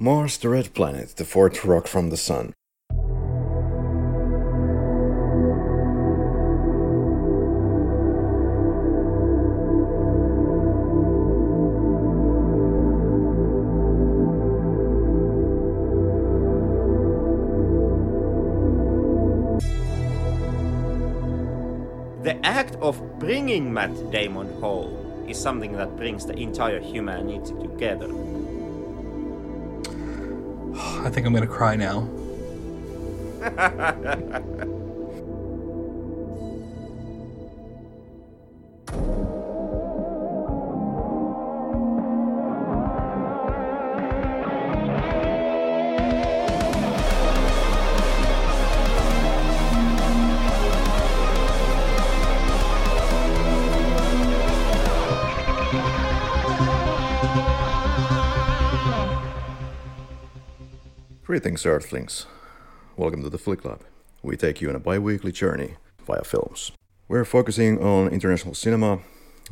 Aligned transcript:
Mars, 0.00 0.38
the 0.38 0.48
red 0.48 0.74
planet, 0.74 1.16
the 1.16 1.24
fourth 1.24 1.64
rock 1.64 1.88
from 1.88 2.10
the 2.10 2.16
sun. 2.16 2.54
The 22.22 22.38
act 22.44 22.76
of 22.76 23.18
bringing 23.18 23.74
Matt 23.74 24.12
Damon 24.12 24.60
home 24.60 25.26
is 25.28 25.36
something 25.36 25.72
that 25.72 25.96
brings 25.96 26.24
the 26.24 26.34
entire 26.34 26.78
humanity 26.78 27.52
together. 27.60 28.06
I 31.04 31.10
think 31.10 31.26
I'm 31.26 31.32
gonna 31.32 31.46
cry 31.46 31.76
now. 31.76 32.08
Greetings, 61.38 61.66
Earthlings. 61.66 62.26
Welcome 62.96 63.22
to 63.22 63.30
the 63.30 63.38
Flick 63.38 63.64
Lab. 63.64 63.84
We 64.24 64.36
take 64.36 64.60
you 64.60 64.70
on 64.70 64.74
a 64.74 64.80
bi 64.80 64.98
weekly 64.98 65.30
journey 65.30 65.76
via 66.04 66.24
films. 66.24 66.72
We're 67.06 67.24
focusing 67.24 67.80
on 67.80 68.08
international 68.08 68.54
cinema. 68.54 69.02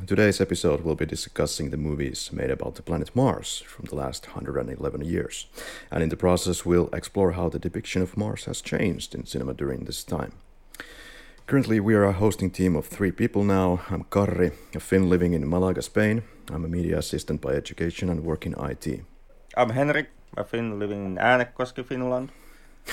Today's 0.05 0.41
episode 0.41 0.81
will 0.81 0.97
be 0.97 1.07
discussing 1.07 1.71
the 1.71 1.77
movies 1.77 2.33
made 2.33 2.51
about 2.51 2.75
the 2.75 2.83
planet 2.83 3.15
Mars 3.15 3.63
from 3.69 3.85
the 3.85 3.95
last 3.95 4.27
111 4.27 5.05
years. 5.05 5.47
And 5.89 6.03
in 6.03 6.09
the 6.09 6.17
process, 6.17 6.67
we'll 6.67 6.89
explore 6.93 7.33
how 7.33 7.49
the 7.49 7.61
depiction 7.61 8.03
of 8.03 8.17
Mars 8.17 8.47
has 8.47 8.61
changed 8.61 9.15
in 9.15 9.25
cinema 9.25 9.55
during 9.55 9.85
this 9.85 10.03
time. 10.03 10.33
Currently, 11.47 11.79
we 11.79 11.95
are 11.95 12.03
a 12.03 12.13
hosting 12.13 12.51
team 12.51 12.75
of 12.75 12.87
three 12.87 13.13
people 13.13 13.45
now. 13.45 13.83
I'm 13.91 14.03
Karri, 14.03 14.53
a 14.75 14.81
Finn 14.81 15.09
living 15.09 15.35
in 15.35 15.49
Malaga, 15.49 15.83
Spain. 15.83 16.25
I'm 16.51 16.65
a 16.65 16.69
media 16.69 16.99
assistant 16.99 17.41
by 17.41 17.51
education 17.51 18.09
and 18.11 18.25
work 18.25 18.45
in 18.45 18.57
IT. 18.59 19.03
I'm 19.57 19.71
Henrik, 19.71 20.09
a 20.37 20.45
Finn 20.45 20.79
living 20.79 21.05
in 21.05 21.17
Äänekoski, 21.17 21.85
Finland. 21.85 22.31
Uh, 22.89 22.93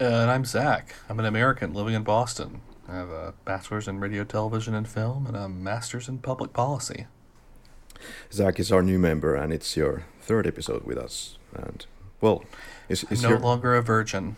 and 0.00 0.30
I'm 0.30 0.44
Zach. 0.44 0.94
I'm 1.08 1.18
an 1.18 1.26
American 1.26 1.74
living 1.74 1.94
in 1.94 2.02
Boston. 2.02 2.60
I 2.88 2.96
have 2.96 3.10
a 3.10 3.34
bachelor's 3.44 3.88
in 3.88 4.00
radio, 4.00 4.24
television, 4.24 4.74
and 4.74 4.88
film, 4.88 5.26
and 5.26 5.36
a 5.36 5.48
master's 5.48 6.08
in 6.08 6.18
public 6.18 6.52
policy. 6.52 7.06
Zach 8.32 8.58
is 8.58 8.72
our 8.72 8.82
new 8.82 8.98
member, 8.98 9.34
and 9.34 9.52
it's 9.52 9.76
your 9.76 10.04
third 10.20 10.46
episode 10.46 10.84
with 10.84 10.98
us. 10.98 11.38
And 11.54 11.86
well, 12.20 12.44
is, 12.88 13.04
I'm 13.04 13.12
is 13.12 13.22
no 13.22 13.30
your 13.30 13.38
longer 13.38 13.74
a 13.74 13.82
virgin. 13.82 14.36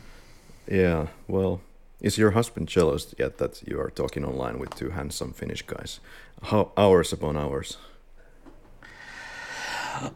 yeah 0.66 1.08
well 1.26 1.60
is 2.00 2.18
your 2.18 2.32
husband 2.32 2.68
jealous 2.68 3.14
yet 3.18 3.38
that 3.38 3.62
you 3.66 3.80
are 3.80 3.90
talking 3.90 4.24
online 4.24 4.58
with 4.58 4.74
two 4.74 4.90
handsome 4.90 5.32
Finnish 5.32 5.62
guys? 5.62 6.00
How 6.42 6.72
hours 6.76 7.12
upon 7.12 7.36
hours? 7.36 7.78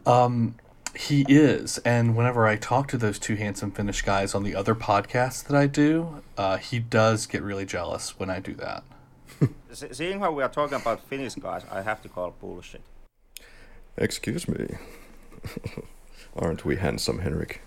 Um, 0.05 0.55
he 0.97 1.25
is, 1.29 1.77
and 1.79 2.15
whenever 2.15 2.47
I 2.47 2.55
talk 2.55 2.87
to 2.89 2.97
those 2.97 3.19
two 3.19 3.35
handsome 3.35 3.71
Finnish 3.71 4.01
guys 4.01 4.33
on 4.33 4.43
the 4.43 4.55
other 4.55 4.73
podcasts 4.73 5.43
that 5.43 5.55
I 5.55 5.67
do, 5.67 6.23
uh, 6.37 6.57
he 6.57 6.79
does 6.79 7.27
get 7.27 7.43
really 7.43 7.65
jealous 7.65 8.17
when 8.19 8.31
I 8.31 8.39
do 8.39 8.55
that. 8.55 8.83
Seeing 9.91 10.19
how 10.19 10.31
we 10.31 10.41
are 10.41 10.49
talking 10.49 10.75
about 10.75 11.01
Finnish 11.07 11.35
guys, 11.35 11.63
I 11.71 11.83
have 11.83 12.01
to 12.01 12.09
call 12.09 12.33
bullshit. 12.41 12.81
Excuse 13.95 14.47
me, 14.47 14.75
aren't 16.35 16.65
we 16.65 16.77
handsome, 16.77 17.19
Henrik? 17.19 17.61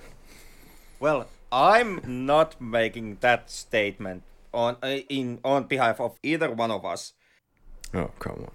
Well, 0.98 1.28
I'm 1.52 2.00
not 2.04 2.60
making 2.60 3.18
that 3.20 3.48
statement 3.48 4.24
on 4.52 4.76
uh, 4.82 4.98
in 5.08 5.38
on 5.44 5.64
behalf 5.64 6.00
of 6.00 6.18
either 6.24 6.50
one 6.50 6.72
of 6.72 6.84
us. 6.84 7.12
Oh 7.94 8.10
come 8.18 8.46
on. 8.46 8.50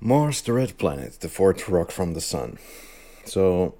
Mars, 0.00 0.42
the 0.42 0.52
red 0.52 0.78
planet, 0.78 1.20
the 1.20 1.28
fourth 1.28 1.68
rock 1.68 1.90
from 1.90 2.14
the 2.14 2.20
sun. 2.20 2.58
So, 3.28 3.74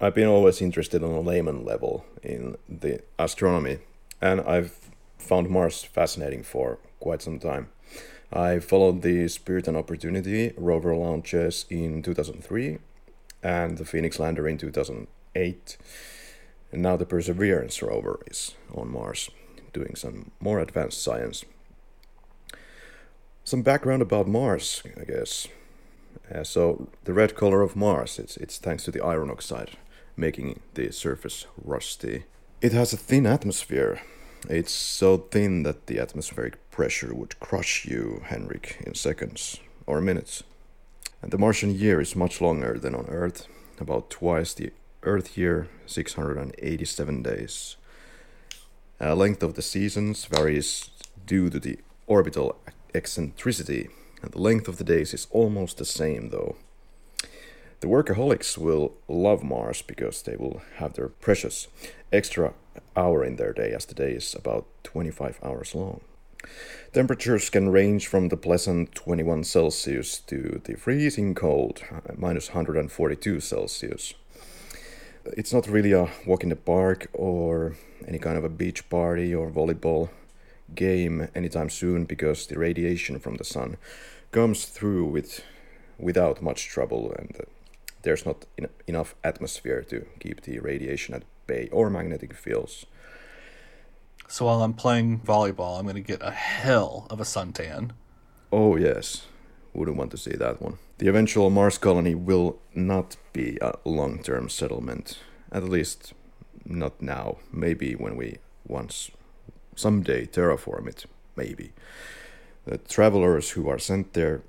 I've 0.00 0.14
been 0.14 0.26
always 0.26 0.62
interested 0.62 1.04
on 1.04 1.10
a 1.10 1.20
layman 1.20 1.66
level 1.66 2.06
in 2.22 2.56
the 2.66 3.02
astronomy, 3.18 3.80
and 4.22 4.40
I've 4.40 4.90
found 5.18 5.50
Mars 5.50 5.84
fascinating 5.84 6.42
for 6.42 6.78
quite 6.98 7.20
some 7.20 7.38
time. 7.38 7.68
I 8.32 8.58
followed 8.58 9.02
the 9.02 9.28
Spirit 9.28 9.68
and 9.68 9.76
Opportunity 9.76 10.54
rover 10.56 10.96
launches 10.96 11.66
in 11.68 12.02
2003 12.02 12.78
and 13.42 13.76
the 13.76 13.84
Phoenix 13.84 14.18
lander 14.18 14.48
in 14.48 14.56
2008. 14.56 15.76
And 16.72 16.82
now 16.82 16.96
the 16.96 17.04
Perseverance 17.04 17.82
rover 17.82 18.20
is 18.26 18.54
on 18.74 18.90
Mars 18.90 19.30
doing 19.74 19.94
some 19.94 20.30
more 20.40 20.58
advanced 20.58 21.02
science. 21.02 21.44
Some 23.44 23.60
background 23.60 24.00
about 24.00 24.26
Mars, 24.26 24.82
I 24.98 25.04
guess. 25.04 25.48
Uh, 26.32 26.42
so 26.42 26.88
the 27.04 27.12
red 27.12 27.34
color 27.34 27.62
of 27.62 27.76
Mars, 27.76 28.18
it's, 28.18 28.36
it's 28.36 28.58
thanks 28.58 28.84
to 28.84 28.90
the 28.90 29.02
iron 29.02 29.30
oxide, 29.30 29.70
making 30.16 30.60
the 30.74 30.92
surface 30.92 31.46
rusty. 31.62 32.24
It 32.60 32.72
has 32.72 32.92
a 32.92 32.96
thin 32.96 33.26
atmosphere. 33.26 34.00
It's 34.48 34.72
so 34.72 35.18
thin 35.18 35.62
that 35.62 35.86
the 35.86 35.98
atmospheric 35.98 36.70
pressure 36.70 37.14
would 37.14 37.38
crush 37.40 37.84
you, 37.84 38.22
Henrik, 38.24 38.82
in 38.84 38.94
seconds 38.94 39.60
or 39.86 40.00
minutes. 40.00 40.42
And 41.22 41.30
the 41.30 41.38
Martian 41.38 41.74
year 41.74 42.00
is 42.00 42.16
much 42.16 42.40
longer 42.40 42.78
than 42.78 42.94
on 42.94 43.06
Earth, 43.08 43.46
about 43.80 44.10
twice 44.10 44.54
the 44.54 44.72
Earth 45.02 45.38
year, 45.38 45.68
687 45.86 47.22
days. 47.22 47.76
Uh, 49.00 49.14
length 49.14 49.42
of 49.42 49.54
the 49.54 49.62
seasons 49.62 50.24
varies 50.24 50.90
due 51.26 51.50
to 51.50 51.60
the 51.60 51.78
orbital 52.06 52.56
eccentricity, 52.94 53.88
the 54.32 54.40
length 54.40 54.68
of 54.68 54.78
the 54.78 54.84
days 54.84 55.14
is 55.14 55.26
almost 55.30 55.78
the 55.78 55.84
same 55.84 56.30
though. 56.30 56.56
The 57.80 57.88
workaholics 57.88 58.56
will 58.56 58.94
love 59.06 59.42
Mars 59.42 59.82
because 59.82 60.22
they 60.22 60.36
will 60.36 60.62
have 60.76 60.94
their 60.94 61.08
precious 61.08 61.68
extra 62.12 62.54
hour 62.96 63.22
in 63.24 63.36
their 63.36 63.52
day, 63.52 63.72
as 63.72 63.84
the 63.84 63.94
day 63.94 64.12
is 64.12 64.34
about 64.34 64.66
25 64.84 65.38
hours 65.42 65.74
long. 65.74 66.00
Temperatures 66.92 67.50
can 67.50 67.68
range 67.68 68.06
from 68.06 68.28
the 68.28 68.36
pleasant 68.36 68.94
21 68.94 69.44
Celsius 69.44 70.20
to 70.20 70.60
the 70.64 70.74
freezing 70.74 71.34
cold, 71.34 71.82
uh, 71.92 72.12
minus 72.16 72.48
142 72.48 73.40
Celsius. 73.40 74.14
It's 75.24 75.52
not 75.52 75.68
really 75.68 75.92
a 75.92 76.08
walk 76.26 76.44
in 76.44 76.50
the 76.50 76.56
park 76.56 77.08
or 77.12 77.76
any 78.06 78.18
kind 78.18 78.38
of 78.38 78.44
a 78.44 78.48
beach 78.48 78.88
party 78.88 79.34
or 79.34 79.50
volleyball 79.50 80.08
game 80.74 81.28
anytime 81.34 81.68
soon 81.68 82.04
because 82.04 82.46
the 82.46 82.58
radiation 82.58 83.18
from 83.18 83.36
the 83.36 83.44
sun 83.44 83.76
comes 84.36 84.66
through 84.66 85.06
with 85.06 85.40
without 85.98 86.42
much 86.42 86.68
trouble 86.68 87.10
and 87.18 87.34
uh, 87.40 87.44
there's 88.02 88.26
not 88.26 88.44
en- 88.58 88.68
enough 88.86 89.14
atmosphere 89.24 89.82
to 89.82 90.04
keep 90.20 90.42
the 90.42 90.58
radiation 90.58 91.14
at 91.14 91.22
bay 91.46 91.70
or 91.72 91.88
magnetic 91.88 92.34
fields. 92.34 92.84
So 94.28 94.44
while 94.44 94.62
I'm 94.62 94.74
playing 94.74 95.20
volleyball, 95.20 95.78
I'm 95.78 95.86
going 95.86 96.04
to 96.04 96.12
get 96.12 96.20
a 96.22 96.32
hell 96.32 97.06
of 97.08 97.18
a 97.18 97.24
suntan. 97.24 97.92
Oh 98.52 98.76
yes, 98.76 99.26
wouldn't 99.72 99.96
want 99.96 100.10
to 100.10 100.18
see 100.18 100.36
that 100.36 100.60
one. 100.60 100.76
The 100.98 101.08
eventual 101.08 101.48
Mars 101.48 101.78
colony 101.78 102.14
will 102.14 102.58
not 102.74 103.16
be 103.32 103.56
a 103.62 103.72
long-term 103.84 104.50
settlement, 104.50 105.18
at 105.50 105.64
least 105.64 106.12
not 106.66 107.00
now. 107.00 107.38
Maybe 107.50 107.94
when 107.94 108.16
we 108.16 108.36
once 108.68 109.10
someday 109.74 110.26
terraform 110.26 110.88
it, 110.88 111.06
maybe. 111.36 111.72
The 112.66 112.78
travelers 112.78 113.50
who 113.50 113.68
are 113.68 113.78
sent 113.78 114.12
there 114.12 114.42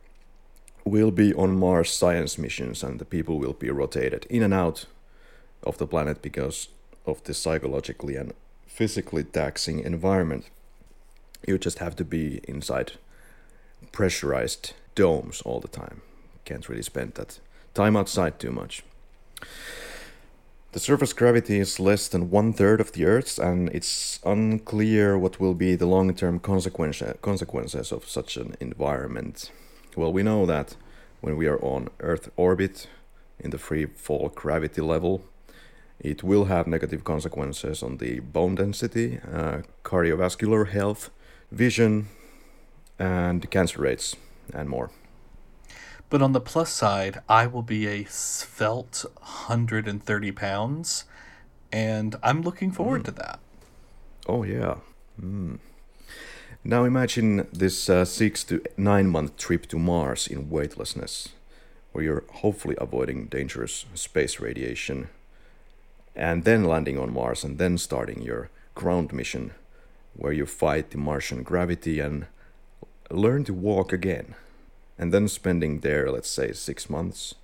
will 0.83 1.11
be 1.11 1.33
on 1.35 1.57
Mars 1.57 1.91
science 1.91 2.37
missions 2.37 2.83
and 2.83 2.99
the 2.99 3.05
people 3.05 3.37
will 3.37 3.53
be 3.53 3.69
rotated 3.69 4.25
in 4.29 4.41
and 4.41 4.53
out 4.53 4.85
of 5.63 5.77
the 5.77 5.85
planet 5.85 6.21
because 6.21 6.69
of 7.05 7.23
the 7.23 7.33
psychologically 7.33 8.15
and 8.15 8.33
physically 8.65 9.23
taxing 9.23 9.79
environment. 9.79 10.49
You 11.47 11.59
just 11.59 11.77
have 11.77 11.95
to 11.97 12.03
be 12.03 12.41
inside 12.47 12.93
pressurized 13.91 14.73
domes 14.95 15.41
all 15.43 15.59
the 15.59 15.67
time. 15.67 16.01
Can't 16.43 16.67
really 16.67 16.81
spend 16.81 17.13
that 17.13 17.39
time 17.75 17.95
outside 17.95 18.39
too 18.39 18.51
much. 18.51 18.83
The 20.73 20.79
surface 20.79 21.13
gravity 21.13 21.59
is 21.59 21.79
less 21.79 22.07
than 22.07 22.29
one 22.29 22.53
third 22.53 22.81
of 22.81 22.91
the 22.91 23.05
Earth's, 23.05 23.39
and 23.39 23.69
it's 23.69 24.19
unclear 24.25 25.17
what 25.17 25.39
will 25.39 25.53
be 25.53 25.75
the 25.75 25.85
long 25.85 26.13
term 26.13 26.39
consequence, 26.39 27.01
consequences 27.21 27.91
of 27.91 28.07
such 28.07 28.37
an 28.37 28.55
environment. 28.59 29.51
Well, 29.95 30.13
we 30.13 30.23
know 30.23 30.45
that 30.45 30.75
when 31.21 31.37
we 31.37 31.47
are 31.47 31.59
on 31.63 31.89
Earth 31.99 32.29
orbit, 32.35 32.87
in 33.39 33.51
the 33.51 33.57
free 33.57 33.85
fall 33.85 34.29
gravity 34.29 34.81
level. 34.81 35.21
It 35.99 36.23
will 36.23 36.45
have 36.45 36.67
negative 36.67 37.03
consequences 37.03 37.81
on 37.81 37.97
the 37.97 38.19
bone 38.19 38.55
density, 38.55 39.19
uh, 39.31 39.61
cardiovascular 39.83 40.69
health, 40.69 41.09
vision, 41.51 42.07
and 42.99 43.49
cancer 43.49 43.81
rates, 43.81 44.15
and 44.53 44.69
more. 44.69 44.91
But 46.09 46.21
on 46.21 46.31
the 46.31 46.39
plus 46.39 46.71
side, 46.71 47.21
I 47.27 47.47
will 47.47 47.63
be 47.63 47.87
a 47.87 48.05
svelte 48.05 49.05
130 49.17 50.31
pounds, 50.31 51.03
and 51.71 52.15
I'm 52.23 52.41
looking 52.41 52.71
forward 52.71 53.01
mm. 53.01 53.05
to 53.05 53.11
that. 53.11 53.39
Oh, 54.25 54.43
yeah. 54.43 54.75
Mm. 55.21 55.59
Now 56.63 56.83
imagine 56.83 57.47
this 57.53 57.89
uh, 57.89 58.05
six 58.05 58.43
to 58.45 58.61
nine 58.75 59.07
month 59.07 59.37
trip 59.37 59.67
to 59.67 59.77
Mars 59.77 60.27
in 60.27 60.49
weightlessness, 60.49 61.29
where 61.91 62.03
you're 62.03 62.23
hopefully 62.35 62.75
avoiding 62.77 63.27
dangerous 63.27 63.85
space 63.93 64.39
radiation, 64.39 65.09
and 66.15 66.43
then 66.43 66.63
landing 66.63 66.97
on 66.99 67.13
Mars 67.13 67.43
and 67.43 67.57
then 67.57 67.77
starting 67.77 68.21
your 68.21 68.49
ground 68.75 69.13
mission, 69.13 69.51
where 70.13 70.33
you 70.33 70.45
fight 70.45 70.89
the 70.89 70.97
Martian 70.97 71.43
gravity 71.43 71.99
and 71.99 72.25
learn 73.09 73.43
to 73.45 73.53
walk 73.53 73.93
again, 73.93 74.35
and 74.97 75.13
then 75.13 75.27
spending 75.27 75.79
there, 75.79 76.11
let's 76.11 76.29
say, 76.29 76.51
six 76.53 76.89
months, 76.89 77.35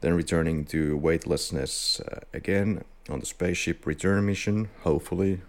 then 0.00 0.14
returning 0.14 0.64
to 0.66 0.96
weightlessness 0.96 2.00
uh, 2.00 2.20
again 2.32 2.84
on 3.08 3.20
the 3.20 3.26
spaceship 3.26 3.86
return 3.86 4.24
mission, 4.26 4.68
hopefully 4.82 5.40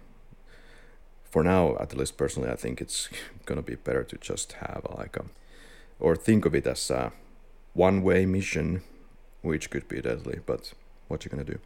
for 1.30 1.44
now, 1.44 1.76
at 1.78 1.96
least 1.96 2.16
personally, 2.16 2.50
I 2.50 2.56
think 2.56 2.80
it's 2.80 3.08
gonna 3.46 3.62
be 3.62 3.76
better 3.76 4.02
to 4.04 4.16
just 4.18 4.52
have 4.54 4.86
like 4.98 5.16
a, 5.16 5.24
or 5.98 6.16
think 6.16 6.44
of 6.44 6.54
it 6.54 6.66
as 6.66 6.90
a 6.90 7.12
one-way 7.72 8.26
mission, 8.26 8.82
which 9.42 9.70
could 9.70 9.86
be 9.88 10.00
deadly. 10.00 10.40
But 10.44 10.72
what 11.08 11.24
you 11.24 11.30
gonna 11.30 11.44
do? 11.44 11.60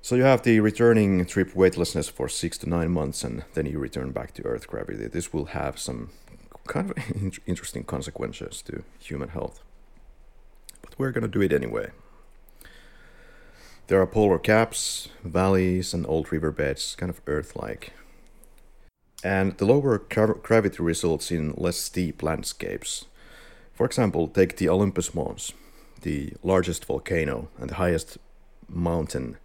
So 0.00 0.16
you 0.16 0.24
have 0.24 0.42
the 0.42 0.58
returning 0.58 1.24
trip 1.26 1.54
weightlessness 1.54 2.08
for 2.08 2.28
six 2.28 2.58
to 2.58 2.68
nine 2.68 2.90
months, 2.90 3.22
and 3.22 3.44
then 3.54 3.66
you 3.66 3.78
return 3.78 4.10
back 4.10 4.34
to 4.34 4.42
Earth 4.42 4.66
gravity. 4.66 5.06
This 5.06 5.32
will 5.32 5.46
have 5.46 5.78
some 5.78 6.10
kind 6.66 6.90
of 6.90 7.40
interesting 7.46 7.84
consequences 7.84 8.62
to 8.62 8.84
human 8.98 9.30
health. 9.30 9.60
But 10.82 10.98
we're 10.98 11.12
gonna 11.12 11.28
do 11.28 11.42
it 11.42 11.52
anyway. 11.52 11.90
There 13.88 14.00
are 14.00 14.06
polar 14.06 14.38
caps, 14.38 15.08
valleys, 15.24 15.92
and 15.92 16.06
old 16.06 16.32
riverbeds, 16.32 16.94
kind 16.96 17.10
of 17.10 17.20
Earth-like 17.26 17.92
and 19.22 19.56
the 19.58 19.64
lower 19.64 19.98
gravity 19.98 20.82
results 20.82 21.30
in 21.30 21.54
less 21.56 21.76
steep 21.76 22.22
landscapes. 22.22 23.06
For 23.72 23.86
example, 23.86 24.28
take 24.28 24.56
the 24.56 24.68
Olympus 24.68 25.14
Mons, 25.14 25.52
the 26.02 26.34
largest 26.42 26.84
volcano 26.84 27.48
and 27.58 27.70
the 27.70 27.76
highest 27.76 28.18
mountain 28.68 29.36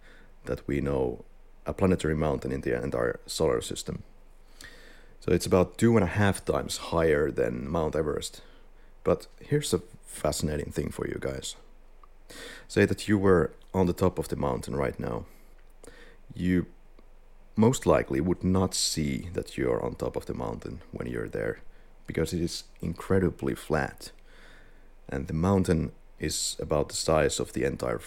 that 0.46 0.66
we 0.66 0.80
know, 0.80 1.24
a 1.64 1.72
planetary 1.72 2.16
mountain 2.16 2.50
in 2.50 2.62
the 2.62 2.82
entire 2.82 3.20
solar 3.26 3.60
system. 3.60 4.02
So 5.20 5.32
it's 5.32 5.46
about 5.46 5.78
two 5.78 5.96
and 5.96 6.04
a 6.04 6.08
half 6.08 6.44
times 6.44 6.76
higher 6.76 7.30
than 7.30 7.68
Mount 7.68 7.96
Everest. 7.96 8.40
But 9.04 9.26
here's 9.40 9.74
a 9.74 9.82
fascinating 10.06 10.72
thing 10.72 10.90
for 10.90 11.06
you 11.06 11.18
guys. 11.20 11.56
Say 12.66 12.84
that 12.84 13.08
you 13.08 13.18
were 13.18 13.52
on 13.72 13.86
the 13.86 13.92
top 13.92 14.18
of 14.18 14.28
the 14.28 14.36
mountain 14.36 14.76
right 14.76 14.98
now. 14.98 15.24
You 16.34 16.66
most 17.56 17.86
likely 17.86 18.20
would 18.20 18.44
not 18.44 18.74
see 18.74 19.28
that 19.32 19.56
you're 19.56 19.84
on 19.84 19.94
top 19.94 20.14
of 20.16 20.26
the 20.26 20.34
mountain 20.34 20.80
when 20.92 21.08
you're 21.08 21.28
there 21.28 21.60
because 22.06 22.32
it 22.32 22.40
is 22.40 22.64
incredibly 22.80 23.54
flat 23.54 24.12
and 25.08 25.26
the 25.26 25.34
mountain 25.34 25.92
is 26.18 26.56
about 26.60 26.88
the 26.88 26.96
size 26.96 27.40
of 27.40 27.52
the 27.52 27.64
entire 27.64 28.00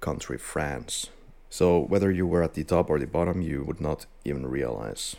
country 0.00 0.38
France. 0.38 1.08
So 1.50 1.78
whether 1.78 2.10
you 2.10 2.26
were 2.26 2.42
at 2.42 2.54
the 2.54 2.64
top 2.64 2.88
or 2.90 2.98
the 2.98 3.06
bottom, 3.06 3.42
you 3.42 3.64
would 3.64 3.80
not 3.80 4.06
even 4.24 4.46
realize 4.46 5.16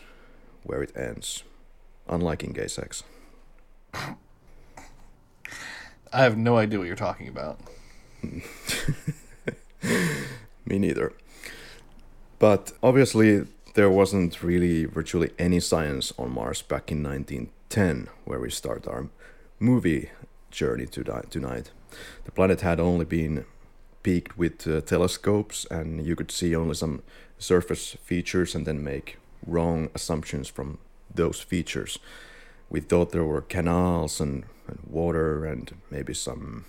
where 0.63 0.81
it 0.81 0.95
ends, 0.95 1.43
unlike 2.07 2.43
in 2.43 2.51
gay 2.53 2.67
sex. 2.67 3.03
I 6.13 6.23
have 6.23 6.37
no 6.37 6.57
idea 6.57 6.79
what 6.79 6.87
you're 6.87 6.95
talking 6.95 7.27
about. 7.27 7.59
Me 10.65 10.77
neither. 10.77 11.13
But 12.39 12.73
obviously, 12.83 13.45
there 13.75 13.89
wasn't 13.89 14.43
really 14.43 14.85
virtually 14.85 15.31
any 15.39 15.59
science 15.59 16.11
on 16.17 16.31
Mars 16.33 16.61
back 16.61 16.91
in 16.91 17.03
1910, 17.03 18.09
where 18.25 18.39
we 18.39 18.49
start 18.49 18.87
our 18.87 19.07
movie 19.59 20.09
journey 20.49 20.85
to 20.87 21.03
tonight. 21.29 21.71
The 22.25 22.31
planet 22.31 22.61
had 22.61 22.79
only 22.79 23.05
been 23.05 23.45
peaked 24.03 24.37
with 24.37 24.67
uh, 24.67 24.81
telescopes, 24.81 25.65
and 25.71 26.05
you 26.05 26.15
could 26.15 26.31
see 26.31 26.55
only 26.55 26.75
some 26.75 27.03
surface 27.37 27.95
features 28.03 28.55
and 28.55 28.65
then 28.65 28.83
make 28.83 29.17
wrong 29.45 29.89
assumptions 29.93 30.47
from 30.47 30.77
those 31.13 31.39
features. 31.41 31.99
We 32.69 32.79
thought 32.79 33.11
there 33.11 33.25
were 33.25 33.41
canals 33.41 34.21
and, 34.21 34.45
and 34.67 34.79
water 34.89 35.45
and 35.45 35.73
maybe 35.89 36.13
some 36.13 36.65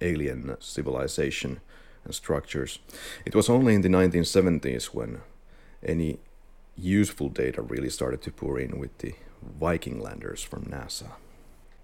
alien 0.00 0.56
civilization 0.60 1.60
and 2.04 2.14
structures. 2.14 2.78
It 3.26 3.34
was 3.34 3.48
only 3.48 3.74
in 3.74 3.82
the 3.82 3.88
1970s 3.88 4.86
when 4.86 5.20
any 5.84 6.18
useful 6.76 7.28
data 7.28 7.60
really 7.60 7.90
started 7.90 8.22
to 8.22 8.30
pour 8.30 8.58
in 8.58 8.78
with 8.78 8.96
the 8.98 9.14
Viking 9.42 10.00
landers 10.00 10.42
from 10.42 10.64
NASA. 10.64 11.12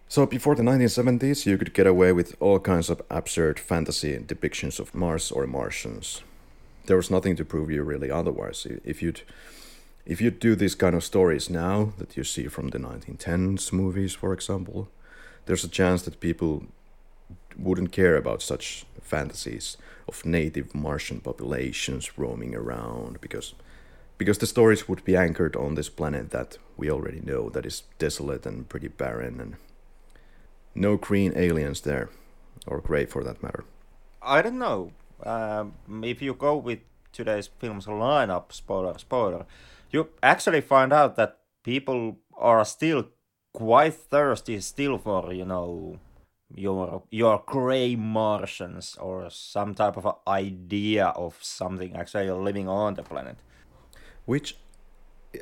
So 0.09 0.27
before 0.27 0.55
the 0.55 0.62
1970s, 0.62 1.47
you 1.47 1.59
could 1.59 1.75
get 1.75 1.87
away 1.87 2.12
with 2.12 2.37
all 2.41 2.61
kinds 2.61 2.91
of 2.91 3.03
absurd 3.11 3.59
fantasy 3.59 4.17
depictions 4.19 4.79
of 4.79 4.94
Mars 4.94 5.32
or 5.32 5.47
Martians. 5.47 6.23
There 6.87 6.97
was 6.97 7.11
nothing 7.11 7.37
to 7.37 7.44
prove 7.44 7.70
you 7.70 7.82
really 7.82 8.11
otherwise. 8.11 8.67
If 8.85 9.03
you'd 9.03 9.23
if 10.06 10.21
you'd 10.21 10.39
do 10.39 10.55
these 10.55 10.75
kind 10.75 10.95
of 10.95 11.05
stories 11.05 11.49
now 11.49 11.93
that 11.99 12.17
you 12.17 12.25
see 12.25 12.49
from 12.49 12.69
the 12.69 12.79
1910s 12.79 13.73
movies, 13.73 14.15
for 14.15 14.33
example, 14.33 14.89
there's 15.47 15.65
a 15.65 15.69
chance 15.69 16.03
that 16.03 16.21
people 16.21 16.65
wouldn't 17.56 17.93
care 17.93 18.17
about 18.17 18.43
such 18.43 18.85
fantasies 19.01 19.77
of 20.09 20.25
native 20.25 20.75
Martian 20.75 21.21
populations 21.21 22.19
roaming 22.19 22.55
around 22.55 23.21
because 23.21 23.55
because 24.17 24.39
the 24.39 24.47
stories 24.47 24.89
would 24.89 25.05
be 25.05 25.17
anchored 25.17 25.56
on 25.56 25.75
this 25.75 25.89
planet 25.89 26.31
that 26.31 26.56
we 26.77 26.91
already 26.91 27.21
know 27.21 27.51
that 27.51 27.67
is 27.67 27.83
desolate 27.99 28.47
and 28.47 28.69
pretty 28.69 28.87
barren 28.87 29.41
and 29.41 29.56
no 30.75 30.97
green 30.97 31.33
aliens 31.35 31.81
there 31.81 32.09
or 32.67 32.81
gray 32.81 33.05
for 33.06 33.25
that 33.25 33.43
matter. 33.43 33.65
I 34.23 34.41
don't 34.41 34.59
know. 34.59 34.93
Um, 35.25 35.75
if 36.05 36.23
you 36.23 36.35
go 36.35 36.56
with 36.56 36.81
today's 37.13 37.49
film's 37.58 37.87
lineup 37.87 38.53
spoiler 38.53 38.99
spoiler 38.99 39.46
you 39.94 40.08
actually 40.22 40.60
find 40.60 40.93
out 40.93 41.17
that 41.17 41.39
people 41.63 42.19
are 42.36 42.65
still 42.65 43.05
quite 43.53 43.94
thirsty 43.94 44.60
still 44.60 44.98
for 44.98 45.32
you 45.32 45.44
know 45.44 45.98
your 46.55 47.03
your 47.10 47.43
gray 47.46 47.96
martians 47.96 48.96
or 49.01 49.31
some 49.31 49.74
type 49.74 49.96
of 49.96 50.06
idea 50.27 51.06
of 51.17 51.39
something 51.41 51.94
actually 51.96 52.31
living 52.31 52.69
on 52.69 52.94
the 52.94 53.03
planet 53.03 53.36
which 54.27 54.56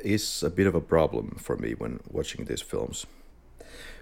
is 0.03 0.43
a 0.43 0.49
bit 0.49 0.67
of 0.67 0.75
a 0.75 0.81
problem 0.81 1.37
for 1.39 1.55
me 1.57 1.73
when 1.73 1.99
watching 2.09 2.45
these 2.45 2.61
films. 2.61 3.05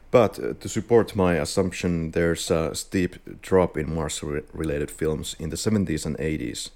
But 0.10 0.40
uh, 0.40 0.54
to 0.60 0.70
support 0.70 1.16
my 1.16 1.36
assumption, 1.36 2.12
there's 2.12 2.52
a 2.52 2.76
steep 2.76 3.42
drop 3.42 3.78
in 3.78 3.94
Mars 3.94 4.24
related 4.54 4.92
films 4.92 5.36
in 5.40 5.50
the 5.50 5.56
70s 5.56 6.06
and 6.06 6.18
80s. 6.18 6.70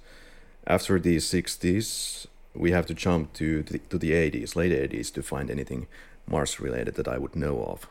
After 0.68 1.00
the 1.00 1.18
60s, 1.18 2.28
we 2.56 2.72
have 2.72 2.86
to 2.88 2.94
jump 2.94 3.34
to 3.34 3.64
the, 3.64 3.80
to 3.80 3.98
the 3.98 4.12
80s, 4.12 4.56
late 4.56 4.72
80s, 4.72 5.14
to 5.14 5.24
find 5.24 5.50
anything 5.50 5.88
Mars 6.28 6.60
related 6.60 6.96
that 6.96 7.08
I 7.08 7.18
would 7.18 7.36
know 7.36 7.64
of. 7.64 7.88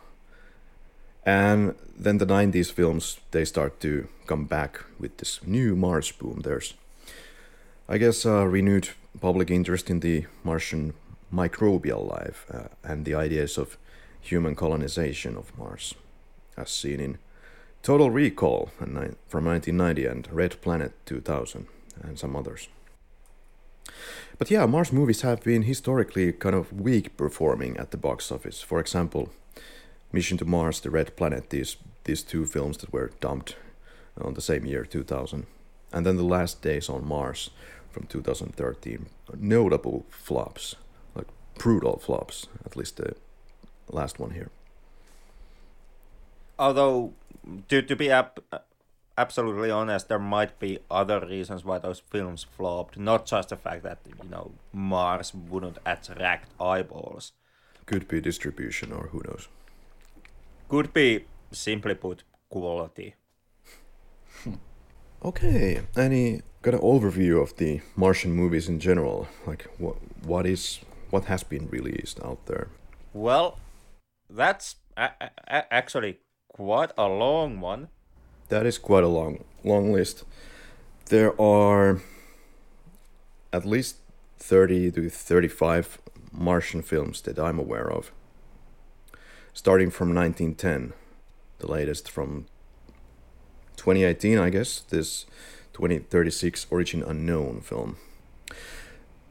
And 1.27 1.75
then 1.97 2.19
the 2.19 2.27
90s 2.27 2.71
films, 2.71 3.19
they 3.31 3.45
start 3.45 3.81
to 3.81 4.09
come 4.27 4.45
back 4.45 4.81
with 4.99 5.17
this 5.17 5.41
new 5.47 5.75
Mars 5.75 6.13
boom. 6.13 6.41
There's, 6.43 6.75
I 7.89 7.99
guess, 7.99 8.25
a 8.25 8.47
renewed 8.47 8.91
public 9.21 9.51
interest 9.51 9.89
in 9.89 10.01
the 10.01 10.27
Martian 10.43 10.95
microbial 11.33 12.09
life 12.11 12.47
uh, 12.53 12.69
and 12.83 13.05
the 13.05 13.15
ideas 13.15 13.57
of 13.59 13.79
human 14.21 14.55
colonization 14.55 15.37
of 15.37 15.57
Mars, 15.59 15.95
as 16.57 16.71
seen 16.71 17.01
in 17.01 17.19
Total 17.83 18.11
Recall 18.11 18.71
from 18.79 18.95
1990 19.45 20.07
and 20.07 20.29
Red 20.33 20.61
Planet 20.63 20.93
2000 21.07 21.67
and 22.03 22.19
some 22.19 22.37
others. 22.37 22.69
But 24.39 24.51
yeah, 24.51 24.67
Mars 24.67 24.93
movies 24.93 25.23
have 25.23 25.43
been 25.43 25.63
historically 25.63 26.33
kind 26.33 26.55
of 26.55 26.73
weak 26.73 27.17
performing 27.17 27.77
at 27.77 27.91
the 27.91 27.97
box 27.97 28.33
office. 28.33 28.63
For 28.63 28.81
example, 28.81 29.29
Mission 30.13 30.39
to 30.39 30.45
Mars, 30.45 30.81
The 30.81 30.91
Red 30.91 31.17
Planet, 31.17 31.51
these 31.51 31.77
these 32.05 32.23
two 32.23 32.45
films 32.45 32.77
that 32.79 32.93
were 32.93 33.13
dumped 33.21 33.57
on 34.21 34.35
the 34.35 34.41
same 34.41 34.67
year 34.67 34.85
2000, 34.85 35.47
and 35.93 36.05
then 36.07 36.17
The 36.17 36.23
Last 36.23 36.63
Days 36.63 36.89
on 36.89 37.09
Mars, 37.09 37.51
from 37.95 38.07
2013. 38.07 39.07
Notable 39.39 40.05
flops, 40.11 40.75
like 41.15 41.29
brutal 41.57 41.99
flops, 41.99 42.49
at 42.67 42.77
least 42.77 42.97
the 42.97 43.15
last 43.89 44.19
one 44.19 44.33
here. 44.33 44.51
Although, 46.59 47.15
to, 47.69 47.83
to 47.83 47.97
be 47.97 48.11
up, 48.11 48.41
absolutely 49.17 49.71
honest, 49.71 50.09
there 50.09 50.19
might 50.19 50.59
be 50.59 50.79
other 50.91 51.21
reasons 51.21 51.65
why 51.65 51.79
those 51.79 52.01
films 52.01 52.45
flopped. 52.45 52.99
Not 52.99 53.27
just 53.27 53.49
the 53.51 53.57
fact 53.57 53.83
that 53.83 53.99
you 54.07 54.29
know 54.29 54.53
Mars 54.73 55.33
wouldn't 55.35 55.79
attract 55.87 56.51
eyeballs. 56.61 57.33
Could 57.87 58.09
be 58.09 58.21
distribution 58.21 58.93
or 58.93 59.09
who 59.09 59.23
knows. 59.27 59.49
Could 60.69 60.93
be 60.93 61.27
simply 61.53 61.95
put 61.95 62.25
quality. 62.49 63.15
Okay, 65.25 65.81
any 65.97 66.43
got 66.61 66.75
an 66.75 66.81
overview 66.81 67.41
of 67.43 67.57
the 67.57 67.81
Martian 67.97 68.33
movies 68.33 68.69
in 68.69 68.79
general? 68.79 69.27
Like 69.47 69.65
what 69.79 69.97
what 70.23 70.45
is 70.45 70.81
what 71.09 71.25
has 71.25 71.43
been 71.43 71.67
released 71.71 72.21
out 72.23 72.45
there? 72.45 72.69
Well, 73.15 73.59
that's 74.29 74.77
a- 74.99 75.13
a- 75.49 75.73
actually 75.73 76.19
quite 76.49 76.91
a 76.99 77.07
long 77.09 77.61
one. 77.61 77.89
That 78.49 78.67
is 78.67 78.79
quite 78.79 79.05
a 79.05 79.09
long 79.09 79.45
long 79.63 79.93
list. 79.93 80.25
There 81.07 81.41
are 81.41 82.01
at 83.53 83.65
least 83.65 83.97
30 84.39 84.91
to 84.93 85.09
35 85.09 85.99
Martian 86.33 86.83
films 86.83 87.21
that 87.23 87.39
I'm 87.39 87.59
aware 87.59 87.91
of. 87.91 88.11
Starting 89.53 89.91
from 89.91 90.15
1910, 90.15 90.93
the 91.59 91.71
latest 91.71 92.11
from 92.11 92.47
2018, 93.77 94.39
I 94.39 94.51
guess, 94.51 94.81
this 94.81 95.27
2036 95.73 96.67
Origin 96.71 97.03
Unknown 97.03 97.61
film. 97.61 97.97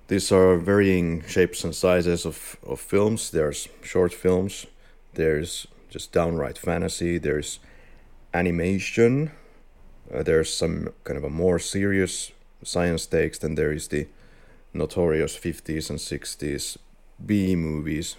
These 0.08 0.32
are 0.32 0.58
varying 0.58 1.24
shapes 1.28 1.64
and 1.64 1.76
sizes 1.76 2.26
of, 2.26 2.58
of 2.66 2.80
films. 2.80 3.32
There's 3.32 3.68
short 3.82 4.14
films, 4.14 4.66
there's 5.14 5.68
just 5.90 6.12
downright 6.12 6.58
fantasy, 6.58 7.18
there's 7.18 7.60
animation, 8.34 9.32
uh, 10.14 10.24
there's 10.24 10.54
some 10.54 10.90
kind 11.04 11.18
of 11.18 11.24
a 11.24 11.30
more 11.30 11.60
serious 11.60 12.32
science 12.64 13.06
takes, 13.06 13.40
then 13.40 13.56
there 13.56 13.72
is 13.72 13.88
the 13.88 14.08
notorious 14.74 15.38
50s 15.38 15.90
and 15.90 16.00
60s 16.00 16.78
B 17.24 17.56
movies. 17.56 18.16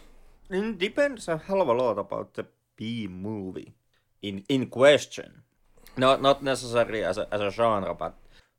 It 0.51 0.79
depends 0.79 1.29
a 1.29 1.39
hell 1.39 1.61
of 1.61 1.69
a 1.69 1.73
lot 1.73 1.99
about 1.99 2.35
the 2.35 2.47
B 2.77 3.07
movie 3.09 3.75
in 4.23 4.45
in 4.49 4.67
question. 4.67 5.43
Not 5.97 6.23
not 6.23 6.43
necessarily 6.43 7.05
as 7.05 7.19
a 7.19 7.27
as 7.33 7.41
a 7.41 7.51
genre, 7.51 7.95
but 7.95 8.15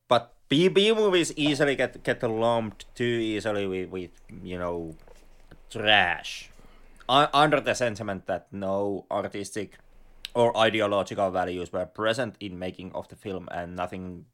but 0.08 0.34
B 0.50 0.68
B 0.68 0.94
movies 0.94 1.34
easily 1.36 1.76
get 1.76 2.04
get 2.04 2.24
lumped 2.24 2.86
too 2.96 3.04
easily 3.04 3.68
with, 3.68 3.90
with 3.90 4.12
you 4.44 4.58
know 4.58 4.96
trash. 5.70 6.50
Under 7.08 7.62
the 7.62 7.76
sentiment 7.76 8.26
that 8.26 8.48
no 8.52 9.06
artistic 9.12 9.78
or 10.36 10.56
ideological 10.58 11.32
values 11.32 11.72
were 11.72 11.86
present 11.86 12.36
in 12.40 12.60
making 12.60 12.92
of 12.94 13.08
the 13.08 13.16
film 13.16 13.48
and 13.52 13.76
nothing 13.76 14.26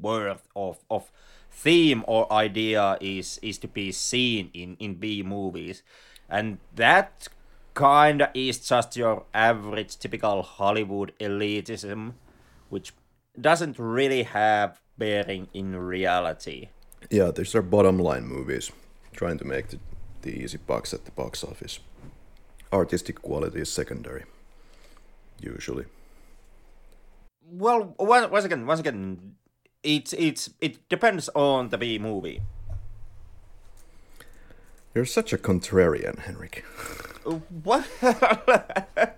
worth 0.00 0.48
of 0.56 0.78
of 0.90 1.12
theme 1.50 2.04
or 2.06 2.32
idea 2.32 2.96
is 3.00 3.38
is 3.42 3.58
to 3.58 3.68
be 3.68 3.92
seen 3.92 4.50
in 4.54 4.76
in 4.78 4.94
B 4.94 5.22
movies 5.22 5.82
and 6.28 6.58
that 6.74 7.28
kinda 7.76 8.30
is 8.34 8.58
just 8.58 8.96
your 8.96 9.24
average 9.34 9.98
typical 9.98 10.42
Hollywood 10.42 11.12
elitism 11.20 12.14
which 12.70 12.92
doesn't 13.40 13.78
really 13.78 14.22
have 14.24 14.80
bearing 14.98 15.48
in 15.52 15.76
reality. 15.76 16.68
Yeah, 17.10 17.30
these 17.30 17.54
are 17.54 17.62
bottom 17.62 17.98
line 17.98 18.26
movies, 18.26 18.70
trying 19.12 19.38
to 19.38 19.44
make 19.44 19.68
the, 19.68 19.78
the 20.22 20.30
easy 20.30 20.58
bucks 20.58 20.94
at 20.94 21.04
the 21.04 21.10
box 21.10 21.42
office. 21.42 21.80
Artistic 22.72 23.20
quality 23.22 23.60
is 23.60 23.72
secondary, 23.72 24.24
usually. 25.42 25.86
Well, 27.44 27.94
once 27.98 28.44
again, 28.44 28.66
once 28.66 28.80
again, 28.80 29.34
it's 29.82 30.12
it's 30.14 30.50
it 30.60 30.88
depends 30.88 31.28
on 31.34 31.68
the 31.68 31.78
B 31.78 31.98
movie. 31.98 32.42
You're 34.94 35.04
such 35.06 35.32
a 35.32 35.38
contrarian, 35.38 36.18
Henrik. 36.20 36.64
What? 37.62 37.86
I, 38.02 39.08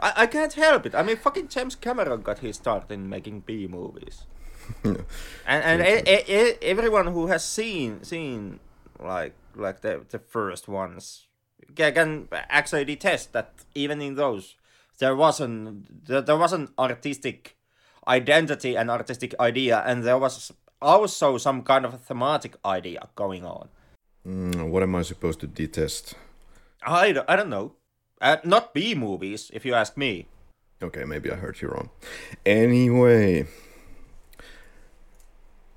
I 0.00 0.26
can't 0.26 0.52
help 0.54 0.86
it. 0.86 0.94
I 0.94 1.04
mean, 1.04 1.16
fucking 1.16 1.46
James 1.48 1.76
Cameron 1.76 2.22
got 2.22 2.40
his 2.40 2.56
start 2.56 2.90
in 2.90 3.08
making 3.08 3.40
B 3.40 3.68
movies, 3.68 4.26
and 4.84 5.04
and 5.46 5.82
everyone 6.62 7.06
who 7.06 7.28
has 7.28 7.44
seen 7.44 8.02
seen 8.02 8.58
like 8.98 9.34
like 9.54 9.82
the 9.82 10.04
the 10.10 10.18
first 10.18 10.66
ones 10.68 11.28
can, 11.74 11.94
can 11.94 12.28
actually 12.32 12.84
detest 12.84 13.32
that 13.32 13.52
even 13.74 14.02
in 14.02 14.14
those 14.14 14.56
there 14.98 15.16
wasn't 15.16 16.06
there, 16.06 16.22
there 16.22 16.36
was 16.36 16.52
an 16.52 16.68
artistic 16.78 17.56
identity 18.06 18.76
and 18.76 18.90
artistic 18.90 19.34
idea, 19.40 19.82
and 19.86 20.04
there 20.04 20.18
was 20.18 20.52
also 20.80 21.38
some 21.38 21.62
kind 21.62 21.84
of 21.84 21.94
a 21.94 21.98
thematic 21.98 22.56
idea 22.64 23.08
going 23.14 23.44
on. 23.44 23.68
Mm, 24.26 24.70
what 24.70 24.82
am 24.82 24.94
I 24.94 25.02
supposed 25.02 25.40
to 25.40 25.46
detest? 25.46 26.14
I 26.82 27.12
don't, 27.12 27.30
I 27.30 27.36
don't 27.36 27.50
know. 27.50 27.72
Uh, 28.20 28.36
not 28.44 28.74
B 28.74 28.94
movies, 28.94 29.50
if 29.52 29.64
you 29.64 29.74
ask 29.74 29.96
me. 29.96 30.26
Okay, 30.82 31.04
maybe 31.04 31.30
I 31.30 31.36
heard 31.36 31.60
you 31.60 31.68
wrong. 31.68 31.90
Anyway, 32.44 33.46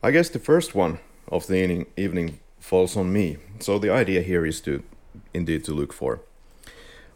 I 0.03 0.11
guess 0.11 0.29
the 0.29 0.39
first 0.39 0.75
one 0.75 0.99
of 1.27 1.47
the 1.47 1.55
evening, 1.55 1.85
evening 1.95 2.39
falls 2.59 2.97
on 2.97 3.11
me. 3.11 3.37
So 3.59 3.79
the 3.79 3.91
idea 3.91 4.21
here 4.21 4.45
is 4.45 4.61
to 4.61 4.83
indeed 5.33 5.63
to 5.65 5.73
look 5.73 5.93
for 5.93 6.21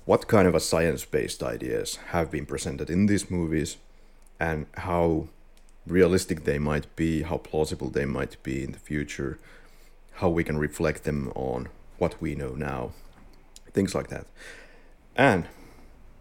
what 0.05 0.27
kind 0.27 0.48
of 0.48 0.55
a 0.55 0.60
science-based 0.60 1.41
ideas 1.41 1.98
have 2.07 2.29
been 2.29 2.45
presented 2.45 2.89
in 2.89 3.05
these 3.05 3.31
movies 3.31 3.77
and 4.39 4.65
how 4.75 5.27
realistic 5.88 6.43
they 6.43 6.60
might 6.60 6.93
be, 6.95 7.22
how 7.24 7.38
plausible 7.38 7.89
they 7.89 8.05
might 8.05 8.41
be 8.43 8.63
in 8.63 8.72
the 8.72 8.79
future, 8.79 9.38
how 10.15 10.29
we 10.29 10.43
can 10.43 10.57
reflect 10.57 11.03
them 11.03 11.31
on 11.36 11.67
what 11.98 12.22
we 12.22 12.36
know 12.36 12.53
now. 12.53 12.91
Things 13.72 13.95
like 13.95 14.10
that. 14.10 14.25
And 15.15 15.45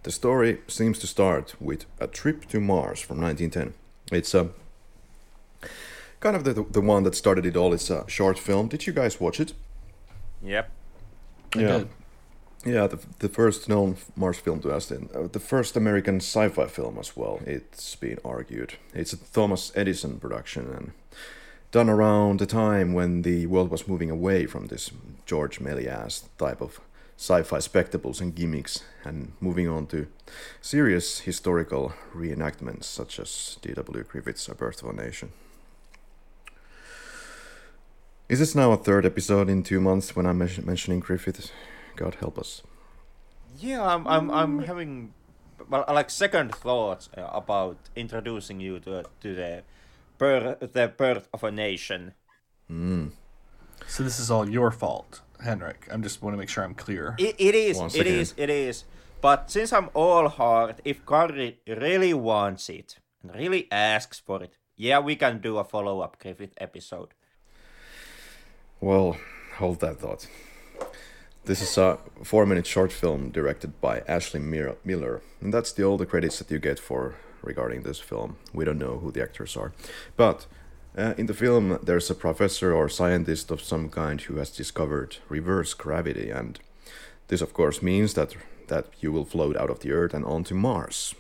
the 0.03 0.11
story 0.11 0.61
seems 0.69 0.99
to 1.01 1.07
start 1.07 1.55
with 1.61 1.87
a 2.01 2.07
trip 2.07 2.47
to 2.49 2.61
Mars 2.61 3.01
from 3.01 3.21
1910. 3.21 3.75
It's 4.17 4.35
a 4.35 4.51
kind 6.21 6.37
of 6.37 6.45
the 6.45 6.53
the 6.53 6.81
one 6.81 7.03
that 7.05 7.15
started 7.15 7.47
it 7.47 7.57
all. 7.57 7.73
It's 7.73 7.91
a 7.91 8.05
short 8.09 8.39
film. 8.39 8.69
Did 8.69 8.87
you 8.87 8.93
guys 8.93 9.21
watch 9.21 9.41
it? 9.41 9.53
Yep. 10.43 10.71
I 11.55 11.61
yeah. 11.61 11.85
Yeah, 12.65 12.87
the, 12.87 12.99
the 13.19 13.29
first 13.29 13.69
known 13.69 13.97
Mars 14.15 14.39
film 14.39 14.61
to 14.61 14.71
us, 14.71 14.87
then 14.87 15.09
uh, 15.15 15.27
the 15.27 15.41
first 15.41 15.77
American 15.77 16.17
sci-fi 16.17 16.67
film 16.67 16.97
as 16.99 17.17
well. 17.17 17.41
It's 17.45 17.97
been 17.97 18.19
argued. 18.25 18.75
It's 18.95 19.13
a 19.13 19.17
Thomas 19.17 19.73
Edison 19.75 20.21
production 20.21 20.73
and 20.73 20.93
done 21.73 21.89
around 21.89 22.39
the 22.39 22.47
time 22.47 22.93
when 22.93 23.23
the 23.23 23.47
world 23.47 23.71
was 23.71 23.89
moving 23.89 24.11
away 24.11 24.47
from 24.47 24.67
this 24.67 24.91
George 25.27 25.59
Méliès 25.59 26.25
type 26.39 26.61
of 26.61 26.81
sci-fi 27.17 27.59
spectacles 27.59 28.21
and 28.21 28.35
gimmicks 28.35 28.85
and 29.05 29.33
moving 29.41 29.69
on 29.69 29.87
to 29.87 30.07
serious 30.61 31.21
historical 31.21 31.95
reenactments 32.15 32.85
such 32.85 33.19
as 33.19 33.59
D.W. 33.63 34.05
Griffith's 34.05 34.49
A 34.49 34.55
Birth 34.55 34.83
of 34.83 34.91
a 34.91 34.93
Nation. 34.93 35.33
Is 38.29 38.39
this 38.39 38.55
now 38.55 38.73
a 38.73 38.77
third 38.77 39.05
episode 39.05 39.49
in 39.49 39.63
two 39.63 39.81
months 39.81 40.15
when 40.15 40.27
I'm 40.27 40.39
mentioning 40.39 41.01
Griffith? 41.01 41.51
God 41.97 42.17
help 42.17 42.39
us. 42.39 42.63
Yeah, 43.59 43.83
I'm, 43.83 44.07
I'm, 44.07 44.31
I'm 44.31 44.63
having 44.65 45.13
well, 45.69 45.85
like 45.89 46.11
second 46.11 46.55
thoughts 46.55 47.09
uh, 47.17 47.29
about 47.33 47.77
introducing 47.95 48.61
you 48.61 48.81
to 48.81 49.05
to 49.21 49.35
the 49.35 49.63
birth, 50.19 50.73
the 50.73 50.89
birth 50.89 51.29
of 51.33 51.45
a 51.45 51.51
nation. 51.51 52.15
So 53.87 54.03
this 54.03 54.19
is 54.19 54.31
all 54.31 54.49
your 54.49 54.71
fault, 54.71 55.21
Henrik. 55.45 55.89
I 55.93 55.97
just 55.99 56.23
want 56.23 56.35
to 56.35 56.39
make 56.39 56.49
sure 56.49 56.65
I'm 56.65 56.75
clear. 56.75 57.15
It, 57.19 57.35
it 57.39 57.55
is, 57.55 57.77
Once 57.77 57.95
it 57.95 58.03
again. 58.03 58.19
is, 58.19 58.35
it 58.37 58.51
is. 58.51 58.85
But 59.21 59.51
since 59.51 59.73
I'm 59.73 59.91
all 59.95 60.29
heart, 60.29 60.81
if 60.85 61.05
Karri 61.05 61.57
really 61.67 62.15
wants 62.15 62.69
it 62.69 62.97
and 63.23 63.35
really 63.35 63.69
asks 63.71 64.19
for 64.19 64.43
it, 64.43 64.57
yeah, 64.77 64.99
we 64.99 65.17
can 65.17 65.41
do 65.41 65.59
a 65.59 65.65
follow 65.65 66.01
up 66.01 66.19
Griffith 66.19 66.55
episode. 66.59 67.11
Well, 68.81 69.17
hold 69.59 69.81
that 69.81 70.01
thought. 70.01 70.27
This 71.45 71.61
is 71.61 71.77
a 71.77 71.99
four 72.23 72.47
minute 72.47 72.69
short 72.69 72.93
film 72.93 73.31
directed 73.31 73.81
by 73.81 74.05
Ashley 74.07 74.39
Miller, 74.39 75.23
and 75.41 75.53
that's 75.53 75.73
the 75.73 75.83
all 75.83 75.99
the 75.99 76.07
credits 76.07 76.39
that 76.39 76.53
you 76.53 76.61
get 76.61 76.79
for 76.79 77.17
regarding 77.43 77.83
this 77.83 77.99
film. 77.99 78.37
We 78.55 78.65
don't 78.65 78.79
know 78.79 78.99
who 78.99 79.11
the 79.11 79.25
actors 79.25 79.57
are. 79.57 79.73
But 80.17 80.47
uh, 80.97 81.15
in 81.19 81.27
the 81.27 81.35
film, 81.35 81.81
there's 81.83 82.09
a 82.11 82.15
professor 82.15 82.73
or 82.73 82.89
scientist 82.89 83.51
of 83.51 83.61
some 83.61 83.89
kind 83.89 84.21
who 84.21 84.37
has 84.37 84.51
discovered 84.51 85.17
reverse 85.29 85.75
gravity, 85.75 86.31
and 86.31 86.61
this, 87.27 87.41
of 87.41 87.55
course, 87.55 87.83
means 87.83 88.15
that, 88.15 88.37
that 88.69 88.87
you 89.01 89.11
will 89.11 89.25
float 89.25 89.57
out 89.57 89.71
of 89.71 89.81
the 89.81 89.91
Earth 89.91 90.15
and 90.15 90.25
onto 90.25 90.55
Mars. 90.55 91.13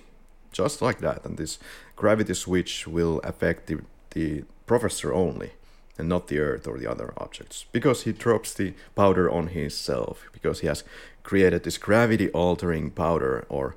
Just 0.53 0.81
like 0.81 1.01
that, 1.01 1.25
and 1.25 1.37
this 1.37 1.59
gravity 1.97 2.35
switch 2.35 2.87
will 2.87 3.19
affect 3.25 3.67
the, 3.67 3.81
the 4.11 4.45
professor 4.67 5.13
only 5.13 5.51
and 5.99 6.09
not 6.09 6.29
the 6.29 6.39
earth 6.39 6.67
or 6.67 6.79
the 6.79 6.91
other 6.91 7.13
objects 7.17 7.67
because 7.73 8.05
he 8.05 8.13
drops 8.13 8.55
the 8.55 8.75
powder 8.95 9.31
on 9.31 9.49
himself 9.49 10.25
because 10.33 10.61
he 10.61 10.67
has 10.67 10.85
created 11.23 11.65
this 11.65 11.79
gravity 11.79 12.31
altering 12.31 12.91
powder 12.91 13.47
or 13.49 13.77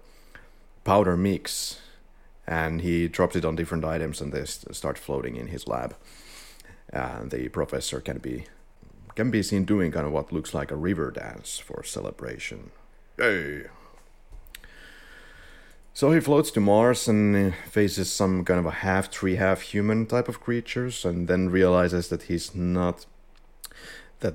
powder 0.84 1.18
mix 1.18 1.80
and 2.48 2.82
he 2.82 3.08
drops 3.08 3.36
it 3.36 3.46
on 3.46 3.56
different 3.56 3.86
items, 3.86 4.22
and 4.22 4.32
they 4.32 4.46
start 4.46 4.98
floating 4.98 5.36
in 5.36 5.48
his 5.48 5.68
lab. 5.68 5.96
And 6.90 7.32
the 7.32 7.50
professor 7.50 8.00
can 8.00 8.20
be 8.20 8.46
can 9.16 9.32
be 9.32 9.42
seen 9.42 9.64
doing 9.64 9.92
kind 9.92 10.06
of 10.06 10.12
what 10.12 10.34
looks 10.34 10.54
like 10.54 10.72
a 10.72 10.76
river 10.76 11.10
dance 11.10 11.58
for 11.58 11.84
celebration. 11.84 12.72
Yay! 13.18 13.64
So 15.96 16.12
he 16.12 16.20
floats 16.20 16.52
to 16.52 16.60
Mars 16.60 17.08
and 17.08 17.34
uh, 17.54 17.56
faces 17.70 18.12
some 18.12 18.44
kind 18.44 18.60
of 18.60 18.66
a 18.66 18.84
half 18.84 19.10
tree, 19.10 19.36
half 19.36 19.62
human 19.62 20.06
type 20.06 20.28
of 20.28 20.42
creatures, 20.42 21.06
and 21.06 21.30
then 21.30 21.50
realizes 21.50 22.10
that 22.10 22.24
he's 22.24 22.54
not 22.54 23.06
that 24.20 24.34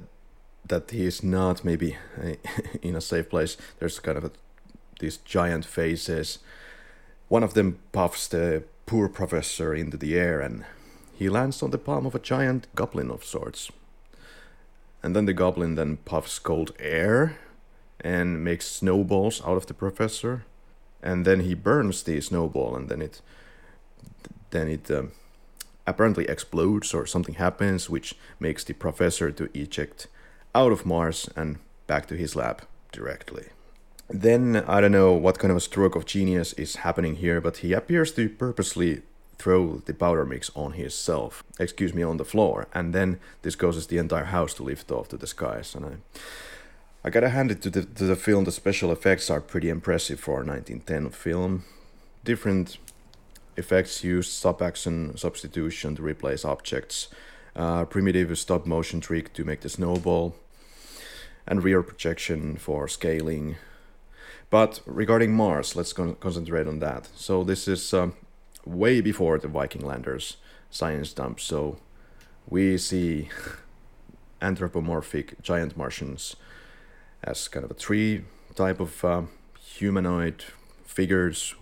that 0.66 0.90
he 0.90 1.04
is 1.04 1.22
not 1.22 1.62
maybe 1.62 1.98
uh, 2.18 2.36
in 2.82 2.96
a 2.96 3.00
safe 3.02 3.28
place. 3.28 3.58
There's 3.78 4.00
kind 4.00 4.16
of 4.16 4.24
a, 4.24 4.30
these 5.00 5.18
giant 5.18 5.66
faces. 5.66 6.38
One 7.28 7.42
of 7.42 7.52
them 7.52 7.78
puffs 7.92 8.26
the 8.26 8.64
poor 8.86 9.10
professor 9.10 9.74
into 9.74 9.98
the 9.98 10.18
air, 10.18 10.40
and 10.40 10.64
he 11.12 11.28
lands 11.28 11.62
on 11.62 11.72
the 11.72 11.78
palm 11.78 12.06
of 12.06 12.14
a 12.14 12.18
giant 12.20 12.68
goblin 12.74 13.10
of 13.10 13.22
sorts. 13.22 13.70
And 15.02 15.14
then 15.14 15.26
the 15.26 15.34
goblin 15.34 15.74
then 15.74 15.98
puffs 16.06 16.38
cold 16.38 16.72
air 16.78 17.36
and 18.00 18.42
makes 18.42 18.66
snowballs 18.66 19.42
out 19.44 19.58
of 19.58 19.66
the 19.66 19.74
professor 19.74 20.46
and 21.02 21.24
then 21.24 21.40
he 21.40 21.54
burns 21.54 22.02
the 22.02 22.20
snowball 22.20 22.76
and 22.76 22.88
then 22.88 23.02
it 23.02 23.20
then 24.50 24.68
it 24.68 24.90
um, 24.90 25.12
apparently 25.86 26.24
explodes 26.24 26.92
or 26.92 27.06
something 27.06 27.36
happens 27.36 27.88
which 27.88 28.14
makes 28.38 28.64
the 28.64 28.74
professor 28.74 29.30
to 29.30 29.48
eject 29.54 30.08
out 30.54 30.72
of 30.72 30.84
mars 30.84 31.28
and 31.36 31.58
back 31.86 32.06
to 32.06 32.16
his 32.16 32.36
lab 32.36 32.62
directly. 32.92 33.46
Then 34.08 34.64
i 34.66 34.80
don't 34.80 34.92
know 34.92 35.12
what 35.12 35.38
kind 35.38 35.50
of 35.50 35.56
a 35.56 35.60
stroke 35.60 35.96
of 35.96 36.06
genius 36.06 36.52
is 36.54 36.76
happening 36.76 37.16
here 37.16 37.40
but 37.40 37.58
he 37.58 37.72
appears 37.72 38.12
to 38.12 38.28
purposely 38.28 39.02
throw 39.38 39.78
the 39.86 39.94
powder 39.94 40.26
mix 40.26 40.50
on 40.54 40.72
himself 40.72 41.42
excuse 41.58 41.94
me 41.94 42.02
on 42.02 42.18
the 42.18 42.24
floor. 42.24 42.66
And 42.74 42.92
then 42.92 43.18
this 43.42 43.56
causes 43.56 43.86
the 43.86 43.98
entire 43.98 44.26
house 44.26 44.54
to 44.54 44.62
lift 44.62 44.90
off 44.92 45.08
to 45.08 45.16
the 45.16 45.26
skies. 45.26 45.74
And 45.74 45.86
i 45.86 45.92
I 47.02 47.08
gotta 47.08 47.30
hand 47.30 47.50
it 47.50 47.62
to 47.62 47.70
the, 47.70 47.82
to 47.82 48.04
the 48.04 48.16
film. 48.16 48.44
The 48.44 48.52
special 48.52 48.92
effects 48.92 49.30
are 49.30 49.40
pretty 49.40 49.70
impressive 49.70 50.20
for 50.20 50.42
a 50.42 50.44
1910 50.44 51.10
film. 51.10 51.64
Different 52.24 52.76
effects 53.56 54.04
used 54.04 54.30
stop 54.32 54.60
action 54.60 55.16
substitution 55.16 55.96
to 55.96 56.02
replace 56.02 56.44
objects, 56.44 57.08
uh, 57.56 57.86
primitive 57.86 58.38
stop 58.38 58.66
motion 58.66 59.00
trick 59.00 59.32
to 59.32 59.44
make 59.44 59.62
the 59.62 59.70
snowball, 59.70 60.34
and 61.46 61.64
rear 61.64 61.82
projection 61.82 62.56
for 62.56 62.86
scaling. 62.86 63.56
But 64.50 64.80
regarding 64.84 65.32
Mars, 65.32 65.74
let's 65.74 65.94
con- 65.94 66.16
concentrate 66.16 66.66
on 66.66 66.80
that. 66.80 67.08
So 67.14 67.44
this 67.44 67.66
is 67.66 67.94
um, 67.94 68.12
way 68.66 69.00
before 69.00 69.38
the 69.38 69.48
Viking 69.48 69.86
landers 69.86 70.36
science 70.70 71.14
dump. 71.14 71.40
So 71.40 71.78
we 72.46 72.76
see 72.76 73.30
anthropomorphic 74.42 75.40
giant 75.40 75.78
Martians 75.78 76.36
as 77.22 77.48
kind 77.48 77.64
of 77.64 77.70
a 77.70 77.74
tree 77.74 78.24
type 78.54 78.80
of 78.80 79.04
um, 79.04 79.28
humanoid 79.58 80.44
figures. 80.84 81.54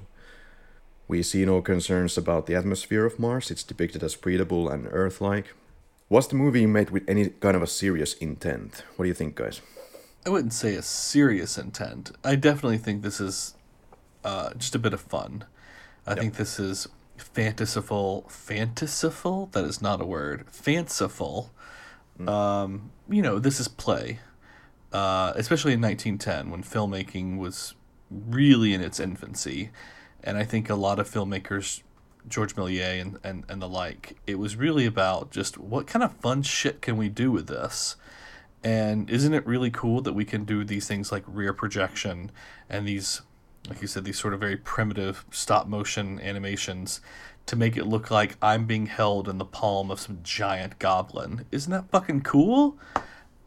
We 1.07 1.23
see 1.23 1.45
no 1.45 1.62
concerns 1.62 2.19
about 2.19 2.47
the 2.47 2.55
atmosphere 2.55 3.07
of 3.07 3.19
Mars. 3.19 3.50
It's 3.50 3.62
depicted 3.62 4.03
as 4.03 4.15
breathable 4.15 4.69
and 4.69 4.88
Earth-like. 4.91 5.55
Was 6.11 6.29
the 6.29 6.37
movie 6.37 6.67
made 6.67 6.91
with 6.91 7.09
any 7.09 7.29
kind 7.29 7.57
of 7.57 7.62
a 7.62 7.67
serious 7.67 8.15
intent? 8.15 8.85
What 8.97 9.05
do 9.05 9.09
you 9.09 9.15
think, 9.15 9.35
guys? 9.35 9.61
I 10.27 10.31
wouldn't 10.31 10.53
say 10.53 10.75
a 10.75 10.83
serious 10.83 11.57
intent. 11.57 12.12
I 12.25 12.35
definitely 12.35 12.79
think 12.79 13.03
this 13.03 13.21
is 13.21 13.55
uh, 14.25 14.53
just 14.55 14.75
a 14.75 14.79
bit 14.79 14.93
of 14.93 15.00
fun. 15.00 15.45
I 16.07 16.15
think 16.15 16.35
this 16.35 16.59
is 16.59 16.88
fanciful, 17.17 18.27
fanciful. 18.29 19.50
That 19.53 19.65
is 19.65 19.83
not 19.83 20.00
a 20.00 20.05
word. 20.05 20.47
Fanciful. 20.50 21.50
Um, 22.27 22.91
you 23.09 23.23
know, 23.23 23.38
this 23.38 23.61
is 23.61 23.68
play. 23.68 24.21
Uh, 24.92 25.33
especially 25.37 25.74
in 25.74 25.83
1910 25.83 26.51
when 26.51 26.62
filmmaking 26.62 27.37
was 27.37 27.74
really 28.11 28.72
in 28.72 28.81
its 28.81 28.98
infancy. 28.98 29.70
And 30.22 30.37
I 30.37 30.44
think 30.44 30.70
a 30.70 30.74
lot 30.74 30.98
of 30.98 31.09
filmmakers, 31.09 31.83
George 32.27 32.55
Méliès 32.57 33.01
and, 33.01 33.18
and, 33.22 33.44
and 33.48 33.62
the 33.62 33.68
like, 33.68 34.16
it 34.27 34.37
was 34.37 34.57
really 34.57 34.87
about 34.87 35.31
just 35.31 35.59
what 35.59 35.87
kind 35.87 36.03
of 36.03 36.14
fun 36.16 36.42
shit 36.42 36.81
can 36.81 36.96
we 36.96 37.09
do 37.09 37.31
with 37.31 37.48
this? 37.48 37.96
And 38.64 39.09
isn't 39.09 39.35
it 39.35 39.46
really 39.46 39.70
cool 39.70 40.01
that 40.03 40.14
we 40.14 40.24
can 40.24 40.44
do 40.44 40.64
these 40.64 40.88
things 40.88 41.12
like 41.12 41.22
rear 41.27 41.53
projection 41.53 42.31
and 42.68 42.87
these, 42.87 43.22
like 43.68 43.81
you 43.81 43.87
said, 43.87 44.05
these 44.05 44.18
sort 44.18 44.35
of 44.35 44.40
very 44.40 44.57
primitive 44.57 45.24
stop 45.31 45.68
motion 45.68 46.18
animations 46.20 47.01
to 47.46 47.57
make 47.57 47.77
it 47.77 47.87
look 47.87 48.11
like 48.11 48.37
I'm 48.42 48.66
being 48.66 48.87
held 48.87 49.29
in 49.29 49.38
the 49.38 49.44
palm 49.44 49.90
of 49.90 50.01
some 50.01 50.18
giant 50.22 50.79
goblin? 50.79 51.46
Isn't 51.53 51.72
that 51.72 51.90
fucking 51.90 52.22
cool? 52.22 52.79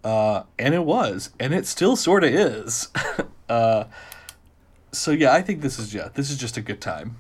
Uh, 0.04 0.44
and 0.58 0.74
it 0.74 0.84
was, 0.84 1.30
and 1.40 1.54
it 1.54 1.68
still 1.68 1.96
sort 1.96 2.24
of 2.24 2.34
is. 2.34 2.90
uh, 3.50 3.86
so 4.92 5.12
yeah, 5.12 5.32
I 5.32 5.42
think 5.42 5.62
this 5.62 5.78
is 5.78 5.94
yeah, 5.94 6.10
this 6.14 6.30
is 6.30 6.38
just 6.38 6.58
a 6.58 6.62
good 6.62 6.82
time. 6.82 7.18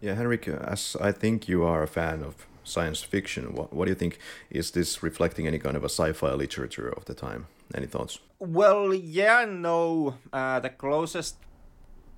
Yeah, 0.00 0.14
Henrik, 0.14 0.48
as 0.48 0.96
I 1.00 1.12
think 1.12 1.48
you 1.48 1.64
are 1.64 1.82
a 1.82 1.88
fan 1.88 2.22
of 2.22 2.46
science 2.62 3.02
fiction, 3.02 3.54
what, 3.54 3.72
what 3.72 3.86
do 3.86 3.90
you 3.90 3.94
think? 3.94 4.18
Is 4.50 4.70
this 4.70 5.02
reflecting 5.02 5.46
any 5.46 5.58
kind 5.58 5.76
of 5.76 5.82
a 5.82 5.88
sci-fi 5.88 6.32
literature 6.32 6.88
of 6.88 7.04
the 7.04 7.14
time? 7.14 7.46
Any 7.74 7.86
thoughts? 7.86 8.18
Well, 8.38 8.92
yeah, 8.92 9.44
no. 9.48 10.16
Uh, 10.32 10.60
the 10.60 10.70
closest 10.70 11.36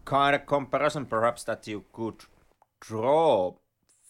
kind 0.05 0.35
of 0.35 0.47
comparison, 0.47 1.07
perhaps, 1.07 1.45
that 1.45 1.66
you 1.66 1.85
could 1.92 2.25
draw 2.81 3.55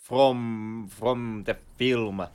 from 0.03 0.89
from 0.91 1.45
the 1.45 1.57
film, 1.77 2.27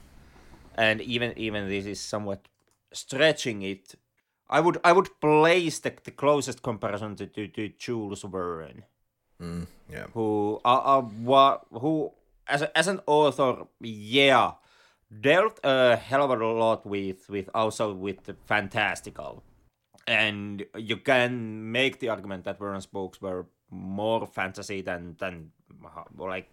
and 0.76 1.00
even 1.00 1.32
even 1.36 1.68
this 1.68 1.86
is 1.86 2.00
somewhat 2.00 2.46
stretching 2.92 3.62
it. 3.62 3.94
I 4.48 4.60
would 4.60 4.78
I 4.84 4.92
would 4.92 5.20
place 5.20 5.78
the, 5.78 5.94
the 6.04 6.10
closest 6.10 6.62
comparison 6.62 7.16
to, 7.16 7.26
to, 7.26 7.48
to 7.48 7.68
Jules 7.78 8.22
Verne, 8.22 8.84
Mm, 9.40 9.66
yeah. 9.90 10.06
who 10.14 10.60
uh, 10.64 11.00
uh, 11.00 11.58
who 11.72 12.12
as 12.46 12.62
a, 12.62 12.78
as 12.78 12.86
an 12.86 13.00
author, 13.06 13.66
yeah, 13.80 14.52
dealt 15.20 15.58
a 15.64 15.96
hell 15.96 16.22
of 16.22 16.40
a 16.40 16.46
lot 16.46 16.86
with 16.86 17.28
with 17.28 17.48
also 17.54 17.92
with 17.92 18.24
the 18.24 18.36
fantastical, 18.44 19.42
and 20.06 20.64
you 20.76 20.96
can 20.98 21.72
make 21.72 21.98
the 21.98 22.08
argument 22.08 22.44
that 22.44 22.58
Verne's 22.58 22.86
books 22.86 23.20
were 23.20 23.46
more 23.70 24.26
fantasy 24.26 24.80
than 24.80 25.16
than 25.18 25.50
uh, 25.84 26.04
like 26.16 26.48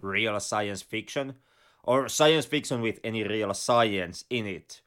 real 0.00 0.38
science 0.38 0.82
fiction, 0.82 1.34
or 1.82 2.08
science 2.08 2.46
fiction 2.46 2.80
with 2.82 3.00
any 3.02 3.24
real 3.24 3.52
science 3.54 4.24
in 4.30 4.46
it 4.46 4.82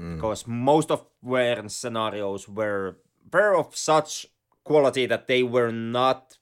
Mm. 0.00 0.16
because 0.16 0.46
most 0.46 0.90
of 0.90 1.04
Verne's 1.22 1.74
scenarios 1.74 2.48
were 2.48 2.98
were 3.32 3.54
of 3.54 3.76
such 3.76 4.26
quality 4.64 5.06
that 5.06 5.26
they 5.26 5.42
were 5.42 5.70
not 5.70 6.38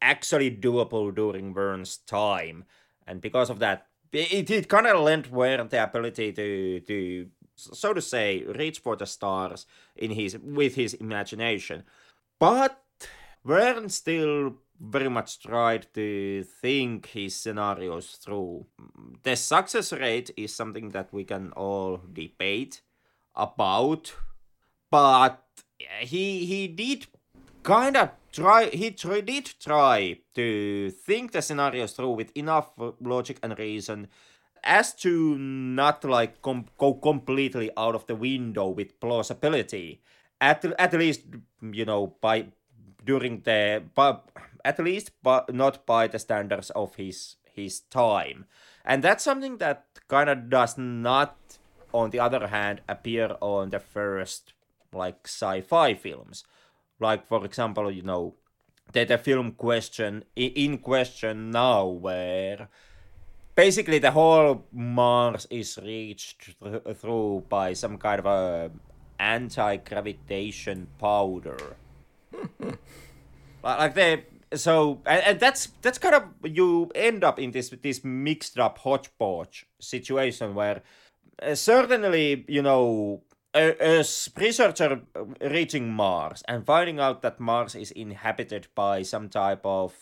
actually 0.00 0.50
doable 0.50 1.14
during 1.14 1.52
Verne's 1.52 1.96
time, 1.98 2.64
and 3.06 3.20
because 3.20 3.50
of 3.50 3.58
that, 3.58 3.86
it, 4.12 4.50
it 4.50 4.68
kind 4.68 4.86
of 4.86 5.00
lent 5.00 5.26
Verne 5.26 5.68
the 5.68 5.82
ability 5.82 6.32
to 6.32 6.80
to 6.80 7.26
so 7.56 7.92
to 7.92 8.00
say 8.00 8.44
reach 8.44 8.78
for 8.78 8.96
the 8.96 9.06
stars 9.06 9.66
in 9.96 10.12
his 10.12 10.38
with 10.38 10.76
his 10.76 10.94
imagination, 10.94 11.82
but 12.38 12.82
Verne 13.44 13.88
still 13.88 14.54
very 14.80 15.08
much 15.08 15.40
tried 15.40 15.86
to 15.94 16.42
think 16.44 17.06
his 17.06 17.36
scenarios 17.36 18.18
through. 18.22 18.66
The 19.22 19.36
success 19.36 19.92
rate 19.92 20.30
is 20.36 20.54
something 20.54 20.90
that 20.90 21.12
we 21.12 21.24
can 21.24 21.52
all 21.52 22.00
debate 22.12 22.82
about, 23.34 24.14
but 24.90 25.42
he 26.00 26.46
he 26.46 26.68
did 26.68 27.06
kind 27.62 27.96
of 27.96 28.10
try 28.32 28.66
he 28.66 28.90
try, 28.90 29.20
did 29.20 29.54
try 29.60 30.18
to 30.34 30.90
think 30.90 31.32
the 31.32 31.42
scenarios 31.42 31.92
through 31.92 32.12
with 32.12 32.36
enough 32.36 32.70
logic 33.00 33.38
and 33.42 33.58
reason 33.58 34.08
as 34.64 34.94
to 34.94 35.36
not 35.38 36.04
like 36.04 36.40
com- 36.42 36.66
go 36.78 36.94
completely 36.94 37.70
out 37.76 37.94
of 37.94 38.06
the 38.06 38.14
window 38.14 38.68
with 38.68 38.98
plausibility. 39.00 40.00
At 40.40 40.64
at 40.78 40.92
least 40.94 41.22
you 41.60 41.84
know 41.84 42.16
by 42.20 42.46
during 43.04 43.40
the 43.42 43.82
but 43.94 44.28
at 44.64 44.78
least 44.78 45.10
but 45.22 45.52
not 45.54 45.86
by 45.86 46.06
the 46.06 46.18
standards 46.18 46.70
of 46.70 46.94
his 46.96 47.36
his 47.54 47.80
time. 47.80 48.46
And 48.84 49.02
that's 49.02 49.22
something 49.22 49.58
that 49.58 49.86
kind 50.08 50.28
of 50.28 50.50
does 50.50 50.76
not 50.76 51.36
on 51.92 52.10
the 52.10 52.20
other 52.20 52.48
hand 52.48 52.80
appear 52.88 53.36
on 53.40 53.70
the 53.70 53.80
first 53.80 54.52
like 54.92 55.20
sci-fi 55.24 55.94
films. 55.94 56.44
Like 57.00 57.26
for 57.26 57.44
example 57.44 57.90
you 57.90 58.02
know 58.02 58.34
the, 58.92 59.04
the 59.04 59.18
film 59.18 59.52
question 59.52 60.24
in 60.36 60.78
question 60.78 61.50
now 61.50 61.86
where 61.86 62.68
basically 63.54 63.98
the 63.98 64.10
whole 64.10 64.64
mars 64.72 65.46
is 65.50 65.78
reached 65.82 66.54
thr- 66.62 66.92
through 66.92 67.44
by 67.48 67.72
some 67.72 67.98
kind 67.98 68.20
of 68.20 68.26
a 68.26 68.70
anti-gravitation 69.18 70.88
powder. 70.98 71.76
Like 73.64 73.94
the 73.94 74.22
so 74.54 75.00
and, 75.06 75.22
and 75.22 75.40
that's 75.40 75.68
that's 75.82 75.98
kind 75.98 76.14
of 76.14 76.24
you 76.44 76.90
end 76.94 77.24
up 77.24 77.38
in 77.38 77.52
this 77.52 77.70
this 77.82 78.04
mixed 78.04 78.58
up 78.58 78.78
hodgepodge 78.78 79.66
situation 79.78 80.54
where 80.54 80.82
uh, 81.40 81.54
certainly 81.54 82.44
you 82.48 82.62
know 82.62 83.22
a, 83.54 84.00
a 84.00 84.04
researcher 84.36 85.02
uh, 85.14 85.24
reaching 85.50 85.92
Mars 85.92 86.42
and 86.48 86.64
finding 86.64 86.98
out 86.98 87.22
that 87.22 87.40
Mars 87.40 87.74
is 87.74 87.90
inhabited 87.90 88.68
by 88.74 89.02
some 89.02 89.28
type 89.28 89.60
of 89.64 89.94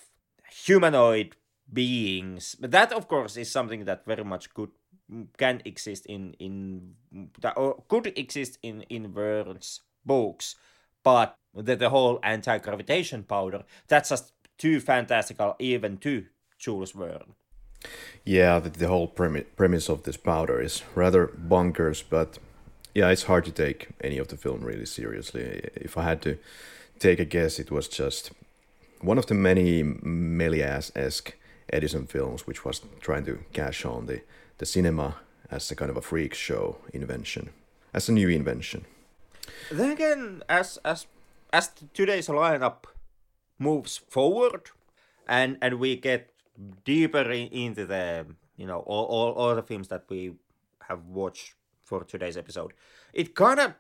humanoid 0.51 1.37
beings. 1.73 2.57
That, 2.61 2.93
of 2.93 3.09
course, 3.09 3.37
is 3.37 3.51
something 3.51 3.85
that 3.85 4.05
very 4.05 4.25
much 4.25 4.53
could 4.55 4.71
mm, 5.13 5.27
can 5.37 5.63
exist 5.65 6.07
in 6.07 6.35
in 6.39 6.95
mm, 7.15 7.29
that 7.41 7.57
or 7.57 7.83
could 7.89 8.07
exist 8.19 8.59
in 8.63 8.83
in 8.83 9.13
books, 10.05 10.57
but 11.03 11.37
the, 11.55 11.77
the 11.77 11.91
whole 11.91 12.21
anti-gravitation 12.23 13.25
powder 13.25 13.65
that's 13.89 14.09
just 14.09 14.33
too 14.57 14.81
fantastical 14.81 15.57
even 15.59 15.99
to 15.99 16.27
Jules 16.59 16.93
Verne. 16.93 17.35
Yeah, 18.25 18.59
the, 18.61 18.71
the 18.71 18.89
whole 18.89 19.09
premi- 19.09 19.47
premise 19.57 19.89
of 19.89 20.03
this 20.03 20.17
powder 20.17 20.61
is 20.61 20.83
rather 20.95 21.27
bonkers, 21.27 22.05
but 22.09 22.39
yeah, 22.95 23.09
it's 23.09 23.25
hard 23.25 23.45
to 23.47 23.53
take 23.53 23.89
any 24.01 24.19
of 24.19 24.29
the 24.29 24.37
film 24.37 24.63
really 24.63 24.87
seriously. 24.87 25.69
If 25.75 25.97
I 25.97 26.03
had 26.03 26.23
to 26.23 26.39
take 26.99 27.19
a 27.19 27.25
guess, 27.25 27.59
it 27.59 27.71
was 27.71 27.89
just 27.89 28.33
one 29.01 29.19
of 29.19 29.27
the 29.27 29.35
many 29.35 29.83
Méliès-esque 29.83 31.33
Edison 31.73 32.07
films, 32.07 32.47
which 32.47 32.65
was 32.65 32.83
trying 33.01 33.25
to 33.25 33.39
cash 33.53 33.85
on 33.85 34.07
the, 34.07 34.21
the 34.59 34.67
cinema 34.67 35.17
as 35.51 35.71
a 35.71 35.77
kind 35.77 35.91
of 35.91 35.97
a 35.97 36.03
freak 36.03 36.35
show 36.35 36.77
invention, 36.93 37.51
as 37.95 38.09
a 38.09 38.13
new 38.13 38.29
invention. 38.29 38.85
Then 39.71 39.91
again, 39.91 40.43
as 40.49 40.79
as 40.85 41.07
as 41.53 41.71
today's 41.95 42.29
lineup 42.29 42.85
moves 43.59 43.97
forward, 43.97 44.71
and 45.27 45.57
and 45.63 45.81
we 45.81 45.97
get 45.97 46.31
deeper 46.85 47.31
in, 47.31 47.49
into 47.49 47.87
the 47.87 48.27
you 48.57 48.67
know 48.67 48.81
all, 48.81 49.07
all 49.07 49.33
all 49.33 49.55
the 49.55 49.63
films 49.63 49.89
that 49.89 50.05
we 50.09 50.33
have 50.89 51.05
watched 51.07 51.55
for 51.83 52.05
today's 52.05 52.37
episode, 52.37 52.73
it 53.13 53.35
kind 53.35 53.61
of 53.61 53.75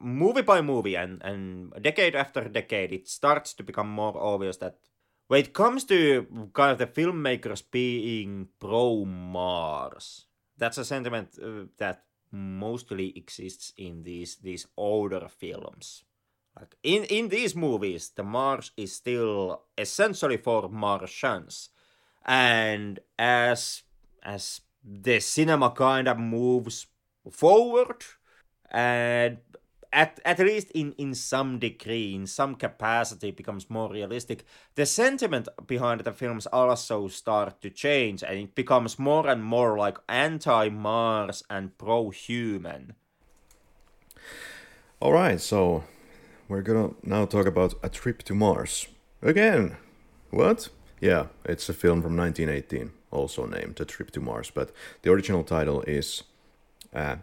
movie 0.00 0.42
by 0.42 0.60
movie 0.60 0.96
and 0.96 1.22
and 1.22 1.72
decade 1.82 2.14
after 2.14 2.48
decade, 2.48 2.92
it 2.92 3.08
starts 3.08 3.54
to 3.54 3.62
become 3.62 3.88
more 3.88 4.16
obvious 4.16 4.56
that 4.58 4.76
when 5.28 5.40
it 5.40 5.52
comes 5.54 5.84
to 5.84 6.50
kind 6.52 6.72
of 6.72 6.78
the 6.78 6.86
filmmakers 6.86 7.62
being 7.70 8.48
pro 8.60 9.04
Mars, 9.04 10.26
that's 10.58 10.78
a 10.78 10.84
sentiment 10.84 11.38
uh, 11.42 11.66
that 11.78 12.04
mostly 12.30 13.16
exists 13.16 13.72
in 13.76 14.02
these 14.02 14.36
these 14.36 14.66
older 14.76 15.28
films. 15.28 16.04
Like 16.58 16.76
in 16.82 17.04
in 17.04 17.28
these 17.28 17.56
movies, 17.56 18.10
the 18.14 18.22
Mars 18.22 18.72
is 18.76 18.94
still 18.94 19.62
essentially 19.78 20.36
for 20.36 20.68
Martians, 20.68 21.70
and 22.24 23.00
as 23.18 23.82
as 24.22 24.60
the 24.82 25.20
cinema 25.20 25.70
kind 25.70 26.08
of 26.08 26.18
moves 26.18 26.86
forward, 27.30 28.04
and 28.70 29.38
at, 29.92 30.18
at 30.24 30.38
least 30.40 30.70
in, 30.72 30.92
in 30.98 31.14
some 31.14 31.58
degree, 31.58 32.14
in 32.14 32.26
some 32.26 32.56
capacity, 32.56 33.30
becomes 33.30 33.70
more 33.70 33.90
realistic. 33.90 34.44
The 34.74 34.86
sentiment 34.86 35.48
behind 35.66 36.00
the 36.00 36.12
films 36.12 36.46
also 36.46 37.08
start 37.08 37.60
to 37.62 37.70
change, 37.70 38.22
and 38.22 38.38
it 38.38 38.54
becomes 38.54 38.98
more 38.98 39.28
and 39.28 39.42
more 39.42 39.78
like 39.78 39.98
anti-Mars 40.08 41.44
and 41.48 41.76
pro-human. 41.78 42.94
All 45.00 45.12
right, 45.12 45.40
so 45.40 45.84
we're 46.48 46.62
gonna 46.62 46.90
now 47.02 47.24
talk 47.26 47.46
about 47.46 47.74
A 47.82 47.88
Trip 47.88 48.22
to 48.24 48.34
Mars. 48.34 48.88
Again, 49.22 49.76
what? 50.30 50.68
Yeah, 51.00 51.26
it's 51.44 51.68
a 51.68 51.74
film 51.74 52.02
from 52.02 52.16
1918, 52.16 52.92
also 53.10 53.46
named 53.46 53.80
A 53.80 53.84
Trip 53.84 54.10
to 54.12 54.20
Mars, 54.20 54.50
but 54.50 54.70
the 55.02 55.10
original 55.10 55.44
title 55.44 55.82
is 55.82 56.22
uh, 56.94 57.16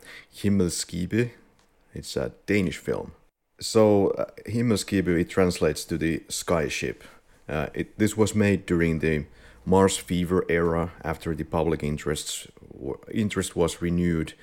it's 1.94 2.16
a 2.16 2.32
Danish 2.46 2.78
film. 2.78 3.14
So 3.60 4.10
uh, 4.10 4.26
it 4.46 5.30
translates 5.30 5.86
to 5.86 5.98
the 5.98 6.20
skyship. 6.28 7.02
Uh, 7.48 7.68
it, 7.74 7.98
this 7.98 8.18
was 8.18 8.36
made 8.36 8.66
during 8.66 9.00
the 9.00 9.26
Mars 9.66 9.98
fever 9.98 10.46
era 10.50 10.92
after 11.04 11.36
the 11.36 11.44
public 11.44 11.84
interest 11.84 12.48
interest 13.14 13.56
was 13.56 13.82
renewed 13.82 14.34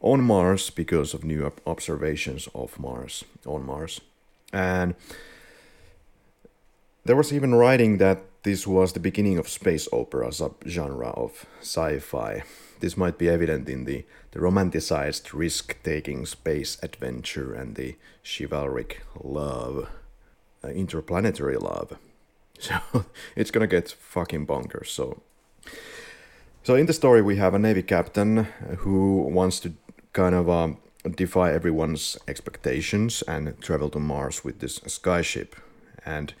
on 0.00 0.20
Mars 0.20 0.70
because 0.70 1.14
of 1.14 1.22
new 1.22 1.52
observations 1.64 2.48
of 2.54 2.78
Mars 2.78 3.24
on 3.46 3.64
Mars. 3.64 4.00
And 4.52 4.94
there 7.04 7.16
was 7.16 7.32
even 7.32 7.54
writing 7.54 7.98
that 7.98 8.22
this 8.42 8.66
was 8.66 8.92
the 8.92 9.00
beginning 9.00 9.38
of 9.38 9.48
space 9.48 9.88
opera 9.92 10.28
subgenre 10.28 11.16
of 11.16 11.46
sci-fi. 11.60 12.42
This 12.80 12.96
might 12.96 13.16
be 13.16 13.28
evident 13.28 13.68
in 13.68 13.84
the, 13.84 14.04
the 14.32 14.40
romanticized 14.40 15.32
risk-taking 15.32 16.26
space 16.26 16.76
adventure 16.82 17.54
and 17.54 17.76
the 17.76 17.96
chivalric 18.24 19.02
love, 19.22 19.88
uh, 20.64 20.68
interplanetary 20.68 21.56
love. 21.56 21.96
So 22.62 23.06
it's 23.34 23.50
gonna 23.50 23.66
get 23.66 23.90
fucking 23.90 24.46
bonkers. 24.46 24.86
So, 24.86 25.20
so 26.62 26.76
in 26.76 26.86
the 26.86 26.92
story 26.92 27.20
we 27.20 27.34
have 27.34 27.54
a 27.54 27.58
navy 27.58 27.82
captain 27.82 28.44
who 28.78 29.22
wants 29.22 29.58
to 29.60 29.72
kind 30.12 30.36
of 30.36 30.48
um, 30.48 30.78
defy 31.16 31.52
everyone's 31.52 32.16
expectations 32.28 33.22
and 33.22 33.60
travel 33.60 33.90
to 33.90 33.98
Mars 33.98 34.44
with 34.44 34.60
this 34.60 34.78
skyship, 34.80 35.54
and 36.06 36.34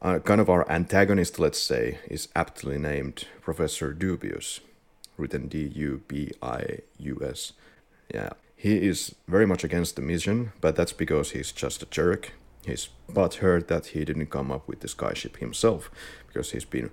uh, 0.00 0.18
kind 0.20 0.40
of 0.40 0.48
our 0.48 0.70
antagonist, 0.70 1.38
let's 1.38 1.58
say, 1.58 1.98
is 2.08 2.28
aptly 2.34 2.78
named 2.78 3.26
Professor 3.40 3.92
Dubius, 3.92 4.60
written 5.16 5.48
D 5.48 5.72
U 5.74 6.02
B 6.08 6.32
I 6.42 6.78
U 6.98 7.20
S. 7.22 7.52
Yeah, 8.14 8.30
he 8.56 8.86
is 8.86 9.14
very 9.26 9.46
much 9.46 9.64
against 9.64 9.96
the 9.96 10.02
mission, 10.02 10.52
but 10.60 10.76
that's 10.76 10.92
because 10.92 11.32
he's 11.32 11.52
just 11.52 11.82
a 11.82 11.86
jerk. 11.86 12.32
He's 12.64 12.88
butthurt 13.10 13.68
that 13.68 13.86
he 13.86 14.04
didn't 14.04 14.26
come 14.30 14.52
up 14.52 14.68
with 14.68 14.80
the 14.80 14.88
skyship 14.88 15.36
himself, 15.38 15.90
because 16.26 16.52
he's 16.52 16.64
been 16.64 16.90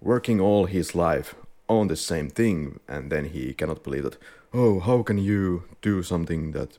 working 0.00 0.40
all 0.40 0.66
his 0.66 0.94
life 0.94 1.34
on 1.68 1.88
the 1.88 1.96
same 1.96 2.30
thing, 2.30 2.80
and 2.88 3.10
then 3.12 3.26
he 3.26 3.52
cannot 3.52 3.84
believe 3.84 4.04
that, 4.04 4.16
oh, 4.54 4.80
how 4.80 5.02
can 5.02 5.18
you 5.18 5.64
do 5.82 6.02
something 6.02 6.52
that 6.52 6.78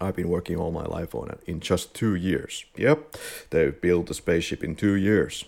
I've 0.00 0.16
been 0.16 0.28
working 0.28 0.56
all 0.56 0.70
my 0.72 0.84
life 0.84 1.14
on 1.14 1.30
it 1.30 1.40
in 1.46 1.60
just 1.60 1.94
two 1.94 2.14
years. 2.14 2.64
Yep, 2.76 3.16
they 3.50 3.70
built 3.70 4.10
a 4.10 4.14
spaceship 4.14 4.64
in 4.64 4.74
two 4.74 4.94
years. 4.94 5.44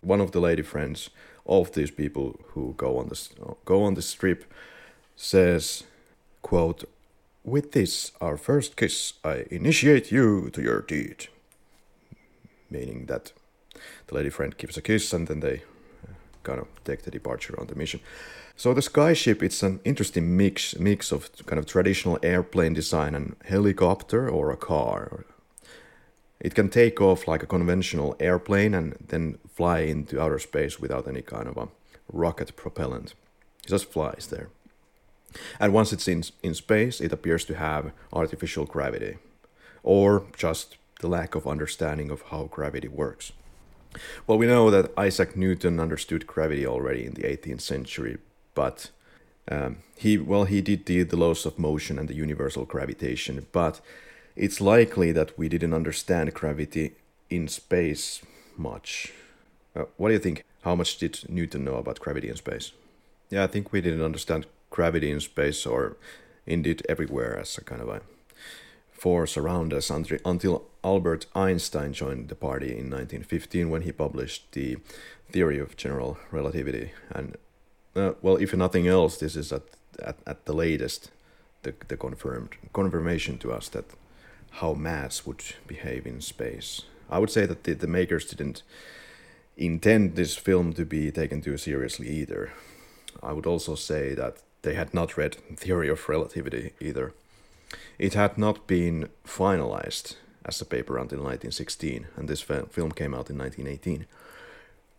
One 0.00 0.20
of 0.20 0.32
the 0.32 0.40
lady 0.40 0.62
friends 0.62 1.10
of 1.46 1.72
these 1.72 1.90
people 1.90 2.40
who 2.48 2.74
go 2.76 2.98
on 2.98 3.08
this 3.08 3.30
go 3.64 3.82
on 3.84 3.94
this 3.94 4.12
trip 4.12 4.44
says, 5.16 5.84
"quote 6.42 6.84
With 7.44 7.72
this, 7.72 8.12
our 8.20 8.36
first 8.36 8.76
kiss, 8.76 9.12
I 9.24 9.44
initiate 9.50 10.10
you 10.10 10.50
to 10.50 10.60
your 10.60 10.80
deed." 10.82 11.28
Meaning 12.70 13.06
that 13.06 13.32
the 14.08 14.14
lady 14.14 14.30
friend 14.30 14.56
gives 14.56 14.76
a 14.76 14.82
kiss 14.82 15.12
and 15.12 15.28
then 15.28 15.40
they 15.40 15.62
uh, 16.04 16.14
kind 16.42 16.58
of 16.58 16.66
take 16.84 17.02
the 17.02 17.10
departure 17.10 17.58
on 17.60 17.68
the 17.68 17.76
mission. 17.76 18.00
So 18.58 18.72
the 18.72 18.80
skyship, 18.80 19.42
it's 19.42 19.62
an 19.62 19.80
interesting 19.84 20.34
mix 20.34 20.78
mix 20.78 21.12
of 21.12 21.30
kind 21.44 21.58
of 21.58 21.66
traditional 21.66 22.18
airplane 22.22 22.72
design 22.72 23.14
and 23.14 23.36
helicopter 23.44 24.30
or 24.30 24.50
a 24.50 24.56
car. 24.56 25.26
It 26.40 26.54
can 26.54 26.70
take 26.70 26.98
off 27.00 27.28
like 27.28 27.42
a 27.42 27.46
conventional 27.46 28.16
airplane 28.18 28.74
and 28.74 28.96
then 29.08 29.38
fly 29.54 29.80
into 29.80 30.20
outer 30.20 30.38
space 30.38 30.80
without 30.80 31.06
any 31.06 31.20
kind 31.20 31.48
of 31.48 31.58
a 31.58 31.68
rocket 32.10 32.56
propellant. 32.56 33.14
It 33.64 33.68
just 33.68 33.92
flies 33.92 34.28
there. 34.30 34.48
And 35.60 35.74
once 35.74 35.92
it's 35.92 36.08
in, 36.08 36.24
in 36.42 36.54
space, 36.54 37.00
it 37.00 37.12
appears 37.12 37.44
to 37.46 37.54
have 37.56 37.92
artificial 38.10 38.64
gravity, 38.64 39.18
or 39.82 40.24
just 40.34 40.76
the 41.00 41.08
lack 41.08 41.34
of 41.34 41.46
understanding 41.46 42.10
of 42.10 42.22
how 42.30 42.44
gravity 42.44 42.88
works. 42.88 43.32
Well, 44.26 44.38
we 44.38 44.46
know 44.46 44.70
that 44.70 44.92
Isaac 44.96 45.36
Newton 45.36 45.78
understood 45.78 46.26
gravity 46.26 46.66
already 46.66 47.04
in 47.04 47.14
the 47.14 47.22
18th 47.22 47.60
century, 47.60 48.18
but 48.56 48.90
um, 49.48 49.76
he 49.96 50.18
well 50.18 50.44
he 50.44 50.60
did 50.60 50.86
the, 50.86 51.04
the 51.04 51.16
laws 51.16 51.46
of 51.46 51.60
motion 51.60 51.98
and 52.00 52.08
the 52.08 52.14
universal 52.14 52.64
gravitation 52.64 53.46
but 53.52 53.80
it's 54.34 54.60
likely 54.60 55.12
that 55.12 55.38
we 55.38 55.48
didn't 55.48 55.72
understand 55.72 56.34
gravity 56.34 56.92
in 57.30 57.48
space 57.48 58.20
much. 58.56 59.12
Uh, 59.74 59.84
what 59.96 60.08
do 60.08 60.14
you 60.14 60.20
think? 60.20 60.44
How 60.62 60.74
much 60.74 60.98
did 60.98 61.20
newton 61.28 61.64
know 61.64 61.76
about 61.76 62.00
gravity 62.00 62.28
in 62.28 62.36
space? 62.36 62.72
Yeah 63.30 63.44
i 63.44 63.46
think 63.46 63.72
we 63.72 63.80
didn't 63.80 64.02
understand 64.10 64.46
gravity 64.70 65.10
in 65.12 65.20
space 65.20 65.64
or 65.64 65.96
indeed 66.46 66.82
everywhere 66.88 67.38
as 67.38 67.56
a 67.58 67.64
kind 67.64 67.82
of 67.82 67.88
a 67.88 68.00
force 68.90 69.36
around 69.36 69.72
us 69.74 69.90
until, 69.90 70.64
albert 70.82 71.26
einstein 71.34 71.92
joined 71.92 72.28
the 72.28 72.34
party 72.34 72.70
in 72.70 72.90
1915 72.90 73.70
when 73.70 73.82
he 73.82 73.92
published 73.92 74.50
the 74.52 74.76
theory 75.30 75.58
of 75.58 75.76
general 75.76 76.18
relativity. 76.30 76.92
And 77.10 77.36
uh, 77.96 78.12
well, 78.22 78.36
if 78.36 78.54
nothing 78.54 78.86
else, 78.86 79.16
this 79.16 79.36
is 79.36 79.52
at, 79.52 79.62
at, 80.02 80.16
at 80.26 80.44
the 80.44 80.52
latest 80.52 81.10
the, 81.62 81.74
the 81.88 81.96
confirmed 81.96 82.50
confirmation 82.72 83.38
to 83.38 83.52
us 83.52 83.68
that 83.70 83.86
how 84.50 84.74
mass 84.74 85.26
would 85.26 85.42
behave 85.66 86.06
in 86.06 86.20
space. 86.20 86.82
I 87.10 87.18
would 87.18 87.30
say 87.30 87.46
that 87.46 87.64
the, 87.64 87.74
the 87.74 87.86
makers 87.86 88.26
didn't 88.26 88.62
intend 89.56 90.14
this 90.14 90.36
film 90.36 90.72
to 90.74 90.84
be 90.84 91.10
taken 91.10 91.40
too 91.40 91.56
seriously 91.56 92.08
either. 92.08 92.52
I 93.22 93.32
would 93.32 93.46
also 93.46 93.74
say 93.74 94.14
that 94.14 94.36
they 94.62 94.74
had 94.74 94.92
not 94.92 95.16
read 95.16 95.36
Theory 95.56 95.88
of 95.88 96.08
Relativity 96.08 96.72
either. 96.80 97.14
It 97.98 98.14
had 98.14 98.38
not 98.38 98.66
been 98.66 99.08
finalized 99.24 100.16
as 100.44 100.60
a 100.60 100.64
paper 100.64 100.98
until 100.98 101.18
1916, 101.18 102.06
and 102.16 102.28
this 102.28 102.42
film 102.42 102.92
came 102.92 103.14
out 103.14 103.30
in 103.30 103.38
1918. 103.38 104.06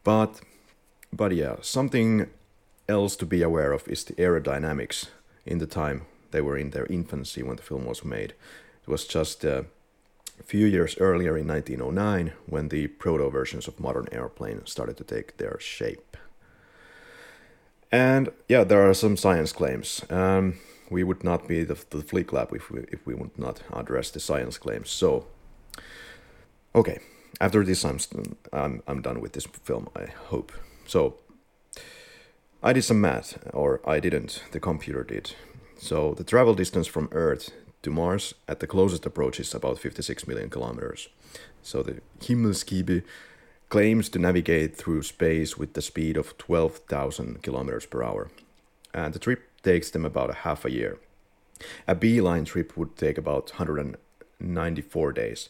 But, 0.03 0.41
but 1.13 1.33
yeah, 1.33 1.57
something 1.61 2.27
else 2.87 3.15
to 3.17 3.25
be 3.25 3.41
aware 3.41 3.71
of 3.71 3.87
is 3.87 4.03
the 4.03 4.13
aerodynamics 4.13 5.07
in 5.45 5.59
the 5.59 5.67
time 5.67 6.05
they 6.31 6.41
were 6.41 6.57
in 6.57 6.71
their 6.71 6.85
infancy 6.87 7.43
when 7.43 7.55
the 7.55 7.63
film 7.63 7.85
was 7.85 8.03
made. 8.03 8.33
It 8.83 8.89
was 8.89 9.05
just 9.05 9.45
uh, 9.45 9.63
a 10.39 10.43
few 10.43 10.65
years 10.65 10.97
earlier 10.99 11.37
in 11.37 11.47
1909 11.47 12.33
when 12.45 12.69
the 12.69 12.87
proto 12.87 13.29
versions 13.29 13.67
of 13.67 13.79
modern 13.79 14.07
airplane 14.11 14.65
started 14.65 14.97
to 14.97 15.03
take 15.03 15.37
their 15.37 15.59
shape. 15.59 16.17
And 17.91 18.29
yeah, 18.47 18.63
there 18.63 18.87
are 18.87 18.93
some 18.93 19.17
science 19.17 19.51
claims. 19.51 20.03
Um, 20.09 20.55
we 20.89 21.03
would 21.03 21.23
not 21.23 21.47
be 21.47 21.63
the, 21.63 21.77
the 21.89 22.01
Flick 22.01 22.31
Lab 22.33 22.53
if 22.53 22.69
we, 22.69 22.81
if 22.91 23.05
we 23.05 23.13
would 23.13 23.37
not 23.37 23.61
address 23.73 24.11
the 24.11 24.19
science 24.19 24.57
claims. 24.57 24.89
So, 24.89 25.25
okay, 26.75 26.99
after 27.39 27.63
this, 27.63 27.83
I'm, 27.83 27.99
I'm, 28.51 28.81
I'm 28.87 29.01
done 29.01 29.21
with 29.21 29.33
this 29.33 29.45
film, 29.45 29.89
I 29.95 30.05
hope. 30.05 30.51
So, 30.85 31.17
I 32.63 32.73
did 32.73 32.83
some 32.83 32.99
math, 32.99 33.37
or 33.53 33.81
I 33.85 33.99
didn't, 33.99 34.43
the 34.51 34.59
computer 34.59 35.03
did. 35.03 35.33
So, 35.79 36.13
the 36.15 36.23
travel 36.23 36.55
distance 36.55 36.87
from 36.87 37.07
Earth 37.11 37.51
to 37.83 37.91
Mars 37.91 38.33
at 38.47 38.59
the 38.59 38.67
closest 38.67 39.05
approach 39.05 39.39
is 39.39 39.53
about 39.53 39.77
56 39.77 40.27
million 40.27 40.49
kilometers. 40.49 41.07
So, 41.61 41.83
the 41.83 42.01
Himmelskibet 42.19 43.03
claims 43.69 44.09
to 44.09 44.19
navigate 44.19 44.75
through 44.75 45.03
space 45.03 45.57
with 45.57 45.73
the 45.73 45.81
speed 45.81 46.17
of 46.17 46.37
12,000 46.39 47.43
kilometers 47.43 47.85
per 47.85 48.01
hour. 48.01 48.31
And 48.91 49.13
the 49.13 49.19
trip 49.19 49.43
takes 49.61 49.91
them 49.91 50.05
about 50.05 50.31
a 50.31 50.41
half 50.45 50.65
a 50.65 50.71
year. 50.71 50.97
A 51.87 51.93
beeline 51.93 52.45
trip 52.45 52.75
would 52.75 52.95
take 52.97 53.17
about 53.17 53.51
194 53.51 55.11
days. 55.13 55.49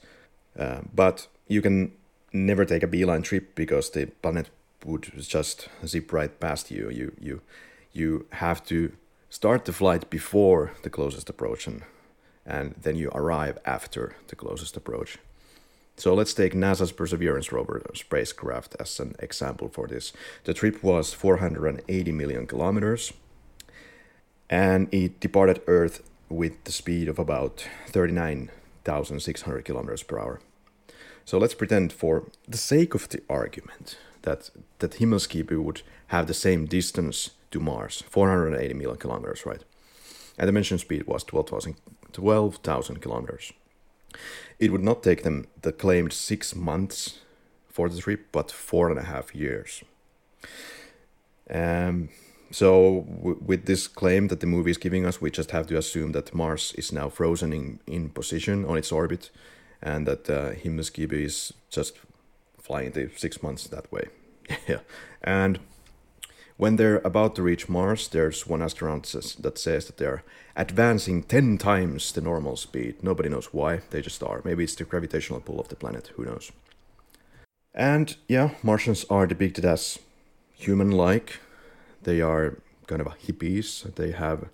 Uh, 0.59 0.81
but 0.93 1.27
you 1.47 1.61
can 1.61 1.93
never 2.33 2.65
take 2.65 2.83
a 2.83 2.87
beeline 2.87 3.21
trip 3.21 3.55
because 3.55 3.91
the 3.91 4.07
planet 4.21 4.49
would 4.85 5.11
just 5.19 5.69
zip 5.85 6.13
right 6.13 6.39
past 6.39 6.71
you. 6.71 6.89
You 6.89 7.15
you 7.19 7.41
you 7.93 8.25
have 8.31 8.63
to 8.65 8.91
start 9.29 9.65
the 9.65 9.73
flight 9.73 10.09
before 10.09 10.71
the 10.83 10.89
closest 10.89 11.29
approach 11.29 11.67
and, 11.67 11.83
and 12.45 12.75
then 12.81 12.95
you 12.95 13.09
arrive 13.13 13.57
after 13.65 14.15
the 14.27 14.35
closest 14.35 14.77
approach. 14.77 15.17
So 15.97 16.13
let's 16.13 16.33
take 16.33 16.53
NASA's 16.53 16.91
Perseverance 16.91 17.51
rover 17.51 17.81
spacecraft 17.95 18.75
as 18.79 18.99
an 18.99 19.15
example 19.19 19.67
for 19.67 19.87
this. 19.87 20.13
The 20.43 20.53
trip 20.53 20.83
was 20.83 21.13
480 21.13 22.11
million 22.11 22.45
kilometers 22.45 23.13
and 24.49 24.87
it 24.93 25.19
departed 25.19 25.61
Earth 25.67 26.03
with 26.29 26.63
the 26.63 26.71
speed 26.71 27.07
of 27.07 27.19
about 27.19 27.67
39,600 27.87 29.65
kilometers 29.65 30.03
per 30.03 30.19
hour. 30.19 30.39
So 31.25 31.37
let's 31.37 31.53
pretend, 31.53 31.91
for 31.91 32.29
the 32.47 32.57
sake 32.57 32.93
of 32.93 33.09
the 33.09 33.21
argument, 33.29 33.97
that 34.27 34.51
that 34.79 34.99
Himmelskibet 34.99 35.63
would 35.63 35.81
have 36.07 36.27
the 36.27 36.33
same 36.33 36.65
distance 36.65 37.31
to 37.51 37.59
Mars, 37.59 38.03
480 38.09 38.73
million 38.73 38.97
kilometers, 38.97 39.45
right? 39.45 39.63
And 40.37 40.47
the 40.47 40.51
mentioned 40.51 40.81
speed 40.81 41.07
was 41.07 41.23
12,000 41.23 41.75
12, 42.13 42.61
kilometers. 43.01 43.53
It 44.59 44.71
would 44.71 44.83
not 44.83 45.03
take 45.03 45.23
them 45.23 45.47
the 45.61 45.71
claimed 45.71 46.13
six 46.13 46.55
months 46.55 47.19
for 47.69 47.89
the 47.89 48.01
trip, 48.01 48.27
but 48.31 48.51
four 48.51 48.89
and 48.89 48.99
a 48.99 49.03
half 49.03 49.35
years. 49.35 49.83
Um, 51.49 52.09
so, 52.51 53.05
with 53.49 53.65
this 53.65 53.87
claim 53.87 54.27
that 54.27 54.39
the 54.39 54.47
movie 54.47 54.71
is 54.71 54.77
giving 54.77 55.05
us, 55.05 55.21
we 55.21 55.29
just 55.31 55.51
have 55.51 55.67
to 55.67 55.77
assume 55.77 56.11
that 56.13 56.33
Mars 56.33 56.73
is 56.77 56.91
now 56.91 57.09
frozen 57.09 57.53
in, 57.53 57.79
in 57.85 58.09
position 58.09 58.65
on 58.65 58.77
its 58.77 58.91
orbit 58.91 59.29
and 59.81 60.07
that 60.07 60.29
uh, 60.29 60.51
Himmelskibet 60.51 61.25
is 61.25 61.53
just 61.69 61.93
flying 62.67 62.91
the 62.91 63.09
six 63.15 63.41
months 63.41 63.67
that 63.67 63.91
way. 63.91 64.07
yeah. 64.67 64.79
And 65.23 65.59
when 66.57 66.75
they're 66.75 67.01
about 67.05 67.35
to 67.35 67.43
reach 67.43 67.69
Mars, 67.69 68.07
there's 68.07 68.47
one 68.47 68.61
astronaut 68.61 69.05
says, 69.05 69.35
that 69.35 69.57
says 69.57 69.85
that 69.85 69.97
they're 69.97 70.23
advancing 70.55 71.23
10 71.23 71.57
times 71.57 72.11
the 72.11 72.21
normal 72.21 72.55
speed. 72.55 73.03
Nobody 73.03 73.29
knows 73.29 73.53
why, 73.53 73.81
they 73.91 74.01
just 74.01 74.23
are. 74.23 74.41
Maybe 74.43 74.63
it's 74.63 74.75
the 74.75 74.83
gravitational 74.83 75.39
pull 75.39 75.59
of 75.59 75.69
the 75.69 75.75
planet, 75.75 76.11
who 76.15 76.25
knows. 76.25 76.51
And 77.73 78.15
yeah, 78.27 78.51
Martians 78.63 79.05
are 79.09 79.27
depicted 79.27 79.65
as 79.65 79.99
human 80.55 80.91
like, 80.91 81.39
they 82.01 82.21
are 82.21 82.57
kind 82.87 83.01
of 83.01 83.07
hippies. 83.19 83.93
They 83.95 84.11
have 84.11 84.49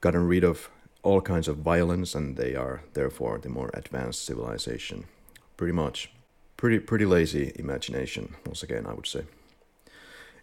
gotten 0.00 0.26
rid 0.26 0.44
of 0.44 0.70
all 1.02 1.20
kinds 1.20 1.48
of 1.48 1.58
violence, 1.58 2.14
and 2.14 2.36
they 2.36 2.54
are 2.54 2.82
therefore 2.94 3.38
the 3.38 3.48
more 3.48 3.70
advanced 3.74 4.24
civilization. 4.24 5.04
Pretty 5.56 5.72
much, 5.72 6.10
pretty 6.56 6.78
pretty 6.78 7.06
lazy 7.06 7.52
imagination. 7.56 8.34
Once 8.44 8.62
again, 8.62 8.86
I 8.86 8.94
would 8.94 9.06
say. 9.06 9.24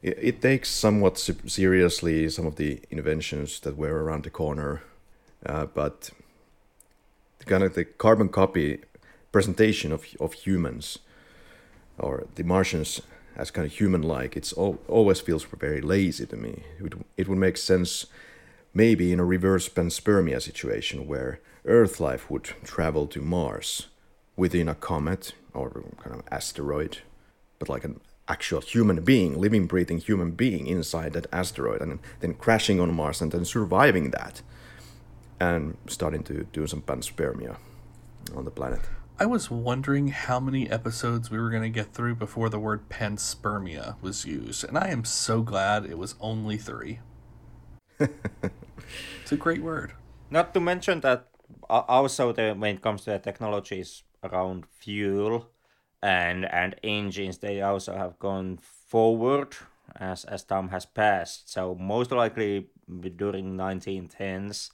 It, 0.02 0.18
it 0.22 0.42
takes 0.42 0.70
somewhat 0.70 1.18
seriously 1.18 2.30
some 2.30 2.46
of 2.46 2.56
the 2.56 2.82
inventions 2.90 3.60
that 3.62 3.78
were 3.78 4.04
around 4.04 4.24
the 4.24 4.30
corner, 4.30 4.84
uh, 5.46 5.66
but 5.66 6.12
kind 7.46 7.64
of 7.64 7.74
the 7.74 7.86
carbon 7.86 8.30
copy 8.30 8.82
presentation 9.32 9.92
of 9.92 10.06
of 10.20 10.34
humans 10.34 11.00
or 11.98 12.28
the 12.36 12.44
Martians 12.44 13.02
as 13.36 13.52
kind 13.52 13.66
of 13.66 13.74
human 13.74 14.02
like. 14.02 14.38
It's 14.38 14.54
all, 14.54 14.80
always 14.88 15.20
feels 15.20 15.44
very 15.44 15.82
lazy 15.82 16.26
to 16.26 16.36
me. 16.36 16.64
It 16.80 16.94
it 17.18 17.28
would 17.28 17.38
make 17.38 17.58
sense 17.58 18.06
maybe 18.74 19.12
in 19.12 19.20
a 19.20 19.26
reverse 19.26 19.70
panspermia 19.70 20.42
situation 20.42 21.08
where 21.08 21.40
Earth 21.66 22.00
life 22.00 22.30
would 22.30 22.44
travel 22.64 23.08
to 23.08 23.22
Mars 23.22 23.88
within 24.36 24.68
a 24.68 24.76
comet 24.76 25.34
or 25.54 25.84
kind 26.02 26.16
of 26.16 26.24
asteroid, 26.32 27.00
but 27.60 27.70
like 27.70 27.84
an 27.84 28.00
actual 28.28 28.62
human 28.62 29.04
being, 29.04 29.40
living, 29.40 29.66
breathing 29.68 30.00
human 30.00 30.32
being 30.32 30.68
inside 30.68 31.14
that 31.14 31.28
asteroid, 31.32 31.82
and 31.82 32.00
then 32.20 32.34
crashing 32.34 32.80
on 32.80 32.94
Mars 32.94 33.22
and 33.22 33.32
then 33.32 33.46
surviving 33.46 34.12
that 34.12 34.42
and 35.40 35.78
starting 35.88 36.24
to 36.24 36.46
do 36.54 36.68
some 36.68 36.82
panspermia 36.82 37.58
on 38.36 38.46
the 38.46 38.52
planet. 38.52 38.82
I 39.20 39.26
was 39.26 39.52
wondering 39.52 40.08
how 40.08 40.40
many 40.40 40.70
episodes 40.70 41.30
we 41.30 41.38
were 41.38 41.50
going 41.50 41.64
to 41.64 41.70
get 41.70 41.94
through 41.94 42.16
before 42.16 42.50
the 42.50 42.60
word 42.60 42.90
panspermia 42.90 43.96
was 44.02 44.26
used, 44.26 44.64
and 44.64 44.78
I 44.78 44.88
am 44.90 45.06
so 45.06 45.42
glad 45.42 45.86
it 45.86 45.98
was 45.98 46.16
only 46.20 46.58
three. 46.58 47.00
it's 48.00 49.32
a 49.32 49.38
great 49.38 49.62
word. 49.62 49.94
Not 50.32 50.54
to 50.56 50.60
mention 50.60 51.02
that 51.02 51.28
uh, 51.70 51.84
also 51.88 52.32
the, 52.32 52.54
when 52.54 52.76
it 52.76 52.82
comes 52.82 53.04
to 53.04 53.12
the 53.12 53.20
technologies 53.20 54.04
around 54.24 54.66
fuel 54.80 55.50
and 56.02 56.46
and 56.46 56.76
engines, 56.84 57.40
they 57.40 57.62
also 57.62 57.96
have 57.96 58.20
gone 58.20 58.58
forward 58.58 59.56
as 59.96 60.26
as 60.26 60.44
time 60.44 60.70
has 60.70 60.86
passed. 60.86 61.52
So 61.52 61.76
most 61.76 62.12
likely 62.12 62.68
during 63.16 63.58
1910s, 63.58 64.72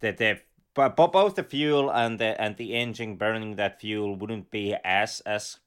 that 0.00 0.18
they 0.18 0.40
but 0.74 0.96
both 0.96 1.36
the 1.36 1.44
fuel 1.44 1.90
and 1.90 2.18
the 2.18 2.40
and 2.40 2.56
the 2.56 2.74
engine 2.74 3.16
burning 3.16 3.56
that 3.56 3.80
fuel 3.80 4.16
wouldn't 4.16 4.50
be 4.50 4.74
as 4.84 5.20
as 5.20 5.58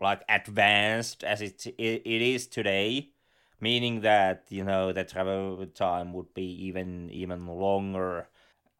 like 0.00 0.22
advanced 0.28 1.24
as 1.24 1.40
it 1.40 1.66
it, 1.78 2.02
it 2.04 2.22
is 2.22 2.46
today 2.46 3.10
meaning 3.60 4.00
that 4.00 4.44
you 4.48 4.64
know 4.64 4.92
the 4.92 5.04
travel 5.04 5.64
time 5.74 6.12
would 6.12 6.32
be 6.34 6.66
even 6.66 7.10
even 7.10 7.46
longer 7.46 8.28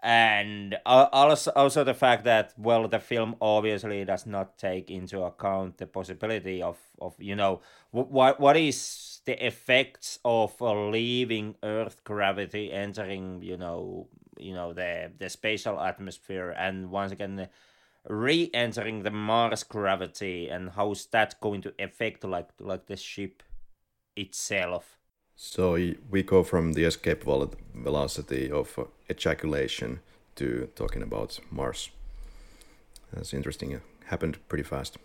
and 0.03 0.77
also 0.85 1.53
also 1.53 1.85
the 1.85 1.95
fact 1.95 2.25
that 2.25 2.53
well 2.59 2.88
the 2.88 2.99
film 2.99 3.37
obviously 3.41 4.05
does 4.05 4.27
not 4.27 4.59
take 4.59 4.91
into 4.91 5.23
account 5.23 5.79
the 5.79 5.87
possibility 5.87 6.61
of 6.61 6.77
of 7.01 7.15
you 7.21 7.37
know 7.37 7.61
what 7.93 8.41
what 8.41 8.57
is 8.57 9.21
the 9.27 9.47
effects 9.47 10.19
of 10.25 10.61
uh, 10.61 10.88
leaving 10.88 11.55
earth 11.62 12.03
gravity 12.03 12.73
entering 12.73 13.41
you 13.43 13.57
know 13.57 14.09
you 14.38 14.53
know 14.53 14.73
the 14.73 15.12
the 15.19 15.29
spatial 15.29 15.81
atmosphere 15.81 16.51
and 16.51 16.91
once 16.91 17.12
again 17.12 17.38
uh, 17.38 17.47
re-entering 18.09 19.03
the 19.03 19.11
Mars 19.11 19.62
gravity 19.62 20.49
and 20.49 20.71
how's 20.71 21.07
that 21.07 21.41
going 21.41 21.62
to 21.62 21.73
affect 21.79 22.25
like 22.25 22.51
like 22.59 22.87
the 22.87 22.97
ship 22.97 23.43
itself? 24.17 24.99
So 25.44 25.72
we 26.11 26.22
go 26.22 26.44
from 26.44 26.74
the 26.74 26.85
escape 26.85 27.24
velocity 27.74 28.50
of 28.50 28.78
ejaculation 29.11 29.98
to 30.37 30.68
talking 30.76 31.02
about 31.02 31.40
Mars. 31.50 31.90
That's 33.12 33.35
interesting. 33.35 33.72
It 33.72 33.83
happened 34.07 34.38
pretty 34.48 34.62
fast. 34.62 34.98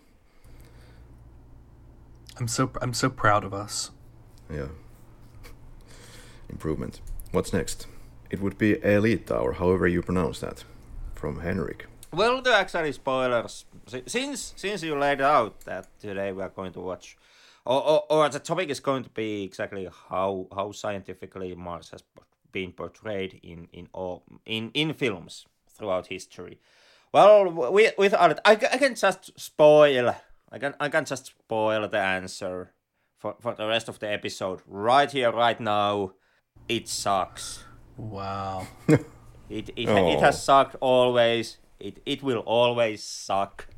I'm 2.38 2.46
so 2.48 2.70
I'm 2.80 2.94
so 2.94 3.10
proud 3.10 3.44
of 3.44 3.52
us. 3.52 3.90
Yeah. 4.48 4.68
Improvement. 6.48 7.00
What's 7.32 7.52
next? 7.52 7.86
it 8.30 8.40
would 8.40 8.58
be 8.58 8.74
Aelita, 8.76 9.40
or 9.42 9.54
however 9.54 9.86
you 9.86 10.02
pronounce 10.02 10.40
that, 10.40 10.64
from 11.14 11.40
Henrik. 11.40 11.86
Well, 12.12 12.42
the 12.42 12.54
actually 12.54 12.92
spoilers, 12.92 13.64
since 14.06 14.54
since 14.56 14.82
you 14.82 14.98
laid 14.98 15.20
out 15.20 15.60
that 15.64 15.88
today 16.00 16.32
we 16.32 16.42
are 16.42 16.48
going 16.48 16.72
to 16.72 16.80
watch 16.80 17.16
or, 17.64 17.82
or, 17.82 18.12
or 18.12 18.28
the 18.28 18.38
topic 18.38 18.70
is 18.70 18.80
going 18.80 19.04
to 19.04 19.10
be 19.10 19.42
exactly 19.44 19.88
how 20.08 20.46
how 20.54 20.72
scientifically 20.72 21.54
Mars 21.54 21.90
has 21.90 22.02
been 22.52 22.72
portrayed 22.72 23.40
in 23.42 23.68
in 23.72 23.88
all 23.92 24.24
in 24.46 24.70
in 24.74 24.94
films 24.94 25.46
throughout 25.70 26.06
history. 26.08 26.60
Well, 27.12 27.50
with 27.50 27.94
with 27.96 28.14
I, 28.14 28.36
I 28.44 28.56
can 28.56 28.94
just 28.94 29.38
spoil. 29.38 30.14
I 30.50 30.58
can 30.58 30.74
I 30.80 30.88
can 30.88 31.04
just 31.04 31.26
spoil 31.26 31.88
the 31.88 31.98
answer 31.98 32.72
for 33.18 33.36
for 33.40 33.54
the 33.54 33.66
rest 33.66 33.88
of 33.88 33.98
the 33.98 34.10
episode 34.10 34.60
right 34.66 35.10
here 35.10 35.32
right 35.32 35.60
now. 35.60 36.12
It 36.68 36.88
sucks. 36.88 37.64
Wow. 37.96 38.66
it 38.88 39.70
it, 39.76 39.88
oh. 39.88 40.12
it 40.12 40.20
has 40.20 40.36
oh. 40.36 40.38
sucked 40.38 40.76
always. 40.80 41.58
It 41.80 42.00
it 42.04 42.22
will 42.22 42.40
always 42.40 43.02
suck 43.02 43.68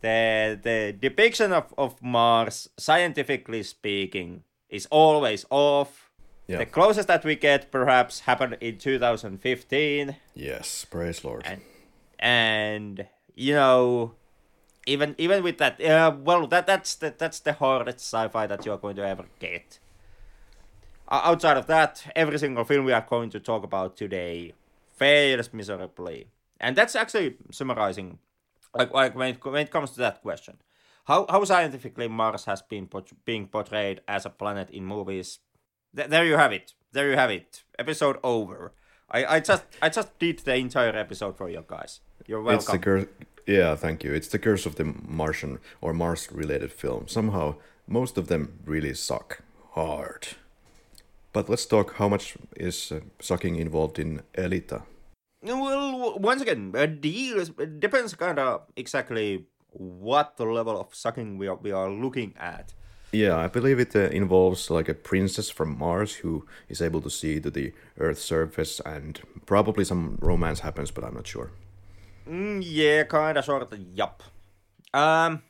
the 0.00 0.58
the 0.62 0.96
depiction 0.98 1.52
of, 1.52 1.74
of 1.76 2.02
Mars, 2.02 2.68
scientifically 2.76 3.62
speaking, 3.62 4.44
is 4.68 4.86
always 4.90 5.44
off. 5.50 6.10
Yeah. 6.46 6.58
The 6.58 6.66
closest 6.66 7.06
that 7.08 7.24
we 7.24 7.36
get, 7.36 7.70
perhaps, 7.70 8.20
happened 8.20 8.56
in 8.60 8.78
2015. 8.78 10.16
Yes, 10.34 10.84
praise 10.84 11.24
Lord. 11.24 11.44
And, 11.46 11.60
and 12.18 13.06
you 13.36 13.54
know, 13.54 14.14
even 14.86 15.14
even 15.18 15.42
with 15.42 15.58
that, 15.58 15.80
uh, 15.80 16.16
well, 16.18 16.46
that 16.48 16.66
that's 16.66 16.96
the 16.96 17.14
that's 17.16 17.40
the 17.40 17.52
hardest 17.52 17.98
sci-fi 18.00 18.46
that 18.46 18.66
you're 18.66 18.78
going 18.78 18.96
to 18.96 19.06
ever 19.06 19.26
get. 19.38 19.78
outside 21.10 21.56
of 21.56 21.66
that, 21.66 22.10
every 22.16 22.38
single 22.38 22.64
film 22.64 22.84
we 22.84 22.92
are 22.92 23.06
going 23.08 23.30
to 23.30 23.40
talk 23.40 23.64
about 23.64 23.96
today 23.96 24.52
fails 24.96 25.52
miserably, 25.52 26.28
and 26.60 26.74
that's 26.76 26.96
actually 26.96 27.36
summarizing 27.50 28.18
like 28.74 28.92
like 28.92 29.14
when 29.14 29.34
it, 29.34 29.44
when 29.44 29.62
it 29.62 29.70
comes 29.70 29.90
to 29.92 29.98
that 30.00 30.22
question, 30.22 30.56
how 31.04 31.26
how 31.28 31.44
scientifically 31.44 32.08
Mars 32.08 32.44
has 32.44 32.62
been 32.62 32.86
port- 32.86 33.12
being 33.24 33.46
portrayed 33.46 34.00
as 34.06 34.26
a 34.26 34.30
planet 34.30 34.70
in 34.70 34.84
movies. 34.84 35.38
Th- 35.94 36.08
there 36.08 36.24
you 36.24 36.36
have 36.36 36.52
it. 36.52 36.74
There 36.92 37.10
you 37.10 37.16
have 37.16 37.30
it. 37.30 37.64
Episode 37.78 38.18
over. 38.22 38.72
I, 39.10 39.36
I 39.36 39.40
just 39.40 39.64
I 39.82 39.88
just 39.88 40.18
did 40.18 40.38
the 40.40 40.54
entire 40.56 40.96
episode 40.96 41.36
for 41.36 41.48
you 41.48 41.64
guys. 41.66 42.00
You're 42.26 42.42
welcome. 42.42 42.58
It's 42.58 42.70
the 42.70 42.78
curse. 42.78 43.06
Yeah, 43.46 43.74
thank 43.74 44.04
you. 44.04 44.12
It's 44.12 44.28
the 44.28 44.38
curse 44.38 44.66
of 44.66 44.76
the 44.76 44.84
Martian 44.84 45.58
or 45.80 45.92
Mars-related 45.92 46.72
film. 46.72 47.08
Somehow, 47.08 47.56
most 47.88 48.16
of 48.16 48.28
them 48.28 48.60
really 48.64 48.94
suck 48.94 49.42
hard. 49.72 50.28
But 51.32 51.48
let's 51.48 51.66
talk 51.66 51.94
how 51.94 52.08
much 52.08 52.36
is 52.56 52.92
uh, 52.92 53.00
sucking 53.20 53.56
involved 53.56 53.98
in 53.98 54.22
Aelita. 54.34 54.82
Well, 55.42 56.18
once 56.18 56.42
again, 56.42 56.72
a 56.74 56.86
deal 56.86 57.38
is, 57.38 57.50
it 57.58 57.80
depends 57.80 58.14
kind 58.14 58.38
of 58.38 58.62
exactly 58.76 59.46
what 59.70 60.36
the 60.36 60.44
level 60.44 60.78
of 60.78 60.94
sucking 60.94 61.38
we 61.38 61.48
are, 61.48 61.56
we 61.56 61.72
are 61.72 61.90
looking 61.90 62.34
at. 62.38 62.74
Yeah, 63.12 63.36
I 63.36 63.48
believe 63.48 63.80
it 63.80 63.96
uh, 63.96 64.00
involves 64.10 64.70
like 64.70 64.88
a 64.88 64.94
princess 64.94 65.50
from 65.50 65.76
Mars 65.76 66.14
who 66.16 66.46
is 66.68 66.80
able 66.80 67.00
to 67.00 67.10
see 67.10 67.40
to 67.40 67.50
the 67.50 67.72
Earth's 67.98 68.22
surface, 68.22 68.80
and 68.86 69.20
probably 69.46 69.84
some 69.84 70.16
romance 70.20 70.60
happens, 70.60 70.90
but 70.90 71.04
I'm 71.04 71.14
not 71.14 71.26
sure. 71.26 71.50
Mm, 72.28 72.62
yeah, 72.64 73.02
kind 73.04 73.36
of, 73.36 73.44
sort 73.44 73.62
of, 73.62 73.78
yup. 73.94 74.22
Um, 74.94 75.42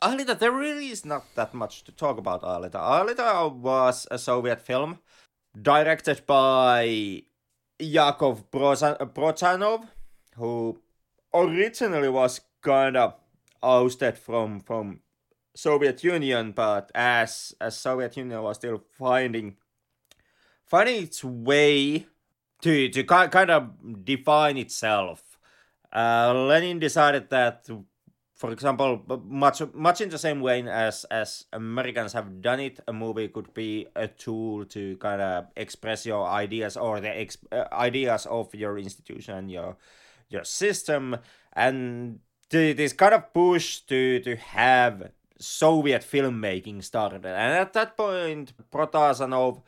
Aelita, 0.00 0.38
there 0.38 0.52
really 0.52 0.88
is 0.88 1.04
not 1.04 1.24
that 1.34 1.52
much 1.52 1.84
to 1.84 1.92
talk 1.92 2.16
about 2.16 2.42
Aelita. 2.42 2.80
Aelita 2.80 3.52
was 3.52 4.06
a 4.10 4.18
Soviet 4.18 4.62
film 4.62 5.00
directed 5.60 6.24
by 6.26 7.22
Yakov 7.78 8.50
Protazanov, 8.50 9.88
who 10.36 10.80
originally 11.34 12.08
was 12.08 12.40
kind 12.62 12.96
of 12.96 13.14
ousted 13.62 14.16
from 14.18 14.60
from 14.60 15.00
Soviet 15.54 16.02
Union, 16.04 16.52
but 16.52 16.90
as 16.94 17.54
as 17.60 17.76
Soviet 17.76 18.16
Union 18.16 18.42
was 18.42 18.56
still 18.56 18.82
finding 18.98 19.56
finding 20.64 21.02
its 21.02 21.22
way 21.24 22.06
to 22.62 22.88
to 22.88 23.04
kind 23.04 23.50
of 23.50 24.04
define 24.04 24.56
itself, 24.56 25.38
uh, 25.92 26.32
Lenin 26.34 26.78
decided 26.78 27.30
that 27.30 27.68
for 28.36 28.52
example, 28.52 29.02
much 29.26 29.62
much 29.72 30.02
in 30.02 30.10
the 30.10 30.18
same 30.18 30.40
way 30.40 30.62
as 30.68 31.04
as 31.04 31.46
Americans 31.54 32.12
have 32.12 32.42
done 32.42 32.60
it, 32.60 32.80
a 32.86 32.92
movie 32.92 33.28
could 33.28 33.52
be 33.54 33.86
a 33.96 34.08
tool 34.08 34.66
to 34.66 34.96
kind 34.98 35.22
of 35.22 35.46
express 35.56 36.04
your 36.04 36.26
ideas 36.28 36.76
or 36.76 37.00
the 37.00 37.08
ex- 37.08 37.38
uh, 37.50 37.64
ideas 37.72 38.26
of 38.26 38.54
your 38.54 38.78
institution 38.78 39.48
your 39.48 39.76
your 40.28 40.44
system, 40.44 41.16
and 41.54 42.20
this 42.50 42.92
kind 42.92 43.14
of 43.14 43.32
push 43.32 43.80
to 43.88 44.20
to 44.20 44.36
have 44.36 45.10
Soviet 45.38 46.02
filmmaking 46.02 46.84
started. 46.84 47.24
And 47.24 47.54
at 47.54 47.72
that 47.72 47.96
point, 47.96 48.52
Protazanov 48.70 49.62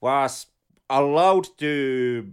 was 0.00 0.46
allowed 0.90 1.48
to 1.58 2.30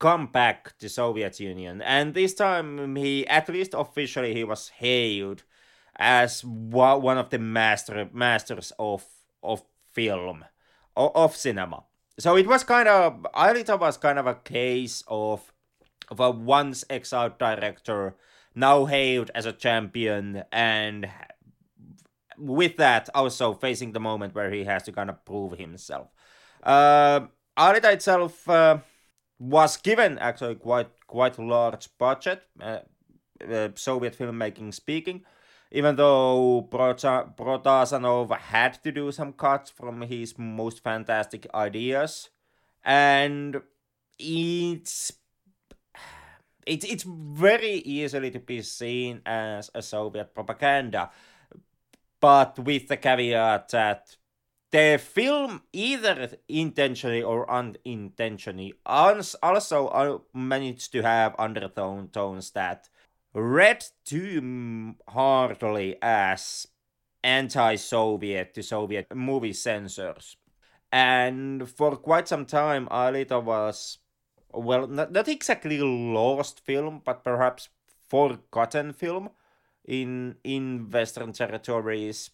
come 0.00 0.26
back 0.26 0.76
to 0.78 0.88
Soviet 0.88 1.38
Union, 1.38 1.80
and 1.82 2.14
this 2.14 2.34
time 2.34 2.96
he, 2.96 3.24
at 3.28 3.48
least 3.48 3.74
officially, 3.74 4.34
he 4.34 4.42
was 4.42 4.70
hailed 4.70 5.44
as 5.96 6.42
one 6.42 7.18
of 7.18 7.30
the 7.30 7.38
master 7.38 8.08
masters 8.12 8.72
of 8.78 9.04
of 9.42 9.62
film, 9.92 10.44
of, 10.96 11.36
cinema. 11.36 11.84
So 12.18 12.36
it 12.36 12.46
was 12.46 12.64
kind 12.64 12.88
of 12.88 13.26
Aelita 13.34 13.78
was 13.78 13.96
kind 13.96 14.18
of 14.18 14.26
a 14.26 14.34
case 14.34 15.04
of 15.06 15.52
of 16.10 16.18
a 16.20 16.30
once 16.30 16.84
exiled 16.90 17.38
director 17.38 18.16
now 18.54 18.86
hailed 18.86 19.30
as 19.34 19.46
a 19.46 19.52
champion 19.52 20.42
and 20.50 21.08
with 22.36 22.76
that 22.78 23.08
also 23.14 23.52
facing 23.52 23.92
the 23.92 24.00
moment 24.00 24.34
where 24.34 24.50
he 24.50 24.64
has 24.64 24.82
to 24.84 24.92
kind 24.92 25.10
of 25.10 25.24
prove 25.24 25.52
himself. 25.58 26.08
Uh, 26.62 27.20
Aelita 27.56 27.92
itself 27.92 28.48
uh, 28.48 28.78
was 29.40 29.78
given 29.78 30.18
actually 30.18 30.54
quite 30.54 30.90
quite 31.06 31.38
large 31.38 31.88
budget, 31.98 32.42
uh, 32.60 32.80
uh, 33.50 33.68
Soviet 33.74 34.16
filmmaking 34.16 34.72
speaking, 34.72 35.24
even 35.72 35.96
though 35.96 36.68
Protazanov 36.70 38.38
had 38.38 38.82
to 38.84 38.92
do 38.92 39.10
some 39.10 39.32
cuts 39.32 39.70
from 39.70 40.02
his 40.02 40.38
most 40.38 40.84
fantastic 40.84 41.46
ideas, 41.54 42.28
and 42.84 43.62
it's 44.18 45.12
it's 46.66 46.84
it's 46.84 47.04
very 47.04 47.76
easily 47.76 48.30
to 48.30 48.38
be 48.38 48.60
seen 48.60 49.22
as 49.24 49.70
a 49.74 49.80
Soviet 49.80 50.34
propaganda, 50.34 51.10
but 52.20 52.58
with 52.58 52.88
the 52.88 52.98
caveat 52.98 53.70
that 53.70 54.16
the 54.70 55.00
film 55.02 55.62
either 55.72 56.30
intentionally 56.48 57.22
or 57.22 57.50
unintentionally 57.50 58.74
also 58.86 59.88
uh, 59.88 60.18
managed 60.32 60.92
to 60.92 61.02
have 61.02 61.34
undertones 61.38 62.52
that 62.52 62.88
read 63.34 63.84
too 64.04 64.94
heartily 65.08 65.96
as 66.02 66.66
anti-Soviet 67.22 68.54
to 68.54 68.62
Soviet 68.62 69.14
movie 69.14 69.52
censors. 69.52 70.36
And 70.92 71.68
for 71.68 71.96
quite 71.96 72.26
some 72.26 72.46
time, 72.46 72.88
Aelita 72.90 73.42
was, 73.42 73.98
well, 74.52 74.86
not, 74.86 75.12
not 75.12 75.28
exactly 75.28 75.78
lost 75.78 76.60
film, 76.60 77.02
but 77.04 77.22
perhaps 77.22 77.68
forgotten 78.08 78.92
film 78.92 79.30
in 79.84 80.36
in 80.44 80.90
Western 80.90 81.32
territories 81.32 82.30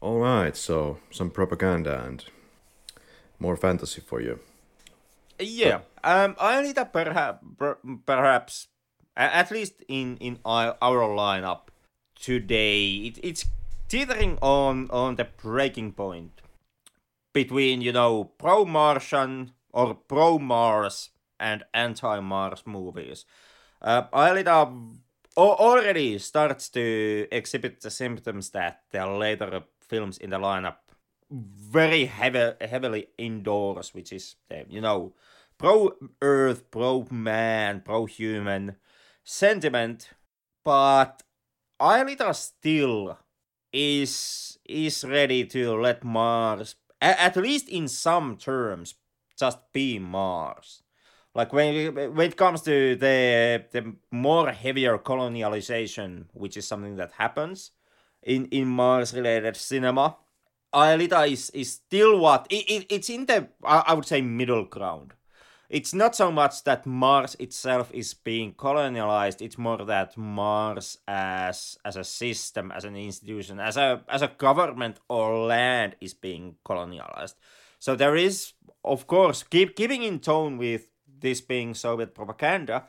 all 0.00 0.18
right, 0.18 0.56
so 0.56 0.98
some 1.10 1.30
propaganda 1.30 2.04
and 2.04 2.24
more 3.38 3.56
fantasy 3.56 4.00
for 4.00 4.20
you. 4.20 4.38
Yeah, 5.38 5.80
um, 6.04 6.36
I 6.40 6.62
need 6.62 6.76
that 6.76 6.92
perhaps, 6.92 7.44
perhaps 8.06 8.68
at 9.16 9.50
least 9.50 9.82
in 9.88 10.16
in 10.18 10.38
our, 10.44 10.76
lineup 10.80 11.68
today, 12.14 13.08
it, 13.08 13.18
it's 13.22 13.46
teetering 13.88 14.38
on 14.40 14.88
on 14.90 15.16
the 15.16 15.24
breaking 15.24 15.92
point 15.92 16.40
between 17.32 17.80
you 17.80 17.92
know 17.92 18.24
pro 18.24 18.64
Martian 18.64 19.52
or 19.72 19.94
pro 19.94 20.38
Mars 20.38 21.10
and 21.38 21.64
anti 21.74 22.20
Mars 22.20 22.62
movies. 22.66 23.24
Uh, 23.82 24.04
Aelita 24.12 24.72
already 25.36 26.18
starts 26.18 26.70
to 26.70 27.26
exhibit 27.30 27.80
the 27.82 27.90
symptoms 27.90 28.50
that 28.50 28.82
the 28.90 29.06
later 29.06 29.64
films 29.88 30.18
in 30.18 30.30
the 30.30 30.38
lineup 30.38 30.76
very 31.30 32.06
heavy, 32.06 32.52
heavily 32.60 33.08
indoors, 33.18 33.94
which 33.94 34.12
is 34.12 34.36
you 34.68 34.80
know 34.80 35.12
pro 35.58 35.92
Earth, 36.22 36.70
pro 36.70 37.06
man, 37.10 37.82
pro 37.84 38.06
human 38.06 38.76
sentiment, 39.24 40.10
but 40.64 41.22
Aelita 41.80 42.34
still 42.34 43.18
is 43.72 44.58
is 44.64 45.04
ready 45.04 45.44
to 45.46 45.74
let 45.80 46.04
Mars, 46.04 46.76
at 47.00 47.36
least 47.36 47.68
in 47.68 47.88
some 47.88 48.36
terms, 48.36 48.94
just 49.38 49.58
be 49.72 49.98
Mars. 49.98 50.82
Like 51.34 51.52
when 51.52 51.94
when 52.14 52.28
it 52.28 52.36
comes 52.36 52.62
to 52.62 52.96
the 52.96 53.64
the 53.72 53.94
more 54.10 54.52
heavier 54.52 54.96
colonialization, 54.98 56.26
which 56.32 56.56
is 56.56 56.66
something 56.66 56.96
that 56.96 57.12
happens, 57.12 57.72
in 58.26 58.46
in 58.46 58.68
Mars 58.68 59.14
related 59.14 59.56
cinema. 59.56 60.16
Aelita 60.74 61.26
is 61.30 61.48
is 61.50 61.72
still 61.72 62.18
what 62.18 62.46
it, 62.50 62.64
it, 62.68 62.86
it's 62.90 63.08
in 63.08 63.24
the 63.26 63.48
I, 63.64 63.94
would 63.94 64.04
say 64.04 64.20
middle 64.20 64.64
ground. 64.64 65.14
It's 65.70 65.94
not 65.94 66.14
so 66.14 66.30
much 66.30 66.62
that 66.64 66.86
Mars 66.86 67.34
itself 67.40 67.90
is 67.92 68.14
being 68.14 68.52
colonialized. 68.54 69.40
It's 69.40 69.58
more 69.58 69.84
that 69.84 70.16
Mars 70.16 70.98
as 71.08 71.78
as 71.84 71.96
a 71.96 72.04
system, 72.04 72.72
as 72.72 72.84
an 72.84 72.96
institution, 72.96 73.58
as 73.60 73.76
a 73.76 74.02
as 74.08 74.22
a 74.22 74.32
government 74.36 74.98
or 75.08 75.46
land 75.46 75.96
is 76.00 76.14
being 76.14 76.56
colonialized. 76.66 77.34
So 77.78 77.94
there 77.94 78.16
is, 78.16 78.52
of 78.84 79.06
course, 79.06 79.42
keep 79.44 79.76
keeping 79.76 80.02
in 80.02 80.18
tone 80.18 80.58
with 80.58 80.88
this 81.20 81.40
being 81.40 81.74
Soviet 81.74 82.14
propaganda. 82.14 82.84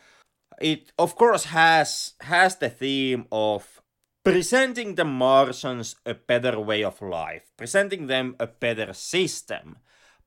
It 0.59 0.91
of 0.97 1.15
course 1.15 1.45
has 1.45 2.13
has 2.21 2.57
the 2.57 2.69
theme 2.69 3.27
of 3.31 3.81
presenting 4.27 4.95
the 4.95 5.05
Martians 5.05 5.95
a 6.05 6.13
better 6.13 6.59
way 6.59 6.83
of 6.83 7.01
life, 7.01 7.49
presenting 7.55 8.07
them 8.07 8.35
a 8.41 8.47
better 8.47 8.91
system, 8.91 9.77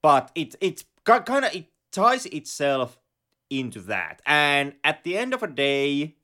but 0.00 0.30
it 0.34 0.56
it 0.62 0.84
kind 1.04 1.44
of 1.44 1.54
it 1.54 1.66
ties 1.92 2.24
itself 2.24 2.98
into 3.50 3.80
that, 3.80 4.22
and 4.24 4.72
at 4.84 5.04
the 5.04 5.18
end 5.18 5.34
of 5.34 5.40
the 5.40 5.46
day, 5.48 6.16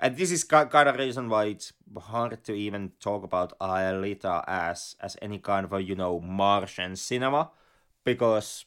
and 0.00 0.16
this 0.16 0.32
is 0.32 0.42
kind 0.42 0.74
of 0.74 0.96
reason 0.96 1.28
why 1.28 1.44
it's 1.44 1.72
hard 1.96 2.42
to 2.42 2.52
even 2.52 2.90
talk 2.98 3.22
about 3.22 3.56
Aelita 3.60 4.42
as 4.48 4.96
as 5.00 5.16
any 5.22 5.38
kind 5.38 5.64
of 5.64 5.72
a 5.72 5.80
you 5.80 5.94
know 5.94 6.18
Martian 6.18 6.96
cinema, 6.96 7.52
because 8.04 8.64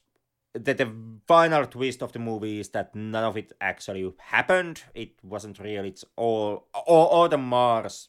the, 0.53 0.73
the 0.73 0.89
final 1.27 1.65
twist 1.65 2.01
of 2.01 2.13
the 2.13 2.19
movie 2.19 2.61
is 2.61 2.69
that 2.69 2.95
none 2.95 3.25
of 3.25 3.35
it 3.35 3.51
actually 3.59 4.09
happened. 4.19 4.83
It 4.95 5.15
wasn't 5.21 5.59
real. 5.59 5.83
It's 5.83 6.05
all 6.15 6.69
all, 6.73 7.07
all 7.07 7.27
the 7.27 7.37
Mars 7.37 8.07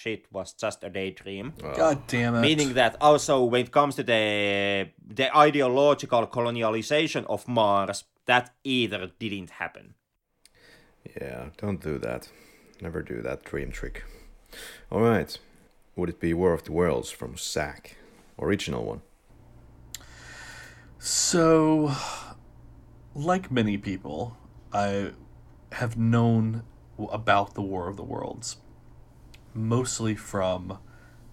shit 0.00 0.26
was 0.32 0.52
just 0.54 0.84
a 0.84 0.90
daydream. 0.90 1.52
God 1.76 2.06
damn 2.06 2.34
it. 2.36 2.40
Meaning 2.40 2.74
that 2.74 2.96
also 3.00 3.44
when 3.44 3.62
it 3.66 3.70
comes 3.70 3.94
to 3.96 4.02
the 4.02 4.88
the 5.16 5.36
ideological 5.36 6.26
colonialization 6.26 7.24
of 7.26 7.46
Mars, 7.46 8.04
that 8.26 8.54
either 8.64 9.10
didn't 9.18 9.50
happen. 9.50 9.94
Yeah, 11.20 11.50
don't 11.56 11.80
do 11.80 11.98
that. 11.98 12.28
Never 12.80 13.02
do 13.02 13.22
that 13.22 13.44
dream 13.44 13.70
trick. 13.70 14.04
Alright. 14.90 15.38
Would 15.96 16.08
it 16.08 16.20
be 16.20 16.32
War 16.34 16.52
of 16.54 16.64
the 16.64 16.72
Worlds 16.72 17.10
from 17.10 17.36
Zack? 17.36 17.96
Original 18.38 18.84
one. 18.84 19.02
So, 20.98 21.92
like 23.14 23.50
many 23.50 23.76
people, 23.76 24.36
I 24.72 25.12
have 25.72 25.96
known 25.96 26.62
about 27.10 27.54
the 27.54 27.62
War 27.62 27.88
of 27.88 27.96
the 27.96 28.04
Worlds 28.04 28.56
mostly 29.54 30.14
from 30.14 30.78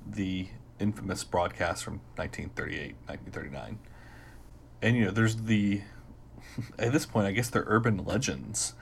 the 0.05 0.47
infamous 0.79 1.23
broadcast 1.23 1.83
from 1.83 2.01
1938, 2.15 2.95
1939. 3.05 3.79
And, 4.81 4.95
you 4.95 5.05
know, 5.05 5.11
there's 5.11 5.43
the, 5.43 5.81
at 6.79 6.91
this 6.93 7.05
point, 7.05 7.27
I 7.27 7.31
guess 7.31 7.49
they're 7.49 7.65
urban 7.67 8.03
legends 8.05 8.73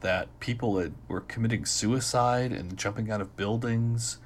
that 0.00 0.38
people 0.40 0.90
were 1.08 1.20
committing 1.22 1.64
suicide 1.64 2.52
and 2.52 2.76
jumping 2.76 3.10
out 3.10 3.20
of 3.20 3.36
buildings 3.36 4.18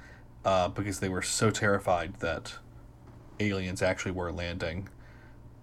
uh, 0.43 0.67
because 0.67 0.99
they 0.99 1.09
were 1.09 1.21
so 1.21 1.49
terrified 1.49 2.15
that 2.19 2.55
aliens 3.39 3.81
actually 3.81 4.11
were 4.11 4.31
landing 4.31 4.89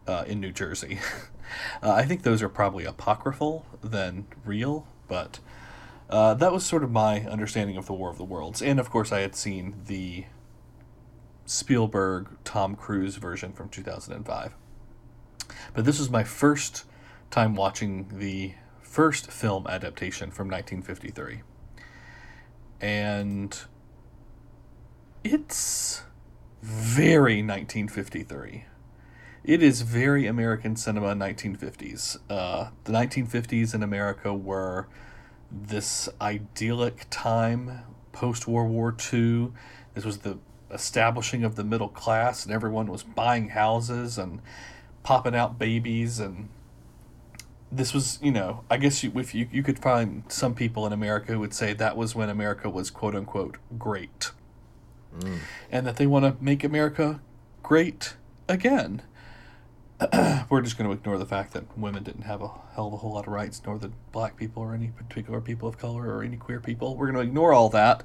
uh, 0.06 0.24
in 0.26 0.40
New 0.40 0.52
Jersey. 0.52 0.98
uh, 1.82 1.92
I 1.92 2.04
think 2.04 2.22
those 2.22 2.42
are 2.42 2.48
probably 2.48 2.84
apocryphal 2.84 3.66
than 3.82 4.26
real, 4.44 4.86
but 5.06 5.40
uh, 6.09 6.34
that 6.34 6.52
was 6.52 6.64
sort 6.64 6.82
of 6.82 6.90
my 6.90 7.20
understanding 7.22 7.76
of 7.76 7.86
the 7.86 7.92
War 7.92 8.11
of 8.11 8.18
the 8.18 8.24
Worlds, 8.24 8.62
and 8.62 8.80
of 8.80 8.90
course, 8.90 9.12
I 9.12 9.20
had 9.20 9.34
seen 9.34 9.76
the 9.86 10.24
Spielberg 11.44 12.28
Tom 12.44 12.76
Cruise 12.76 13.16
version 13.16 13.52
from 13.52 13.68
2005. 13.68 14.54
But 15.74 15.84
this 15.84 15.98
was 15.98 16.11
my 16.11 16.24
first 16.24 16.84
time 17.30 17.54
watching 17.54 18.11
the 18.18 18.54
first 18.80 19.30
film 19.30 19.66
adaptation 19.66 20.30
from 20.30 20.48
1953. 20.48 21.42
And 22.80 23.59
it's 25.24 26.02
very 26.62 27.42
1953. 27.42 28.64
It 29.44 29.62
is 29.62 29.82
very 29.82 30.26
American 30.26 30.76
cinema 30.76 31.14
1950s. 31.14 32.18
Uh, 32.28 32.70
the 32.84 32.92
1950s 32.92 33.74
in 33.74 33.82
America 33.82 34.34
were 34.34 34.88
this 35.51 36.09
idyllic 36.20 37.07
time 37.11 37.80
post 38.12 38.46
World 38.46 38.70
War 38.70 38.94
II. 39.12 39.53
This 39.94 40.05
was 40.05 40.18
the 40.18 40.38
establishing 40.70 41.44
of 41.44 41.57
the 41.57 41.64
middle 41.64 41.88
class, 41.88 42.44
and 42.44 42.55
everyone 42.55 42.88
was 42.88 43.03
buying 43.03 43.51
houses 43.51 44.18
and 44.18 44.40
popping 45.03 45.34
out 45.34 45.59
babies. 45.59 46.18
And 46.18 46.49
this 47.72 47.94
was, 47.94 48.18
you 48.22 48.30
know, 48.30 48.64
I 48.70 48.76
guess 48.76 49.03
you, 49.03 49.12
if 49.16 49.34
you, 49.34 49.49
you 49.51 49.62
could 49.62 49.78
find 49.78 50.24
some 50.28 50.55
people 50.55 50.86
in 50.86 50.92
America 50.92 51.32
who 51.32 51.40
would 51.40 51.55
say 51.55 51.72
that 51.74 51.96
was 51.96 52.14
when 52.14 52.28
America 52.28 52.68
was 52.68 52.90
quote 52.90 53.14
unquote 53.14 53.57
great. 53.78 54.32
Mm. 55.18 55.38
And 55.70 55.86
that 55.86 55.96
they 55.96 56.07
want 56.07 56.24
to 56.24 56.44
make 56.44 56.62
America 56.62 57.20
great 57.62 58.14
again. 58.49 59.03
we're 60.49 60.61
just 60.61 60.78
going 60.78 60.88
to 60.88 60.94
ignore 60.94 61.18
the 61.18 61.26
fact 61.26 61.53
that 61.53 61.76
women 61.76 62.05
didn't 62.05 62.22
have 62.22 62.40
a 62.40 62.49
hell 62.74 62.86
of 62.86 62.92
a 62.92 62.96
whole 62.99 63.14
lot 63.14 63.26
of 63.26 63.32
rights, 63.32 63.61
nor 63.66 63.78
the 63.78 63.90
black 64.12 64.36
people 64.36 64.62
or 64.62 64.72
any 64.74 64.88
particular 64.88 65.40
people 65.40 65.68
of 65.68 65.76
color 65.76 66.14
or 66.14 66.22
any 66.22 66.36
queer 66.36 66.61
people. 66.61 66.96
We're 66.96 67.11
going 67.11 67.16
to 67.16 67.28
ignore 67.28 67.53
all 67.53 67.68
that 67.70 68.05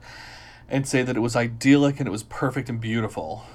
and 0.67 0.87
say 0.87 1.03
that 1.03 1.15
it 1.15 1.19
was 1.19 1.35
idyllic 1.35 1.99
and 1.99 2.07
it 2.07 2.11
was 2.11 2.23
perfect 2.23 2.67
and 2.69 2.81
beautiful. 2.81 3.45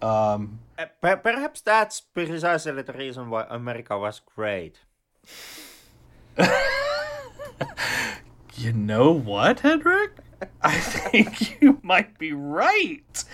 Um, 0.00 0.60
uh, 0.78 1.16
perhaps 1.16 1.60
that's 1.60 2.00
precisely 2.00 2.80
the 2.82 2.92
reason 2.92 3.28
why 3.28 3.46
America 3.50 3.98
was 3.98 4.20
great. 4.20 4.78
you 8.54 8.72
know 8.72 9.10
what, 9.10 9.60
Henrik? 9.60 10.12
I 10.62 10.78
think 10.78 11.60
you 11.60 11.80
might 11.82 12.18
be 12.18 12.32
right. 12.32 13.24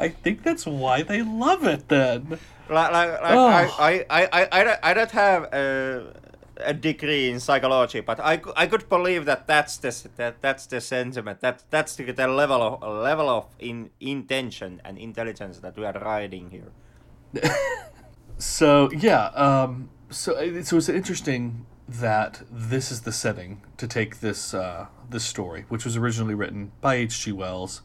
I 0.00 0.08
think 0.08 0.42
that's 0.42 0.66
why 0.66 1.02
they 1.02 1.22
love 1.22 1.64
it 1.64 1.88
then. 1.88 2.38
Like, 2.68 2.92
like, 2.92 3.22
like 3.22 3.34
oh. 3.34 3.46
I, 3.46 4.04
I, 4.08 4.28
I, 4.32 4.48
I, 4.52 4.64
don't, 4.64 4.80
I 4.82 4.94
don't 4.94 5.10
have 5.10 5.42
a, 5.52 6.14
a 6.58 6.72
degree 6.72 7.30
in 7.30 7.40
psychology, 7.40 8.00
but 8.00 8.20
I, 8.20 8.40
I 8.56 8.66
could 8.66 8.88
believe 8.88 9.24
that 9.26 9.46
that's 9.46 9.76
the 9.76 10.08
that, 10.16 10.40
that's 10.40 10.66
the 10.66 10.80
sentiment. 10.80 11.40
That 11.40 11.64
that's 11.70 11.96
the, 11.96 12.12
the 12.12 12.28
level 12.28 12.62
of 12.62 12.82
level 12.82 13.28
of 13.28 13.46
in, 13.58 13.90
intention 14.00 14.80
and 14.84 14.98
intelligence 14.98 15.58
that 15.58 15.76
we 15.76 15.84
are 15.84 15.92
riding 15.92 16.50
here. 16.50 17.42
so 18.38 18.90
yeah, 18.92 19.26
um, 19.28 19.90
so 20.10 20.62
so 20.62 20.76
it's 20.76 20.88
interesting 20.88 21.66
that 21.88 22.42
this 22.50 22.92
is 22.92 23.00
the 23.00 23.12
setting 23.12 23.62
to 23.76 23.86
take 23.86 24.20
this 24.20 24.54
uh, 24.54 24.86
this 25.08 25.24
story, 25.24 25.64
which 25.68 25.84
was 25.84 25.96
originally 25.96 26.34
written 26.34 26.72
by 26.80 26.94
H. 26.94 27.20
G. 27.20 27.32
Wells 27.32 27.82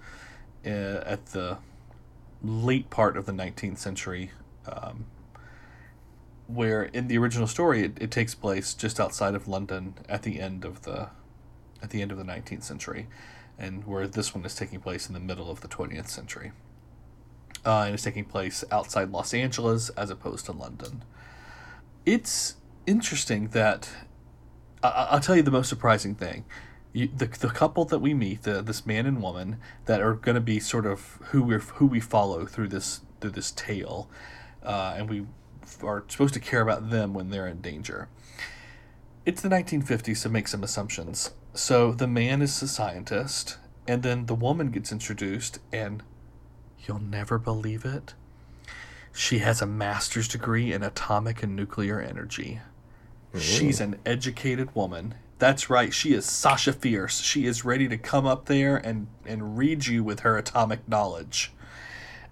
uh, 0.66 0.70
at 0.70 1.26
the 1.28 1.57
late 2.48 2.89
part 2.89 3.18
of 3.18 3.26
the 3.26 3.32
19th 3.32 3.78
century, 3.78 4.32
um, 4.66 5.06
where 6.48 6.84
in 6.84 7.08
the 7.08 7.18
original 7.18 7.48
story 7.48 7.84
it, 7.84 7.98
it 8.00 8.12
takes 8.12 8.36
place 8.36 8.74
just 8.74 9.00
outside 9.00 9.36
of 9.36 9.48
London 9.48 9.96
at 10.08 10.24
the 10.24 10.39
end 10.39 10.64
of 10.66 10.84
the 10.84 11.10
at 11.82 11.89
the 11.89 12.02
end 12.02 12.12
of 12.12 12.18
the 12.18 12.24
19th 12.24 12.64
century, 12.64 13.08
and 13.60 13.86
where 13.86 14.08
this 14.08 14.34
one 14.34 14.43
is 14.46 14.56
taking 14.56 14.80
place 14.80 15.08
in 15.08 15.14
the 15.14 15.20
middle 15.20 15.52
of 15.52 15.62
the 15.62 15.68
20th 15.68 16.08
century. 16.08 16.52
Uh, 17.66 17.84
and 17.86 17.93
it's 17.93 18.04
taking 18.04 18.26
place 18.26 18.64
outside 18.72 19.12
Los 19.12 19.34
Angeles 19.34 19.89
as 19.89 20.10
opposed 20.10 20.46
to 20.46 20.52
London. 20.52 21.04
It's 22.06 22.56
interesting 22.86 23.50
that 23.50 23.89
I, 24.84 25.08
I'll 25.12 25.20
tell 25.20 25.36
you 25.36 25.41
the 25.41 25.52
most 25.52 25.70
surprising 25.70 26.16
thing 26.16 26.46
you, 26.96 27.10
the 27.14 27.26
the 27.26 27.50
couple 27.50 27.84
that 27.86 28.00
we 28.00 28.14
meet, 28.14 28.43
the, 28.43 28.62
this 28.62 28.86
man 28.86 29.06
and 29.06 29.22
woman 29.22 29.58
that 29.86 30.02
are 30.02 30.14
going 30.14 30.36
to 30.36 30.41
be 30.41 30.62
sort 30.62 30.86
of 30.86 31.20
who 31.26 31.43
we 31.43 31.58
who 31.58 31.86
we 31.86 32.00
follow 32.00 32.46
through 32.46 32.70
this 32.70 33.02
through 33.20 33.32
this 33.32 33.52
tale, 33.52 34.10
uh, 34.64 34.96
and 34.98 35.10
we 35.10 35.26
are 35.84 36.06
supposed 36.08 36.34
to 36.36 36.39
care 36.39 36.62
about 36.62 36.89
them 36.89 37.14
when 37.14 37.30
they're 37.30 37.48
in 37.48 37.60
danger. 37.60 38.08
It's 39.26 39.41
the 39.41 39.50
1950s, 39.50 40.18
so 40.18 40.30
make 40.30 40.48
some 40.48 40.64
assumptions. 40.64 41.32
So 41.54 41.91
the 41.91 42.08
man 42.08 42.41
is 42.41 42.62
a 42.62 42.68
scientist, 42.68 43.58
and 43.88 44.02
then 44.02 44.28
the 44.28 44.36
woman 44.36 44.72
gets 44.72 44.91
introduced, 44.91 45.60
and 45.74 46.02
you'll 46.88 47.00
never 47.00 47.38
believe 47.38 47.84
it. 47.84 48.14
She 49.12 49.39
has 49.39 49.62
a 49.62 49.66
master's 49.66 50.28
degree 50.30 50.72
in 50.72 50.84
atomic 50.84 51.43
and 51.43 51.56
nuclear 51.56 52.00
energy. 52.00 52.62
Ooh. 53.36 53.39
She's 53.39 53.82
an 53.82 53.98
educated 54.06 54.74
woman 54.76 55.16
that's 55.38 55.69
right. 55.69 55.93
She 55.93 56.13
is 56.13 56.25
Sasha 56.25 56.73
Fierce. 56.73 57.21
She 57.21 57.45
is 57.45 57.65
ready 57.65 57.88
to 57.88 57.97
come 57.97 58.25
up 58.25 58.45
there 58.45 58.77
and, 58.77 59.07
and 59.25 59.57
read 59.57 59.86
you 59.86 60.03
with 60.03 60.21
her 60.21 60.38
atomic 60.38 60.88
knowledge. 60.88 61.51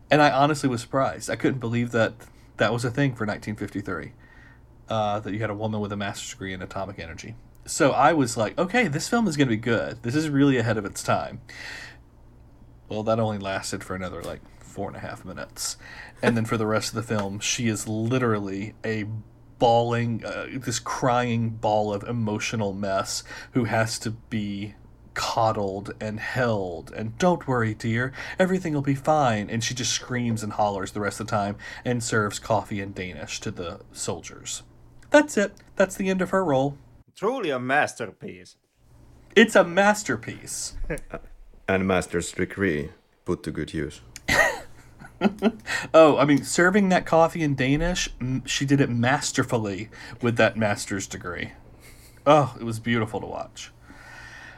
And 0.09 0.21
I 0.21 0.31
honestly 0.31 0.69
was 0.69 0.81
surprised. 0.81 1.29
I 1.29 1.35
couldn't 1.35 1.59
believe 1.59 1.91
that 1.91 2.13
that 2.57 2.71
was 2.71 2.85
a 2.85 2.91
thing 2.91 3.11
for 3.11 3.25
1953. 3.25 4.13
Uh, 4.89 5.19
that 5.19 5.33
you 5.33 5.39
had 5.39 5.49
a 5.49 5.55
woman 5.55 5.79
with 5.79 5.91
a 5.91 5.97
master's 5.97 6.31
degree 6.31 6.53
in 6.53 6.61
atomic 6.61 6.99
energy. 6.99 7.35
So 7.65 7.91
I 7.91 8.13
was 8.13 8.35
like, 8.35 8.57
okay, 8.57 8.87
this 8.87 9.07
film 9.07 9.27
is 9.27 9.37
going 9.37 9.47
to 9.47 9.55
be 9.55 9.57
good. 9.57 10.03
This 10.03 10.15
is 10.15 10.29
really 10.29 10.57
ahead 10.57 10.77
of 10.77 10.85
its 10.85 11.01
time. 11.01 11.41
Well, 12.89 13.03
that 13.03 13.19
only 13.19 13.37
lasted 13.37 13.83
for 13.83 13.95
another 13.95 14.21
like 14.21 14.41
four 14.59 14.87
and 14.87 14.97
a 14.97 14.99
half 14.99 15.23
minutes, 15.23 15.77
and 16.21 16.35
then 16.35 16.45
for 16.45 16.57
the 16.57 16.65
rest 16.65 16.89
of 16.89 16.95
the 16.95 17.03
film, 17.03 17.39
she 17.39 17.67
is 17.67 17.87
literally 17.87 18.73
a 18.83 19.05
bawling, 19.63 20.25
uh, 20.25 20.45
this 20.51 20.77
crying 20.77 21.49
ball 21.51 21.93
of 21.93 22.03
emotional 22.03 22.73
mess 22.73 23.23
who 23.53 23.63
has 23.63 23.97
to 23.97 24.11
be 24.11 24.73
coddled 25.13 25.93
and 26.01 26.19
held. 26.19 26.91
And 26.91 27.17
don't 27.17 27.47
worry 27.47 27.73
dear. 27.73 28.11
Everything 28.37 28.73
will 28.73 28.81
be 28.81 28.93
fine. 28.93 29.49
And 29.49 29.63
she 29.63 29.73
just 29.73 29.93
screams 29.93 30.43
and 30.43 30.51
hollers 30.51 30.91
the 30.91 30.99
rest 30.99 31.21
of 31.21 31.27
the 31.27 31.31
time 31.31 31.55
and 31.85 32.03
serves 32.03 32.39
coffee 32.39 32.81
in 32.81 32.91
danish 32.91 33.39
to 33.39 33.51
the 33.51 33.79
soldiers. 33.93 34.63
That's 35.11 35.37
it. 35.37 35.53
That's 35.77 35.95
the 35.95 36.09
end 36.09 36.21
of 36.21 36.31
her 36.31 36.43
role. 36.43 36.77
Truly 37.15 37.49
a 37.49 37.57
masterpiece. 37.57 38.57
it's 39.33 39.55
a 39.55 39.63
masterpiece. 39.63 40.75
And 41.69 41.87
master's 41.87 42.33
degree 42.33 42.89
put 43.23 43.43
to 43.43 43.51
good 43.51 43.73
use. 43.73 44.01
oh 45.93 46.17
i 46.17 46.25
mean 46.25 46.43
serving 46.43 46.89
that 46.89 47.05
coffee 47.05 47.41
in 47.41 47.55
danish 47.55 48.09
she 48.45 48.65
did 48.65 48.81
it 48.81 48.89
masterfully 48.89 49.89
with 50.21 50.37
that 50.37 50.57
master's 50.57 51.07
degree 51.07 51.51
oh 52.25 52.55
it 52.59 52.63
was 52.63 52.79
beautiful 52.79 53.19
to 53.19 53.27
watch 53.27 53.71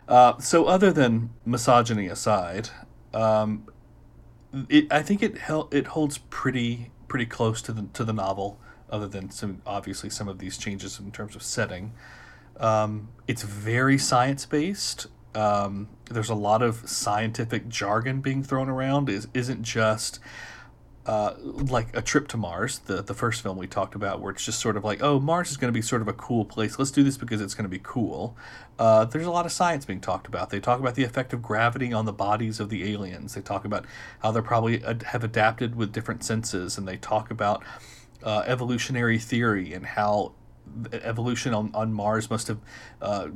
uh, 0.07 0.38
so 0.38 0.66
other 0.66 0.91
than 0.91 1.32
misogyny 1.45 2.05
aside 2.07 2.70
um, 3.16 3.68
it, 4.70 4.91
I 4.91 5.01
think 5.01 5.24
it 5.24 5.38
hel- 5.38 5.70
it 5.72 5.88
holds 5.88 6.20
pretty 6.30 6.91
pretty 7.07 7.26
close 7.26 7.61
to 7.63 7.72
the 7.72 7.88
to 7.93 8.03
the 8.03 8.13
novel, 8.13 8.59
other 8.89 9.07
than 9.07 9.30
some 9.32 9.61
obviously 9.66 10.09
some 10.09 10.28
of 10.28 10.39
these 10.39 10.57
changes 10.57 10.99
in 10.99 11.11
terms 11.11 11.36
of 11.36 11.43
setting. 11.43 11.93
Um, 12.59 13.09
it's 13.28 13.43
very 13.43 13.97
science 13.97 14.45
based. 14.45 15.07
Um, 15.34 15.89
there's 16.09 16.30
a 16.30 16.36
lot 16.36 16.61
of 16.61 16.88
scientific 16.89 17.68
jargon 17.68 18.22
being 18.22 18.43
thrown 18.43 18.70
around. 18.70 19.09
Is 19.09 19.28
isn't 19.34 19.63
just 19.63 20.20
uh, 21.06 21.34
like 21.43 21.95
a 21.95 22.01
trip 22.01 22.28
to 22.30 22.38
Mars, 22.38 22.80
the 22.80 23.01
the 23.01 23.14
first 23.14 23.41
film 23.41 23.58
we 23.58 23.68
talked 23.68 23.95
about, 23.95 24.22
where 24.22 24.32
it's 24.32 24.43
just 24.43 24.60
sort 24.60 24.76
of 24.76 24.84
like, 24.84 25.03
oh, 25.03 25.20
Mars 25.20 25.51
is 25.51 25.58
going 25.58 25.72
to 25.72 25.78
be 25.78 25.82
sort 25.82 26.01
of 26.01 26.08
a 26.08 26.14
cool 26.14 26.45
place. 26.45 26.80
Let's 26.80 26.91
do 26.91 27.03
this 27.03 27.18
because 27.18 27.41
it's 27.41 27.53
going 27.53 27.66
to 27.66 27.70
be 27.70 27.82
cool. 27.84 28.36
Uh, 28.80 29.06
there's 29.06 29.28
a 29.28 29.32
lot 29.32 29.45
of 29.45 29.51
science 29.51 29.86
being 29.86 30.01
talked 30.01 30.28
about. 30.28 30.49
They 30.49 30.60
talk 30.60 30.80
about 30.80 30.95
the 30.95 31.03
effect 31.03 31.32
of 31.32 31.41
gravity 31.41 31.93
on 31.93 32.06
the 32.06 32.14
bodies 32.14 32.60
of 32.60 32.70
the 32.70 32.91
aliens. 32.91 33.36
They 33.36 33.41
talk 33.41 33.66
about 33.66 33.86
how 34.20 34.32
they're 34.32 34.41
probably 34.41 34.84
ad- 34.84 35.03
have 35.03 35.24
adapted 35.24 35.76
with 35.76 35.91
different 35.91 36.24
senses, 36.24 36.78
and 36.78 36.88
they 36.88 36.97
talk 36.97 37.30
about 37.30 37.64
uh, 38.24 38.43
evolutionary 38.47 39.20
theory 39.20 39.74
and 39.74 39.86
how 39.86 40.34
evolution 40.91 41.53
on, 41.53 41.70
on 41.74 41.93
Mars 41.93 42.30
must 42.30 42.47
have 42.47 42.58
uh, 43.01 43.28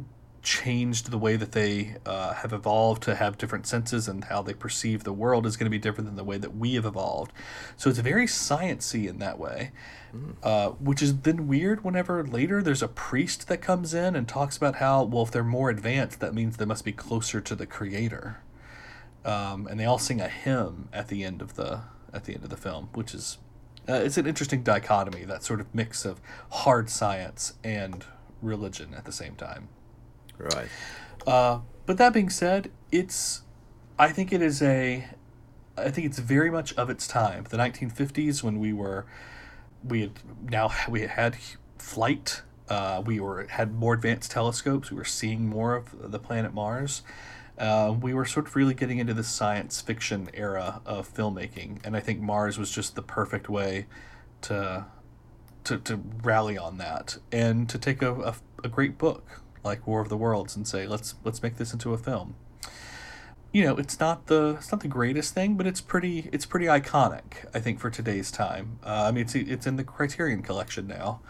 changed 0.41 1.11
the 1.11 1.17
way 1.17 1.35
that 1.35 1.51
they 1.51 1.95
uh, 2.05 2.33
have 2.33 2.53
evolved 2.53 3.03
to 3.03 3.15
have 3.15 3.37
different 3.37 3.67
senses 3.67 4.07
and 4.07 4.25
how 4.25 4.41
they 4.41 4.53
perceive 4.53 5.03
the 5.03 5.13
world 5.13 5.45
is 5.45 5.57
going 5.57 5.65
to 5.65 5.69
be 5.69 5.79
different 5.79 6.07
than 6.07 6.15
the 6.15 6.23
way 6.23 6.37
that 6.37 6.55
we 6.55 6.75
have 6.75 6.85
evolved. 6.85 7.31
So 7.77 7.89
it's 7.89 7.99
very 7.99 8.25
sciency 8.25 9.07
in 9.07 9.19
that 9.19 9.37
way, 9.37 9.71
uh, 10.43 10.69
which 10.69 11.01
is 11.01 11.19
then 11.19 11.47
weird 11.47 11.83
whenever 11.83 12.25
later 12.25 12.61
there's 12.61 12.83
a 12.83 12.87
priest 12.87 13.47
that 13.47 13.61
comes 13.61 13.93
in 13.93 14.15
and 14.15 14.27
talks 14.27 14.57
about 14.57 14.75
how 14.75 15.03
well 15.03 15.23
if 15.23 15.31
they're 15.31 15.43
more 15.43 15.69
advanced 15.69 16.19
that 16.19 16.33
means 16.33 16.57
they 16.57 16.65
must 16.65 16.85
be 16.85 16.91
closer 16.91 17.41
to 17.41 17.55
the 17.55 17.65
creator. 17.65 18.41
Um, 19.25 19.67
and 19.67 19.79
they 19.79 19.85
all 19.85 19.99
sing 19.99 20.21
a 20.21 20.29
hymn 20.29 20.89
at 20.93 21.09
the 21.09 21.23
end 21.23 21.41
of 21.41 21.55
the 21.55 21.81
at 22.13 22.23
the 22.23 22.33
end 22.33 22.43
of 22.43 22.49
the 22.49 22.57
film, 22.57 22.89
which 22.93 23.13
is 23.13 23.37
uh, 23.87 23.93
it's 23.93 24.17
an 24.17 24.27
interesting 24.27 24.63
dichotomy 24.63 25.25
that 25.25 25.43
sort 25.43 25.59
of 25.59 25.73
mix 25.73 26.05
of 26.05 26.21
hard 26.51 26.89
science 26.89 27.53
and 27.63 28.05
religion 28.41 28.93
at 28.93 29.05
the 29.05 29.11
same 29.11 29.35
time. 29.35 29.67
Right. 30.39 30.69
Uh, 31.27 31.59
but 31.85 31.97
that 31.97 32.13
being 32.13 32.29
said, 32.29 32.71
it's 32.91 33.41
I 33.97 34.09
think 34.09 34.31
it 34.31 34.41
is 34.41 34.61
a 34.61 35.05
I 35.77 35.89
think 35.91 36.07
it's 36.07 36.19
very 36.19 36.49
much 36.49 36.73
of 36.73 36.89
its 36.89 37.07
time. 37.07 37.45
The 37.49 37.57
1950s 37.57 38.43
when 38.43 38.59
we 38.59 38.73
were 38.73 39.05
we 39.83 40.01
had 40.01 40.11
now 40.49 40.71
we 40.89 41.01
had 41.01 41.37
flight. 41.77 42.41
Uh, 42.69 43.01
we 43.03 43.19
were 43.19 43.47
had 43.47 43.73
more 43.73 43.93
advanced 43.93 44.31
telescopes. 44.31 44.91
We 44.91 44.97
were 44.97 45.05
seeing 45.05 45.47
more 45.47 45.75
of 45.75 46.11
the 46.11 46.19
planet 46.19 46.53
Mars. 46.53 47.01
Uh, 47.57 47.93
we 47.99 48.13
were 48.13 48.25
sort 48.25 48.47
of 48.47 48.55
really 48.55 48.73
getting 48.73 48.99
into 48.99 49.13
the 49.13 49.23
science 49.23 49.81
fiction 49.81 50.29
era 50.33 50.81
of 50.85 51.13
filmmaking, 51.13 51.79
and 51.83 51.97
I 51.97 51.99
think 51.99 52.21
Mars 52.21 52.57
was 52.57 52.71
just 52.71 52.95
the 52.95 53.01
perfect 53.01 53.49
way 53.49 53.87
to 54.41 54.85
to, 55.65 55.77
to 55.77 55.99
rally 56.23 56.57
on 56.57 56.77
that 56.77 57.17
and 57.31 57.67
to 57.69 57.77
take 57.77 58.01
a, 58.01 58.13
a, 58.13 58.35
a 58.63 58.69
great 58.69 58.97
book 58.97 59.41
like 59.63 59.85
War 59.85 60.01
of 60.01 60.09
the 60.09 60.17
Worlds 60.17 60.55
and 60.55 60.67
say 60.67 60.87
let's 60.87 61.15
let's 61.23 61.43
make 61.43 61.57
this 61.57 61.73
into 61.73 61.93
a 61.93 61.97
film. 61.97 62.35
You 63.51 63.63
know, 63.63 63.77
it's 63.77 63.99
not 63.99 64.27
the 64.27 64.55
it's 64.59 64.71
not 64.71 64.81
the 64.81 64.87
greatest 64.87 65.33
thing, 65.33 65.55
but 65.55 65.65
it's 65.65 65.81
pretty 65.81 66.29
it's 66.31 66.45
pretty 66.45 66.67
iconic. 66.67 67.47
I 67.53 67.59
think 67.59 67.79
for 67.79 67.89
today's 67.89 68.31
time. 68.31 68.79
Uh, 68.83 69.05
I 69.07 69.11
mean, 69.11 69.23
it's 69.23 69.35
it's 69.35 69.67
in 69.67 69.75
the 69.75 69.83
Criterion 69.83 70.41
Collection 70.41 70.87
now. 70.87 71.21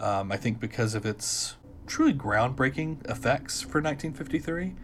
Um, 0.00 0.30
I 0.30 0.36
think 0.36 0.60
because 0.60 0.94
of 0.94 1.06
its 1.06 1.56
truly 1.86 2.12
groundbreaking 2.12 3.08
effects 3.08 3.62
for 3.62 3.80
1953, 3.80 4.74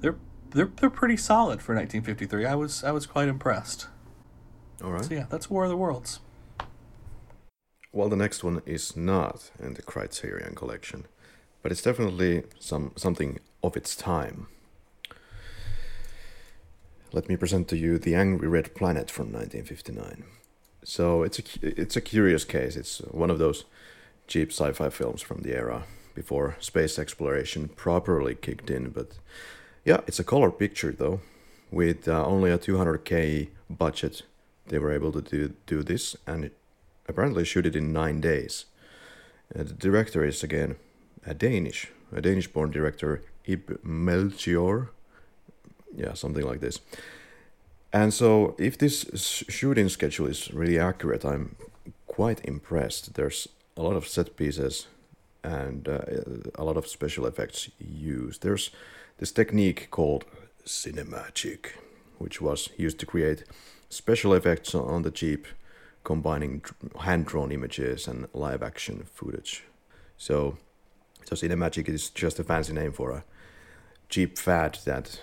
they're 0.00 0.16
they're 0.50 0.70
they're 0.76 0.90
pretty 0.90 1.16
solid 1.16 1.62
for 1.62 1.74
1953. 1.74 2.44
I 2.44 2.54
was 2.54 2.82
I 2.82 2.90
was 2.90 3.06
quite 3.06 3.28
impressed. 3.28 3.88
All 4.82 4.92
right. 4.92 5.04
So 5.04 5.14
yeah, 5.14 5.26
that's 5.30 5.48
War 5.48 5.64
of 5.64 5.70
the 5.70 5.76
Worlds. 5.76 6.20
Well, 7.92 8.08
the 8.08 8.16
next 8.16 8.44
one 8.44 8.60
is 8.66 8.94
not 8.94 9.50
in 9.58 9.74
the 9.74 9.82
Criterion 9.82 10.54
collection, 10.54 11.06
but 11.66 11.72
it's 11.72 11.82
definitely 11.82 12.44
some 12.60 12.92
something 12.94 13.40
of 13.60 13.76
its 13.76 13.96
time. 13.96 14.46
Let 17.10 17.28
me 17.28 17.36
present 17.36 17.66
to 17.70 17.76
you 17.76 17.98
The 17.98 18.14
Angry 18.14 18.46
Red 18.46 18.72
Planet 18.76 19.10
from 19.10 19.32
1959. 19.32 20.22
So 20.84 21.24
it's 21.24 21.40
a 21.40 21.42
it's 21.62 21.96
a 21.96 22.00
curious 22.00 22.44
case. 22.44 22.76
It's 22.76 22.98
one 23.10 23.30
of 23.30 23.40
those 23.40 23.64
cheap 24.28 24.52
sci-fi 24.52 24.90
films 24.90 25.22
from 25.22 25.42
the 25.42 25.56
era 25.56 25.82
before 26.14 26.56
space 26.60 27.00
exploration 27.00 27.66
properly 27.66 28.36
kicked 28.36 28.70
in. 28.70 28.90
But 28.90 29.18
yeah, 29.84 30.02
it's 30.06 30.20
a 30.20 30.30
color 30.32 30.52
picture 30.52 30.92
though. 30.92 31.20
With 31.72 32.06
uh, 32.06 32.24
only 32.24 32.52
a 32.52 32.58
200k 32.58 33.48
budget, 33.68 34.22
they 34.68 34.78
were 34.78 34.92
able 34.92 35.10
to 35.10 35.20
do 35.20 35.54
do 35.66 35.82
this 35.82 36.14
and 36.28 36.52
apparently 37.08 37.44
shoot 37.44 37.66
it 37.66 37.74
in 37.74 37.92
nine 37.92 38.20
days. 38.20 38.66
Uh, 39.52 39.64
the 39.64 39.74
director 39.74 40.24
is 40.24 40.44
again 40.44 40.76
a 41.26 41.34
Danish, 41.34 41.88
a 42.14 42.20
Danish-born 42.20 42.70
director, 42.70 43.22
Ib 43.44 43.78
Melchior. 43.82 44.90
Yeah, 45.94 46.14
something 46.14 46.44
like 46.44 46.60
this. 46.60 46.80
And 47.92 48.12
so, 48.12 48.54
if 48.58 48.78
this 48.78 49.06
shooting 49.48 49.88
schedule 49.88 50.26
is 50.26 50.52
really 50.52 50.78
accurate, 50.78 51.24
I'm 51.24 51.56
quite 52.06 52.44
impressed. 52.44 53.14
There's 53.14 53.48
a 53.76 53.82
lot 53.82 53.96
of 53.96 54.06
set 54.06 54.36
pieces 54.36 54.86
and 55.42 55.88
uh, 55.88 56.00
a 56.56 56.64
lot 56.64 56.76
of 56.76 56.86
special 56.86 57.26
effects 57.26 57.70
used. 57.78 58.42
There's 58.42 58.70
this 59.18 59.32
technique 59.32 59.88
called 59.90 60.24
cinemagic, 60.64 61.72
which 62.18 62.40
was 62.40 62.68
used 62.76 62.98
to 62.98 63.06
create 63.06 63.44
special 63.88 64.34
effects 64.34 64.74
on 64.74 65.02
the 65.02 65.10
Jeep, 65.10 65.46
combining 66.04 66.62
hand 67.00 67.26
drawn 67.26 67.52
images 67.52 68.08
and 68.08 68.26
live 68.34 68.62
action 68.62 69.06
footage. 69.14 69.64
So, 70.18 70.58
so 71.26 71.34
cinemagic 71.34 71.88
is 71.88 72.08
just 72.08 72.38
a 72.38 72.44
fancy 72.44 72.72
name 72.72 72.92
for 72.92 73.10
a 73.10 73.24
cheap 74.08 74.38
fad 74.38 74.78
that 74.84 75.20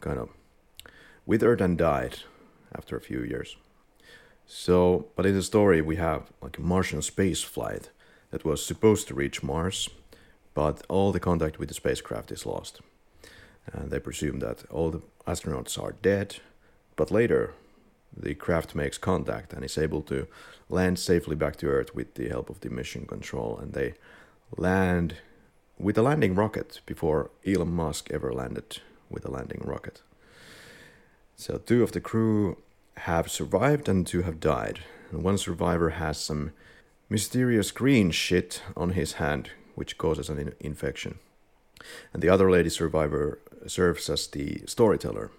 kind 0.00 0.18
of 0.18 0.28
withered 1.24 1.62
and 1.62 1.78
died 1.78 2.18
after 2.74 2.96
a 2.96 3.00
few 3.00 3.22
years. 3.22 3.56
So, 4.46 5.06
but 5.16 5.26
in 5.26 5.34
the 5.34 5.42
story, 5.42 5.80
we 5.80 5.96
have 5.96 6.30
like 6.42 6.58
a 6.58 6.62
Martian 6.62 7.00
space 7.00 7.42
flight 7.42 7.90
that 8.30 8.44
was 8.44 8.64
supposed 8.64 9.08
to 9.08 9.14
reach 9.14 9.42
Mars, 9.42 9.88
but 10.52 10.84
all 10.88 11.10
the 11.10 11.20
contact 11.20 11.58
with 11.58 11.68
the 11.68 11.74
spacecraft 11.74 12.30
is 12.30 12.44
lost. 12.44 12.80
And 13.72 13.90
they 13.90 13.98
presume 13.98 14.40
that 14.40 14.64
all 14.70 14.90
the 14.90 15.02
astronauts 15.26 15.82
are 15.82 15.96
dead, 16.02 16.36
but 16.96 17.10
later 17.10 17.54
the 18.14 18.34
craft 18.34 18.74
makes 18.74 18.98
contact 18.98 19.52
and 19.52 19.64
is 19.64 19.78
able 19.78 20.02
to 20.02 20.26
land 20.68 20.98
safely 20.98 21.34
back 21.34 21.56
to 21.56 21.66
Earth 21.66 21.94
with 21.94 22.14
the 22.14 22.28
help 22.28 22.50
of 22.50 22.60
the 22.60 22.70
mission 22.70 23.06
control. 23.06 23.58
And 23.58 23.72
they 23.72 23.94
land 24.56 25.16
with 25.78 25.98
a 25.98 26.02
landing 26.02 26.34
rocket 26.34 26.80
before 26.86 27.30
Elon 27.46 27.72
Musk 27.72 28.10
ever 28.10 28.32
landed 28.32 28.80
with 29.10 29.24
a 29.24 29.30
landing 29.30 29.62
rocket. 29.64 30.02
So, 31.36 31.58
two 31.58 31.82
of 31.82 31.92
the 31.92 32.00
crew 32.00 32.56
have 32.98 33.30
survived 33.30 33.88
and 33.88 34.06
two 34.06 34.22
have 34.22 34.40
died. 34.40 34.80
And 35.10 35.22
one 35.22 35.38
survivor 35.38 35.90
has 35.90 36.18
some 36.18 36.52
mysterious 37.08 37.70
green 37.70 38.10
shit 38.10 38.62
on 38.76 38.90
his 38.90 39.14
hand, 39.14 39.50
which 39.74 39.98
causes 39.98 40.28
an 40.28 40.38
in- 40.38 40.54
infection. 40.60 41.18
And 42.12 42.22
the 42.22 42.30
other 42.30 42.50
lady 42.50 42.70
survivor 42.70 43.38
serves 43.66 44.08
as 44.08 44.26
the 44.26 44.62
storyteller, 44.66 45.30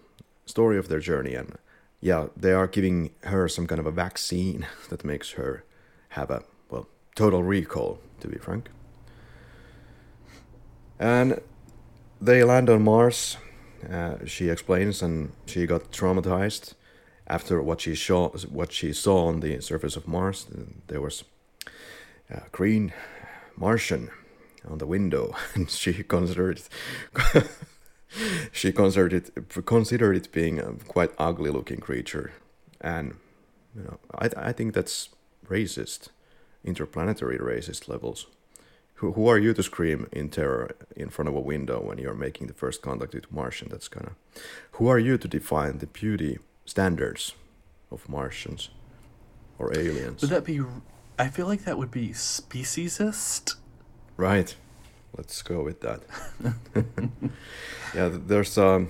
story 0.46 0.78
of 0.78 0.88
their 0.88 1.00
journey. 1.00 1.34
And 1.34 1.58
yeah, 2.00 2.28
they 2.38 2.54
are 2.54 2.68
giving 2.68 3.12
her 3.24 3.48
some 3.48 3.68
kind 3.68 3.80
of 3.80 3.88
a 3.88 3.92
vaccine 3.92 4.68
that 4.90 5.04
makes 5.04 5.32
her 5.32 5.64
have 6.10 6.30
a, 6.30 6.44
well, 6.70 6.88
total 7.16 7.44
recall, 7.44 8.00
to 8.20 8.28
be 8.28 8.38
frank. 8.38 8.70
And 11.00 11.41
they 12.20 12.43
land 12.43 12.70
on 12.70 12.84
Mars, 12.84 13.38
uh, 13.89 14.26
she 14.26 14.50
explains, 14.50 15.02
and 15.02 15.32
she 15.45 15.66
got 15.66 15.91
traumatized 15.91 16.74
after 17.28 17.62
what 17.62 17.82
she 17.82 17.95
saw. 17.95 18.30
What 18.30 18.72
she 18.72 18.93
saw 18.93 19.28
on 19.28 19.41
the 19.41 19.62
surface 19.62 19.95
of 19.95 20.08
Mars, 20.08 20.48
there 20.88 21.02
was 21.02 21.24
a 22.30 22.41
green 22.52 22.93
Martian 23.56 24.10
on 24.68 24.80
the 24.80 24.88
window, 24.88 25.36
and 25.54 25.70
she 25.70 26.04
considered 26.04 26.62
it. 27.16 27.48
she 28.52 28.72
considered 28.72 29.14
it 29.14 29.66
considered 29.66 30.16
it 30.16 30.32
being 30.32 30.60
a 30.60 30.74
quite 30.88 31.12
ugly 31.20 31.52
looking 31.52 31.80
creature, 31.80 32.32
and 32.82 33.16
you 33.76 33.84
know 33.84 34.00
I 34.16 34.30
I 34.50 34.52
think 34.52 34.74
that's 34.74 35.10
racist, 35.48 36.10
interplanetary 36.64 37.38
racist 37.38 37.88
levels. 37.88 38.28
Who, 38.98 39.12
who 39.12 39.28
are 39.28 39.38
you 39.38 39.54
to 39.54 39.62
scream 39.62 40.08
in 40.12 40.30
terror 40.30 40.72
in 40.95 41.10
front 41.10 41.30
of 41.30 41.36
a 41.36 41.39
window 41.39 41.80
when 41.80 42.00
you're 42.00 42.16
making 42.16 42.48
the 42.48 42.54
first 42.54 42.82
contact 42.82 43.14
with 43.14 43.32
Martian? 43.32 43.70
That's 43.70 43.88
kind 43.88 44.08
of. 44.08 44.41
Who 44.74 44.88
are 44.88 44.98
you 44.98 45.18
to 45.20 45.28
define 45.28 45.78
the 45.78 45.88
beauty 45.88 46.39
standards 46.66 47.34
of 47.91 48.10
Martians 48.10 48.70
or 49.60 49.78
aliens? 49.78 50.22
Would 50.22 50.32
that 50.32 50.45
be? 50.45 50.62
I 51.20 51.30
feel 51.30 51.45
like 51.45 51.64
that 51.66 51.78
would 51.78 51.91
be 51.91 52.10
speciesist. 52.10 53.56
Right. 54.18 54.56
Let's 55.16 55.43
go 55.43 55.64
with 55.64 55.82
that. 55.82 56.02
yeah, 57.95 58.10
there's 58.12 58.58
a 58.58 58.88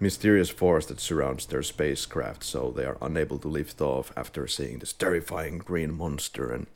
mysterious 0.00 0.50
force 0.50 0.86
that 0.86 1.00
surrounds 1.00 1.46
their 1.46 1.62
spacecraft, 1.62 2.42
so 2.42 2.72
they 2.72 2.84
are 2.84 2.98
unable 3.00 3.38
to 3.38 3.48
lift 3.48 3.80
off 3.80 4.12
after 4.16 4.46
seeing 4.48 4.80
this 4.80 4.92
terrifying 4.92 5.58
green 5.58 5.92
monster 5.96 6.50
and 6.52 6.66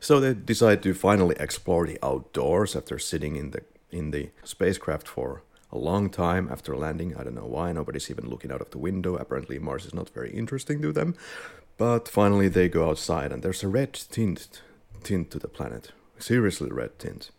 so 0.00 0.20
they 0.20 0.34
decide 0.34 0.82
to 0.82 0.94
finally 0.94 1.36
explore 1.38 1.86
the 1.86 1.98
outdoors 2.02 2.76
after 2.76 2.98
sitting 2.98 3.36
in 3.36 3.50
the 3.50 3.62
in 3.90 4.10
the 4.10 4.30
spacecraft 4.44 5.08
for 5.08 5.42
a 5.72 5.78
long 5.78 6.10
time 6.10 6.48
after 6.50 6.76
landing. 6.76 7.16
I 7.16 7.24
don't 7.24 7.34
know 7.34 7.46
why 7.46 7.72
nobody's 7.72 8.10
even 8.10 8.28
looking 8.28 8.52
out 8.52 8.60
of 8.60 8.70
the 8.70 8.78
window. 8.78 9.16
Apparently 9.16 9.58
Mars 9.58 9.86
is 9.86 9.94
not 9.94 10.10
very 10.10 10.30
interesting 10.30 10.80
to 10.82 10.92
them. 10.92 11.14
But 11.76 12.08
finally 12.08 12.48
they 12.48 12.68
go 12.68 12.90
outside 12.90 13.32
and 13.32 13.42
there's 13.42 13.62
a 13.62 13.68
red 13.68 13.92
tint 13.92 14.62
tint 15.02 15.30
to 15.30 15.38
the 15.38 15.48
planet. 15.48 15.92
Seriously 16.18 16.70
red 16.70 16.98
tint. 16.98 17.30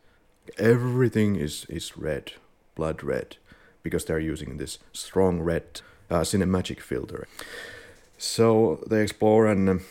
Everything 0.58 1.36
is 1.36 1.66
is 1.70 1.98
red, 1.98 2.34
blood 2.76 3.04
red, 3.04 3.38
because 3.84 4.06
they're 4.06 4.20
using 4.20 4.58
this 4.58 4.80
strong 4.94 5.42
red 5.42 5.82
uh, 6.10 6.22
cinematic 6.22 6.80
filter. 6.80 7.28
So 8.18 8.84
they 8.90 9.02
explore 9.02 9.48
and 9.48 9.70
um, 9.70 9.82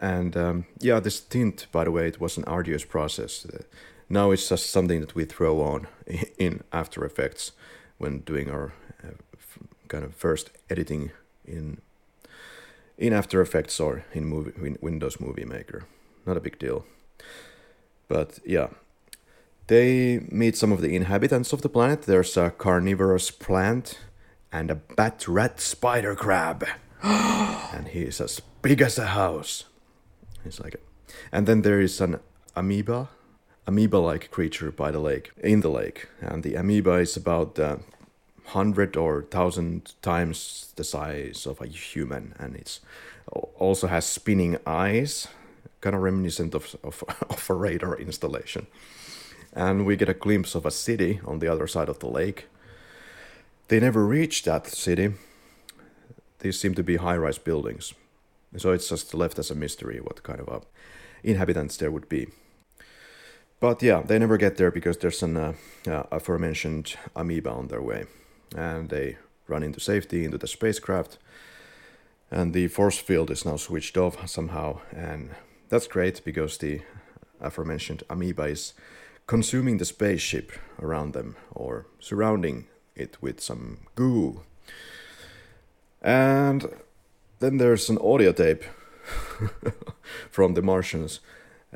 and 0.00 0.36
um, 0.36 0.66
yeah, 0.78 1.00
this 1.00 1.20
tint, 1.20 1.66
by 1.72 1.84
the 1.84 1.90
way, 1.90 2.08
it 2.08 2.20
was 2.20 2.36
an 2.36 2.44
arduous 2.44 2.84
process. 2.84 3.46
Uh, 3.46 3.62
now 4.08 4.30
it's 4.30 4.48
just 4.48 4.70
something 4.70 5.00
that 5.00 5.14
we 5.14 5.24
throw 5.24 5.60
on 5.60 5.86
in 6.38 6.62
After 6.72 7.04
Effects 7.04 7.52
when 7.98 8.20
doing 8.20 8.50
our 8.50 8.72
uh, 9.04 9.18
f- 9.34 9.58
kind 9.88 10.04
of 10.04 10.14
first 10.14 10.50
editing 10.70 11.10
in 11.44 11.80
in 12.96 13.12
After 13.12 13.40
Effects 13.40 13.78
or 13.78 14.04
in 14.12 14.24
movie 14.24 14.52
in 14.56 14.76
Windows 14.80 15.20
Movie 15.20 15.44
Maker. 15.44 15.84
Not 16.26 16.36
a 16.36 16.40
big 16.40 16.58
deal. 16.58 16.84
But 18.08 18.40
yeah, 18.44 18.68
they 19.68 20.26
meet 20.30 20.56
some 20.56 20.72
of 20.72 20.80
the 20.80 20.96
inhabitants 20.96 21.52
of 21.52 21.62
the 21.62 21.68
planet. 21.68 22.02
There's 22.02 22.36
a 22.36 22.50
carnivorous 22.50 23.30
plant 23.30 23.98
and 24.50 24.70
a 24.70 24.74
bat 24.74 25.28
rat 25.28 25.60
spider 25.60 26.14
crab. 26.14 26.66
and 27.02 27.88
he 27.88 28.02
is 28.02 28.20
as 28.20 28.40
big 28.62 28.80
as 28.80 28.98
a 28.98 29.08
house. 29.08 29.64
It's 30.44 30.60
like, 30.60 30.80
and 31.32 31.46
then 31.46 31.62
there 31.62 31.80
is 31.80 32.00
an 32.00 32.20
amoeba, 32.54 33.08
amoeba-like 33.66 34.30
creature 34.30 34.70
by 34.70 34.90
the 34.90 35.00
lake, 35.00 35.30
in 35.42 35.60
the 35.60 35.70
lake, 35.70 36.08
and 36.20 36.42
the 36.42 36.54
amoeba 36.54 36.94
is 36.94 37.16
about 37.16 37.58
uh, 37.58 37.76
hundred 38.46 38.96
or 38.96 39.22
thousand 39.22 39.92
times 40.00 40.72
the 40.76 40.84
size 40.84 41.46
of 41.46 41.60
a 41.60 41.66
human, 41.66 42.34
and 42.38 42.56
it's 42.56 42.80
also 43.56 43.86
has 43.86 44.06
spinning 44.06 44.56
eyes, 44.66 45.28
kind 45.80 45.94
of 45.94 46.02
reminiscent 46.02 46.54
of, 46.54 46.74
of, 46.82 47.04
of 47.30 47.50
a 47.50 47.54
radar 47.54 47.96
installation. 47.98 48.66
And 49.52 49.86
we 49.86 49.96
get 49.96 50.08
a 50.08 50.14
glimpse 50.14 50.54
of 50.54 50.66
a 50.66 50.70
city 50.70 51.20
on 51.24 51.38
the 51.38 51.48
other 51.48 51.66
side 51.66 51.88
of 51.88 51.98
the 51.98 52.08
lake. 52.08 52.46
They 53.68 53.80
never 53.80 54.06
reach 54.06 54.44
that 54.44 54.66
city. 54.66 55.14
These 56.38 56.58
seem 56.58 56.74
to 56.74 56.82
be 56.82 56.96
high 56.96 57.16
rise 57.16 57.38
buildings. 57.38 57.92
So 58.56 58.72
it's 58.72 58.88
just 58.88 59.14
left 59.14 59.38
as 59.38 59.50
a 59.50 59.54
mystery 59.54 60.00
what 60.00 60.22
kind 60.22 60.40
of 60.40 60.48
uh, 60.48 60.60
inhabitants 61.22 61.76
there 61.76 61.90
would 61.90 62.08
be. 62.08 62.28
But 63.60 63.82
yeah, 63.82 64.02
they 64.02 64.18
never 64.18 64.36
get 64.36 64.56
there 64.56 64.70
because 64.70 64.98
there's 64.98 65.22
an 65.22 65.36
uh, 65.36 65.52
uh, 65.86 66.04
aforementioned 66.12 66.96
amoeba 67.16 67.50
on 67.50 67.68
their 67.68 67.82
way, 67.82 68.06
and 68.56 68.88
they 68.88 69.16
run 69.48 69.62
into 69.62 69.80
safety 69.80 70.24
into 70.24 70.38
the 70.38 70.46
spacecraft, 70.46 71.18
and 72.30 72.54
the 72.54 72.68
force 72.68 72.98
field 72.98 73.30
is 73.30 73.44
now 73.44 73.56
switched 73.56 73.96
off 73.96 74.28
somehow, 74.28 74.80
and 74.92 75.30
that's 75.68 75.88
great 75.88 76.24
because 76.24 76.58
the 76.58 76.82
aforementioned 77.40 78.04
amoeba 78.08 78.44
is 78.44 78.74
consuming 79.26 79.78
the 79.78 79.84
spaceship 79.84 80.52
around 80.80 81.12
them 81.12 81.36
or 81.52 81.86
surrounding 81.98 82.66
it 82.94 83.16
with 83.20 83.40
some 83.40 83.78
goo. 83.94 84.42
And 86.00 86.68
then 87.40 87.58
there's 87.58 87.88
an 87.88 87.98
audio 87.98 88.32
tape 88.32 88.64
from 90.30 90.54
the 90.54 90.62
Martians, 90.62 91.20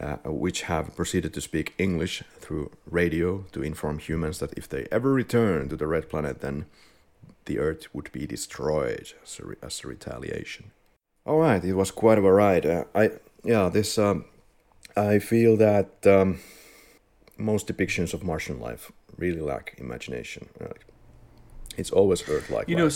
uh, 0.01 0.17
which 0.25 0.63
have 0.63 0.97
proceeded 0.97 1.33
to 1.35 1.41
speak 1.41 1.75
English 1.79 2.23
through 2.39 2.71
radio 2.87 3.45
to 3.53 3.63
inform 3.63 3.99
humans 3.99 4.39
that 4.39 4.53
if 4.57 4.69
they 4.69 4.87
ever 4.91 5.13
return 5.13 5.69
to 5.69 5.77
the 5.77 5.87
Red 5.87 6.09
Planet, 6.09 6.41
then 6.41 6.67
the 7.45 7.59
Earth 7.59 7.87
would 7.95 8.11
be 8.13 8.27
destroyed 8.27 9.13
as 9.23 9.39
a, 9.41 9.47
re- 9.47 9.57
as 9.63 9.83
a 9.85 9.89
retaliation. 9.89 10.71
All 11.25 11.39
right, 11.39 11.63
it 11.65 11.75
was 11.75 11.91
quite 11.91 12.19
of 12.19 12.25
a 12.25 12.33
ride. 12.33 12.67
Uh, 12.67 12.85
I 12.95 13.11
yeah, 13.45 13.69
this 13.69 13.99
um, 13.99 14.25
I 14.97 15.19
feel 15.19 15.57
that 15.57 16.07
um, 16.07 16.41
most 17.39 17.67
depictions 17.67 18.13
of 18.15 18.25
Martian 18.25 18.59
life 18.61 18.91
really 19.17 19.41
lack 19.41 19.75
imagination. 19.79 20.49
it's 21.77 21.91
always 21.91 22.29
Earth-like. 22.29 22.69
You 22.69 22.77
life. 22.77 22.85
know, 22.85 22.91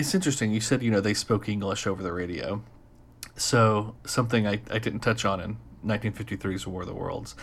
it's 0.00 0.14
interesting. 0.14 0.50
You 0.50 0.60
said 0.60 0.82
you 0.82 0.90
know 0.90 1.00
they 1.00 1.14
spoke 1.14 1.48
English 1.48 1.86
over 1.86 2.02
the 2.02 2.12
radio, 2.12 2.62
so 3.36 3.94
something 4.04 4.46
I, 4.46 4.60
I 4.70 4.78
didn't 4.78 5.00
touch 5.00 5.24
on 5.24 5.40
in 5.40 5.58
1953's 5.84 6.66
War 6.66 6.82
of 6.82 6.88
the 6.88 6.94
Worlds. 6.94 7.36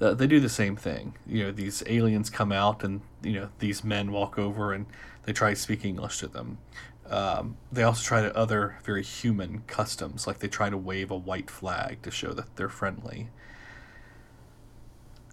Uh, 0.00 0.14
they 0.14 0.26
do 0.26 0.40
the 0.40 0.48
same 0.48 0.76
thing. 0.76 1.14
You 1.26 1.44
know, 1.44 1.52
these 1.52 1.82
aliens 1.86 2.30
come 2.30 2.52
out 2.52 2.84
and 2.84 3.00
you 3.22 3.32
know 3.32 3.48
these 3.58 3.84
men 3.84 4.12
walk 4.12 4.38
over 4.38 4.72
and 4.72 4.86
they 5.24 5.32
try 5.32 5.50
to 5.50 5.56
speak 5.56 5.84
English 5.84 6.18
to 6.18 6.28
them. 6.28 6.58
Um, 7.06 7.56
they 7.70 7.82
also 7.82 8.02
try 8.02 8.22
to 8.22 8.34
other 8.34 8.78
very 8.84 9.02
human 9.02 9.62
customs, 9.66 10.26
like 10.26 10.38
they 10.38 10.48
try 10.48 10.70
to 10.70 10.78
wave 10.78 11.10
a 11.10 11.16
white 11.16 11.50
flag 11.50 12.00
to 12.02 12.10
show 12.10 12.32
that 12.32 12.56
they're 12.56 12.70
friendly. 12.70 13.28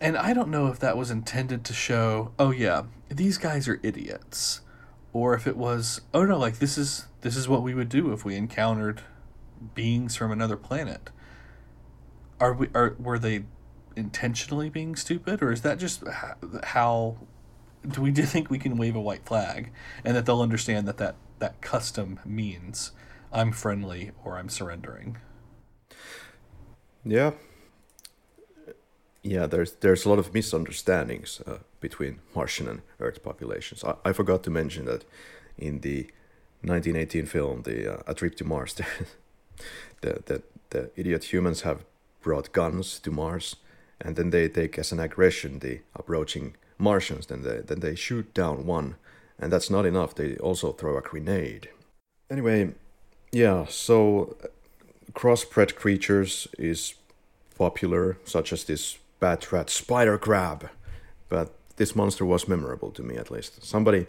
And 0.01 0.17
I 0.17 0.33
don't 0.33 0.49
know 0.49 0.67
if 0.67 0.79
that 0.79 0.97
was 0.97 1.11
intended 1.11 1.63
to 1.65 1.73
show, 1.73 2.33
oh 2.39 2.49
yeah, 2.49 2.83
these 3.07 3.37
guys 3.37 3.67
are 3.67 3.79
idiots 3.83 4.61
or 5.13 5.33
if 5.33 5.47
it 5.47 5.57
was 5.57 6.01
oh 6.13 6.23
no 6.25 6.37
like 6.37 6.59
this 6.59 6.77
is 6.77 7.07
this 7.21 7.35
is 7.35 7.47
what 7.47 7.63
we 7.63 7.73
would 7.73 7.89
do 7.89 8.11
if 8.11 8.25
we 8.25 8.35
encountered 8.35 9.01
beings 9.75 10.15
from 10.15 10.31
another 10.31 10.57
planet. 10.57 11.09
Are 12.39 12.53
we 12.53 12.67
are 12.73 12.95
were 12.99 13.19
they 13.19 13.45
intentionally 13.95 14.69
being 14.69 14.95
stupid 14.95 15.41
or 15.41 15.51
is 15.51 15.61
that 15.61 15.77
just 15.77 16.03
how 16.63 17.17
do 17.87 18.01
we 18.01 18.11
do 18.11 18.23
think 18.23 18.49
we 18.49 18.57
can 18.57 18.77
wave 18.77 18.95
a 18.95 19.01
white 19.01 19.25
flag 19.25 19.71
and 20.03 20.15
that 20.15 20.25
they'll 20.25 20.41
understand 20.41 20.87
that 20.87 20.97
that, 20.97 21.15
that 21.39 21.59
custom 21.61 22.19
means 22.25 22.91
i'm 23.33 23.51
friendly 23.51 24.11
or 24.23 24.37
i'm 24.37 24.49
surrendering? 24.49 25.17
Yeah 27.03 27.31
yeah, 29.23 29.45
there's 29.45 29.73
there's 29.73 30.05
a 30.05 30.09
lot 30.09 30.19
of 30.19 30.33
misunderstandings 30.33 31.41
uh, 31.45 31.57
between 31.79 32.19
Martian 32.35 32.67
and 32.67 32.81
Earth 32.99 33.21
populations. 33.23 33.83
I, 33.83 33.95
I 34.05 34.13
forgot 34.13 34.43
to 34.43 34.49
mention 34.49 34.85
that 34.85 35.05
in 35.57 35.81
the 35.81 36.09
1918 36.63 37.25
film, 37.25 37.61
the 37.63 37.99
uh, 37.99 38.03
A 38.07 38.13
Trip 38.13 38.35
to 38.37 38.43
Mars, 38.45 38.73
the, 38.73 38.85
the, 40.01 40.23
the 40.25 40.41
the 40.71 40.91
idiot 40.95 41.25
humans 41.25 41.61
have 41.61 41.83
brought 42.21 42.51
guns 42.51 42.99
to 42.99 43.11
Mars, 43.11 43.55
and 43.99 44.15
then 44.15 44.31
they 44.31 44.47
take 44.47 44.79
as 44.79 44.91
an 44.91 44.99
aggression 44.99 45.59
the 45.59 45.81
approaching 45.95 46.55
Martians. 46.77 47.27
Then 47.27 47.43
they 47.43 47.61
then 47.61 47.79
they 47.79 47.95
shoot 47.95 48.33
down 48.33 48.65
one, 48.65 48.95
and 49.37 49.51
that's 49.51 49.69
not 49.69 49.85
enough. 49.85 50.15
They 50.15 50.35
also 50.37 50.71
throw 50.71 50.97
a 50.97 51.01
grenade. 51.01 51.69
Anyway, 52.29 52.73
yeah. 53.31 53.65
So 53.67 54.35
uh, 54.43 54.47
crossbred 55.13 55.75
creatures 55.75 56.47
is 56.57 56.95
popular, 57.57 58.17
such 58.25 58.51
as 58.53 58.63
this 58.63 58.97
bat 59.21 59.49
rat 59.53 59.69
spider 59.69 60.17
crab. 60.17 60.69
But 61.29 61.53
this 61.77 61.95
monster 61.95 62.25
was 62.25 62.49
memorable 62.49 62.91
to 62.91 63.03
me 63.03 63.15
at 63.15 63.31
least. 63.31 63.63
Somebody 63.63 64.07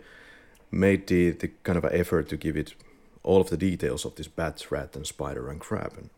made 0.73 1.07
the, 1.07 1.31
the 1.31 1.49
kind 1.63 1.79
of 1.79 1.85
effort 1.85 2.29
to 2.31 2.37
give 2.37 2.57
it 2.57 2.75
all 3.23 3.41
of 3.41 3.51
the 3.51 3.57
details 3.57 4.05
of 4.05 4.17
this 4.17 4.27
bat, 4.27 4.67
rat, 4.71 4.97
and 4.97 5.07
spider 5.07 5.49
and 5.49 5.61
crab. 5.61 5.93
And 5.97 6.11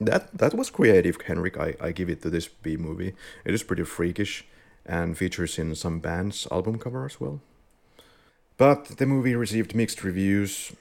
that 0.00 0.38
that 0.38 0.54
was 0.54 0.70
creative, 0.70 1.20
Henrik. 1.20 1.58
I, 1.58 1.74
I 1.80 1.92
give 1.92 2.08
it 2.08 2.22
to 2.22 2.30
this 2.30 2.48
B 2.48 2.76
movie. 2.78 3.14
It 3.44 3.52
is 3.52 3.62
pretty 3.62 3.84
freakish 3.84 4.46
and 4.86 5.18
features 5.18 5.58
in 5.58 5.74
some 5.74 5.98
band's 5.98 6.46
album 6.50 6.78
cover 6.78 7.04
as 7.04 7.20
well. 7.20 7.40
But 8.56 8.96
the 8.96 9.06
movie 9.06 9.34
received 9.34 9.74
mixed 9.74 10.02
reviews. 10.02 10.72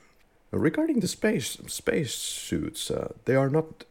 Regarding 0.52 1.02
the 1.02 1.08
space 1.08 1.58
space 1.68 2.14
suits, 2.14 2.90
uh, 2.90 3.14
they 3.26 3.36
are 3.36 3.50
not 3.50 3.84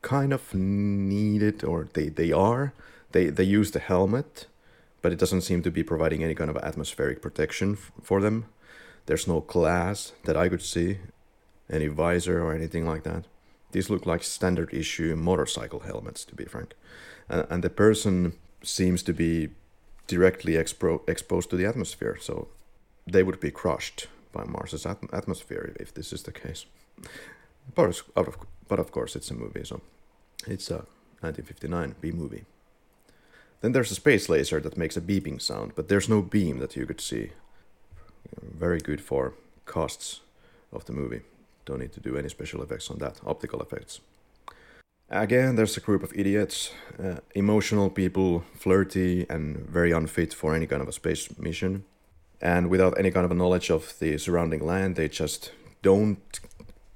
kind 0.00 0.32
of 0.32 0.54
needed, 0.54 1.62
or 1.62 1.88
they, 1.92 2.08
they 2.08 2.32
are. 2.32 2.72
They 3.12 3.30
they 3.30 3.44
use 3.44 3.70
the 3.70 3.78
helmet, 3.80 4.46
but 5.02 5.12
it 5.12 5.18
doesn't 5.18 5.42
seem 5.42 5.62
to 5.62 5.70
be 5.70 5.82
providing 5.82 6.22
any 6.22 6.34
kind 6.34 6.50
of 6.50 6.56
atmospheric 6.58 7.22
protection 7.22 7.72
f- 7.74 7.92
for 8.02 8.20
them. 8.20 8.44
There's 9.06 9.26
no 9.26 9.40
glass 9.40 10.12
that 10.24 10.36
I 10.36 10.48
could 10.48 10.62
see, 10.62 10.98
any 11.70 11.86
visor 11.88 12.42
or 12.44 12.54
anything 12.54 12.86
like 12.86 13.04
that. 13.04 13.24
These 13.72 13.90
look 13.90 14.06
like 14.06 14.22
standard 14.22 14.72
issue 14.72 15.16
motorcycle 15.16 15.80
helmets, 15.80 16.24
to 16.26 16.34
be 16.34 16.44
frank. 16.44 16.74
And, 17.28 17.46
and 17.50 17.62
the 17.64 17.70
person 17.70 18.32
seems 18.62 19.02
to 19.04 19.12
be 19.12 19.50
directly 20.06 20.54
expo- 20.54 21.08
exposed 21.08 21.50
to 21.50 21.56
the 21.56 21.66
atmosphere, 21.66 22.16
so 22.20 22.48
they 23.06 23.22
would 23.22 23.40
be 23.40 23.50
crushed 23.50 24.08
by 24.32 24.44
Mars's 24.44 24.86
at- 24.86 25.12
atmosphere 25.12 25.74
if 25.80 25.92
this 25.94 26.12
is 26.12 26.22
the 26.22 26.32
case. 26.32 26.66
But 27.74 28.02
of, 28.16 28.36
but 28.68 28.78
of 28.78 28.90
course, 28.92 29.16
it's 29.16 29.30
a 29.30 29.34
movie, 29.34 29.64
so 29.64 29.80
it's 30.46 30.70
a 30.70 30.84
1959 31.20 31.94
B 32.00 32.12
movie. 32.12 32.44
Then 33.60 33.72
there's 33.72 33.90
a 33.90 33.96
space 33.96 34.28
laser 34.28 34.60
that 34.60 34.76
makes 34.76 34.96
a 34.96 35.00
beeping 35.00 35.40
sound, 35.40 35.72
but 35.74 35.88
there's 35.88 36.08
no 36.08 36.22
beam 36.22 36.58
that 36.58 36.76
you 36.76 36.86
could 36.86 37.00
see. 37.00 37.32
Very 38.40 38.78
good 38.78 39.00
for 39.00 39.34
costs 39.64 40.20
of 40.72 40.84
the 40.84 40.92
movie. 40.92 41.22
Don't 41.64 41.80
need 41.80 41.92
to 41.92 42.00
do 42.00 42.16
any 42.16 42.28
special 42.28 42.62
effects 42.62 42.90
on 42.90 42.98
that, 42.98 43.20
optical 43.26 43.60
effects. 43.60 44.00
Again, 45.10 45.56
there's 45.56 45.76
a 45.76 45.80
group 45.80 46.02
of 46.02 46.12
idiots, 46.14 46.70
uh, 47.02 47.16
emotional 47.34 47.88
people, 47.88 48.44
flirty 48.54 49.26
and 49.30 49.66
very 49.66 49.90
unfit 49.90 50.34
for 50.34 50.54
any 50.54 50.66
kind 50.66 50.82
of 50.82 50.88
a 50.88 50.92
space 50.92 51.28
mission. 51.38 51.84
And 52.40 52.68
without 52.68 52.98
any 52.98 53.10
kind 53.10 53.24
of 53.24 53.30
a 53.30 53.34
knowledge 53.34 53.70
of 53.70 53.98
the 53.98 54.18
surrounding 54.18 54.64
land, 54.64 54.96
they 54.96 55.08
just 55.08 55.52
don't 55.82 56.40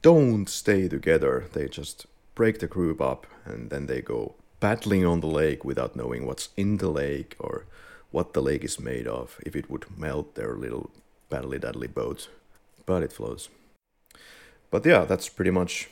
don't 0.02 0.48
stay 0.48 0.88
together. 0.88 1.44
They 1.52 1.68
just 1.68 2.06
break 2.34 2.58
the 2.58 2.66
group 2.66 3.00
up 3.00 3.26
and 3.44 3.70
then 3.70 3.86
they 3.86 4.02
go 4.02 4.34
paddling 4.62 5.04
on 5.04 5.18
the 5.18 5.26
lake 5.26 5.64
without 5.64 5.96
knowing 5.96 6.24
what's 6.24 6.50
in 6.56 6.76
the 6.76 6.88
lake 6.88 7.34
or 7.40 7.66
what 8.12 8.32
the 8.32 8.40
lake 8.40 8.62
is 8.62 8.78
made 8.78 9.08
of, 9.08 9.40
if 9.44 9.56
it 9.56 9.68
would 9.68 9.86
melt 9.98 10.36
their 10.36 10.54
little 10.54 10.88
paddly 11.28 11.60
daddly 11.60 11.88
boat. 11.88 12.28
But 12.86 13.02
it 13.02 13.12
flows. 13.12 13.48
But 14.70 14.86
yeah, 14.86 15.04
that's 15.04 15.28
pretty 15.28 15.50
much 15.50 15.88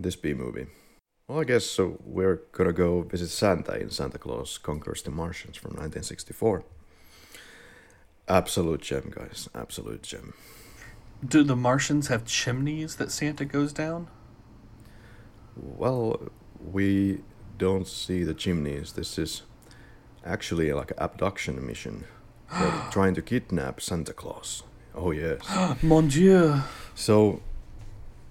this 0.00 0.16
B 0.16 0.32
movie. 0.32 0.66
Well, 1.28 1.40
I 1.40 1.44
guess 1.44 1.66
so. 1.66 1.98
We're 2.06 2.40
gonna 2.52 2.72
go 2.72 3.02
visit 3.02 3.28
Santa 3.28 3.78
in 3.78 3.90
Santa 3.90 4.18
Claus 4.18 4.56
Conquers 4.56 5.02
the 5.02 5.10
Martians 5.10 5.58
from 5.58 5.72
1964. 5.72 6.64
Absolute 8.28 8.80
gem, 8.80 9.12
guys. 9.14 9.48
Absolute 9.54 10.02
gem. 10.02 10.32
Do 11.22 11.42
the 11.44 11.56
Martians 11.56 12.08
have 12.08 12.24
chimneys 12.24 12.96
that 12.96 13.12
Santa 13.12 13.44
goes 13.44 13.74
down? 13.74 14.08
Well, 15.54 16.30
we 16.58 17.20
don't 17.58 17.86
see 17.86 18.24
the 18.24 18.34
chimneys. 18.34 18.92
This 18.92 19.18
is 19.18 19.42
actually 20.24 20.72
like 20.72 20.90
an 20.90 20.98
abduction 20.98 21.64
mission. 21.66 22.04
They're 22.52 22.86
trying 22.90 23.14
to 23.14 23.22
kidnap 23.22 23.80
Santa 23.80 24.12
Claus. 24.12 24.62
Oh, 24.94 25.10
yes. 25.10 25.40
Mon 25.82 26.08
Dieu. 26.08 26.62
So 26.94 27.40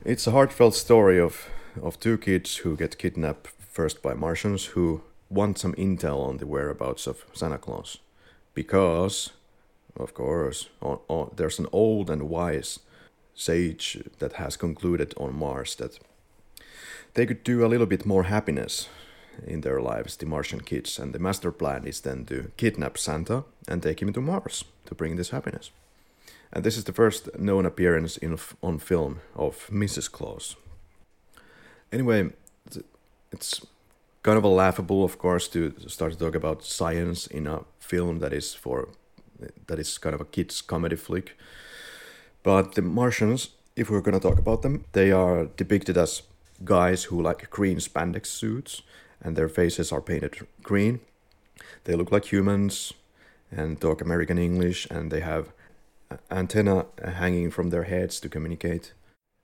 it's 0.03 0.27
a 0.27 0.31
heartfelt 0.31 0.75
story 0.75 1.19
of, 1.19 1.47
of 1.81 1.99
two 1.99 2.17
kids 2.17 2.57
who 2.57 2.75
get 2.75 2.97
kidnapped 2.97 3.47
first 3.47 4.01
by 4.01 4.13
Martians 4.13 4.65
who 4.65 5.01
want 5.29 5.57
some 5.57 5.73
intel 5.73 6.19
on 6.19 6.37
the 6.37 6.47
whereabouts 6.47 7.07
of 7.07 7.25
Santa 7.33 7.57
Claus. 7.57 7.97
Because, 8.53 9.31
of 9.97 10.13
course, 10.13 10.69
on, 10.81 10.99
on, 11.07 11.31
there's 11.35 11.59
an 11.59 11.67
old 11.71 12.09
and 12.09 12.29
wise 12.29 12.79
sage 13.33 14.01
that 14.19 14.33
has 14.33 14.55
concluded 14.55 15.13
on 15.17 15.37
Mars 15.37 15.75
that 15.75 15.99
they 17.15 17.25
could 17.25 17.43
do 17.43 17.65
a 17.65 17.67
little 17.67 17.85
bit 17.85 18.05
more 18.05 18.23
happiness 18.23 18.87
in 19.45 19.61
their 19.61 19.81
lives, 19.81 20.17
the 20.17 20.25
Martian 20.25 20.61
kids, 20.61 20.99
and 20.99 21.13
the 21.13 21.19
master 21.19 21.51
plan 21.51 21.85
is 21.85 22.01
then 22.01 22.25
to 22.25 22.51
kidnap 22.57 22.97
Santa 22.97 23.43
and 23.67 23.81
take 23.81 24.01
him 24.01 24.13
to 24.13 24.21
Mars 24.21 24.65
to 24.85 24.95
bring 24.95 25.15
this 25.15 25.29
happiness. 25.29 25.71
And 26.53 26.63
this 26.63 26.77
is 26.77 26.83
the 26.85 26.93
first 26.93 27.37
known 27.37 27.65
appearance 27.65 28.17
in 28.17 28.37
on 28.61 28.79
film 28.79 29.19
of 29.35 29.67
Mrs. 29.69 30.11
Claus. 30.11 30.55
Anyway, 31.91 32.29
it's 33.31 33.65
kind 34.23 34.37
of 34.37 34.43
a 34.43 34.47
laughable, 34.47 35.03
of 35.03 35.17
course, 35.17 35.47
to 35.49 35.73
start 35.87 36.13
to 36.13 36.17
talk 36.17 36.35
about 36.35 36.63
science 36.63 37.27
in 37.27 37.47
a 37.47 37.63
film 37.79 38.19
that 38.19 38.33
is 38.33 38.53
for 38.53 38.89
that 39.67 39.79
is 39.79 39.97
kind 39.97 40.15
of 40.15 40.21
a 40.21 40.25
kids 40.25 40.61
comedy 40.61 40.95
flick. 40.95 41.37
But 42.41 42.75
the 42.75 42.81
Martians, 42.81 43.49
if 43.75 43.89
we're 43.89 44.01
gonna 44.01 44.19
talk 44.19 44.39
about 44.39 44.61
them, 44.61 44.85
they 44.93 45.11
are 45.11 45.45
depicted 45.57 45.97
as 45.97 46.23
guys 46.63 47.05
who 47.05 47.21
like 47.21 47.49
green 47.49 47.77
spandex 47.77 48.27
suits, 48.27 48.81
and 49.25 49.35
their 49.35 49.49
faces 49.49 49.91
are 49.91 50.01
painted 50.01 50.47
green. 50.61 50.99
They 51.85 51.95
look 51.95 52.11
like 52.11 52.31
humans 52.31 52.93
and 53.51 53.81
talk 53.81 54.01
American 54.01 54.37
English, 54.37 54.87
and 54.91 55.11
they 55.11 55.21
have 55.21 55.51
antenna 56.29 56.85
hanging 57.03 57.49
from 57.51 57.69
their 57.69 57.83
heads 57.83 58.19
to 58.19 58.29
communicate. 58.29 58.93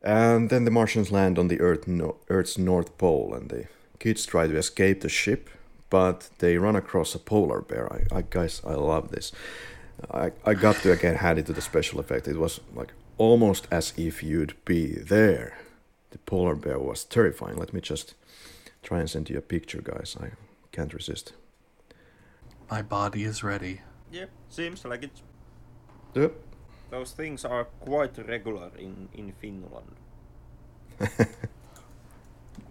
And 0.03 0.49
then 0.49 0.65
the 0.65 0.71
Martians 0.71 1.11
land 1.11 1.39
on 1.39 1.47
the 1.47 1.59
Earth 1.59 1.87
no- 1.87 2.17
Earth's 2.29 2.57
North 2.57 2.97
Pole, 2.97 3.33
and 3.33 3.49
the 3.49 3.65
kids 3.99 4.25
try 4.25 4.47
to 4.47 4.57
escape 4.57 5.01
the 5.01 5.09
ship, 5.09 5.49
but 5.89 6.29
they 6.39 6.57
run 6.57 6.75
across 6.75 7.15
a 7.15 7.19
polar 7.19 7.61
bear. 7.61 7.91
I, 7.91 8.17
I 8.17 8.23
guys, 8.29 8.61
I 8.65 8.73
love 8.73 9.09
this. 9.09 9.31
I, 10.11 10.31
I 10.45 10.53
got 10.53 10.75
to 10.77 10.91
again 10.91 11.15
hand 11.15 11.39
it 11.39 11.45
to 11.47 11.53
the 11.53 11.61
special 11.61 11.99
effect. 11.99 12.27
It 12.27 12.37
was 12.37 12.59
like 12.75 12.93
almost 13.17 13.67
as 13.71 13.93
if 13.97 14.23
you'd 14.23 14.55
be 14.65 14.93
there. 14.93 15.57
The 16.11 16.17
polar 16.19 16.55
bear 16.55 16.79
was 16.79 17.03
terrifying. 17.03 17.57
Let 17.57 17.73
me 17.73 17.81
just 17.81 18.15
try 18.81 18.99
and 18.99 19.09
send 19.09 19.29
you 19.29 19.37
a 19.37 19.41
picture, 19.41 19.81
guys. 19.81 20.17
I 20.19 20.31
can't 20.71 20.93
resist. 20.93 21.33
My 22.69 22.81
body 22.81 23.23
is 23.23 23.43
ready. 23.43 23.81
Yeah, 24.11 24.25
seems 24.49 24.85
like 24.85 25.03
it. 25.03 25.21
Yep. 26.13 26.33
Those 26.89 27.11
things 27.11 27.45
are 27.45 27.65
quite 27.65 28.17
regular 28.27 28.71
in, 28.77 29.09
in 29.13 29.31
Finland. 29.33 29.95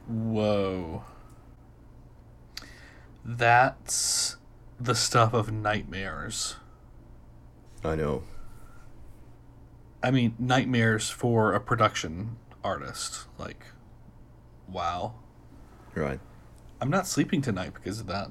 Whoa. 0.06 1.04
That's 3.24 4.36
the 4.78 4.94
stuff 4.94 5.34
of 5.34 5.52
nightmares. 5.52 6.56
I 7.84 7.94
know. 7.94 8.24
I 10.02 10.10
mean, 10.10 10.34
nightmares 10.38 11.10
for 11.10 11.52
a 11.52 11.60
production 11.60 12.36
artist. 12.64 13.26
Like, 13.38 13.64
wow. 14.68 15.14
Right. 15.94 16.20
I'm 16.80 16.90
not 16.90 17.06
sleeping 17.06 17.42
tonight 17.42 17.74
because 17.74 18.00
of 18.00 18.06
that. 18.06 18.30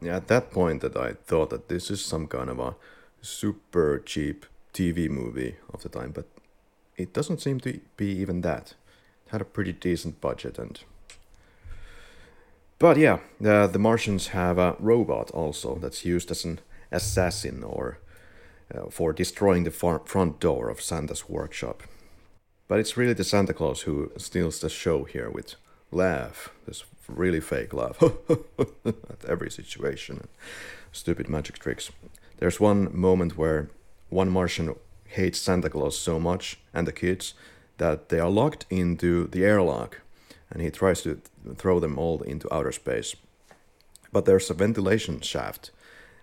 Yeah, 0.00 0.16
at 0.16 0.28
that 0.28 0.50
point 0.50 0.82
that 0.82 0.96
I 0.96 1.14
thought 1.26 1.50
that 1.50 1.68
this 1.68 1.90
is 1.90 2.04
some 2.04 2.26
kind 2.26 2.50
of 2.50 2.58
a 2.58 2.76
super 3.20 3.98
cheap 3.98 4.46
TV 4.72 5.08
movie 5.08 5.56
of 5.72 5.82
the 5.82 5.88
time, 5.88 6.12
but 6.12 6.26
it 6.96 7.12
doesn't 7.12 7.40
seem 7.40 7.60
to 7.60 7.80
be 7.96 8.06
even 8.06 8.42
that. 8.42 8.74
It 9.26 9.32
had 9.32 9.40
a 9.40 9.44
pretty 9.44 9.72
decent 9.72 10.20
budget 10.20 10.58
and 10.58 10.78
but 12.78 12.98
yeah, 12.98 13.20
the, 13.40 13.66
the 13.66 13.78
Martians 13.78 14.28
have 14.28 14.58
a 14.58 14.76
robot 14.78 15.30
also 15.30 15.76
that's 15.76 16.04
used 16.04 16.30
as 16.30 16.44
an 16.44 16.60
assassin 16.92 17.62
or 17.62 17.98
uh, 18.74 18.90
for 18.90 19.12
destroying 19.12 19.64
the 19.64 19.70
far- 19.70 20.02
front 20.04 20.40
door 20.40 20.68
of 20.68 20.82
Santa's 20.82 21.28
workshop. 21.28 21.82
But 22.68 22.80
it's 22.80 22.96
really 22.96 23.14
the 23.14 23.24
Santa 23.24 23.54
Claus 23.54 23.82
who 23.82 24.12
steals 24.18 24.60
the 24.60 24.68
show 24.68 25.04
here 25.04 25.30
with 25.30 25.54
laugh, 25.96 26.50
this 26.66 26.84
really 27.08 27.40
fake 27.40 27.72
laugh 27.72 28.02
at 28.86 29.24
every 29.26 29.50
situation, 29.50 30.28
stupid 30.92 31.28
magic 31.28 31.58
tricks. 31.58 31.90
There's 32.38 32.60
one 32.60 32.88
moment 32.96 33.36
where 33.38 33.68
one 34.10 34.30
Martian 34.30 34.74
hates 35.06 35.40
Santa 35.40 35.70
Claus 35.70 35.98
so 35.98 36.20
much 36.20 36.58
and 36.74 36.86
the 36.86 36.92
kids 36.92 37.34
that 37.78 38.08
they 38.08 38.20
are 38.20 38.30
locked 38.30 38.66
into 38.70 39.26
the 39.28 39.44
airlock 39.44 40.00
and 40.50 40.62
he 40.62 40.70
tries 40.70 41.02
to 41.02 41.20
throw 41.56 41.80
them 41.80 41.98
all 41.98 42.22
into 42.22 42.52
outer 42.54 42.72
space. 42.72 43.16
But 44.12 44.24
there's 44.24 44.50
a 44.50 44.54
ventilation 44.54 45.20
shaft, 45.20 45.70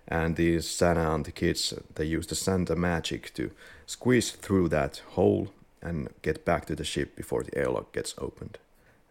and 0.08 0.36
the 0.36 0.60
Santa 0.60 1.14
and 1.14 1.24
the 1.24 1.32
kids 1.32 1.74
they 1.94 2.04
use 2.04 2.26
the 2.26 2.34
Santa 2.34 2.74
magic 2.74 3.32
to 3.34 3.50
squeeze 3.86 4.30
through 4.30 4.68
that 4.70 5.02
hole 5.10 5.48
and 5.82 6.08
get 6.22 6.44
back 6.44 6.64
to 6.66 6.74
the 6.74 6.84
ship 6.84 7.14
before 7.14 7.42
the 7.42 7.56
airlock 7.56 7.92
gets 7.92 8.14
opened. 8.18 8.58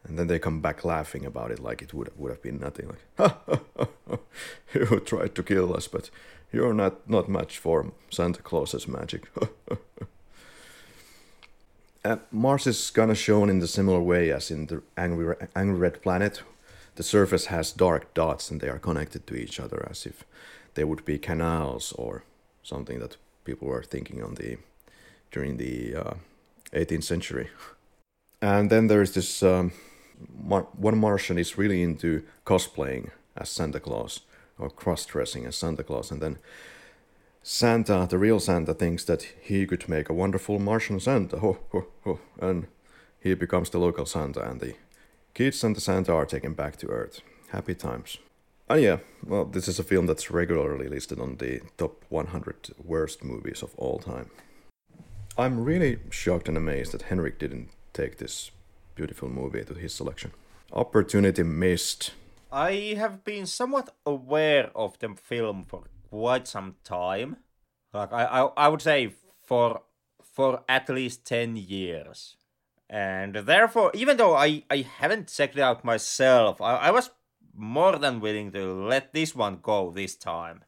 And 0.06 0.20
then 0.20 0.28
they 0.28 0.39
come 0.39 0.60
back 0.60 0.84
laughing 0.84 1.26
about 1.26 1.51
it 1.51 1.60
like 1.60 1.82
it 1.82 1.93
would 1.93 2.12
would 2.18 2.32
have 2.32 2.41
been 2.41 2.60
nothing. 2.60 2.89
Like, 3.18 3.36
you 4.74 4.99
tried 4.99 5.36
to 5.36 5.43
kill 5.43 5.76
us, 5.76 5.88
but 5.88 6.10
you're 6.51 6.74
not 6.74 7.10
not 7.10 7.30
much 7.30 7.58
for 7.58 7.91
Santa 8.10 8.41
Claus's 8.41 8.88
magic. 8.88 9.30
Uh, 12.06 12.18
Mars 12.32 12.68
is 12.68 12.91
kind 12.91 13.12
of 13.12 13.18
shown 13.18 13.49
in 13.49 13.60
the 13.60 13.68
similar 13.68 14.01
way 14.01 14.30
as 14.30 14.51
in 14.51 14.66
the 14.66 14.82
Angry, 14.97 15.36
Angry 15.56 15.78
Red 15.78 16.01
Planet. 16.01 16.43
The 16.95 17.04
surface 17.04 17.45
has 17.45 17.72
dark 17.72 18.14
dots 18.14 18.51
and 18.51 18.60
they 18.60 18.68
are 18.68 18.78
connected 18.78 19.26
to 19.28 19.36
each 19.36 19.58
other 19.58 19.88
as 19.89 20.06
if 20.06 20.26
they 20.74 20.84
would 20.84 21.06
be 21.06 21.18
canals 21.18 21.93
or 21.93 22.24
something 22.62 22.99
that 22.99 23.16
people 23.45 23.70
were 23.70 23.84
thinking 23.84 24.22
on 24.22 24.36
the 24.36 24.58
during 25.32 25.58
the 25.58 25.95
uh, 25.95 26.14
18th 26.74 27.04
century. 27.04 27.49
And 28.41 28.70
then 28.70 28.88
there's 28.88 29.14
this 29.14 29.41
um, 29.41 29.72
Mar- 30.36 30.68
one 30.78 30.97
Martian 30.97 31.38
is 31.38 31.57
really 31.57 31.82
into 31.82 32.24
cosplaying 32.45 33.09
as 33.36 33.49
Santa 33.49 33.80
Claus 33.80 34.22
or 34.57 34.70
cross 34.70 35.05
dressing 35.05 35.45
as 35.45 35.55
Santa 35.55 35.84
Claus, 35.84 36.11
and 36.11 36.22
then 36.22 36.38
Santa, 37.41 38.07
the 38.09 38.18
real 38.18 38.39
Santa, 38.39 38.74
thinks 38.74 39.03
that 39.05 39.24
he 39.41 39.66
could 39.66 39.89
make 39.89 40.09
a 40.09 40.14
wonderful 40.14 40.59
Martian 40.59 40.99
Santa, 40.99 41.39
ho, 41.39 41.57
ho, 41.72 41.88
ho, 42.03 42.20
and 42.39 42.68
he 43.20 43.34
becomes 43.34 43.70
the 43.70 43.80
local 43.80 44.05
Santa, 44.05 44.49
and 44.49 44.61
the 44.61 44.76
kids 45.34 45.64
and 45.64 45.76
the 45.76 45.82
Santa 45.82 46.14
are 46.14 46.26
taken 46.26 46.53
back 46.53 46.78
to 46.78 46.88
Earth. 46.88 47.22
Happy 47.49 47.76
times. 47.76 48.18
And 48.70 48.82
yeah, 48.82 48.97
well, 49.26 49.45
this 49.45 49.68
is 49.68 49.78
a 49.78 49.84
film 49.84 50.05
that's 50.05 50.32
regularly 50.32 50.88
listed 50.88 51.20
on 51.20 51.38
the 51.38 51.61
top 51.78 52.05
100 52.09 52.70
worst 52.84 53.24
movies 53.24 53.61
of 53.61 53.76
all 53.76 53.99
time. 53.99 54.30
I'm 55.38 55.64
really 55.64 55.99
shocked 56.11 56.47
and 56.47 56.57
amazed 56.57 56.93
that 56.93 57.03
Henrik 57.03 57.39
didn't 57.39 57.70
take 57.91 58.20
this 58.20 58.51
beautiful 58.96 59.30
movie 59.30 59.64
to 59.64 59.74
his 59.74 59.94
selection. 59.94 60.32
Opportunity 60.72 61.44
missed. 61.44 62.12
I 62.52 62.96
have 62.98 63.24
been 63.24 63.46
somewhat 63.46 63.96
aware 64.06 64.70
of 64.76 65.00
the 65.00 65.16
film 65.16 65.66
for 65.66 65.84
quite 66.10 66.48
some 66.48 66.76
time. 66.84 67.38
Like 67.94 68.14
I, 68.14 68.26
I, 68.26 68.41
I 68.66 68.68
would 68.68 68.82
say 68.82 69.14
for 69.46 69.82
for 70.22 70.64
at 70.68 70.89
least 70.89 71.26
ten 71.26 71.56
years. 71.56 72.38
And 72.89 73.36
therefore, 73.36 73.91
even 73.96 74.18
though 74.18 74.36
I, 74.36 74.64
I 74.70 74.86
haven't 75.00 75.34
checked 75.34 75.58
it 75.58 75.62
out 75.62 75.84
myself, 75.84 76.62
I, 76.62 76.76
I 76.76 76.91
was 76.91 77.10
more 77.56 77.98
than 77.98 78.20
willing 78.20 78.52
to 78.52 78.74
let 78.74 79.14
this 79.14 79.36
one 79.36 79.60
go 79.62 79.91
this 79.91 80.16
time 80.16 80.64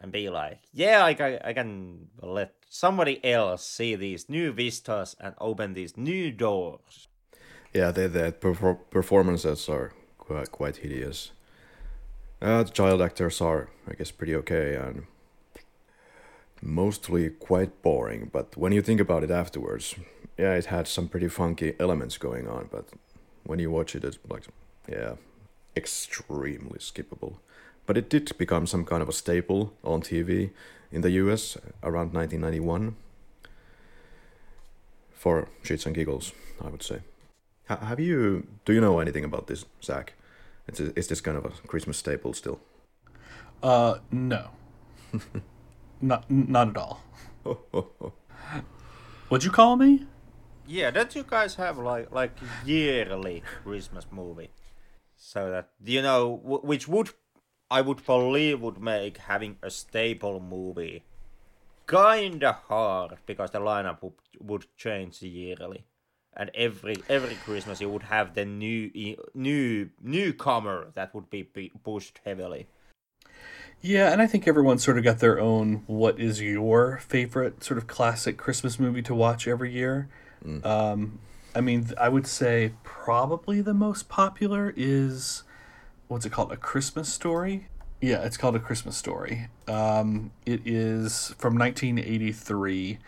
and 0.00 0.12
be 0.12 0.28
like, 0.28 0.60
yeah, 0.72 1.04
I, 1.04 1.16
I, 1.18 1.40
I 1.44 1.52
can 1.52 2.08
let 2.22 2.54
somebody 2.68 3.24
else 3.24 3.64
see 3.64 3.94
these 3.94 4.28
new 4.28 4.52
vistas 4.52 5.16
and 5.20 5.34
open 5.40 5.74
these 5.74 5.96
new 5.96 6.30
doors. 6.30 7.07
Yeah, 7.74 7.90
the, 7.90 8.08
the 8.08 8.34
perfor- 8.40 8.78
performances 8.90 9.68
are 9.68 9.92
quite, 10.18 10.50
quite 10.50 10.76
hideous. 10.78 11.32
Uh, 12.40 12.62
the 12.62 12.70
child 12.70 13.02
actors 13.02 13.40
are, 13.40 13.68
I 13.88 13.94
guess, 13.94 14.10
pretty 14.10 14.34
okay 14.36 14.76
and 14.76 15.06
mostly 16.62 17.30
quite 17.30 17.82
boring. 17.82 18.30
But 18.32 18.56
when 18.56 18.72
you 18.72 18.82
think 18.82 19.00
about 19.00 19.24
it 19.24 19.30
afterwards, 19.30 19.94
yeah, 20.36 20.54
it 20.54 20.66
had 20.66 20.86
some 20.86 21.08
pretty 21.08 21.28
funky 21.28 21.74
elements 21.78 22.16
going 22.18 22.48
on. 22.48 22.68
But 22.70 22.88
when 23.44 23.58
you 23.58 23.70
watch 23.70 23.94
it, 23.94 24.04
it's 24.04 24.18
like, 24.28 24.44
yeah, 24.88 25.14
extremely 25.76 26.78
skippable. 26.78 27.36
But 27.86 27.96
it 27.96 28.08
did 28.10 28.36
become 28.38 28.66
some 28.66 28.84
kind 28.84 29.02
of 29.02 29.08
a 29.08 29.12
staple 29.12 29.72
on 29.82 30.02
TV 30.02 30.50
in 30.92 31.00
the 31.00 31.10
US 31.10 31.56
around 31.82 32.12
1991 32.12 32.96
for 35.12 35.48
shits 35.64 35.86
and 35.86 35.94
giggles, 35.94 36.32
I 36.64 36.68
would 36.68 36.82
say. 36.82 37.00
H- 37.70 37.78
have 37.80 38.00
you? 38.00 38.46
Do 38.64 38.72
you 38.72 38.80
know 38.80 38.98
anything 38.98 39.24
about 39.24 39.46
this, 39.46 39.64
Zach? 39.82 40.14
It's 40.66 40.80
a, 40.80 40.96
is 40.98 41.08
this 41.08 41.20
kind 41.20 41.36
of 41.36 41.44
a 41.44 41.50
Christmas 41.66 41.96
staple 41.98 42.32
still? 42.34 42.60
Uh, 43.62 43.98
no. 44.10 44.50
not 46.00 46.30
not 46.30 46.68
at 46.68 46.76
all. 46.76 47.00
What'd 49.28 49.44
you 49.44 49.50
call 49.50 49.76
me? 49.76 50.06
Yeah, 50.66 50.90
don't 50.90 51.14
you 51.14 51.24
guys 51.24 51.54
have 51.56 51.78
like 51.78 52.10
like 52.12 52.32
yearly 52.64 53.42
Christmas 53.64 54.06
movie? 54.10 54.50
So 55.16 55.50
that 55.50 55.70
you 55.84 56.02
know, 56.02 56.40
w- 56.42 56.62
which 56.62 56.88
would 56.88 57.10
I 57.70 57.80
would 57.80 58.04
believe 58.04 58.60
would 58.60 58.80
make 58.80 59.18
having 59.18 59.56
a 59.62 59.70
staple 59.70 60.40
movie 60.40 61.04
kinda 61.86 62.52
hard 62.68 63.16
because 63.26 63.50
the 63.50 63.60
lineup 63.60 64.02
would, 64.02 64.12
would 64.40 64.66
change 64.76 65.22
yearly, 65.22 65.84
and 66.36 66.50
every 66.54 66.96
every 67.08 67.34
Christmas 67.36 67.80
you 67.80 67.88
would 67.88 68.04
have 68.04 68.34
the 68.34 68.44
new 68.44 68.90
new 69.34 69.90
newcomer 70.02 70.88
that 70.94 71.14
would 71.14 71.30
be 71.30 71.42
be 71.42 71.72
pushed 71.84 72.20
heavily. 72.24 72.66
Yeah, 73.80 74.12
and 74.12 74.20
I 74.20 74.26
think 74.26 74.48
everyone's 74.48 74.82
sort 74.82 74.98
of 74.98 75.04
got 75.04 75.20
their 75.20 75.38
own 75.38 75.84
what 75.86 76.18
is 76.18 76.40
your 76.40 76.98
favorite 76.98 77.62
sort 77.62 77.78
of 77.78 77.86
classic 77.86 78.36
Christmas 78.36 78.78
movie 78.78 79.02
to 79.02 79.14
watch 79.14 79.46
every 79.46 79.72
year. 79.72 80.08
Um, 80.64 81.20
I 81.54 81.60
mean, 81.60 81.90
I 81.98 82.08
would 82.08 82.26
say 82.26 82.72
probably 82.82 83.60
the 83.60 83.74
most 83.74 84.08
popular 84.08 84.72
is 84.76 85.42
what's 86.08 86.26
it 86.26 86.32
called? 86.32 86.52
A 86.52 86.56
Christmas 86.56 87.12
Story. 87.12 87.68
Yeah, 88.00 88.22
it's 88.22 88.36
called 88.36 88.54
A 88.56 88.60
Christmas 88.60 88.96
Story. 88.96 89.48
Um, 89.66 90.30
it 90.46 90.60
is 90.64 91.34
from 91.38 91.58
1983. 91.58 92.98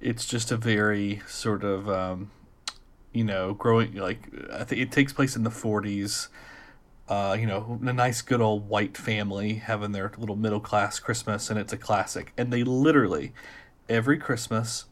It's 0.00 0.26
just 0.26 0.50
a 0.50 0.56
very 0.56 1.22
sort 1.28 1.62
of, 1.62 1.88
um, 1.88 2.30
you 3.12 3.24
know, 3.24 3.54
growing 3.54 3.94
like 3.94 4.28
I 4.52 4.64
think 4.64 4.80
it 4.80 4.92
takes 4.92 5.12
place 5.12 5.36
in 5.36 5.44
the 5.44 5.50
40s. 5.50 6.28
Uh, 7.08 7.36
you 7.38 7.46
know, 7.46 7.78
a 7.82 7.92
nice 7.92 8.22
good 8.22 8.40
old 8.40 8.68
white 8.68 8.96
family 8.96 9.54
having 9.54 9.92
their 9.92 10.12
little 10.16 10.36
middle 10.36 10.60
class 10.60 10.98
Christmas, 10.98 11.50
and 11.50 11.58
it's 11.58 11.72
a 11.72 11.76
classic. 11.76 12.32
And 12.38 12.52
they 12.52 12.64
literally 12.64 13.32
every 13.88 14.18
Christmas 14.18 14.86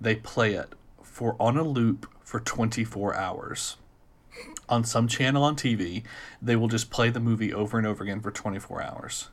they 0.00 0.14
play 0.14 0.52
it 0.54 0.74
for 1.02 1.36
on 1.40 1.56
a 1.56 1.62
loop 1.62 2.08
for 2.22 2.40
24 2.40 3.14
hours 3.14 3.76
on 4.68 4.84
some 4.84 5.08
channel 5.08 5.42
on 5.42 5.56
TV, 5.56 6.02
they 6.40 6.56
will 6.56 6.68
just 6.68 6.90
play 6.90 7.10
the 7.10 7.20
movie 7.20 7.52
over 7.52 7.78
and 7.78 7.86
over 7.86 8.02
again 8.02 8.20
for 8.20 8.30
24 8.30 8.82
hours. 8.82 9.28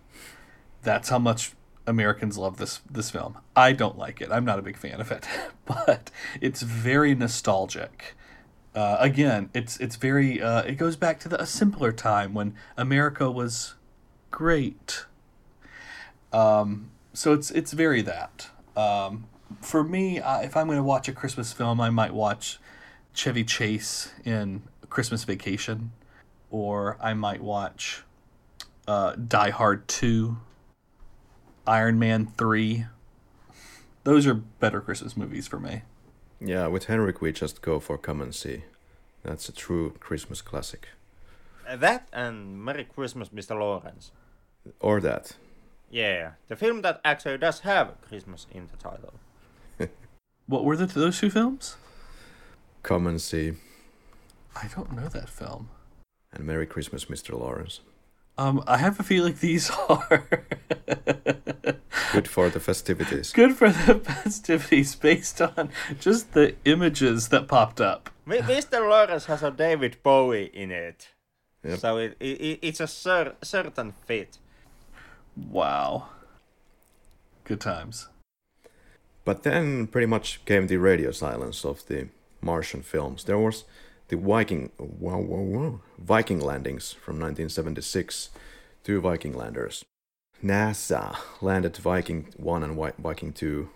That's 0.83 1.09
how 1.09 1.19
much 1.19 1.53
Americans 1.87 2.37
love 2.37 2.57
this 2.57 2.81
this 2.89 3.09
film. 3.09 3.37
I 3.55 3.73
don't 3.73 3.97
like 3.97 4.21
it. 4.21 4.31
I'm 4.31 4.45
not 4.45 4.59
a 4.59 4.61
big 4.61 4.77
fan 4.77 5.01
of 5.01 5.11
it, 5.11 5.27
but 5.65 6.11
it's 6.39 6.61
very 6.61 7.15
nostalgic. 7.15 8.15
Uh, 8.74 8.97
again, 8.99 9.49
it's 9.53 9.78
it's 9.78 9.97
very 9.97 10.41
uh, 10.41 10.61
it 10.63 10.76
goes 10.76 10.95
back 10.95 11.19
to 11.19 11.30
the, 11.30 11.41
a 11.41 11.45
simpler 11.45 11.91
time 11.91 12.34
when 12.34 12.55
America 12.78 13.30
was 13.30 13.76
great. 14.30 15.05
Um, 16.32 16.91
so 17.13 17.34
it's 17.34 17.51
it's 17.51 17.74
very 17.74 18.01
that. 18.01 18.49
Um, 18.76 19.26
for 19.59 19.84
me, 19.84 20.19
uh, 20.19 20.41
if 20.41 20.55
I'm 20.55 20.67
going 20.67 20.78
to 20.78 20.84
watch 20.84 21.09
a 21.09 21.11
Christmas 21.11 21.51
film, 21.51 21.82
I 21.82 21.89
might 21.89 22.13
watch 22.13 22.59
Chevy 23.13 23.43
Chase 23.43 24.13
in 24.24 24.63
Christmas 24.89 25.26
Vacation, 25.26 25.91
or 26.49 26.97
I 27.01 27.13
might 27.13 27.41
watch 27.41 28.03
uh, 28.88 29.15
Die 29.15 29.49
Hard 29.49 29.88
2, 29.89 30.38
Iron 31.67 31.99
Man 31.99 32.28
3. 32.38 32.86
Those 34.03 34.26
are 34.26 34.34
better 34.34 34.80
Christmas 34.80 35.17
movies 35.17 35.47
for 35.47 35.59
me. 35.59 35.84
Yeah, 36.43 36.67
with 36.67 36.85
Henrik, 36.85 37.21
we 37.21 37.31
just 37.31 37.61
go 37.61 37.79
for 37.79 37.97
Come 37.99 38.19
and 38.19 38.33
See. 38.33 38.63
That's 39.23 39.47
a 39.47 39.51
true 39.51 39.93
Christmas 39.99 40.41
classic. 40.41 40.87
Uh, 41.67 41.75
that 41.75 42.07
and 42.11 42.63
Merry 42.65 42.83
Christmas, 42.83 43.29
Mr. 43.29 43.57
Lawrence. 43.59 44.11
Or 44.79 44.99
that. 45.01 45.35
Yeah, 45.91 46.31
the 46.47 46.55
film 46.55 46.81
that 46.81 46.99
actually 47.05 47.37
does 47.37 47.59
have 47.59 48.01
Christmas 48.01 48.47
in 48.51 48.67
the 48.67 48.77
title. 48.77 49.13
What 50.47 50.65
were 50.65 50.75
the, 50.75 50.87
those 50.87 51.19
two 51.19 51.29
films? 51.29 51.77
Come 52.83 53.07
and 53.07 53.21
See. 53.21 53.53
I 54.55 54.67
don't 54.75 54.91
know 54.91 55.07
that 55.07 55.29
film. 55.29 55.69
And 56.33 56.45
Merry 56.45 56.65
Christmas, 56.65 57.05
Mr. 57.05 57.39
Lawrence. 57.39 57.79
Um, 58.41 58.63
I 58.65 58.77
have 58.77 58.99
a 58.99 59.03
feeling 59.03 59.35
these 59.39 59.69
are 59.89 60.23
Good 62.11 62.27
for 62.27 62.49
the 62.49 62.59
festivities. 62.59 63.31
good 63.31 63.55
for 63.55 63.69
the 63.69 63.99
festivities 63.99 64.95
based 64.95 65.39
on 65.41 65.69
just 65.99 66.33
the 66.33 66.55
images 66.65 67.29
that 67.29 67.47
popped 67.47 67.79
up. 67.79 68.09
Mr. 68.27 68.79
Lawrence 68.89 69.25
has 69.25 69.43
a 69.43 69.51
David 69.51 69.97
Bowie 70.01 70.49
in 70.53 70.71
it. 70.71 71.09
Yep. 71.63 71.79
So 71.79 71.97
it, 71.97 72.17
it, 72.19 72.59
it's 72.63 72.79
a 72.79 72.87
cer- 72.87 73.35
certain 73.43 73.93
fit. 74.07 74.39
Wow. 75.37 76.07
Good 77.43 77.61
times. 77.61 78.07
But 79.23 79.43
then 79.43 79.85
pretty 79.85 80.07
much 80.07 80.43
came 80.45 80.65
the 80.65 80.77
radio 80.77 81.11
silence 81.11 81.63
of 81.63 81.85
the 81.85 82.07
Martian 82.41 82.81
films. 82.81 83.23
There 83.25 83.37
was 83.37 83.65
the 84.12 84.18
Viking 84.18 84.70
Viking 85.97 86.39
landings 86.41 86.91
from 86.91 87.16
1976, 87.16 88.30
two 88.84 88.99
Viking 88.99 89.34
landers. 89.34 89.86
NASA 90.43 91.16
landed 91.39 91.78
Viking 91.78 92.28
1 92.36 92.62
and 92.64 92.93
Viking 92.99 93.32
2 93.32 93.70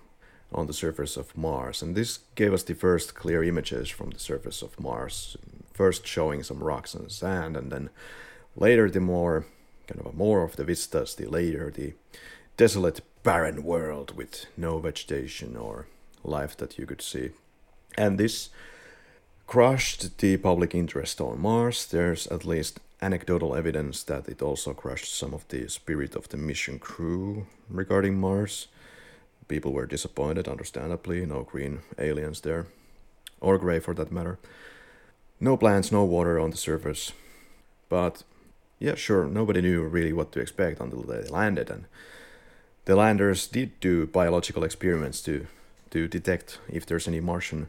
on 0.51 0.67
the 0.67 0.73
surface 0.73 1.15
of 1.15 1.37
Mars, 1.37 1.81
and 1.81 1.95
this 1.95 2.19
gave 2.35 2.53
us 2.53 2.63
the 2.63 2.75
first 2.75 3.15
clear 3.15 3.45
images 3.45 3.89
from 3.89 4.09
the 4.09 4.19
surface 4.19 4.61
of 4.61 4.77
Mars. 4.77 5.37
First 5.73 6.05
showing 6.05 6.43
some 6.43 6.61
rocks 6.61 6.93
and 6.93 7.09
sand, 7.09 7.55
and 7.55 7.71
then 7.71 7.89
later 8.57 8.89
the 8.89 8.99
more 8.99 9.45
kind 9.87 10.05
of 10.05 10.15
more 10.15 10.43
of 10.43 10.57
the 10.57 10.65
vistas, 10.65 11.15
the 11.15 11.27
later 11.27 11.71
the 11.71 11.93
desolate, 12.57 12.99
barren 13.23 13.63
world 13.63 14.17
with 14.17 14.47
no 14.57 14.79
vegetation 14.79 15.55
or 15.55 15.87
life 16.25 16.57
that 16.57 16.77
you 16.77 16.85
could 16.85 17.01
see. 17.01 17.29
And 17.97 18.17
this 18.17 18.49
crushed 19.47 20.17
the 20.17 20.37
public 20.37 20.73
interest 20.73 21.21
on 21.21 21.41
Mars. 21.41 21.85
There's 21.85 22.27
at 22.27 22.45
least 22.45 22.79
anecdotal 23.01 23.55
evidence 23.55 24.03
that 24.03 24.27
it 24.27 24.41
also 24.41 24.73
crushed 24.73 25.13
some 25.13 25.33
of 25.33 25.47
the 25.49 25.67
spirit 25.69 26.15
of 26.15 26.29
the 26.29 26.37
mission 26.37 26.79
crew 26.79 27.45
regarding 27.69 28.19
Mars. 28.19 28.67
People 29.47 29.73
were 29.73 29.85
disappointed, 29.85 30.47
understandably. 30.47 31.25
No 31.25 31.43
green 31.43 31.81
aliens 31.99 32.41
there, 32.41 32.65
or 33.39 33.57
gray 33.57 33.79
for 33.79 33.93
that 33.93 34.11
matter. 34.11 34.39
No 35.39 35.57
plants, 35.57 35.91
no 35.91 36.03
water 36.03 36.39
on 36.39 36.49
the 36.49 36.57
surface. 36.57 37.11
But 37.89 38.23
yeah, 38.79 38.95
sure, 38.95 39.25
nobody 39.25 39.61
knew 39.61 39.83
really 39.83 40.13
what 40.13 40.31
to 40.31 40.39
expect 40.39 40.79
until 40.81 41.03
they 41.03 41.27
landed, 41.29 41.69
and 41.69 41.85
the 42.85 42.95
landers 42.95 43.47
did 43.47 43.79
do 43.79 44.07
biological 44.07 44.63
experiments 44.63 45.21
to 45.21 45.47
to 45.91 46.07
detect 46.07 46.59
if 46.67 46.85
there's 46.85 47.07
any 47.07 47.21
Martian 47.21 47.67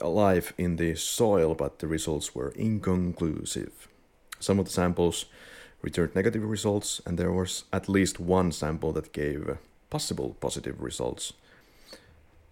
life 0.00 0.52
in 0.58 0.76
the 0.76 0.94
soil, 0.94 1.54
but 1.54 1.78
the 1.78 1.86
results 1.86 2.34
were 2.34 2.50
inconclusive. 2.50 3.88
Some 4.38 4.58
of 4.58 4.66
the 4.66 4.72
samples 4.72 5.26
returned 5.82 6.14
negative 6.14 6.44
results, 6.44 7.00
and 7.06 7.18
there 7.18 7.32
was 7.32 7.64
at 7.72 7.88
least 7.88 8.20
one 8.20 8.52
sample 8.52 8.92
that 8.92 9.12
gave 9.12 9.58
possible 9.90 10.36
positive 10.40 10.80
results. 10.80 11.32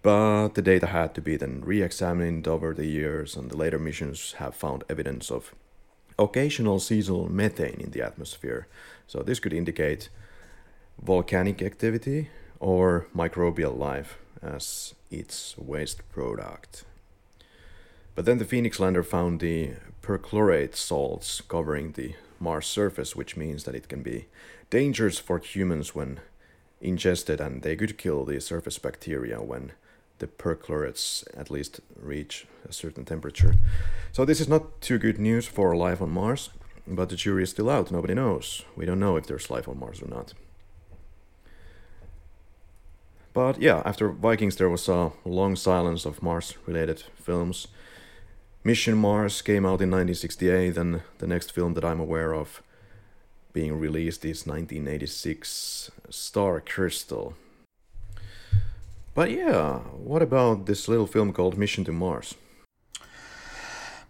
But 0.02 0.54
the 0.54 0.62
data 0.62 0.86
had 0.86 1.14
to 1.14 1.20
be 1.20 1.36
then 1.36 1.62
re 1.64 1.82
examined 1.82 2.48
over 2.48 2.74
the 2.74 2.86
years, 2.86 3.36
and 3.36 3.50
the 3.50 3.56
later 3.56 3.78
missions 3.78 4.32
have 4.38 4.54
found 4.54 4.84
evidence 4.88 5.30
of 5.30 5.54
occasional 6.18 6.80
seasonal 6.80 7.30
methane 7.30 7.80
in 7.80 7.90
the 7.90 8.02
atmosphere. 8.02 8.66
So, 9.06 9.22
this 9.22 9.40
could 9.40 9.52
indicate 9.52 10.08
volcanic 11.02 11.62
activity 11.62 12.30
or 12.58 13.06
microbial 13.14 13.76
life 13.76 14.18
as 14.42 14.94
its 15.10 15.56
waste 15.58 16.08
product. 16.10 16.84
But 18.14 18.24
then 18.24 18.38
the 18.38 18.44
Phoenix 18.44 18.78
lander 18.78 19.02
found 19.02 19.40
the 19.40 19.74
perchlorate 20.02 20.74
salts 20.74 21.40
covering 21.40 21.92
the 21.92 22.14
Mars 22.38 22.66
surface, 22.66 23.14
which 23.14 23.36
means 23.36 23.64
that 23.64 23.74
it 23.74 23.88
can 23.88 24.02
be 24.02 24.26
dangerous 24.70 25.18
for 25.18 25.38
humans 25.38 25.94
when 25.94 26.20
ingested, 26.80 27.40
and 27.40 27.62
they 27.62 27.76
could 27.76 27.98
kill 27.98 28.24
the 28.24 28.40
surface 28.40 28.78
bacteria 28.78 29.40
when 29.40 29.72
the 30.18 30.26
perchlorates 30.26 31.24
at 31.36 31.50
least 31.50 31.80
reach 32.00 32.46
a 32.68 32.72
certain 32.72 33.04
temperature. 33.04 33.54
So 34.12 34.24
this 34.24 34.40
is 34.40 34.48
not 34.48 34.80
too 34.80 34.98
good 34.98 35.18
news 35.18 35.46
for 35.46 35.76
life 35.76 36.00
on 36.02 36.10
Mars, 36.10 36.50
but 36.86 37.08
the 37.08 37.16
jury 37.16 37.42
is 37.42 37.50
still 37.50 37.70
out. 37.70 37.90
Nobody 37.90 38.14
knows. 38.14 38.64
We 38.76 38.84
don't 38.86 39.00
know 39.00 39.16
if 39.16 39.26
there's 39.26 39.50
life 39.50 39.68
on 39.68 39.78
Mars 39.78 40.02
or 40.02 40.08
not. 40.08 40.34
But 43.32 43.60
yeah, 43.60 43.82
after 43.84 44.08
Vikings, 44.10 44.56
there 44.56 44.68
was 44.68 44.88
a 44.88 45.12
long 45.24 45.56
silence 45.56 46.04
of 46.04 46.22
Mars 46.22 46.54
related 46.66 47.04
films. 47.14 47.68
Mission 48.62 48.94
Mars 48.94 49.40
came 49.40 49.64
out 49.64 49.80
in 49.80 49.90
1968, 49.90 50.76
and 50.76 51.00
the 51.16 51.26
next 51.26 51.50
film 51.52 51.72
that 51.74 51.84
I'm 51.84 51.98
aware 51.98 52.34
of 52.34 52.62
being 53.54 53.78
released 53.78 54.22
is 54.24 54.46
1986 54.46 55.90
Star 56.10 56.60
Crystal. 56.60 57.34
But 59.14 59.30
yeah, 59.30 59.78
what 59.78 60.20
about 60.20 60.66
this 60.66 60.88
little 60.88 61.06
film 61.06 61.32
called 61.32 61.56
Mission 61.56 61.84
to 61.84 61.92
Mars? 61.92 62.34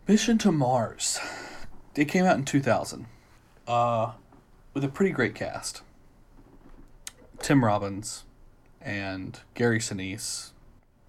Mission 0.08 0.36
to 0.38 0.50
Mars. 0.50 1.20
It 1.94 2.06
came 2.06 2.24
out 2.24 2.36
in 2.36 2.44
2000 2.44 3.06
uh, 3.68 4.12
with 4.74 4.82
a 4.82 4.88
pretty 4.88 5.12
great 5.12 5.34
cast 5.34 5.82
Tim 7.38 7.64
Robbins 7.64 8.24
and 8.80 9.38
Gary 9.54 9.78
Sinise, 9.78 10.50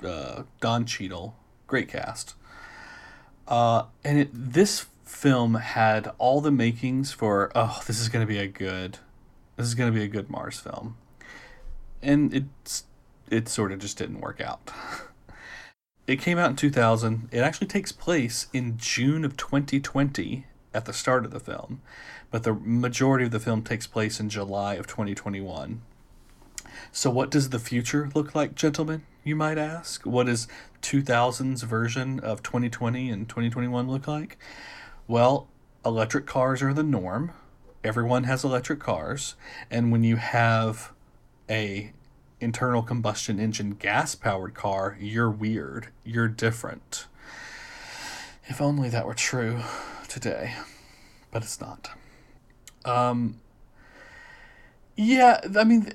uh, 0.05 0.43
Don 0.59 0.85
Cheadle. 0.85 1.35
Great 1.65 1.87
cast. 1.87 2.35
Uh, 3.52 3.84
and 4.06 4.18
it, 4.18 4.30
this 4.32 4.86
film 5.04 5.56
had 5.56 6.10
all 6.18 6.39
the 6.39 6.49
makings 6.49 7.12
for 7.12 7.52
oh 7.54 7.82
this 7.86 7.99
is 7.99 8.08
going 8.08 8.26
to 8.26 8.28
be 8.28 8.39
a 8.39 8.47
good 8.47 8.97
this 9.58 9.68
is 9.68 9.76
going 9.76 9.91
to 9.91 9.97
be 9.97 10.04
a 10.04 10.08
good 10.08 10.30
Mars 10.30 10.60
film. 10.60 10.95
And 12.02 12.34
it's 12.34 12.86
it 13.30 13.49
sort 13.49 13.74
of 13.74 13.80
just 13.80 13.97
didn't 13.97 14.22
work 14.22 14.39
out. 14.39 14.72
it 16.08 16.22
came 16.22 16.38
out 16.38 16.49
in 16.49 16.56
2000. 16.56 17.28
It 17.32 17.39
actually 17.39 17.68
takes 17.68 17.91
place 17.91 18.47
in 18.54 18.78
June 18.78 19.26
of 19.26 19.36
2020 19.36 20.45
at 20.74 20.86
the 20.86 20.93
start 20.93 21.26
of 21.26 21.32
the 21.32 21.39
film, 21.39 21.82
but 22.32 22.43
the 22.43 22.54
majority 22.54 23.26
of 23.26 23.32
the 23.32 23.39
film 23.39 23.62
takes 23.62 23.86
place 23.86 24.20
in 24.20 24.30
July 24.30 24.76
of 24.76 24.88
2021. 24.88 25.82
So, 26.93 27.10
what 27.10 27.30
does 27.30 27.49
the 27.49 27.60
future 27.60 28.10
look 28.16 28.34
like, 28.34 28.56
gentlemen? 28.56 29.04
You 29.24 29.36
might 29.36 29.57
ask. 29.57 30.05
What 30.05 30.26
does 30.26 30.47
2000's 30.82 31.61
version 31.63 32.19
of 32.19 32.41
2020 32.41 33.09
and 33.09 33.30
2021 33.30 33.88
look 33.88 34.07
like? 34.07 34.38
Well, 35.07 35.47
electric 35.86 36.26
cars 36.26 36.61
are 36.61 36.74
the 36.74 36.84
norm. 36.84 37.32
Everyone 37.84 38.24
has 38.26 38.43
electric 38.43 38.80
cars, 38.80 39.36
and 39.69 39.91
when 39.91 40.03
you 40.03 40.15
have 40.17 40.91
a 41.49 41.93
internal 42.39 42.82
combustion 42.82 43.39
engine 43.39 43.72
gas 43.72 44.15
powered 44.15 44.53
car, 44.53 44.97
you're 44.99 45.30
weird. 45.30 45.88
You're 46.03 46.28
different. 46.28 47.07
If 48.47 48.59
only 48.59 48.89
that 48.89 49.05
were 49.05 49.13
true 49.13 49.61
today, 50.07 50.55
but 51.32 51.43
it's 51.43 51.61
not. 51.61 51.91
Um, 52.86 53.39
yeah, 54.95 55.41
I 55.57 55.63
mean, 55.63 55.93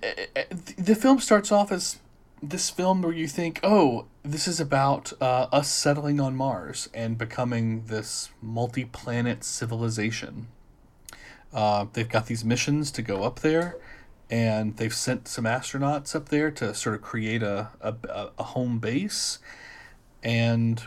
the 0.78 0.94
film 0.94 1.18
starts 1.18 1.50
off 1.52 1.70
as 1.70 1.98
this 2.42 2.70
film 2.70 3.02
where 3.02 3.12
you 3.12 3.26
think, 3.26 3.60
oh, 3.62 4.06
this 4.22 4.46
is 4.46 4.60
about 4.60 5.12
uh, 5.20 5.46
us 5.52 5.68
settling 5.68 6.20
on 6.20 6.36
Mars 6.36 6.88
and 6.92 7.16
becoming 7.16 7.86
this 7.86 8.30
multi 8.42 8.84
planet 8.84 9.44
civilization. 9.44 10.48
Uh, 11.52 11.86
they've 11.92 12.08
got 12.08 12.26
these 12.26 12.44
missions 12.44 12.90
to 12.90 13.02
go 13.02 13.22
up 13.22 13.40
there, 13.40 13.76
and 14.30 14.76
they've 14.76 14.94
sent 14.94 15.28
some 15.28 15.44
astronauts 15.44 16.14
up 16.14 16.28
there 16.28 16.50
to 16.50 16.74
sort 16.74 16.94
of 16.94 17.02
create 17.02 17.42
a, 17.42 17.70
a, 17.80 17.94
a 18.38 18.42
home 18.42 18.78
base. 18.78 19.38
And 20.22 20.82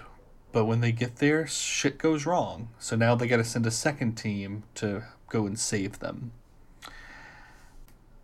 but 0.52 0.66
when 0.66 0.82
they 0.82 0.91
get 0.91 1.18
there, 1.18 1.47
shit 1.47 1.97
goes 1.97 2.26
wrong. 2.26 2.70
So 2.80 2.95
now 2.95 3.16
they 3.16 3.28
got 3.28 3.38
to 3.38 3.43
send 3.43 3.66
a 3.66 3.72
second 3.72 4.16
team 4.16 4.64
to 4.76 5.04
go 5.30 5.45
and 5.45 5.60
save 5.60 6.00
them. 6.00 6.32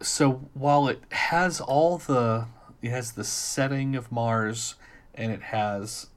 So 0.01 0.49
while 0.53 0.88
it 0.88 1.01
has 1.11 1.61
all 1.61 1.97
the 1.97 2.47
it 2.86 2.91
has 2.91 3.13
the 3.13 3.23
setting 3.23 3.95
of 3.95 4.11
Mars 4.11 4.75
and 5.15 5.31
it 5.31 5.41
has 5.41 6.07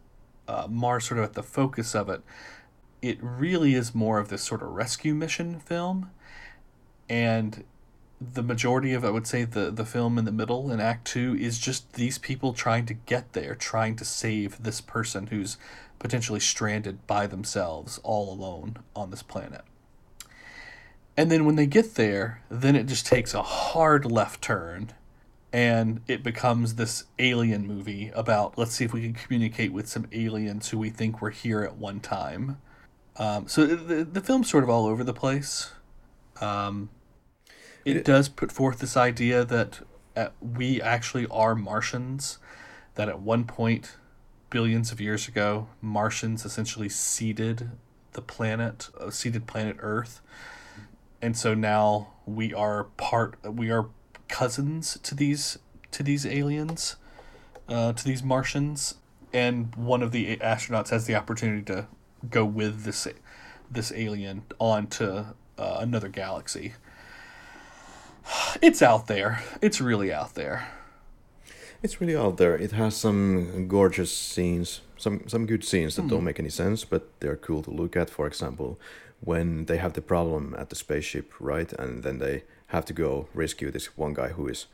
uh, 0.46 0.66
Mars 0.68 1.06
sort 1.06 1.18
of 1.18 1.24
at 1.24 1.32
the 1.32 1.42
focus 1.42 1.94
of 1.94 2.10
it. 2.10 2.20
It 3.00 3.18
really 3.22 3.74
is 3.74 3.94
more 3.94 4.18
of 4.18 4.28
this 4.28 4.42
sort 4.42 4.62
of 4.62 4.68
rescue 4.68 5.14
mission 5.14 5.60
film, 5.60 6.10
and 7.08 7.64
the 8.20 8.42
majority 8.42 8.92
of 8.92 9.04
I 9.04 9.10
would 9.10 9.26
say 9.26 9.44
the 9.44 9.70
the 9.70 9.86
film 9.86 10.18
in 10.18 10.24
the 10.24 10.32
middle 10.32 10.70
in 10.70 10.80
Act 10.80 11.06
Two 11.06 11.36
is 11.38 11.58
just 11.58 11.92
these 11.92 12.18
people 12.18 12.52
trying 12.52 12.86
to 12.86 12.94
get 12.94 13.32
there, 13.32 13.54
trying 13.54 13.94
to 13.96 14.04
save 14.04 14.62
this 14.62 14.80
person 14.80 15.28
who's 15.28 15.56
potentially 15.98 16.40
stranded 16.40 17.06
by 17.06 17.26
themselves, 17.26 17.98
all 18.02 18.32
alone 18.32 18.78
on 18.94 19.10
this 19.10 19.22
planet. 19.22 19.62
And 21.16 21.30
then 21.30 21.44
when 21.44 21.56
they 21.56 21.66
get 21.66 21.94
there, 21.94 22.42
then 22.50 22.76
it 22.76 22.86
just 22.86 23.06
takes 23.06 23.32
a 23.32 23.42
hard 23.42 24.04
left 24.10 24.42
turn 24.42 24.92
and 25.52 26.00
it 26.06 26.22
becomes 26.22 26.74
this 26.74 27.04
alien 27.18 27.66
movie 27.66 28.10
about 28.14 28.58
let's 28.58 28.72
see 28.72 28.84
if 28.84 28.92
we 28.92 29.00
can 29.00 29.14
communicate 29.14 29.72
with 29.72 29.88
some 29.88 30.06
aliens 30.12 30.68
who 30.68 30.78
we 30.78 30.90
think 30.90 31.20
were 31.20 31.30
here 31.30 31.62
at 31.62 31.76
one 31.76 32.00
time. 32.00 32.58
Um, 33.16 33.48
so 33.48 33.66
the 33.66 34.04
the 34.04 34.20
film's 34.20 34.50
sort 34.50 34.64
of 34.64 34.70
all 34.70 34.86
over 34.86 35.02
the 35.02 35.14
place. 35.14 35.72
Um, 36.40 36.90
it, 37.84 37.98
it 37.98 38.04
does 38.04 38.28
put 38.28 38.52
forth 38.52 38.78
this 38.78 38.96
idea 38.96 39.44
that 39.44 39.80
uh, 40.14 40.28
we 40.40 40.80
actually 40.82 41.26
are 41.30 41.54
Martians. 41.54 42.38
That 42.96 43.08
at 43.08 43.20
one 43.20 43.44
point, 43.44 43.96
billions 44.50 44.90
of 44.90 45.00
years 45.00 45.28
ago, 45.28 45.68
Martians 45.80 46.44
essentially 46.44 46.88
seeded 46.88 47.70
the 48.12 48.22
planet, 48.22 48.88
uh, 49.00 49.10
seeded 49.10 49.46
planet 49.46 49.76
Earth, 49.78 50.20
and 51.22 51.36
so 51.36 51.54
now 51.54 52.14
we 52.26 52.52
are 52.52 52.84
part. 52.96 53.36
We 53.44 53.70
are 53.70 53.86
cousins 54.28 54.98
to 55.02 55.14
these 55.14 55.58
to 55.90 56.02
these 56.02 56.26
aliens, 56.26 56.96
uh, 57.68 57.92
to 57.92 58.04
these 58.04 58.22
Martians, 58.22 58.94
and 59.32 59.74
one 59.74 60.02
of 60.02 60.12
the 60.12 60.36
astronauts 60.36 60.90
has 60.90 61.06
the 61.06 61.14
opportunity 61.14 61.62
to 61.62 61.86
go 62.30 62.44
with 62.44 62.84
this 62.84 63.06
this 63.70 63.92
alien 63.92 64.42
on 64.58 64.86
to 64.86 65.34
uh, 65.58 65.76
another 65.80 66.08
galaxy. 66.08 66.74
It's 68.60 68.82
out 68.82 69.06
there. 69.06 69.42
It's 69.62 69.80
really 69.80 70.12
out 70.12 70.34
there. 70.34 70.68
It's 71.82 72.00
really 72.00 72.16
out 72.16 72.36
there. 72.36 72.56
It 72.56 72.72
has 72.72 72.96
some 72.96 73.68
gorgeous 73.68 74.14
scenes, 74.14 74.80
some 74.96 75.26
some 75.28 75.46
good 75.46 75.64
scenes 75.64 75.96
that 75.96 76.02
mm. 76.02 76.10
don't 76.10 76.20
hmm. 76.20 76.26
make 76.26 76.40
any 76.40 76.50
sense, 76.50 76.84
but 76.84 77.20
they're 77.20 77.36
cool 77.36 77.62
to 77.62 77.70
look 77.70 77.96
at. 77.96 78.10
For 78.10 78.26
example, 78.26 78.78
when 79.20 79.66
they 79.66 79.76
have 79.76 79.92
the 79.92 80.02
problem 80.02 80.54
at 80.58 80.70
the 80.70 80.76
spaceship, 80.76 81.32
right, 81.40 81.72
and 81.72 82.02
then 82.02 82.18
they 82.18 82.44
have 82.68 82.84
to 82.86 82.92
go 82.92 83.28
rescue 83.34 83.70
this 83.70 83.96
one 83.96 84.14
guy 84.14 84.28
who 84.28 84.48
is 84.48 84.66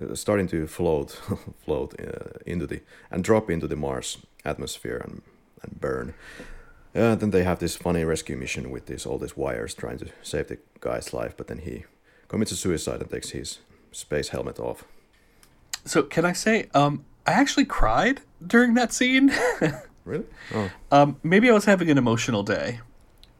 uh, 0.00 0.14
starting 0.14 0.46
to 0.48 0.66
float 0.66 1.10
float 1.64 1.94
uh, 2.00 2.38
into 2.46 2.66
the 2.66 2.80
and 3.10 3.24
drop 3.24 3.50
into 3.50 3.66
the 3.66 3.76
Mars 3.76 4.18
atmosphere 4.44 5.00
and 5.04 5.22
and 5.62 5.80
burn. 5.80 6.14
Uh, 6.94 7.14
then 7.14 7.30
they 7.30 7.44
have 7.44 7.58
this 7.58 7.76
funny 7.76 8.04
rescue 8.04 8.36
mission 8.36 8.70
with 8.70 8.86
this 8.86 9.06
all 9.06 9.18
these 9.18 9.36
wires 9.36 9.74
trying 9.74 9.98
to 9.98 10.08
save 10.22 10.48
the 10.48 10.58
guy's 10.80 11.12
life, 11.12 11.34
but 11.36 11.46
then 11.46 11.58
he 11.58 11.84
commits 12.28 12.52
a 12.52 12.56
suicide 12.56 13.00
and 13.00 13.10
takes 13.10 13.30
his 13.30 13.58
space 13.92 14.28
helmet 14.28 14.58
off. 14.58 14.84
So 15.84 16.02
can 16.02 16.24
I 16.24 16.32
say, 16.32 16.68
um, 16.74 17.04
I 17.26 17.32
actually 17.32 17.64
cried 17.64 18.20
during 18.44 18.74
that 18.74 18.92
scene. 18.92 19.32
Really? 20.08 20.24
Oh, 20.54 20.70
um, 20.90 21.16
maybe 21.22 21.50
I 21.50 21.52
was 21.52 21.66
having 21.66 21.90
an 21.90 21.98
emotional 21.98 22.42
day. 22.42 22.80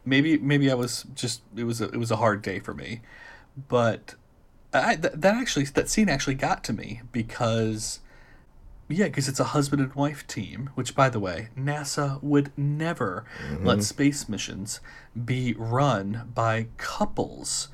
Maybe 0.05 0.36
maybe 0.36 0.70
I 0.70 0.74
was 0.74 1.07
just 1.14 1.40
it 1.57 1.64
was 1.64 1.80
a, 1.80 1.86
it 1.86 1.96
was 1.96 2.11
a 2.11 2.16
hard 2.16 2.42
day 2.42 2.59
for 2.59 2.74
me, 2.74 3.01
but 3.69 4.15
I 4.73 4.97
th- 4.97 5.15
that 5.17 5.35
actually 5.35 5.65
that 5.67 5.89
scene 5.89 6.09
actually 6.09 6.35
got 6.35 6.63
to 6.65 6.73
me 6.73 7.01
because 7.13 8.01
yeah, 8.89 9.05
because 9.07 9.29
it's 9.29 9.41
a 9.41 9.45
husband 9.45 9.83
and 9.83 9.95
wife 9.95 10.27
team. 10.27 10.71
Which, 10.75 10.95
by 10.95 11.09
the 11.11 11.21
way, 11.21 11.49
NASA 11.59 12.23
would 12.23 12.53
never 12.57 13.25
let 13.63 13.83
space 13.83 14.29
missions 14.29 14.81
be 15.25 15.55
run 15.59 16.31
by 16.35 16.69
couples. 16.79 17.69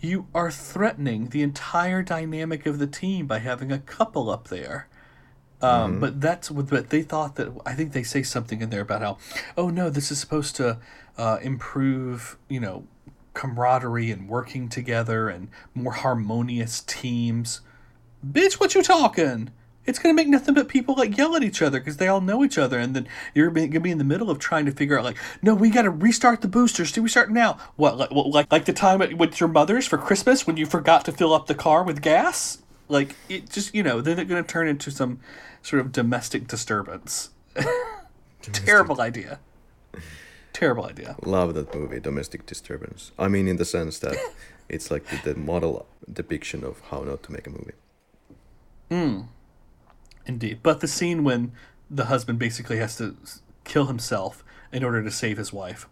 You 0.00 0.26
are 0.34 0.50
threatening 0.50 1.28
the 1.28 1.42
entire 1.42 2.02
dynamic 2.02 2.66
of 2.66 2.78
the 2.78 2.86
team 2.86 3.26
by 3.26 3.38
having 3.40 3.70
a 3.72 3.78
couple 3.78 4.30
up 4.30 4.48
there. 4.48 4.88
Um, 5.60 6.00
But 6.00 6.20
that's 6.20 6.50
what 6.50 6.68
but 6.70 6.90
they 6.90 7.02
thought 7.02 7.36
that. 7.36 7.52
I 7.66 7.74
think 7.74 7.92
they 7.92 8.02
say 8.02 8.22
something 8.22 8.62
in 8.62 8.70
there 8.70 8.80
about 8.80 9.02
how, 9.02 9.18
oh 9.58 9.68
no, 9.70 9.90
this 9.90 10.10
is 10.10 10.18
supposed 10.18 10.56
to 10.56 10.78
uh, 11.18 11.38
improve, 11.42 12.38
you 12.48 12.60
know, 12.60 12.84
camaraderie 13.40 14.10
and 14.10 14.28
working 14.28 14.68
together 14.68 15.30
and 15.30 15.48
more 15.74 15.92
harmonious 15.92 16.82
teams. 16.82 17.62
Bitch, 18.26 18.60
what 18.60 18.74
you 18.74 18.82
talking? 18.82 19.50
It's 19.86 19.98
gonna 19.98 20.12
make 20.12 20.28
nothing 20.28 20.52
but 20.52 20.68
people 20.68 20.94
like 20.94 21.16
yell 21.16 21.34
at 21.34 21.42
each 21.42 21.62
other 21.62 21.80
because 21.80 21.96
they 21.96 22.06
all 22.06 22.20
know 22.20 22.44
each 22.44 22.58
other, 22.58 22.78
and 22.78 22.94
then 22.94 23.08
you're 23.34 23.50
gonna 23.50 23.80
be 23.80 23.90
in 23.90 23.96
the 23.96 24.04
middle 24.04 24.30
of 24.30 24.38
trying 24.38 24.66
to 24.66 24.72
figure 24.72 24.98
out 24.98 25.04
like, 25.04 25.16
no, 25.40 25.54
we 25.54 25.70
gotta 25.70 25.88
restart 25.88 26.42
the 26.42 26.48
boosters. 26.48 26.92
Do 26.92 27.02
we 27.02 27.08
start 27.08 27.30
now? 27.30 27.56
What 27.76 27.96
like 27.96 28.10
like 28.10 28.52
like 28.52 28.64
the 28.66 28.74
time 28.74 29.00
at, 29.00 29.14
with 29.14 29.40
your 29.40 29.48
mother's 29.48 29.86
for 29.86 29.96
Christmas 29.96 30.46
when 30.46 30.58
you 30.58 30.66
forgot 30.66 31.06
to 31.06 31.12
fill 31.12 31.32
up 31.32 31.46
the 31.46 31.54
car 31.54 31.82
with 31.82 32.02
gas? 32.02 32.58
Like 32.88 33.16
it 33.30 33.48
just 33.48 33.74
you 33.74 33.82
know 33.82 34.02
then 34.02 34.16
they're 34.16 34.26
gonna 34.26 34.42
turn 34.42 34.68
into 34.68 34.90
some 34.90 35.18
sort 35.62 35.80
of 35.80 35.92
domestic 35.92 36.46
disturbance. 36.46 37.30
Terrible 38.42 39.00
idea. 39.00 39.40
Terrible 40.52 40.86
idea. 40.86 41.16
love 41.24 41.54
that 41.54 41.74
movie, 41.74 42.00
Domestic 42.00 42.46
Disturbance. 42.46 43.12
I 43.18 43.28
mean, 43.28 43.48
in 43.48 43.56
the 43.56 43.64
sense 43.64 43.98
that 44.00 44.16
it's 44.68 44.90
like 44.90 45.06
the, 45.06 45.32
the 45.32 45.38
model 45.38 45.86
depiction 46.12 46.64
of 46.64 46.80
how 46.90 47.00
not 47.00 47.22
to 47.24 47.32
make 47.32 47.46
a 47.46 47.50
movie. 47.50 47.72
Hmm. 48.90 49.20
Indeed. 50.26 50.60
But 50.62 50.80
the 50.80 50.88
scene 50.88 51.24
when 51.24 51.52
the 51.90 52.06
husband 52.06 52.38
basically 52.38 52.78
has 52.78 52.96
to 52.96 53.16
kill 53.64 53.86
himself 53.86 54.44
in 54.72 54.84
order 54.84 55.02
to 55.02 55.10
save 55.10 55.38
his 55.38 55.52
wife. 55.52 55.88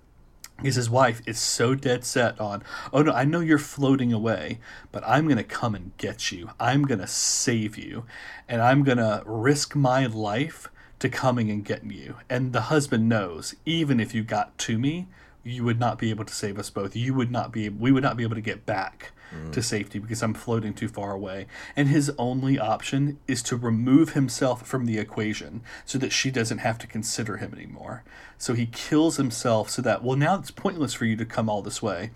Because 0.56 0.74
his 0.74 0.90
wife 0.90 1.22
is 1.24 1.38
so 1.38 1.76
dead 1.76 2.04
set 2.04 2.40
on, 2.40 2.64
oh 2.92 3.02
no, 3.02 3.12
I 3.12 3.24
know 3.24 3.38
you're 3.38 3.58
floating 3.58 4.12
away, 4.12 4.58
but 4.90 5.04
I'm 5.06 5.26
going 5.26 5.36
to 5.36 5.44
come 5.44 5.76
and 5.76 5.96
get 5.98 6.32
you. 6.32 6.50
I'm 6.58 6.82
going 6.82 6.98
to 6.98 7.06
save 7.06 7.78
you. 7.78 8.04
And 8.48 8.60
I'm 8.60 8.82
going 8.82 8.98
to 8.98 9.22
risk 9.24 9.76
my 9.76 10.06
life 10.06 10.68
to 10.98 11.08
coming 11.08 11.50
and 11.50 11.64
getting 11.64 11.90
you. 11.90 12.16
And 12.28 12.52
the 12.52 12.62
husband 12.62 13.08
knows, 13.08 13.54
even 13.64 14.00
if 14.00 14.14
you 14.14 14.22
got 14.22 14.56
to 14.58 14.78
me, 14.78 15.06
you 15.44 15.64
would 15.64 15.80
not 15.80 15.98
be 15.98 16.10
able 16.10 16.24
to 16.24 16.34
save 16.34 16.58
us 16.58 16.70
both. 16.70 16.96
You 16.96 17.14
would 17.14 17.30
not 17.30 17.52
be, 17.52 17.68
we 17.68 17.92
would 17.92 18.02
not 18.02 18.16
be 18.16 18.24
able 18.24 18.34
to 18.34 18.40
get 18.40 18.66
back 18.66 19.12
mm. 19.34 19.52
to 19.52 19.62
safety 19.62 19.98
because 19.98 20.22
I'm 20.22 20.34
floating 20.34 20.74
too 20.74 20.88
far 20.88 21.12
away. 21.12 21.46
And 21.76 21.88
his 21.88 22.12
only 22.18 22.58
option 22.58 23.18
is 23.26 23.42
to 23.44 23.56
remove 23.56 24.10
himself 24.10 24.66
from 24.66 24.86
the 24.86 24.98
equation 24.98 25.62
so 25.84 25.98
that 25.98 26.12
she 26.12 26.30
doesn't 26.30 26.58
have 26.58 26.78
to 26.78 26.86
consider 26.86 27.38
him 27.38 27.54
anymore. 27.54 28.04
So 28.36 28.54
he 28.54 28.66
kills 28.66 29.16
himself 29.16 29.70
so 29.70 29.82
that, 29.82 30.02
well, 30.02 30.16
now 30.16 30.38
it's 30.38 30.50
pointless 30.50 30.94
for 30.94 31.04
you 31.04 31.16
to 31.16 31.24
come 31.24 31.48
all 31.48 31.62
this 31.62 31.82
way. 31.82 32.10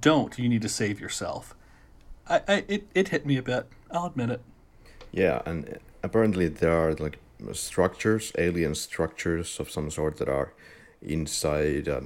Don't. 0.00 0.38
You 0.38 0.48
need 0.48 0.62
to 0.62 0.68
save 0.68 1.00
yourself. 1.00 1.54
I, 2.28 2.42
I 2.46 2.64
it, 2.68 2.88
it 2.94 3.08
hit 3.08 3.26
me 3.26 3.36
a 3.36 3.42
bit. 3.42 3.66
I'll 3.90 4.06
admit 4.06 4.30
it. 4.30 4.42
Yeah, 5.10 5.42
and 5.46 5.78
apparently 6.02 6.48
there 6.48 6.72
are 6.72 6.94
like 6.94 7.18
structures, 7.52 8.32
alien 8.38 8.74
structures 8.74 9.60
of 9.60 9.70
some 9.70 9.90
sort 9.90 10.16
that 10.18 10.28
are 10.28 10.52
inside 11.00 11.86
a 11.86 11.96
a 11.96 11.98
uh, 11.98 12.02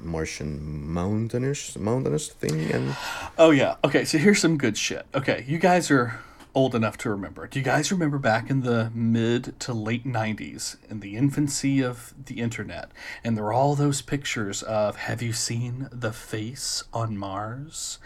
Martian 0.00 0.60
mountainous 0.92 1.76
mountainous 1.78 2.28
thing, 2.28 2.72
and 2.72 2.96
Oh 3.38 3.50
yeah. 3.50 3.76
Okay, 3.84 4.04
so 4.04 4.18
here's 4.18 4.40
some 4.40 4.58
good 4.58 4.76
shit. 4.76 5.06
Okay, 5.14 5.44
you 5.46 5.58
guys 5.58 5.90
are 5.90 6.20
old 6.54 6.74
enough 6.74 6.98
to 6.98 7.10
remember. 7.10 7.46
Do 7.46 7.58
you 7.58 7.64
guys 7.64 7.90
remember 7.90 8.18
back 8.18 8.50
in 8.50 8.60
the 8.60 8.90
mid 8.94 9.58
to 9.60 9.72
late 9.72 10.04
90s 10.04 10.76
in 10.90 11.00
the 11.00 11.16
infancy 11.16 11.82
of 11.82 12.12
the 12.26 12.40
internet 12.40 12.90
and 13.24 13.36
there 13.36 13.44
were 13.44 13.52
all 13.52 13.74
those 13.74 14.02
pictures 14.02 14.62
of 14.62 14.96
have 14.96 15.22
you 15.22 15.32
seen 15.32 15.88
the 15.90 16.12
face 16.12 16.84
on 16.92 17.16
Mars? 17.16 17.98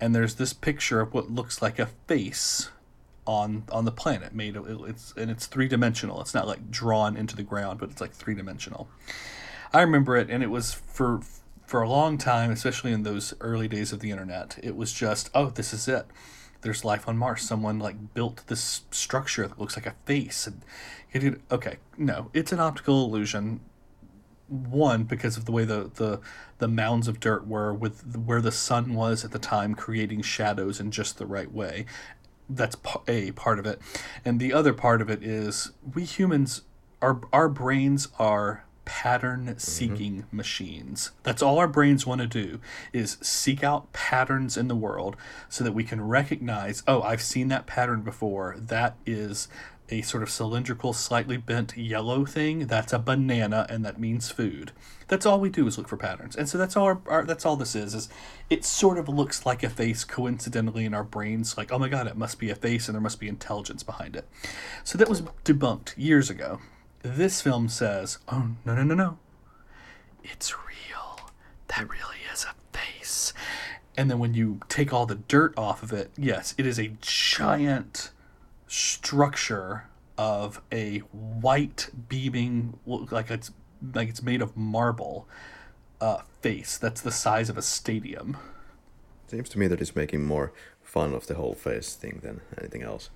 And 0.00 0.14
there's 0.14 0.36
this 0.36 0.52
picture 0.52 1.00
of 1.00 1.14
what 1.14 1.30
looks 1.30 1.62
like 1.62 1.78
a 1.78 1.86
face 2.06 2.70
on 3.26 3.64
on 3.70 3.84
the 3.84 3.92
planet 3.92 4.34
made 4.34 4.56
it's 4.56 5.14
and 5.16 5.30
it's 5.30 5.46
three 5.46 5.68
dimensional. 5.68 6.20
It's 6.20 6.34
not 6.34 6.46
like 6.46 6.70
drawn 6.70 7.16
into 7.16 7.36
the 7.36 7.42
ground, 7.42 7.78
but 7.80 7.90
it's 7.90 8.00
like 8.00 8.12
three 8.12 8.34
dimensional. 8.34 8.88
I 9.72 9.80
remember 9.80 10.16
it, 10.16 10.28
and 10.28 10.42
it 10.42 10.50
was 10.50 10.74
for 10.74 11.20
for 11.66 11.82
a 11.82 11.88
long 11.88 12.18
time, 12.18 12.50
especially 12.50 12.92
in 12.92 13.02
those 13.02 13.32
early 13.40 13.68
days 13.68 13.92
of 13.92 14.00
the 14.00 14.10
internet. 14.10 14.58
It 14.62 14.76
was 14.76 14.92
just, 14.92 15.30
oh, 15.34 15.48
this 15.48 15.72
is 15.72 15.88
it. 15.88 16.04
There's 16.60 16.84
life 16.84 17.08
on 17.08 17.16
Mars. 17.16 17.42
Someone 17.42 17.78
like 17.78 18.12
built 18.12 18.42
this 18.48 18.82
structure 18.90 19.48
that 19.48 19.58
looks 19.58 19.76
like 19.76 19.86
a 19.86 19.94
face, 20.04 20.46
and 20.46 20.60
did 21.12 21.40
okay. 21.50 21.76
No, 21.96 22.30
it's 22.34 22.52
an 22.52 22.60
optical 22.60 23.04
illusion. 23.04 23.60
One, 24.48 25.04
because 25.04 25.38
of 25.38 25.46
the 25.46 25.52
way 25.52 25.64
the, 25.64 25.90
the 25.94 26.20
the 26.58 26.68
mounds 26.68 27.08
of 27.08 27.20
dirt 27.20 27.46
were 27.46 27.72
with 27.72 28.16
where 28.16 28.42
the 28.42 28.52
sun 28.52 28.92
was 28.94 29.24
at 29.24 29.30
the 29.30 29.38
time, 29.38 29.74
creating 29.74 30.22
shadows 30.22 30.78
in 30.78 30.90
just 30.90 31.16
the 31.16 31.26
right 31.26 31.50
way. 31.50 31.86
That's 32.48 32.76
a 33.08 33.32
part 33.32 33.58
of 33.58 33.66
it, 33.66 33.80
and 34.24 34.38
the 34.38 34.52
other 34.52 34.72
part 34.72 35.00
of 35.00 35.08
it 35.08 35.22
is 35.22 35.72
we 35.94 36.04
humans, 36.04 36.62
our 37.00 37.20
our 37.32 37.48
brains 37.48 38.08
are 38.18 38.64
pattern 38.84 39.46
mm-hmm. 39.46 39.58
seeking 39.58 40.24
machines. 40.32 41.12
That's 41.22 41.42
all 41.42 41.58
our 41.58 41.68
brains 41.68 42.06
want 42.06 42.20
to 42.20 42.26
do 42.26 42.60
is 42.92 43.18
seek 43.20 43.62
out 43.62 43.92
patterns 43.92 44.56
in 44.56 44.68
the 44.68 44.76
world 44.76 45.16
so 45.48 45.64
that 45.64 45.72
we 45.72 45.84
can 45.84 46.00
recognize, 46.00 46.82
oh, 46.86 47.02
I've 47.02 47.22
seen 47.22 47.48
that 47.48 47.66
pattern 47.66 48.02
before. 48.02 48.56
That 48.58 48.96
is 49.06 49.48
a 49.88 50.02
sort 50.02 50.22
of 50.22 50.30
cylindrical, 50.30 50.92
slightly 50.92 51.36
bent 51.36 51.76
yellow 51.76 52.24
thing. 52.24 52.66
That's 52.66 52.92
a 52.92 52.98
banana 52.98 53.66
and 53.68 53.84
that 53.84 54.00
means 54.00 54.30
food. 54.30 54.72
That's 55.12 55.26
all 55.26 55.40
we 55.40 55.50
do 55.50 55.66
is 55.66 55.76
look 55.76 55.88
for 55.88 55.98
patterns. 55.98 56.36
And 56.36 56.48
so 56.48 56.56
that's 56.56 56.74
all 56.74 56.86
our, 56.86 56.98
our 57.06 57.24
that's 57.26 57.44
all 57.44 57.54
this 57.54 57.74
is 57.74 57.94
is 57.94 58.08
it 58.48 58.64
sort 58.64 58.96
of 58.96 59.10
looks 59.10 59.44
like 59.44 59.62
a 59.62 59.68
face 59.68 60.04
coincidentally 60.04 60.86
in 60.86 60.94
our 60.94 61.04
brains 61.04 61.58
like, 61.58 61.70
"Oh 61.70 61.78
my 61.78 61.90
god, 61.90 62.06
it 62.06 62.16
must 62.16 62.38
be 62.38 62.48
a 62.48 62.54
face 62.54 62.88
and 62.88 62.94
there 62.94 63.02
must 63.02 63.20
be 63.20 63.28
intelligence 63.28 63.82
behind 63.82 64.16
it." 64.16 64.26
So 64.84 64.96
that 64.96 65.10
was 65.10 65.20
debunked 65.44 65.92
years 65.98 66.30
ago. 66.30 66.60
This 67.02 67.42
film 67.42 67.68
says, 67.68 68.20
oh, 68.28 68.52
no, 68.64 68.74
no, 68.74 68.84
no, 68.84 68.94
no. 68.94 69.18
It's 70.24 70.54
real. 70.54 71.28
That 71.68 71.90
really 71.90 72.20
is 72.32 72.46
a 72.46 72.54
face. 72.74 73.34
And 73.98 74.10
then 74.10 74.18
when 74.18 74.32
you 74.32 74.60
take 74.70 74.94
all 74.94 75.04
the 75.04 75.16
dirt 75.16 75.52
off 75.58 75.82
of 75.82 75.92
it, 75.92 76.10
yes, 76.16 76.54
it 76.56 76.64
is 76.64 76.78
a 76.78 76.92
giant 77.02 78.12
structure 78.66 79.88
of 80.16 80.62
a 80.72 81.00
white 81.10 81.90
beaming, 82.08 82.78
like 82.86 83.30
it's 83.30 83.50
like 83.94 84.08
it's 84.08 84.22
made 84.22 84.42
of 84.42 84.56
marble, 84.56 85.26
uh, 86.00 86.22
face 86.40 86.78
that's 86.78 87.00
the 87.00 87.10
size 87.12 87.48
of 87.48 87.56
a 87.58 87.62
stadium. 87.62 88.36
seems 89.28 89.48
to 89.50 89.58
me 89.58 89.66
that 89.68 89.80
it's 89.80 89.96
making 89.96 90.24
more 90.24 90.52
fun 90.82 91.14
of 91.14 91.26
the 91.26 91.34
whole 91.34 91.54
face 91.54 91.94
thing 91.94 92.20
than 92.22 92.40
anything 92.58 92.82
else. 92.82 93.10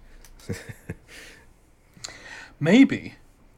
Maybe, 2.60 3.14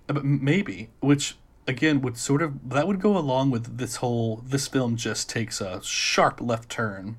Uh, 0.08 0.14
but 0.14 0.24
maybe, 0.24 0.88
which 1.00 1.36
again 1.66 2.00
would 2.00 2.16
sort 2.16 2.40
of 2.42 2.70
that 2.70 2.86
would 2.88 3.00
go 3.00 3.16
along 3.16 3.50
with 3.50 3.76
this 3.78 3.96
whole 3.96 4.42
this 4.46 4.66
film 4.66 4.96
just 4.96 5.28
takes 5.28 5.60
a 5.60 5.82
sharp 5.82 6.40
left 6.40 6.68
turn, 6.70 7.16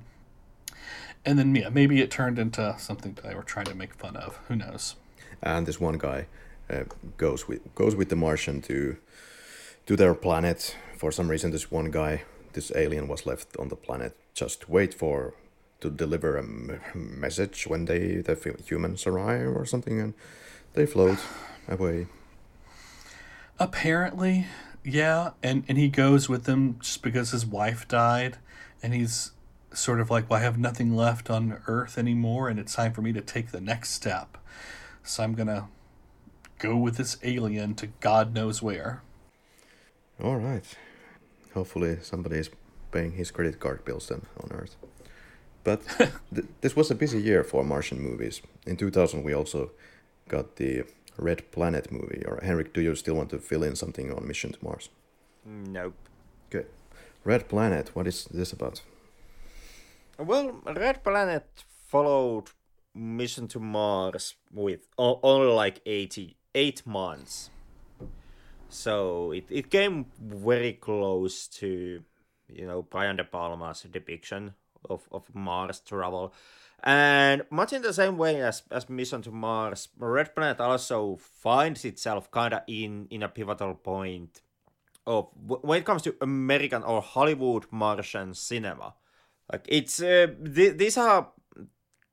and 1.24 1.38
then 1.38 1.54
yeah, 1.54 1.68
maybe 1.70 2.00
it 2.02 2.10
turned 2.10 2.38
into 2.38 2.74
something 2.78 3.16
they 3.22 3.34
were 3.34 3.42
trying 3.44 3.66
to 3.66 3.74
make 3.74 3.94
fun 3.94 4.16
of. 4.16 4.38
Who 4.48 4.56
knows? 4.56 4.96
and 5.42 5.66
this 5.66 5.80
one 5.80 5.96
guy 5.96 6.26
uh, 6.68 6.84
goes 7.16 7.48
with 7.48 7.74
goes 7.74 7.94
with 7.94 8.08
the 8.10 8.16
Martian 8.16 8.60
to 8.62 8.96
to 9.90 9.96
their 9.96 10.14
planet. 10.14 10.76
For 10.96 11.10
some 11.10 11.28
reason, 11.28 11.50
this 11.50 11.68
one 11.68 11.90
guy, 11.90 12.22
this 12.52 12.70
alien, 12.76 13.08
was 13.08 13.26
left 13.26 13.56
on 13.56 13.70
the 13.70 13.74
planet 13.74 14.16
just 14.34 14.68
wait 14.68 14.94
for 14.94 15.34
to 15.80 15.90
deliver 15.90 16.36
a 16.36 16.44
message 16.96 17.66
when 17.66 17.86
they 17.86 18.22
the 18.22 18.36
humans 18.64 19.04
arrive 19.04 19.48
or 19.48 19.66
something, 19.66 20.00
and 20.00 20.14
they 20.74 20.86
float 20.86 21.18
away. 21.66 22.06
Apparently, 23.58 24.46
yeah, 24.84 25.30
and 25.42 25.64
and 25.66 25.76
he 25.76 25.88
goes 25.88 26.28
with 26.28 26.44
them 26.44 26.76
just 26.78 27.02
because 27.02 27.32
his 27.32 27.44
wife 27.44 27.88
died, 27.88 28.38
and 28.84 28.94
he's 28.94 29.32
sort 29.74 30.00
of 30.00 30.08
like, 30.08 30.30
well, 30.30 30.38
I 30.38 30.44
have 30.44 30.56
nothing 30.56 30.94
left 30.94 31.30
on 31.30 31.60
Earth 31.66 31.98
anymore, 31.98 32.48
and 32.48 32.60
it's 32.60 32.76
time 32.76 32.92
for 32.92 33.02
me 33.02 33.12
to 33.12 33.20
take 33.20 33.50
the 33.50 33.60
next 33.60 33.90
step. 33.90 34.38
So 35.02 35.24
I'm 35.24 35.34
gonna 35.34 35.66
go 36.60 36.76
with 36.76 36.96
this 36.96 37.16
alien 37.24 37.74
to 37.74 37.88
God 37.98 38.32
knows 38.32 38.62
where. 38.62 39.02
All 40.22 40.36
right. 40.36 40.64
Hopefully, 41.54 41.98
somebody 42.02 42.36
is 42.36 42.50
paying 42.92 43.12
his 43.12 43.30
credit 43.30 43.58
card 43.58 43.84
bills 43.84 44.08
then 44.08 44.22
on 44.42 44.52
Earth. 44.52 44.76
But 45.64 45.82
th- 46.34 46.46
this 46.60 46.76
was 46.76 46.90
a 46.90 46.94
busy 46.94 47.20
year 47.20 47.44
for 47.44 47.64
Martian 47.64 48.00
movies. 48.00 48.42
In 48.66 48.76
2000, 48.76 49.22
we 49.22 49.34
also 49.34 49.70
got 50.28 50.56
the 50.56 50.84
Red 51.16 51.50
Planet 51.50 51.90
movie. 51.90 52.22
Or 52.26 52.40
Henrik, 52.42 52.72
do 52.72 52.80
you 52.80 52.94
still 52.94 53.14
want 53.14 53.30
to 53.30 53.38
fill 53.38 53.62
in 53.62 53.76
something 53.76 54.12
on 54.12 54.26
Mission 54.26 54.52
to 54.52 54.64
Mars? 54.64 54.88
Nope. 55.44 55.94
Good. 56.50 56.66
Red 57.24 57.48
Planet, 57.48 57.90
what 57.94 58.06
is 58.06 58.24
this 58.24 58.52
about? 58.52 58.82
Well, 60.18 60.60
Red 60.64 61.02
Planet 61.02 61.46
followed 61.88 62.50
Mission 62.94 63.48
to 63.48 63.60
Mars 63.60 64.36
with 64.52 64.86
only 64.98 65.52
like 65.52 65.80
88 65.86 66.86
months. 66.86 67.50
So 68.70 69.32
it, 69.32 69.46
it 69.50 69.70
came 69.70 70.06
very 70.20 70.74
close 70.74 71.48
to, 71.58 72.02
you 72.48 72.66
know, 72.66 72.82
Brian 72.82 73.16
De 73.16 73.24
Palma's 73.24 73.82
depiction 73.82 74.54
of, 74.88 75.08
of 75.12 75.34
Mars 75.34 75.80
travel. 75.80 76.32
And 76.82 77.44
much 77.50 77.72
in 77.72 77.82
the 77.82 77.92
same 77.92 78.16
way 78.16 78.40
as, 78.42 78.62
as 78.70 78.88
Mission 78.88 79.20
to 79.22 79.30
Mars, 79.30 79.88
Red 79.98 80.34
Planet 80.34 80.60
also 80.60 81.16
finds 81.16 81.84
itself 81.84 82.30
kind 82.30 82.54
of 82.54 82.62
in, 82.66 83.06
in 83.10 83.22
a 83.22 83.28
pivotal 83.28 83.74
point 83.74 84.40
of 85.06 85.28
when 85.44 85.80
it 85.80 85.84
comes 85.84 86.02
to 86.02 86.14
American 86.20 86.82
or 86.82 87.02
Hollywood 87.02 87.66
Martian 87.70 88.34
cinema. 88.34 88.94
Like 89.50 89.66
it's 89.68 90.00
uh, 90.00 90.28
th- 90.54 90.76
these 90.76 90.96
are 90.96 91.32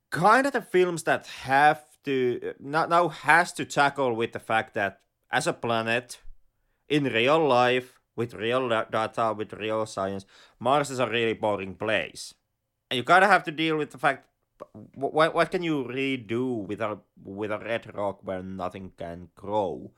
kind 0.09 0.47
of 0.47 0.53
the 0.53 0.61
films 0.61 1.03
that 1.03 1.27
have 1.27 1.83
to 2.05 2.53
now, 2.59 2.85
now 2.87 3.09
has 3.09 3.53
to 3.53 3.65
tackle 3.65 4.15
with 4.15 4.31
the 4.31 4.39
fact 4.39 4.73
that 4.73 5.01
as 5.31 5.47
a 5.47 5.53
planet 5.53 6.19
in 6.89 7.05
real 7.05 7.45
life 7.47 7.99
with 8.15 8.33
real 8.33 8.67
data 8.67 9.33
with 9.37 9.53
real 9.53 9.85
science 9.85 10.25
mars 10.59 10.89
is 10.89 10.99
a 10.99 11.07
really 11.07 11.33
boring 11.33 11.75
place. 11.75 12.33
And 12.89 12.97
you 12.97 13.03
kind 13.03 13.23
of 13.23 13.29
have 13.29 13.43
to 13.43 13.51
deal 13.51 13.77
with 13.77 13.91
the 13.91 13.97
fact 13.97 14.27
what, 14.95 15.35
what 15.35 15.51
can 15.51 15.61
you 15.61 15.87
really 15.87 16.17
do 16.17 16.45
with 16.45 16.81
a 16.81 16.97
with 17.23 17.51
a 17.51 17.59
red 17.59 17.95
rock 17.95 18.19
where 18.23 18.41
nothing 18.41 18.91
can 18.97 19.29
grow? 19.35 19.91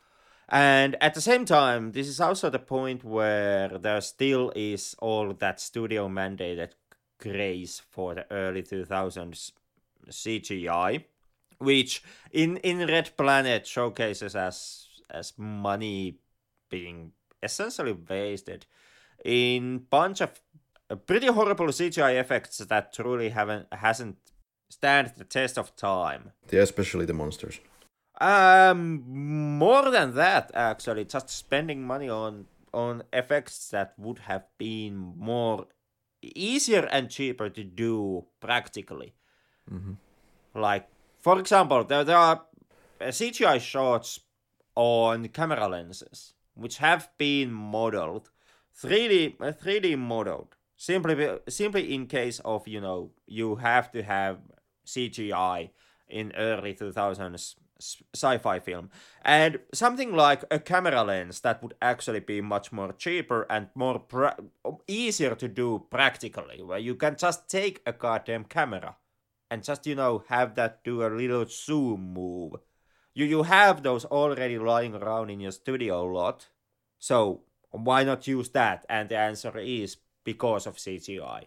And 0.50 0.98
at 1.00 1.14
the 1.14 1.22
same 1.22 1.46
time 1.46 1.92
this 1.94 2.08
is 2.08 2.20
also 2.20 2.50
the 2.50 2.60
point 2.60 3.04
where 3.04 3.70
there 3.78 4.02
still 4.02 4.52
is 4.56 4.96
all 5.00 5.34
that 5.34 5.60
studio 5.60 6.10
mandated 6.10 6.72
craze 7.20 7.82
for 7.90 8.16
the 8.16 8.26
early 8.32 8.64
2000s 8.64 9.52
CGI, 10.10 11.04
which 11.60 12.04
in 12.32 12.58
in 12.58 12.88
Red 12.88 13.16
Planet 13.16 13.66
showcases 13.66 14.36
as 14.36 14.88
as 15.10 15.34
money 15.38 16.20
being 16.70 17.12
essentially 17.42 17.96
wasted 18.10 18.66
in 19.24 19.80
bunch 19.90 20.22
of 20.22 20.42
pretty 21.06 21.28
horrible 21.28 21.68
CGI 21.68 22.20
effects 22.20 22.58
that 22.58 22.94
truly 22.94 23.30
haven't 23.30 23.68
hasn't 23.72 24.18
stand 24.70 25.14
the 25.18 25.24
test 25.24 25.58
of 25.58 25.76
time. 25.76 26.32
Yeah, 26.52 26.62
especially 26.62 27.06
the 27.06 27.14
monsters. 27.14 27.60
Um, 28.22 29.04
more 29.58 29.90
than 29.92 30.16
that, 30.16 30.52
actually, 30.54 31.06
just 31.06 31.30
spending 31.30 31.84
money 31.84 32.10
on 32.10 32.46
on 32.74 33.04
effects 33.12 33.70
that 33.70 33.94
would 33.98 34.20
have 34.20 34.46
been 34.58 35.14
more 35.18 35.66
easier 36.22 36.88
and 36.92 37.10
cheaper 37.10 37.50
to 37.50 37.64
do 37.64 38.26
practically. 38.40 39.14
Mm-hmm. 39.72 39.94
Like, 40.60 40.88
for 41.20 41.40
example, 41.40 41.84
there, 41.84 42.04
there 42.04 42.18
are 42.18 42.44
CGI 43.02 43.60
shots 43.60 44.20
on 44.76 45.28
camera 45.30 45.68
lenses 45.68 46.34
which 46.60 46.78
have 46.78 47.10
been 47.18 47.52
modeled 47.52 48.30
3D 48.82 49.38
3D 49.38 49.98
modeled 49.98 50.56
simply 50.78 51.40
simply 51.48 51.94
in 51.94 52.08
case 52.08 52.40
of 52.46 52.68
you 52.68 52.82
know 52.82 53.12
you 53.26 53.56
have 53.56 53.92
to 53.92 54.04
have 54.04 54.38
CGI 54.86 55.70
in 56.08 56.34
early 56.36 56.74
2000s 56.74 57.56
sci-fi 57.80 58.60
film. 58.60 58.90
And 59.24 59.60
something 59.74 60.14
like 60.14 60.44
a 60.52 60.60
camera 60.60 61.04
lens 61.04 61.42
that 61.42 61.64
would 61.64 61.76
actually 61.82 62.20
be 62.20 62.42
much 62.42 62.72
more 62.72 62.92
cheaper 62.92 63.46
and 63.50 63.68
more 63.74 64.00
pra- 64.00 64.38
easier 64.88 65.36
to 65.36 65.48
do 65.48 65.86
practically 65.90 66.62
where 66.62 66.80
you 66.80 66.96
can 66.96 67.16
just 67.16 67.50
take 67.50 67.82
a 67.86 67.94
goddamn 67.94 68.46
camera 68.46 68.98
and 69.50 69.64
just 69.64 69.88
you 69.88 69.96
know 69.96 70.24
have 70.28 70.56
that 70.56 70.84
do 70.84 71.04
a 71.04 71.10
little 71.10 71.46
zoom 71.46 72.14
move 72.14 72.56
you 73.14 73.26
you 73.26 73.44
have 73.44 73.84
those 73.84 74.06
already 74.06 74.58
lying 74.58 74.96
around 74.96 75.30
in 75.30 75.40
your 75.40 75.52
studio 75.52 76.04
a 76.04 76.10
lot 76.12 76.48
so 76.98 77.42
why 77.72 78.04
not 78.04 78.28
use 78.28 78.50
that 78.50 78.86
and 78.90 79.10
the 79.10 79.18
answer 79.18 79.58
is 79.58 79.98
because 80.24 80.68
of 80.68 80.78
cgi 80.78 81.46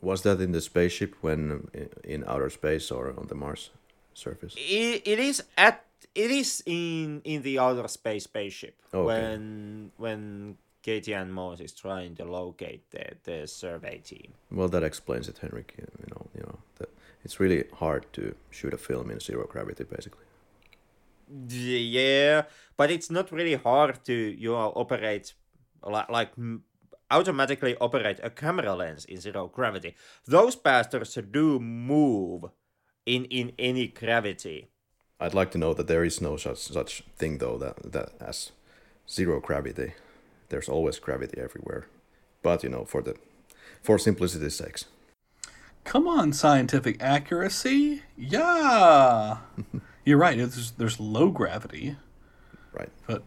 was 0.00 0.22
that 0.22 0.40
in 0.40 0.52
the 0.52 0.60
spaceship 0.60 1.14
when 1.20 1.68
in 2.04 2.24
outer 2.26 2.50
space 2.50 2.90
or 2.90 3.14
on 3.18 3.26
the 3.28 3.34
mars 3.34 3.70
surface 4.14 4.54
it, 4.56 5.02
it 5.04 5.18
is 5.18 5.42
at 5.56 5.84
it 6.14 6.30
is 6.30 6.62
in 6.66 7.20
in 7.24 7.42
the 7.42 7.58
outer 7.58 7.88
space 7.88 8.24
spaceship 8.24 8.74
oh, 8.92 9.00
okay. 9.00 9.06
when 9.06 9.90
when 9.96 10.56
Katie 10.84 11.14
and 11.14 11.32
Moss 11.32 11.60
is 11.60 11.72
trying 11.72 12.14
to 12.16 12.26
locate 12.26 12.90
the, 12.90 13.06
the 13.24 13.46
survey 13.46 14.02
team. 14.04 14.34
Well, 14.50 14.68
that 14.68 14.82
explains 14.82 15.30
it, 15.30 15.38
Henrik. 15.38 15.74
You 15.78 15.86
know, 16.10 16.26
you 16.36 16.42
know, 16.42 16.58
that 16.76 16.90
it's 17.24 17.40
really 17.40 17.64
hard 17.72 18.04
to 18.12 18.34
shoot 18.50 18.74
a 18.74 18.76
film 18.76 19.10
in 19.10 19.18
zero 19.18 19.46
gravity, 19.46 19.84
basically. 19.84 20.26
Yeah, 21.48 22.42
but 22.76 22.90
it's 22.90 23.10
not 23.10 23.32
really 23.32 23.54
hard 23.54 24.04
to 24.04 24.12
you 24.12 24.52
know 24.52 24.72
operate 24.76 25.34
like 25.82 26.08
like 26.08 26.30
automatically 27.10 27.76
operate 27.80 28.20
a 28.22 28.30
camera 28.30 28.74
lens 28.74 29.04
in 29.04 29.20
zero 29.20 29.48
gravity. 29.48 29.94
Those 30.26 30.56
bastards 30.56 31.18
do 31.30 31.58
move 31.60 32.44
in 33.06 33.24
in 33.26 33.52
any 33.58 33.88
gravity. 33.88 34.68
I'd 35.20 35.34
like 35.34 35.50
to 35.52 35.58
know 35.58 35.74
that 35.74 35.86
there 35.86 36.04
is 36.04 36.20
no 36.20 36.36
such 36.36 36.58
such 36.58 37.02
thing 37.16 37.38
though 37.38 37.58
that 37.58 37.92
that 37.92 38.10
as 38.20 38.52
zero 39.08 39.40
gravity. 39.40 39.94
There's 40.48 40.68
always 40.68 40.98
gravity 40.98 41.40
everywhere. 41.40 41.86
But 42.42 42.62
you 42.62 42.68
know, 42.68 42.84
for 42.84 43.02
the 43.02 43.16
for 43.82 43.98
simplicity's 43.98 44.56
sakes. 44.56 44.86
Come 45.84 46.08
on, 46.08 46.32
scientific 46.32 47.02
accuracy. 47.02 48.02
Yeah. 48.16 49.38
You're 50.04 50.18
right. 50.18 50.36
There's, 50.36 50.72
there's 50.72 51.00
low 51.00 51.30
gravity. 51.30 51.96
Right. 52.72 52.90
But 53.06 53.24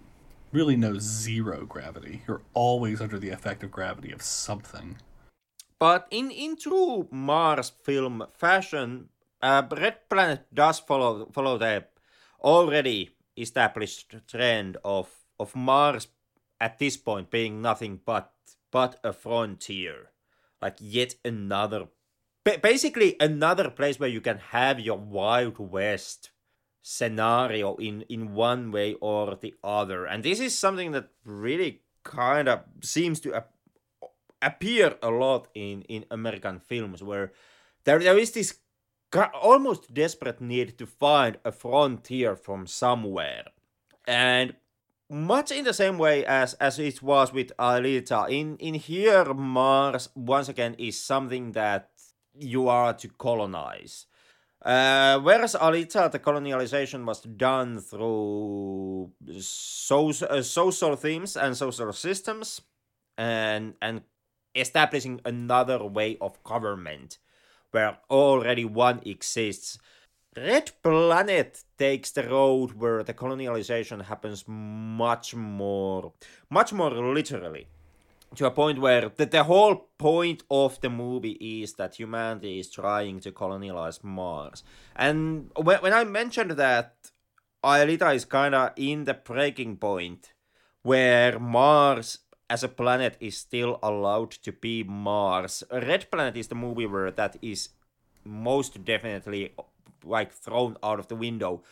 really 0.51 0.75
no 0.75 0.97
zero 0.99 1.65
gravity. 1.65 2.23
You're 2.27 2.41
always 2.53 3.01
under 3.01 3.19
the 3.19 3.29
effect 3.29 3.63
of 3.63 3.71
gravity 3.71 4.11
of 4.11 4.21
something. 4.21 4.97
But 5.79 6.07
in, 6.09 6.31
in 6.31 6.57
true 6.57 7.07
Mars 7.11 7.69
film 7.69 8.25
fashion, 8.33 9.09
uh, 9.41 9.63
Red 9.69 10.09
Planet 10.09 10.45
does 10.53 10.79
follow 10.79 11.29
follow 11.31 11.57
the 11.57 11.85
already 12.41 13.11
established 13.37 14.15
trend 14.27 14.77
of 14.83 15.09
of 15.39 15.55
Mars 15.55 16.07
at 16.59 16.79
this 16.79 16.97
point 16.97 17.29
being 17.29 17.61
nothing 17.61 17.99
but 18.03 18.33
but 18.71 18.99
a 19.03 19.13
frontier, 19.13 20.11
like 20.61 20.77
yet 20.79 21.15
another, 21.23 21.87
basically 22.43 23.15
another 23.19 23.69
place 23.69 23.99
where 23.99 24.09
you 24.09 24.21
can 24.21 24.39
have 24.51 24.79
your 24.79 24.97
Wild 24.97 25.57
West 25.59 26.31
scenario 26.89 27.75
in 27.75 28.03
in 28.07 28.33
one 28.33 28.71
way 28.71 28.95
or 29.01 29.35
the 29.35 29.53
other, 29.63 30.05
and 30.05 30.23
this 30.23 30.39
is 30.39 30.57
something 30.57 30.93
that 30.93 31.09
really 31.25 31.81
kind 32.03 32.47
of 32.47 32.61
seems 32.81 33.19
to 33.19 33.35
ap- 33.35 33.53
appear 34.41 34.95
a 35.01 35.09
lot 35.09 35.49
in 35.53 35.81
in 35.83 36.05
American 36.09 36.59
films 36.59 37.03
where 37.03 37.31
there 37.83 37.99
there 37.99 38.17
is 38.17 38.31
this 38.31 38.59
almost 39.33 39.93
desperate 39.93 40.41
need 40.41 40.77
to 40.77 40.85
find 40.85 41.37
a 41.43 41.51
frontier 41.51 42.35
from 42.35 42.67
somewhere. 42.67 43.45
And 44.05 44.55
much 45.09 45.51
in 45.51 45.63
the 45.63 45.73
same 45.73 45.97
way 45.97 46.25
as, 46.25 46.53
as 46.55 46.79
it 46.79 47.01
was 47.01 47.31
with 47.31 47.55
Aelita, 47.57 48.29
in, 48.29 48.57
in 48.57 48.73
here, 48.73 49.33
Mars, 49.33 50.09
once 50.15 50.49
again, 50.49 50.75
is 50.77 50.99
something 50.99 51.53
that 51.53 51.89
you 52.33 52.67
are 52.67 52.93
to 52.93 53.07
colonize. 53.07 54.05
Uh, 54.63 55.19
whereas 55.19 55.55
Aelita, 55.55 56.11
the 56.11 56.19
colonialization 56.19 57.05
was 57.05 57.21
done 57.21 57.79
through 57.79 59.11
so, 59.39 60.09
uh, 60.09 60.41
social 60.41 60.95
themes 60.95 61.37
and 61.37 61.55
social 61.55 61.93
systems 61.93 62.61
and, 63.17 63.75
and 63.81 64.01
establishing 64.55 65.21
another 65.25 65.85
way 65.85 66.17
of 66.19 66.43
government 66.43 67.19
where 67.71 67.97
already 68.09 68.65
one 68.65 68.99
exists. 69.05 69.77
Red 70.35 70.71
Planet 70.83 71.63
takes 71.77 72.11
the 72.11 72.23
road 72.23 72.73
where 72.73 73.03
the 73.03 73.13
colonialization 73.13 74.05
happens 74.05 74.43
much 74.47 75.33
more, 75.35 76.13
much 76.49 76.73
more 76.73 76.91
literally. 76.91 77.67
To 78.35 78.45
a 78.45 78.51
point 78.51 78.79
where 78.79 79.09
the, 79.09 79.25
the 79.25 79.45
whole 79.45 79.87
point 79.97 80.43
of 80.51 80.79
the 80.81 80.89
movie 80.89 81.63
is 81.63 81.73
that 81.73 81.95
humanity 81.95 82.59
is 82.59 82.69
trying 82.69 83.19
to 83.21 83.31
colonize 83.31 84.03
Mars. 84.03 84.63
And 84.95 85.49
when, 85.55 85.79
when 85.79 85.93
I 85.93 86.03
mentioned 86.03 86.51
that 86.51 87.11
Aelita 87.63 88.13
is 88.13 88.25
kind 88.25 88.53
of 88.53 88.71
in 88.75 89.05
the 89.05 89.13
breaking 89.13 89.77
point 89.77 90.33
where 90.83 91.39
Mars 91.39 92.19
as 92.49 92.63
a 92.63 92.67
planet 92.67 93.17
is 93.19 93.37
still 93.37 93.79
allowed 93.83 94.31
to 94.31 94.51
be 94.51 94.83
Mars. 94.83 95.63
Red 95.71 96.09
Planet 96.09 96.37
is 96.37 96.47
the 96.47 96.55
movie 96.55 96.85
where 96.85 97.11
that 97.11 97.37
is 97.41 97.69
most 98.23 98.83
definitely 98.85 99.53
like 100.03 100.31
thrown 100.31 100.77
out 100.83 100.99
of 100.99 101.07
the 101.07 101.15
window. 101.15 101.63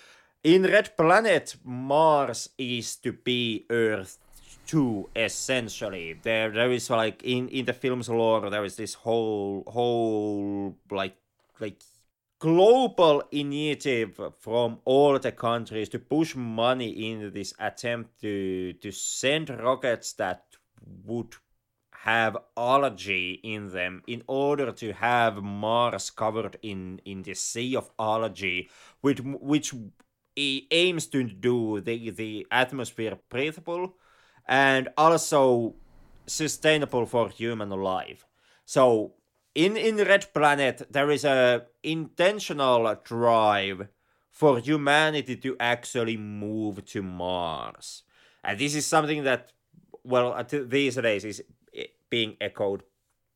in 0.44 0.62
Red 0.64 0.96
Planet, 0.96 1.56
Mars 1.64 2.50
is 2.58 2.98
to 2.98 3.12
be 3.12 3.66
Earth 3.70 4.20
too, 4.66 5.10
essentially. 5.16 6.14
There, 6.22 6.52
there 6.52 6.72
is 6.72 6.90
like 6.90 7.24
in 7.24 7.50
in 7.50 7.66
the 7.66 7.74
film's 7.74 8.10
lore, 8.10 8.50
there 8.50 8.66
is 8.66 8.76
this 8.76 8.94
whole 8.94 9.64
whole 9.68 10.76
like 10.92 11.16
like 11.60 11.82
global 12.40 13.24
initiative 13.32 14.20
from 14.40 14.80
all 14.86 15.18
the 15.18 15.32
countries 15.32 15.90
to 15.90 16.00
push 16.00 16.36
money 16.36 17.12
into 17.12 17.30
this 17.32 17.54
attempt 17.60 18.22
to 18.22 18.74
to 18.74 18.92
send 18.92 19.50
rockets 19.50 20.14
that 20.14 20.44
would 21.06 21.36
have 22.04 22.38
algae 22.56 23.40
in 23.44 23.72
them 23.72 24.04
in 24.06 24.22
order 24.28 24.72
to 24.72 24.94
have 24.94 25.42
Mars 25.42 26.12
covered 26.12 26.58
in 26.62 27.02
in 27.06 27.24
the 27.24 27.34
sea 27.34 27.76
of 27.76 27.90
algae, 27.98 28.70
which 29.02 29.22
which 29.24 29.74
aims 30.38 31.08
to 31.08 31.24
do 31.24 31.82
the 31.82 32.12
the 32.12 32.46
atmosphere 32.52 33.18
breathable 33.30 33.96
and 34.48 34.90
also 34.98 35.76
sustainable 36.28 37.06
for 37.06 37.30
human 37.30 37.70
life. 37.70 38.26
So 38.66 39.14
in 39.54 39.78
in 39.78 39.98
Red 39.98 40.34
Planet 40.34 40.88
there 40.92 41.10
is 41.12 41.24
a 41.26 41.66
intentional 41.84 42.96
drive 43.04 43.88
for 44.30 44.60
humanity 44.60 45.38
to 45.38 45.56
actually 45.60 46.18
move 46.18 46.86
to 46.86 47.02
Mars. 47.02 48.04
And 48.44 48.60
this 48.60 48.76
is 48.76 48.86
something 48.86 49.24
that 49.24 49.54
well 50.04 50.34
uh, 50.34 50.44
these 50.44 50.96
days 50.96 51.26
is 51.26 51.44
eh, 51.74 51.86
being 52.10 52.36
echoed 52.42 52.84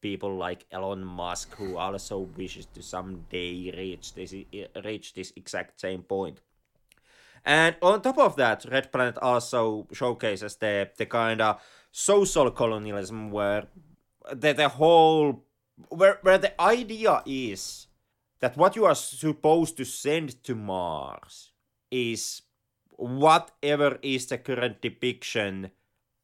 people 0.02 0.36
like 0.36 0.65
Elon 0.72 1.03
Musk 1.03 1.56
who 1.56 1.77
also 1.77 2.19
wishes 2.38 2.65
to 2.68 2.81
someday 2.81 3.72
reach 3.76 4.14
this 4.14 4.34
eh, 4.34 4.68
reach 4.84 5.14
this 5.14 5.34
exact 5.36 5.80
same 5.80 6.03
point. 6.03 6.41
And 7.45 7.75
on 7.81 8.01
top 8.01 8.17
of 8.17 8.35
that, 8.35 8.65
Red 8.69 8.91
Planet 8.91 9.17
also 9.17 9.87
showcases 9.91 10.55
the 10.57 10.89
the 10.97 11.05
kind 11.05 11.41
of 11.41 11.61
social 11.91 12.51
colonialism 12.51 13.31
where 13.31 13.67
the 14.31 14.53
the 14.53 14.69
whole 14.69 15.43
where 15.89 16.19
where 16.21 16.37
the 16.37 16.59
idea 16.61 17.23
is 17.25 17.87
that 18.39 18.57
what 18.57 18.75
you 18.75 18.85
are 18.85 18.95
supposed 18.95 19.77
to 19.77 19.85
send 19.85 20.41
to 20.43 20.55
Mars 20.55 21.51
is 21.91 22.41
whatever 22.91 23.97
is 24.01 24.27
the 24.27 24.37
current 24.37 24.81
depiction 24.81 25.71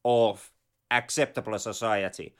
of 0.04 0.52
acceptable 0.90 1.58
society. 1.58 2.34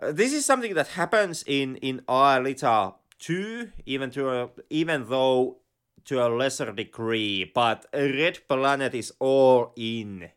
Uh, 0.00 0.12
this 0.12 0.32
is 0.32 0.44
something 0.44 0.74
that 0.74 0.88
happens 0.88 1.42
in 1.46 1.76
in 1.76 2.02
Aelita 2.08 2.94
too, 3.18 3.70
even 3.86 4.10
to 4.10 4.50
even 4.70 5.08
though 5.08 5.58
to 6.06 6.24
a 6.24 6.28
lesser 6.28 6.72
degree, 6.72 7.50
but 7.54 7.86
Red 7.92 8.40
Planet 8.48 8.94
is 8.94 9.12
all 9.18 9.72
in 9.76 10.30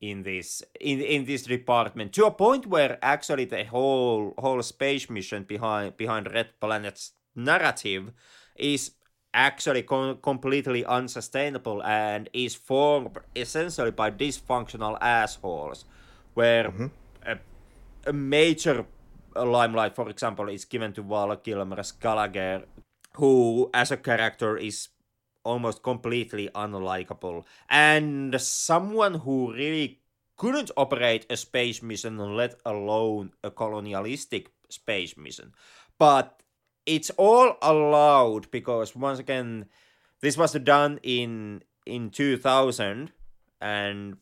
in 0.00 0.24
this 0.24 0.64
in 0.80 1.00
in 1.00 1.24
this 1.24 1.44
department 1.44 2.12
to 2.12 2.26
a 2.26 2.30
point 2.30 2.66
where 2.66 2.98
actually 3.00 3.44
the 3.44 3.64
whole 3.64 4.34
whole 4.36 4.60
space 4.62 5.08
mission 5.08 5.44
behind 5.44 5.96
behind 5.96 6.26
Red 6.26 6.48
Planet's 6.60 7.12
narrative 7.36 8.12
is 8.56 8.90
actually 9.32 9.82
com- 9.82 10.18
completely 10.20 10.84
unsustainable 10.84 11.82
and 11.84 12.28
is 12.32 12.54
formed 12.54 13.16
essentially 13.34 13.92
by 13.92 14.10
dysfunctional 14.10 14.98
assholes 15.00 15.84
where 16.34 16.64
mm-hmm. 16.64 16.86
a, 17.24 17.38
a 18.06 18.12
major 18.12 18.84
limelight 19.36 19.94
for 19.94 20.10
example 20.10 20.48
is 20.48 20.64
given 20.64 20.92
to 20.92 21.00
Val 21.00 21.34
Kilmer's 21.36 21.92
Gallagher 21.92 22.64
who 23.14 23.70
as 23.72 23.90
a 23.90 23.96
character 23.96 24.56
is 24.56 24.88
almost 25.44 25.82
completely 25.82 26.48
unlikable. 26.54 27.44
And 27.68 28.40
someone 28.40 29.14
who 29.14 29.52
really 29.52 30.00
couldn't 30.36 30.70
operate 30.76 31.26
a 31.30 31.36
space 31.36 31.82
mission 31.82 32.18
let 32.18 32.54
alone 32.64 33.32
a 33.44 33.50
colonialistic 33.50 34.50
space 34.68 35.16
mission. 35.16 35.52
But 35.98 36.42
it's 36.86 37.10
all 37.10 37.56
allowed 37.62 38.50
because 38.50 38.96
once 38.96 39.18
again 39.18 39.66
this 40.20 40.36
was 40.36 40.52
done 40.54 40.98
in 41.02 41.62
in 41.86 42.10
2000 42.10 43.12
and 43.60 44.16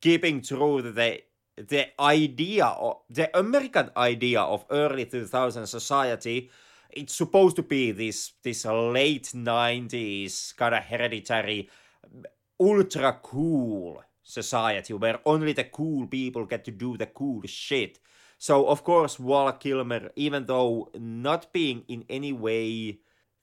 keeping 0.00 0.40
true 0.40 0.82
the 0.82 1.22
the 1.56 1.86
idea 2.00 2.64
of 2.66 2.98
the 3.10 3.36
american 3.36 3.90
idea 3.96 4.40
of 4.40 4.64
early 4.70 5.04
2000 5.04 5.66
society 5.66 6.50
it's 6.92 7.14
supposed 7.14 7.56
to 7.56 7.62
be 7.62 7.92
this 7.92 8.32
this 8.42 8.64
late 8.64 9.32
90s 9.34 10.56
kind 10.56 10.74
of 10.74 10.82
hereditary 10.84 11.68
ultra 12.58 13.18
cool 13.22 14.02
society 14.22 14.92
where 14.94 15.20
only 15.24 15.52
the 15.52 15.64
cool 15.64 16.06
people 16.06 16.44
get 16.46 16.64
to 16.64 16.70
do 16.70 16.96
the 16.96 17.06
cool 17.06 17.42
shit. 17.46 17.98
So 18.38 18.66
of 18.66 18.84
course 18.84 19.16
Val 19.16 19.52
Kilmer 19.52 20.10
even 20.16 20.46
though 20.46 20.90
not 20.94 21.52
being 21.52 21.84
in 21.88 22.04
any 22.08 22.32
way 22.32 23.00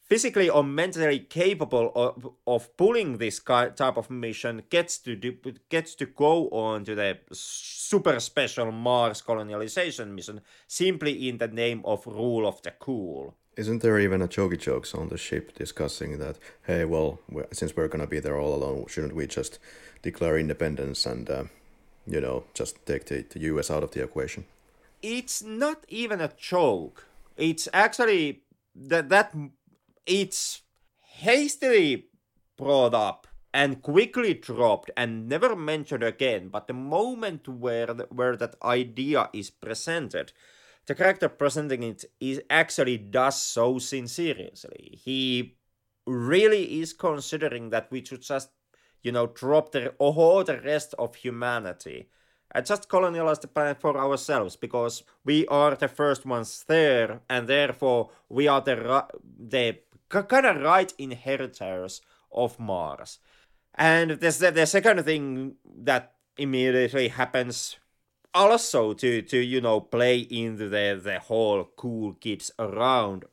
physically 0.07 0.49
or 0.49 0.63
mentally 0.63 1.19
capable 1.19 1.91
of, 1.95 2.29
of 2.45 2.75
pulling 2.77 3.17
this 3.17 3.39
type 3.39 3.97
of 3.97 4.09
mission 4.09 4.63
gets 4.69 4.97
to 4.99 5.15
do, 5.15 5.35
gets 5.69 5.95
to 5.95 6.05
go 6.05 6.49
on 6.49 6.85
to 6.85 6.95
the 6.95 7.17
super 7.31 8.19
special 8.19 8.71
Mars 8.71 9.21
colonialization 9.21 10.11
mission 10.11 10.41
simply 10.67 11.27
in 11.27 11.37
the 11.37 11.47
name 11.47 11.81
of 11.85 12.07
rule 12.07 12.47
of 12.47 12.61
the 12.61 12.71
cool. 12.71 13.35
Isn't 13.57 13.81
there 13.81 13.99
even 13.99 14.21
a 14.21 14.27
jokey 14.27 14.59
jokes 14.59 14.93
on 14.93 15.09
the 15.09 15.17
ship 15.17 15.55
discussing 15.55 16.19
that? 16.19 16.37
Hey, 16.65 16.85
well, 16.85 17.19
we're, 17.29 17.47
since 17.51 17.75
we're 17.75 17.87
gonna 17.87 18.07
be 18.07 18.19
there 18.19 18.37
all 18.37 18.53
alone, 18.53 18.85
shouldn't 18.87 19.15
we 19.15 19.27
just 19.27 19.59
declare 20.03 20.37
independence 20.37 21.05
and, 21.05 21.29
uh, 21.29 21.43
you 22.05 22.21
know, 22.21 22.43
just 22.53 22.85
take 22.85 23.05
the, 23.05 23.25
the 23.29 23.39
U.S. 23.39 23.71
out 23.71 23.83
of 23.83 23.91
the 23.91 24.03
equation? 24.03 24.45
It's 25.01 25.43
not 25.43 25.85
even 25.89 26.21
a 26.21 26.31
joke. 26.37 27.07
It's 27.35 27.67
actually 27.73 28.41
that 28.75 29.09
that 29.09 29.33
it's 30.07 30.61
hastily 31.01 32.07
brought 32.57 32.93
up 32.93 33.27
and 33.53 33.81
quickly 33.81 34.33
dropped 34.33 34.91
and 34.95 35.27
never 35.27 35.55
mentioned 35.55 36.03
again. 36.03 36.49
But 36.49 36.67
the 36.67 36.73
moment 36.73 37.47
where 37.47 37.87
the, 37.87 38.07
where 38.09 38.35
that 38.35 38.55
idea 38.63 39.29
is 39.33 39.49
presented, 39.49 40.31
the 40.85 40.95
character 40.95 41.29
presenting 41.29 41.83
it 41.83 42.05
is 42.19 42.41
actually 42.49 42.97
does 42.97 43.41
so 43.41 43.77
sincerely. 43.79 44.51
He 45.03 45.57
really 46.05 46.79
is 46.81 46.93
considering 46.93 47.69
that 47.71 47.91
we 47.91 48.03
should 48.03 48.21
just, 48.21 48.49
you 49.03 49.11
know, 49.11 49.27
drop 49.27 49.71
the 49.71 49.89
all 49.97 50.43
the 50.43 50.59
rest 50.59 50.93
of 50.97 51.15
humanity 51.15 52.09
and 52.51 52.65
just 52.65 52.87
colonialize 52.87 53.41
the 53.41 53.47
planet 53.47 53.79
for 53.79 53.97
ourselves 53.97 54.55
because 54.55 55.03
we 55.25 55.45
are 55.47 55.75
the 55.75 55.87
first 55.87 56.25
ones 56.25 56.63
there, 56.67 57.21
and 57.29 57.47
therefore 57.47 58.09
we 58.29 58.47
are 58.47 58.61
the 58.61 59.05
the 59.37 59.79
kind 60.09 60.45
of 60.45 60.61
right 60.61 60.93
inheritors 60.97 62.01
of 62.31 62.59
Mars. 62.59 63.19
And 63.75 64.11
there's 64.11 64.39
the, 64.39 64.51
the 64.51 64.65
second 64.65 65.03
thing 65.03 65.55
that 65.83 66.13
immediately 66.37 67.07
happens 67.09 67.77
also 68.33 68.93
to 68.93 69.21
to 69.23 69.37
you 69.37 69.59
know 69.61 69.79
play 69.79 70.19
into 70.19 70.69
the 70.69 70.99
the 71.03 71.19
whole 71.19 71.63
cool 71.75 72.13
kids 72.13 72.51
around 72.59 73.25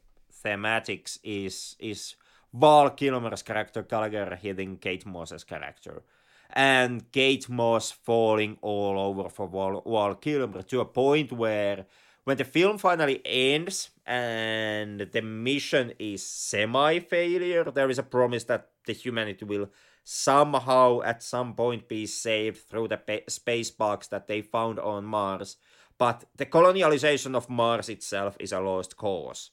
thematics 0.43 1.19
is 1.23 1.77
is 1.79 2.17
Val 2.53 2.91
Kilmer's 2.91 3.43
character 3.43 3.83
Gallagher 3.83 4.37
hitting 4.41 4.77
Kate 4.79 5.05
Moss's 5.05 5.45
character 5.45 6.03
and 6.51 7.11
Kate 7.11 7.49
Moss 7.49 7.91
falling 7.91 8.57
all 8.63 8.99
over 8.99 9.29
for 9.29 9.49
Val, 9.49 9.83
Val 9.85 10.15
Kilmer 10.15 10.63
to 10.63 10.81
a 10.81 10.85
point 10.85 11.33
where 11.33 11.87
when 12.25 12.37
the 12.37 12.45
film 12.45 12.79
finally 12.79 13.21
ends 13.25 13.91
and 14.07 15.01
the 15.01 15.23
mission 15.23 15.93
is 15.99 16.27
semi 16.27 16.99
failure, 16.99 17.65
there 17.65 17.91
is 17.91 17.99
a 17.99 18.03
promise 18.03 18.45
that 18.45 18.71
the 18.87 18.93
humanity 18.93 19.45
will 19.45 19.71
somehow 20.03 21.01
at 21.03 21.23
some 21.23 21.55
point 21.55 21.89
be 21.89 22.07
saved 22.07 22.69
through 22.69 22.89
the 22.89 23.23
space 23.29 23.71
box 23.71 24.09
that 24.09 24.27
they 24.27 24.43
found 24.43 24.79
on 24.79 25.05
Mars. 25.05 25.57
But 25.97 26.25
the 26.37 26.47
colonialization 26.47 27.35
of 27.35 27.49
Mars 27.49 27.89
itself 27.89 28.37
is 28.41 28.53
a 28.53 28.61
lost 28.61 28.97
cause. 28.97 29.51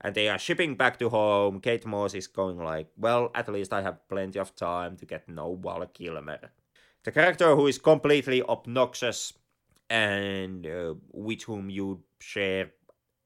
And 0.00 0.14
they 0.14 0.28
are 0.28 0.38
shipping 0.38 0.74
back 0.74 0.98
to 0.98 1.08
home. 1.08 1.60
Kate 1.60 1.86
Moss 1.86 2.12
is 2.12 2.26
going 2.26 2.58
like, 2.58 2.88
well, 2.96 3.30
at 3.34 3.48
least 3.48 3.72
I 3.72 3.80
have 3.80 4.06
plenty 4.08 4.38
of 4.38 4.54
time 4.54 4.96
to 4.96 5.06
get 5.06 5.28
no 5.28 5.54
Val 5.54 5.86
Kilmer. 5.86 6.50
The 7.04 7.12
character 7.12 7.54
who 7.54 7.66
is 7.66 7.78
completely 7.78 8.42
obnoxious 8.42 9.32
and 9.90 10.66
uh, 10.66 10.94
with 11.12 11.42
whom 11.42 11.70
you 11.70 12.02
share 12.20 12.70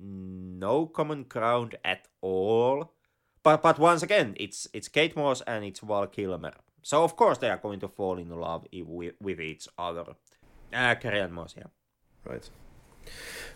no 0.01 0.87
common 0.87 1.25
ground 1.25 1.77
at 1.85 2.09
all. 2.21 2.93
But 3.43 3.63
but 3.63 3.79
once 3.79 4.03
again, 4.03 4.35
it's 4.39 4.69
it's 4.73 4.89
Kate 4.89 5.17
Moss 5.17 5.43
and 5.47 5.65
it's 5.65 5.81
Val 5.81 6.07
Kilmer. 6.07 6.53
So 6.83 7.05
of 7.05 7.17
course 7.17 7.39
they 7.39 7.51
are 7.51 7.59
going 7.59 7.81
to 7.81 7.89
fall 7.89 8.19
in 8.19 8.31
love 8.31 8.67
with, 8.73 9.15
with 9.21 9.41
each 9.41 9.69
other. 9.79 10.15
Uh, 10.73 10.95
Carrie 10.95 11.29
Moss, 11.29 11.55
yeah. 11.57 11.65
Right. 12.25 12.49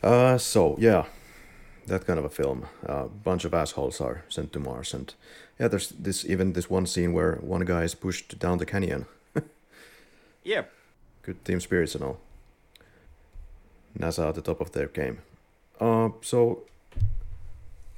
Uh, 0.03 0.39
so 0.39 0.77
yeah, 0.79 1.05
that 1.87 2.07
kind 2.07 2.19
of 2.19 2.25
a 2.25 2.31
film. 2.31 2.67
A 2.85 3.09
bunch 3.09 3.45
of 3.45 3.55
assholes 3.55 4.01
are 4.01 4.25
sent 4.29 4.53
to 4.53 4.61
Mars, 4.61 4.95
and 4.95 5.15
yeah, 5.59 5.69
there's 5.69 5.91
this 5.91 6.25
even 6.25 6.53
this 6.53 6.71
one 6.71 6.87
scene 6.87 7.13
where 7.13 7.37
one 7.37 7.65
guy 7.65 7.83
is 7.83 7.95
pushed 7.95 8.39
down 8.39 8.59
the 8.59 8.67
canyon. 8.67 9.07
yeah. 10.45 10.63
Good 11.23 11.45
team 11.45 11.61
spirits 11.61 11.95
and 11.95 12.05
all. 12.05 12.19
NASA 13.99 14.29
at 14.29 14.35
the 14.35 14.43
top 14.43 14.61
of 14.61 14.73
their 14.73 14.89
game. 14.89 15.19
Uh, 15.81 16.11
so 16.21 16.63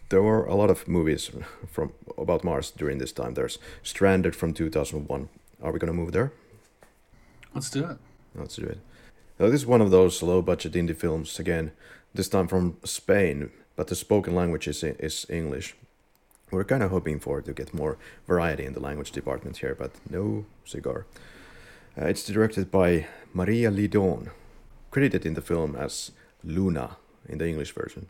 there 0.08 0.22
were 0.22 0.44
a 0.44 0.54
lot 0.54 0.70
of 0.70 0.86
movies 0.88 1.30
from 1.70 1.92
about 2.16 2.44
Mars 2.44 2.70
during 2.70 2.98
this 2.98 3.12
time. 3.12 3.34
There's 3.34 3.58
Stranded 3.82 4.36
from 4.36 4.54
2001. 4.54 5.28
Are 5.62 5.72
we 5.72 5.78
gonna 5.78 5.92
move 5.92 6.12
there? 6.12 6.32
Let's 7.54 7.70
do 7.70 7.84
it. 7.84 7.98
Let's 8.34 8.56
do 8.56 8.66
it. 8.66 8.78
Now, 9.38 9.46
this 9.46 9.62
is 9.62 9.66
one 9.66 9.80
of 9.80 9.90
those 9.90 10.22
low 10.22 10.42
budget 10.42 10.72
indie 10.74 10.96
films, 10.96 11.38
again, 11.38 11.72
this 12.14 12.28
time 12.28 12.46
from 12.46 12.76
Spain, 12.84 13.50
but 13.74 13.88
the 13.88 13.96
spoken 13.96 14.34
language 14.34 14.68
is, 14.68 14.84
is 14.84 15.26
English. 15.28 15.74
We're 16.50 16.64
kind 16.64 16.82
of 16.82 16.90
hoping 16.90 17.18
for 17.18 17.40
to 17.40 17.52
get 17.52 17.74
more 17.74 17.96
variety 18.28 18.64
in 18.64 18.74
the 18.74 18.80
language 18.80 19.10
department 19.10 19.56
here, 19.56 19.74
but 19.74 19.90
no 20.08 20.46
cigar. 20.64 21.06
Uh, 22.00 22.06
it's 22.06 22.24
directed 22.26 22.70
by 22.70 23.06
Maria 23.32 23.70
Lidon, 23.70 24.30
credited 24.94 25.26
in 25.26 25.34
the 25.34 25.40
film 25.42 25.74
as 25.74 26.12
Luna 26.44 26.96
in 27.28 27.38
the 27.38 27.48
English 27.48 27.72
version. 27.74 28.06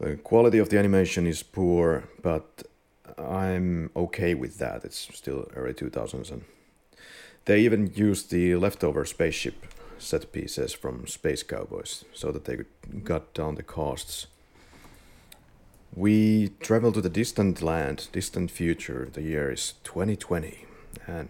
The 0.00 0.16
quality 0.16 0.58
of 0.58 0.68
the 0.68 0.78
animation 0.78 1.24
is 1.24 1.44
poor, 1.44 2.02
but 2.20 2.64
I'm 3.16 3.90
okay 3.94 4.34
with 4.34 4.58
that. 4.58 4.84
It's 4.84 5.08
still 5.14 5.48
early 5.54 5.72
2000s 5.72 6.32
and 6.32 6.42
they 7.44 7.60
even 7.60 7.92
used 7.94 8.30
the 8.30 8.56
leftover 8.56 9.04
spaceship 9.04 9.54
set 9.98 10.32
pieces 10.32 10.72
from 10.72 11.06
Space 11.06 11.44
Cowboys 11.44 12.04
so 12.12 12.32
that 12.32 12.44
they 12.44 12.56
could 12.56 13.04
cut 13.04 13.32
down 13.32 13.54
the 13.54 13.62
costs. 13.62 14.26
We 15.94 16.50
travel 16.58 16.90
to 16.92 17.00
the 17.00 17.16
distant 17.20 17.62
land, 17.62 18.08
distant 18.10 18.50
future. 18.50 19.08
The 19.12 19.22
year 19.22 19.52
is 19.52 19.74
2020, 19.84 20.66
and 21.06 21.28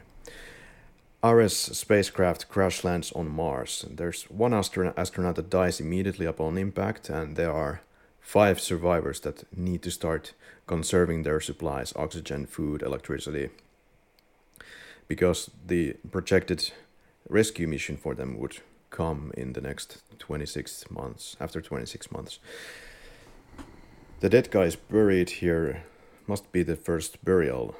RS 1.24 1.54
spacecraft 1.54 2.48
crash 2.48 2.82
lands 2.82 3.12
on 3.12 3.28
Mars. 3.28 3.84
There's 3.88 4.24
one 4.24 4.50
astron- 4.50 4.94
astronaut 4.96 5.36
that 5.36 5.50
dies 5.50 5.78
immediately 5.80 6.26
upon 6.26 6.58
impact, 6.58 7.08
and 7.08 7.36
there 7.36 7.52
are 7.52 7.82
five 8.20 8.60
survivors 8.60 9.20
that 9.20 9.44
need 9.56 9.82
to 9.82 9.90
start 9.90 10.34
conserving 10.66 11.22
their 11.22 11.40
supplies 11.40 11.92
oxygen, 11.94 12.46
food, 12.46 12.82
electricity, 12.82 13.50
because 15.06 15.50
the 15.64 15.94
projected 16.10 16.72
rescue 17.28 17.68
mission 17.68 17.96
for 17.96 18.14
them 18.14 18.38
would 18.38 18.58
come 18.90 19.32
in 19.36 19.52
the 19.52 19.60
next 19.60 20.02
26 20.18 20.90
months 20.90 21.36
after 21.40 21.62
26 21.62 22.10
months 22.12 22.38
the 24.20 24.28
dead 24.28 24.50
guy 24.50 24.64
is 24.64 24.76
buried 24.76 25.30
here 25.30 25.82
must 26.26 26.52
be 26.52 26.62
the 26.62 26.76
first 26.76 27.24
burial 27.24 27.74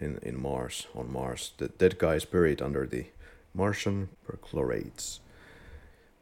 in, 0.00 0.18
in 0.22 0.40
mars 0.40 0.86
on 0.94 1.12
mars 1.12 1.52
the 1.58 1.68
dead 1.68 1.98
guy 1.98 2.14
is 2.14 2.24
buried 2.24 2.62
under 2.62 2.86
the 2.86 3.06
martian 3.54 4.08
perchlorates 4.26 5.20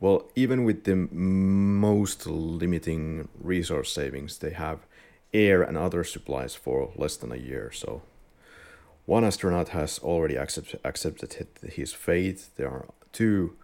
well 0.01 0.25
even 0.35 0.65
with 0.65 0.85
the 0.85 0.97
most 0.97 2.27
limiting 2.27 3.29
resource 3.41 3.93
savings 3.93 4.39
they 4.39 4.51
have 4.51 4.81
air 5.35 5.63
and 5.63 5.77
other 5.77 6.05
supplies 6.05 6.55
for 6.55 6.93
less 6.97 7.17
than 7.17 7.33
a 7.33 7.37
year 7.37 7.71
so 7.73 8.03
one 9.07 9.25
astronaut 9.25 9.69
has 9.69 10.01
already 10.01 10.37
accept, 10.37 10.75
accepted 10.85 11.47
his 11.63 11.93
fate. 11.93 12.47
There 12.57 12.69
are 12.69 12.87
two, 13.13 13.57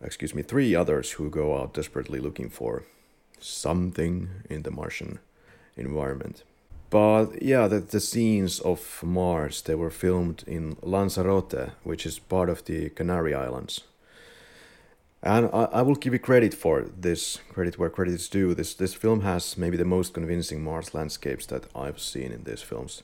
excuse 0.00 0.34
me, 0.34 0.40
three 0.40 0.74
others 0.74 1.12
who 1.12 1.28
go 1.28 1.58
out 1.58 1.74
desperately 1.74 2.18
looking 2.18 2.48
for 2.48 2.84
something 3.38 4.30
in 4.48 4.62
the 4.62 4.70
Martian 4.70 5.18
environment. 5.76 6.44
But 6.90 7.42
yeah, 7.42 7.66
the, 7.68 7.80
the 7.80 8.00
scenes 8.00 8.60
of 8.60 9.02
Mars, 9.02 9.62
they 9.62 9.74
were 9.74 9.90
filmed 9.90 10.44
in 10.46 10.76
Lanzarote, 10.82 11.70
which 11.82 12.06
is 12.06 12.18
part 12.18 12.48
of 12.48 12.64
the 12.64 12.90
Canary 12.90 13.34
Islands. 13.34 13.82
And 15.22 15.50
I, 15.52 15.64
I 15.72 15.82
will 15.82 15.96
give 15.96 16.12
you 16.12 16.20
credit 16.20 16.54
for 16.54 16.82
this, 16.82 17.40
credit 17.52 17.78
where 17.78 17.90
credit 17.90 18.14
is 18.14 18.28
due. 18.28 18.54
This, 18.54 18.74
this 18.74 18.94
film 18.94 19.22
has 19.22 19.56
maybe 19.56 19.76
the 19.76 19.84
most 19.84 20.14
convincing 20.14 20.62
Mars 20.62 20.94
landscapes 20.94 21.46
that 21.46 21.64
I've 21.74 21.98
seen 21.98 22.30
in 22.30 22.44
these 22.44 22.62
films. 22.62 23.02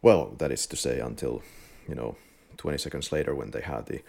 Well, 0.00 0.34
that 0.38 0.50
is 0.50 0.66
to 0.66 0.76
say, 0.76 0.98
until, 0.98 1.42
you 1.86 1.94
know, 1.94 2.16
20 2.56 2.78
seconds 2.78 3.12
later 3.12 3.34
when 3.34 3.50
they 3.50 3.60
had 3.60 3.86
the 3.86 4.00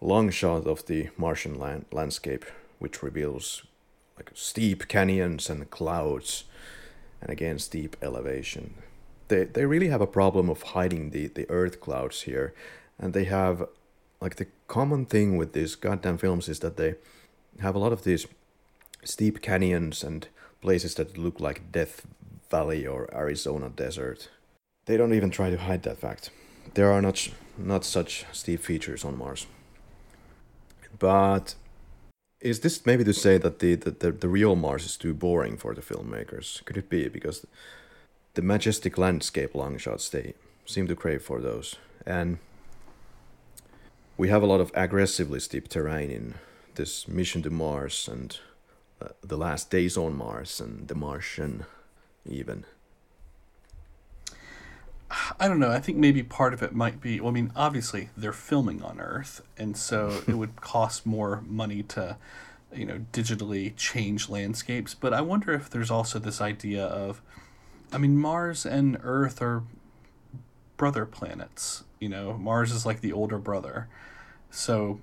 long 0.00 0.30
shot 0.30 0.66
of 0.66 0.86
the 0.86 1.10
Martian 1.18 1.58
land- 1.58 1.86
landscape, 1.92 2.46
which 2.78 3.02
reveals 3.02 3.64
like 4.16 4.30
steep 4.34 4.88
canyons 4.88 5.50
and 5.50 5.68
clouds, 5.70 6.44
and 7.22 7.30
again, 7.30 7.58
steep 7.58 7.96
elevation. 8.02 8.74
They, 9.28 9.44
they 9.44 9.64
really 9.64 9.88
have 9.88 10.02
a 10.02 10.06
problem 10.06 10.50
of 10.50 10.62
hiding 10.62 11.10
the, 11.10 11.28
the 11.28 11.48
earth 11.48 11.80
clouds 11.80 12.22
here, 12.22 12.52
and 12.98 13.14
they 13.14 13.24
have 13.24 13.66
like 14.20 14.36
the 14.36 14.48
common 14.68 15.06
thing 15.06 15.38
with 15.38 15.54
these 15.54 15.74
goddamn 15.74 16.18
films 16.18 16.48
is 16.48 16.60
that 16.60 16.76
they 16.76 16.96
have 17.60 17.74
a 17.74 17.78
lot 17.78 17.92
of 17.92 18.04
these 18.04 18.26
steep 19.02 19.40
canyons 19.40 20.04
and 20.04 20.28
places 20.60 20.94
that 20.96 21.16
look 21.16 21.40
like 21.40 21.72
Death 21.72 22.06
Valley 22.50 22.86
or 22.86 23.08
Arizona 23.14 23.70
desert 23.70 24.28
they 24.86 24.96
don't 24.96 25.14
even 25.14 25.30
try 25.30 25.50
to 25.50 25.58
hide 25.58 25.82
that 25.84 25.98
fact. 25.98 26.30
There 26.74 26.92
are 26.92 27.02
not 27.02 27.28
not 27.58 27.84
such 27.84 28.24
steep 28.32 28.60
features 28.60 29.04
on 29.04 29.18
Mars. 29.18 29.46
But 30.98 31.54
is 32.42 32.60
this 32.60 32.84
maybe 32.84 33.04
to 33.04 33.14
say 33.14 33.38
that 33.38 33.60
the, 33.60 33.76
the, 33.76 34.10
the, 34.10 34.28
real 34.28 34.56
Mars 34.56 34.84
is 34.84 34.96
too 34.96 35.14
boring 35.14 35.56
for 35.56 35.74
the 35.74 35.80
filmmakers? 35.80 36.62
Could 36.64 36.76
it 36.76 36.90
be 36.90 37.08
because 37.08 37.46
the 38.34 38.42
majestic 38.42 38.98
landscape 38.98 39.54
long 39.54 39.78
shots 39.78 40.08
they 40.08 40.34
seem 40.66 40.88
to 40.88 40.96
crave 40.96 41.22
for 41.22 41.40
those, 41.40 41.76
and 42.04 42.38
we 44.16 44.28
have 44.28 44.42
a 44.42 44.46
lot 44.46 44.60
of 44.60 44.72
aggressively 44.74 45.38
steep 45.40 45.68
terrain 45.68 46.10
in 46.10 46.34
this 46.74 47.06
mission 47.06 47.42
to 47.42 47.50
Mars 47.50 48.08
and 48.10 48.38
uh, 49.00 49.08
the 49.22 49.36
last 49.36 49.70
days 49.70 49.96
on 49.96 50.14
Mars 50.14 50.60
and 50.60 50.88
the 50.88 50.94
Martian, 50.94 51.64
even. 52.26 52.64
I 55.38 55.48
don't 55.48 55.58
know. 55.58 55.70
I 55.70 55.80
think 55.80 55.98
maybe 55.98 56.22
part 56.22 56.54
of 56.54 56.62
it 56.62 56.74
might 56.74 57.00
be. 57.00 57.20
Well, 57.20 57.30
I 57.30 57.32
mean, 57.32 57.52
obviously 57.54 58.10
they're 58.16 58.32
filming 58.32 58.82
on 58.82 59.00
Earth, 59.00 59.42
and 59.56 59.76
so 59.76 60.22
it 60.26 60.34
would 60.34 60.60
cost 60.60 61.06
more 61.06 61.42
money 61.46 61.82
to, 61.84 62.16
you 62.74 62.84
know, 62.84 63.04
digitally 63.12 63.74
change 63.76 64.28
landscapes. 64.28 64.94
But 64.94 65.12
I 65.12 65.20
wonder 65.20 65.52
if 65.52 65.70
there's 65.70 65.90
also 65.90 66.18
this 66.18 66.40
idea 66.40 66.84
of, 66.84 67.20
I 67.92 67.98
mean, 67.98 68.16
Mars 68.16 68.64
and 68.66 68.98
Earth 69.02 69.42
are 69.42 69.62
brother 70.76 71.06
planets. 71.06 71.84
You 72.00 72.08
know, 72.08 72.34
Mars 72.34 72.72
is 72.72 72.84
like 72.84 73.00
the 73.00 73.12
older 73.12 73.38
brother, 73.38 73.88
so 74.50 75.00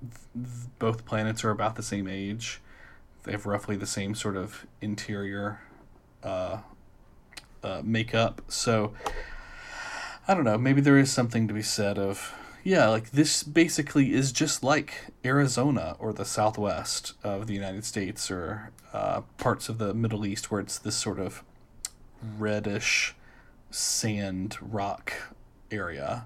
th- 0.00 0.68
both 0.78 1.06
planets 1.06 1.44
are 1.44 1.50
about 1.50 1.76
the 1.76 1.82
same 1.82 2.06
age. 2.06 2.60
They 3.22 3.32
have 3.32 3.46
roughly 3.46 3.76
the 3.76 3.86
same 3.86 4.14
sort 4.14 4.36
of 4.36 4.66
interior 4.82 5.60
uh, 6.22 6.58
uh, 7.62 7.80
makeup. 7.82 8.42
So 8.48 8.92
I 10.26 10.34
don't 10.34 10.44
know, 10.44 10.58
maybe 10.58 10.80
there 10.80 10.98
is 10.98 11.12
something 11.12 11.46
to 11.48 11.54
be 11.54 11.62
said 11.62 11.98
of 11.98 12.34
yeah, 12.64 12.88
like 12.88 13.10
this 13.10 13.42
basically 13.42 14.14
is 14.14 14.32
just 14.32 14.62
like 14.62 14.94
Arizona 15.22 15.96
or 15.98 16.14
the 16.14 16.24
Southwest 16.24 17.12
of 17.22 17.46
the 17.46 17.52
United 17.52 17.84
States 17.84 18.30
or 18.30 18.70
uh, 18.94 19.20
parts 19.36 19.68
of 19.68 19.76
the 19.76 19.92
Middle 19.92 20.24
East 20.24 20.50
where 20.50 20.62
it's 20.62 20.78
this 20.78 20.96
sort 20.96 21.18
of 21.18 21.44
reddish 22.38 23.14
sand 23.70 24.56
rock 24.62 25.12
area. 25.70 26.24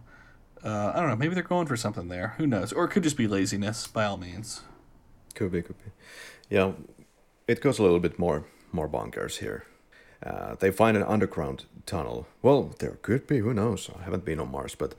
Uh, 0.62 0.92
I 0.94 1.00
don't 1.00 1.08
know. 1.08 1.16
Maybe 1.16 1.34
they're 1.34 1.42
going 1.42 1.66
for 1.66 1.76
something 1.76 2.06
there. 2.06 2.34
Who 2.38 2.46
knows? 2.46 2.72
Or 2.72 2.84
it 2.84 2.88
could 2.88 3.02
just 3.02 3.16
be 3.16 3.26
laziness, 3.26 3.88
by 3.88 4.04
all 4.04 4.16
means. 4.16 4.62
Could 5.34 5.50
be, 5.50 5.62
could 5.62 5.76
be. 5.84 5.90
Yeah, 6.48 6.72
it 7.48 7.60
goes 7.60 7.80
a 7.80 7.82
little 7.82 8.00
bit 8.00 8.18
more 8.18 8.44
more 8.70 8.88
bonkers 8.88 9.38
here. 9.38 9.64
Uh, 10.24 10.56
they 10.56 10.70
find 10.70 10.96
an 10.96 11.02
underground 11.04 11.64
tunnel. 11.86 12.26
Well, 12.42 12.74
there 12.78 12.98
could 13.02 13.26
be, 13.26 13.38
who 13.38 13.54
knows? 13.54 13.88
I 13.98 14.02
haven't 14.02 14.24
been 14.24 14.40
on 14.40 14.50
Mars, 14.50 14.74
but 14.74 14.94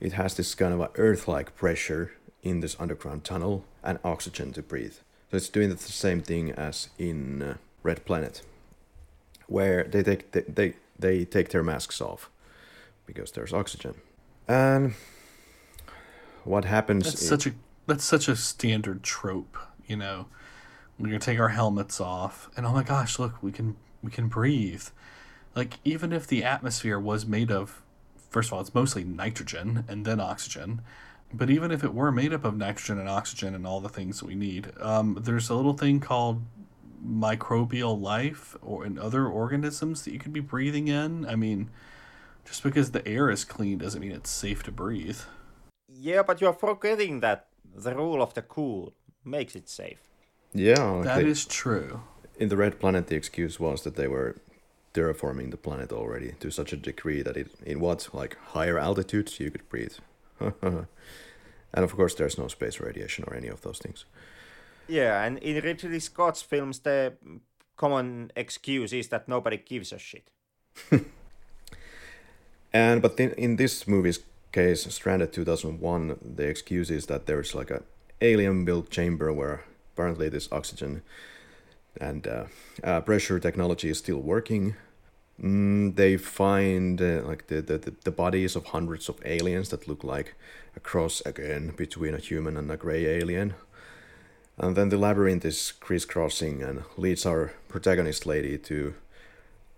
it 0.00 0.14
has 0.14 0.34
this 0.34 0.54
kind 0.54 0.74
of 0.74 0.90
earth 0.96 1.28
like 1.28 1.54
pressure 1.54 2.12
in 2.42 2.60
this 2.60 2.76
underground 2.80 3.22
tunnel 3.22 3.64
and 3.82 3.98
oxygen 4.02 4.52
to 4.54 4.62
breathe. 4.62 4.94
So 5.30 5.36
it's 5.36 5.48
doing 5.48 5.68
the 5.68 5.78
same 5.78 6.20
thing 6.20 6.50
as 6.50 6.88
in 6.98 7.42
uh, 7.42 7.56
Red 7.82 8.04
Planet, 8.04 8.42
where 9.46 9.84
they 9.84 10.02
take 10.02 10.32
they, 10.32 10.40
they 10.42 10.74
they 10.98 11.24
take 11.24 11.50
their 11.50 11.62
masks 11.62 12.00
off 12.00 12.30
because 13.06 13.30
there's 13.32 13.52
oxygen. 13.52 13.94
And 14.48 14.94
what 16.44 16.64
happens? 16.64 17.04
That's 17.04 17.24
such 17.24 17.46
a 17.46 17.52
that's 17.86 18.04
such 18.04 18.26
a 18.26 18.34
standard 18.34 19.02
trope, 19.04 19.56
you 19.86 19.96
know. 19.96 20.26
We're 20.98 21.06
gonna 21.06 21.20
take 21.20 21.38
our 21.38 21.50
helmets 21.50 22.00
off, 22.00 22.50
and 22.56 22.66
oh 22.66 22.72
my 22.72 22.82
gosh, 22.82 23.18
look, 23.18 23.40
we 23.42 23.52
can 23.52 23.76
we 24.02 24.10
can 24.10 24.28
breathe. 24.28 24.84
Like 25.54 25.74
even 25.84 26.12
if 26.12 26.26
the 26.26 26.44
atmosphere 26.44 26.98
was 26.98 27.26
made 27.26 27.50
of 27.50 27.82
first 28.30 28.48
of 28.48 28.52
all, 28.54 28.60
it's 28.60 28.74
mostly 28.74 29.02
nitrogen 29.04 29.84
and 29.88 30.04
then 30.04 30.20
oxygen. 30.20 30.82
But 31.32 31.50
even 31.50 31.70
if 31.70 31.84
it 31.84 31.94
were 31.94 32.10
made 32.12 32.32
up 32.32 32.44
of 32.44 32.56
nitrogen 32.56 32.98
and 32.98 33.08
oxygen 33.08 33.54
and 33.54 33.66
all 33.66 33.80
the 33.80 33.88
things 33.88 34.18
that 34.20 34.26
we 34.26 34.34
need, 34.34 34.72
um, 34.80 35.18
there's 35.20 35.48
a 35.48 35.54
little 35.54 35.74
thing 35.74 36.00
called 36.00 36.42
microbial 37.06 37.98
life 38.00 38.56
or 38.62 38.84
in 38.84 38.98
other 38.98 39.26
organisms 39.26 40.04
that 40.04 40.12
you 40.12 40.18
could 40.18 40.32
be 40.32 40.40
breathing 40.40 40.88
in. 40.88 41.24
I 41.26 41.34
mean, 41.36 41.70
just 42.44 42.62
because 42.62 42.90
the 42.90 43.06
air 43.06 43.30
is 43.30 43.44
clean 43.44 43.78
doesn't 43.78 44.00
mean 44.00 44.12
it's 44.12 44.30
safe 44.30 44.62
to 44.64 44.72
breathe. 44.72 45.18
Yeah, 45.92 46.22
but 46.22 46.40
you're 46.40 46.52
forgetting 46.52 47.20
that 47.20 47.46
the 47.74 47.94
rule 47.94 48.22
of 48.22 48.34
the 48.34 48.42
cool 48.42 48.92
makes 49.24 49.54
it 49.56 49.68
safe. 49.68 50.00
Yeah, 50.52 50.82
like 50.82 51.04
That 51.04 51.22
they- 51.22 51.28
is 51.30 51.44
true. 51.46 52.02
In 52.40 52.48
the 52.48 52.56
Red 52.56 52.80
Planet, 52.80 53.06
the 53.06 53.16
excuse 53.16 53.60
was 53.60 53.82
that 53.82 53.94
they 53.94 54.08
were 54.08 54.36
terraforming 54.94 55.50
the 55.52 55.56
planet 55.56 55.92
already 55.92 56.34
to 56.40 56.50
such 56.50 56.72
a 56.72 56.76
degree 56.76 57.22
that 57.22 57.36
it, 57.36 57.52
in 57.64 57.78
what 57.78 58.08
like 58.12 58.36
higher 58.54 58.78
altitudes 58.78 59.38
you 59.38 59.50
could 59.50 59.68
breathe. 59.68 59.94
and 60.40 60.86
of 61.72 61.94
course, 61.94 62.14
there's 62.14 62.38
no 62.38 62.48
space 62.48 62.80
radiation 62.80 63.24
or 63.28 63.34
any 63.34 63.48
of 63.48 63.60
those 63.60 63.78
things. 63.78 64.04
Yeah, 64.88 65.22
and 65.22 65.38
in 65.38 65.62
Ridley 65.62 66.00
Scott's 66.00 66.42
films, 66.42 66.80
the 66.80 67.12
common 67.76 68.32
excuse 68.34 68.92
is 68.92 69.08
that 69.08 69.28
nobody 69.28 69.58
gives 69.58 69.92
a 69.92 69.98
shit. 69.98 70.30
And 72.72 73.02
but 73.02 73.18
in, 73.18 73.32
in 73.32 73.56
this 73.56 73.86
movie's 73.88 74.20
case, 74.52 74.82
Stranded 74.92 75.32
2001, 75.32 76.18
the 76.36 76.48
excuse 76.48 76.90
is 76.90 77.06
that 77.06 77.26
there's 77.26 77.54
like 77.54 77.70
a 77.70 77.82
alien-built 78.20 78.90
chamber 78.90 79.32
where 79.32 79.64
apparently 79.94 80.28
this 80.28 80.48
oxygen 80.52 81.02
and 82.00 82.26
uh, 82.26 82.44
uh, 82.84 83.00
pressure 83.00 83.38
technology 83.38 83.90
is 83.90 83.98
still 83.98 84.20
working. 84.20 84.76
Mm, 85.42 85.96
they 85.96 86.16
find 86.16 87.00
uh, 87.00 87.22
like 87.24 87.46
the, 87.46 87.62
the 87.62 87.94
the- 88.04 88.10
bodies 88.10 88.56
of 88.56 88.66
hundreds 88.66 89.08
of 89.08 89.20
aliens 89.24 89.70
that 89.70 89.88
look 89.88 90.04
like 90.04 90.34
a 90.76 90.80
cross 90.80 91.22
again 91.24 91.72
between 91.76 92.14
a 92.14 92.18
human 92.18 92.56
and 92.56 92.70
a 92.70 92.76
gray 92.76 93.06
alien. 93.06 93.54
And 94.58 94.76
then 94.76 94.90
the 94.90 94.98
labyrinth 94.98 95.44
is 95.46 95.72
crisscrossing 95.72 96.62
and 96.62 96.84
leads 96.98 97.24
our 97.24 97.52
protagonist 97.68 98.26
lady 98.26 98.58
to 98.58 98.94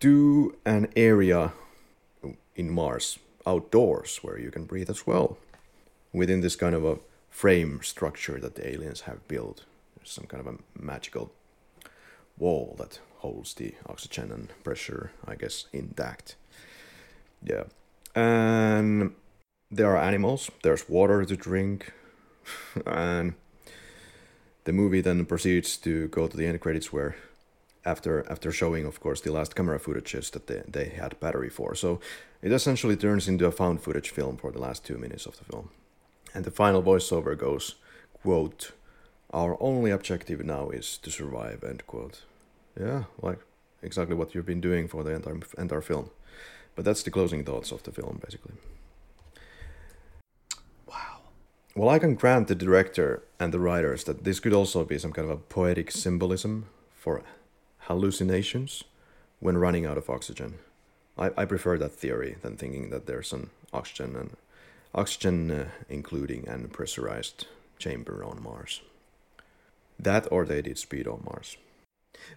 do 0.01 0.57
an 0.65 0.89
area 0.97 1.53
in 2.57 2.69
Mars 2.69 3.19
outdoors 3.47 4.19
where 4.23 4.39
you 4.39 4.51
can 4.51 4.65
breathe 4.65 4.91
as 4.91 5.07
well 5.07 5.39
within 6.13 6.41
this 6.41 6.57
kind 6.57 6.75
of 6.75 6.85
a 6.85 6.99
frame 7.31 7.81
structure 7.83 8.41
that 8.41 8.57
the 8.57 8.69
aliens 8.69 9.03
have 9.03 9.27
built. 9.29 9.65
There's 9.97 10.11
some 10.11 10.27
kind 10.27 10.47
of 10.47 10.55
a 10.55 10.59
magical 10.77 11.31
wall 12.43 12.75
that 12.79 12.99
holds 13.19 13.55
the 13.55 13.75
oxygen 13.87 14.33
and 14.33 14.49
pressure, 14.65 15.13
I 15.27 15.37
guess, 15.37 15.67
intact. 15.73 16.37
Yeah. 17.43 17.65
And 18.15 19.15
there 19.71 19.97
are 19.97 20.03
animals, 20.03 20.51
there's 20.63 20.89
water 20.89 21.25
to 21.25 21.37
drink, 21.37 21.93
and 22.87 23.35
the 24.65 24.73
movie 24.73 25.01
then 25.01 25.25
proceeds 25.25 25.77
to 25.79 26.09
go 26.09 26.27
to 26.29 26.37
the 26.37 26.47
end 26.47 26.61
credits 26.61 26.93
where 26.93 27.17
after 27.85 28.25
after 28.31 28.53
showing 28.53 28.87
of 28.87 29.01
course 29.01 29.21
the 29.21 29.33
last 29.33 29.57
camera 29.57 29.79
footages 29.81 30.31
that 30.31 30.47
they, 30.47 30.63
they 30.69 30.89
had 30.91 31.19
battery 31.21 31.51
for. 31.51 31.75
So 31.75 32.01
it 32.43 32.53
essentially 32.53 32.97
turns 32.97 33.29
into 33.29 33.47
a 33.47 33.53
found 33.53 33.81
footage 33.81 34.11
film 34.11 34.37
for 34.37 34.53
the 34.53 34.61
last 34.61 34.85
two 34.85 34.99
minutes 34.99 35.27
of 35.27 35.39
the 35.39 35.45
film. 35.45 35.71
And 36.35 36.45
the 36.45 36.51
final 36.51 36.83
voiceover 36.83 37.37
goes 37.37 37.77
quote 38.23 38.73
our 39.33 39.57
only 39.61 39.91
objective 39.91 40.45
now 40.45 40.71
is 40.71 40.99
to 40.99 41.11
survive 41.11 41.65
end 41.65 41.87
quote 41.87 42.23
yeah 42.79 43.05
like 43.21 43.39
exactly 43.83 44.15
what 44.15 44.35
you've 44.35 44.47
been 44.47 44.61
doing 44.61 44.89
for 44.89 45.03
the 45.03 45.11
entire 45.15 45.39
entire 45.59 45.81
film 45.81 46.11
but 46.75 46.85
that's 46.85 47.03
the 47.03 47.11
closing 47.11 47.45
thoughts 47.45 47.73
of 47.73 47.83
the 47.83 47.93
film 47.93 48.19
basically 48.25 48.55
Wow. 50.87 51.19
well, 51.75 51.89
I 51.89 51.99
can 51.99 52.15
grant 52.15 52.49
the 52.49 52.55
director 52.55 53.23
and 53.39 53.53
the 53.53 53.61
writers 53.61 54.05
that 54.05 54.25
this 54.25 54.41
could 54.41 54.53
also 54.53 54.85
be 54.85 54.99
some 54.99 55.13
kind 55.13 55.31
of 55.31 55.39
a 55.39 55.41
poetic 55.41 55.91
symbolism 55.91 56.67
for 56.95 57.23
hallucinations 57.89 58.85
when 59.41 59.59
running 59.59 59.87
out 59.87 59.99
of 59.99 60.11
oxygen. 60.11 60.59
I, 61.19 61.31
I 61.37 61.45
prefer 61.45 61.79
that 61.79 61.93
theory 61.95 62.37
than 62.43 62.57
thinking 62.57 62.91
that 62.91 63.07
there's 63.07 63.33
an 63.33 63.51
oxygen 63.73 64.17
and 64.17 64.37
oxygen 64.95 65.51
uh, 65.51 65.69
including 65.89 66.47
an 66.49 66.69
pressurized 66.69 67.47
chamber 67.79 68.23
on 68.25 68.43
Mars. 68.43 68.83
That 69.99 70.27
or 70.31 70.45
they 70.45 70.63
did 70.63 70.79
speed 70.79 71.07
on 71.07 71.23
Mars. 71.25 71.57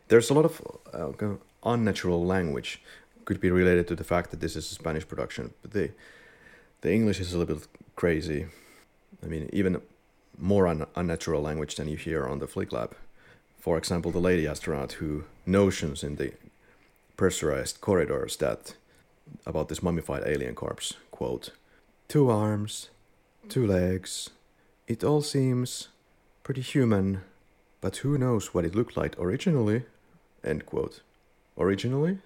There's 0.08 0.30
a 0.30 0.34
lot 0.34 0.46
of 0.46 0.62
uh, 0.94 1.36
unnatural 1.64 2.26
language 2.26 2.82
could 3.26 3.40
be 3.40 3.50
related 3.50 3.88
to 3.88 3.96
the 3.96 4.04
fact 4.04 4.32
that 4.32 4.40
this 4.40 4.56
is 4.56 4.72
a 4.72 4.76
Spanish 4.76 5.08
production, 5.08 5.54
but 5.62 5.72
the 5.72 5.92
the 6.82 6.94
English 6.94 7.20
is 7.20 7.34
a 7.34 7.38
little 7.38 7.56
bit 7.56 7.68
crazy. 7.96 8.46
I 9.24 9.28
mean, 9.28 9.50
even 9.52 9.82
more 10.38 10.68
un- 10.68 10.86
unnatural 10.96 11.42
language 11.42 11.76
than 11.76 11.88
you 11.88 11.98
hear 11.98 12.28
on 12.28 12.40
the 12.40 12.48
Flick 12.48 12.72
Lab. 12.72 12.96
For 13.60 13.78
example, 13.78 14.12
the 14.12 14.20
lady 14.20 14.46
astronaut 14.48 14.94
who 14.94 15.24
notions 15.46 16.04
in 16.04 16.18
the 16.18 16.34
pressurized 17.18 17.82
corridors 17.82 18.38
that 18.38 18.76
about 19.46 19.70
this 19.70 19.82
mummified 19.82 20.24
alien 20.26 20.54
corpse 20.54 20.94
quote 21.12 21.52
two 22.08 22.30
arms 22.30 22.90
two 23.50 23.66
legs 23.66 24.30
it 24.88 25.04
all 25.04 25.22
seems 25.22 25.88
pretty 26.44 26.62
human 26.62 27.22
but 27.86 27.98
who 27.98 28.18
knows 28.18 28.54
what 28.54 28.66
it 28.66 28.74
looked 28.74 28.98
like 28.98 29.14
originally 29.20 29.84
end 30.44 30.66
quote 30.66 31.02
originally 31.58 32.18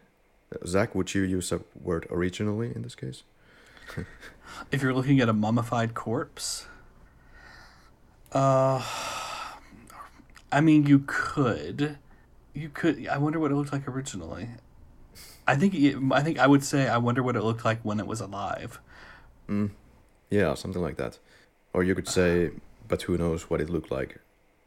zach 0.65 0.95
would 0.95 1.14
you 1.14 1.23
use 1.38 1.52
a 1.52 1.60
word 1.90 2.07
originally 2.10 2.72
in 2.76 2.81
this 2.84 2.95
case 2.95 3.23
If 4.72 4.81
you're 4.81 4.94
looking 4.94 5.19
at 5.19 5.30
a 5.30 5.34
mummified 5.34 5.94
corpse, 5.94 6.68
uh, 8.31 8.84
I 10.52 10.61
mean, 10.61 10.86
you 10.86 11.03
could, 11.06 11.98
you 12.53 12.69
could. 12.69 13.07
I 13.07 13.18
wonder 13.18 13.40
what 13.40 13.52
it 13.52 13.56
looked 13.56 13.73
like 13.73 13.88
originally. 13.88 14.49
I 15.48 15.56
think. 15.56 15.73
It, 15.73 15.98
I 16.11 16.22
think 16.22 16.40
I 16.40 16.48
would 16.48 16.64
say. 16.64 16.88
I 16.88 16.98
wonder 16.98 17.23
what 17.23 17.36
it 17.36 17.44
looked 17.44 17.65
like 17.65 17.80
when 17.84 17.99
it 17.99 18.07
was 18.07 18.22
alive. 18.22 18.80
Yeah, 20.30 20.53
something 20.53 20.81
like 20.81 20.98
that. 20.98 21.18
Or 21.73 21.84
you 21.84 21.95
could 21.95 22.07
say, 22.07 22.52
but 22.88 23.03
who 23.03 23.18
knows 23.18 23.49
what 23.49 23.61
it 23.61 23.69
looked 23.69 23.91
like 23.91 24.19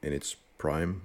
in 0.03 0.13
its 0.13 0.37
prime? 0.63 1.03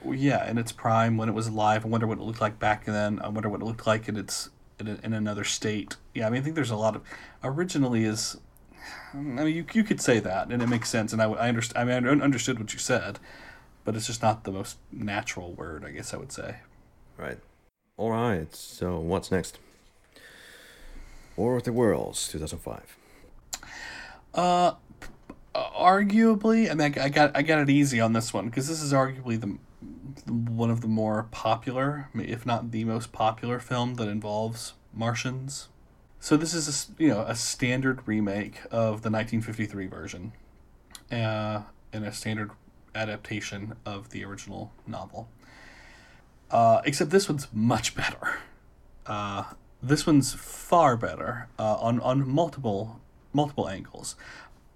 Well, 0.00 0.14
Yeah, 0.14 0.48
in 0.48 0.56
its 0.56 0.70
prime 0.70 1.16
when 1.16 1.28
it 1.28 1.34
was 1.34 1.48
alive. 1.48 1.84
I 1.84 1.88
wonder 1.88 2.06
what 2.06 2.18
it 2.18 2.22
looked 2.22 2.40
like 2.40 2.60
back 2.60 2.84
then. 2.84 3.18
I 3.18 3.28
wonder 3.28 3.48
what 3.48 3.60
it 3.60 3.64
looked 3.64 3.88
like 3.88 4.08
in 4.08 4.16
its 4.16 4.50
in, 4.78 4.86
a, 4.86 4.98
in 5.02 5.12
another 5.12 5.42
state. 5.42 5.96
Yeah, 6.14 6.28
I 6.28 6.30
mean, 6.30 6.42
I 6.42 6.44
think 6.44 6.54
there's 6.54 6.70
a 6.70 6.76
lot 6.76 6.94
of 6.94 7.02
originally 7.42 8.04
is. 8.04 8.36
I 9.12 9.16
mean, 9.16 9.48
you 9.48 9.64
you 9.72 9.82
could 9.82 10.00
say 10.00 10.20
that, 10.20 10.52
and 10.52 10.62
it 10.62 10.68
makes 10.68 10.88
sense, 10.88 11.12
and 11.12 11.20
I 11.20 11.24
I 11.24 11.48
understand. 11.48 11.90
I 11.90 12.00
mean, 12.00 12.20
I 12.20 12.24
understood 12.24 12.60
what 12.60 12.72
you 12.72 12.78
said, 12.78 13.18
but 13.84 13.96
it's 13.96 14.06
just 14.06 14.22
not 14.22 14.44
the 14.44 14.52
most 14.52 14.76
natural 14.92 15.50
word, 15.52 15.84
I 15.84 15.90
guess 15.90 16.14
I 16.14 16.16
would 16.16 16.30
say. 16.30 16.58
Right. 17.16 17.38
All 17.96 18.12
right. 18.12 18.54
So 18.54 19.00
what's 19.00 19.32
next? 19.32 19.58
War 21.34 21.56
of 21.56 21.64
the 21.64 21.72
Worlds, 21.72 22.28
2005. 22.28 22.96
Uh, 24.34 24.74
arguably, 25.56 26.70
I 26.70 26.74
mean, 26.74 26.94
I, 26.98 27.08
got 27.08 27.36
I 27.36 27.42
got 27.42 27.60
it 27.60 27.70
easy 27.70 28.00
on 28.00 28.12
this 28.12 28.32
one 28.32 28.46
because 28.46 28.68
this 28.68 28.82
is 28.82 28.92
arguably 28.92 29.40
the, 29.40 29.58
one 30.30 30.70
of 30.70 30.80
the 30.80 30.88
more 30.88 31.24
popular, 31.30 32.08
if 32.14 32.44
not 32.44 32.70
the 32.70 32.84
most 32.84 33.12
popular 33.12 33.58
film 33.58 33.94
that 33.94 34.08
involves 34.08 34.74
Martians. 34.92 35.68
So 36.20 36.36
this 36.36 36.54
is 36.54 36.88
a 36.98 37.02
you 37.02 37.08
know 37.08 37.20
a 37.20 37.34
standard 37.34 38.00
remake 38.06 38.60
of 38.70 39.02
the 39.02 39.10
1953 39.10 39.86
version, 39.86 40.32
uh, 41.12 41.62
and 41.92 42.04
a 42.04 42.12
standard 42.12 42.50
adaptation 42.94 43.76
of 43.84 44.10
the 44.10 44.24
original 44.24 44.72
novel. 44.86 45.28
Uh, 46.50 46.80
except 46.84 47.10
this 47.10 47.28
one's 47.28 47.48
much 47.52 47.94
better. 47.94 48.38
Uh, 49.04 49.44
this 49.82 50.06
one's 50.06 50.32
far 50.32 50.96
better 50.96 51.48
uh, 51.58 51.76
on 51.76 52.00
on 52.00 52.26
multiple 52.28 53.00
multiple 53.32 53.68
angles. 53.68 54.16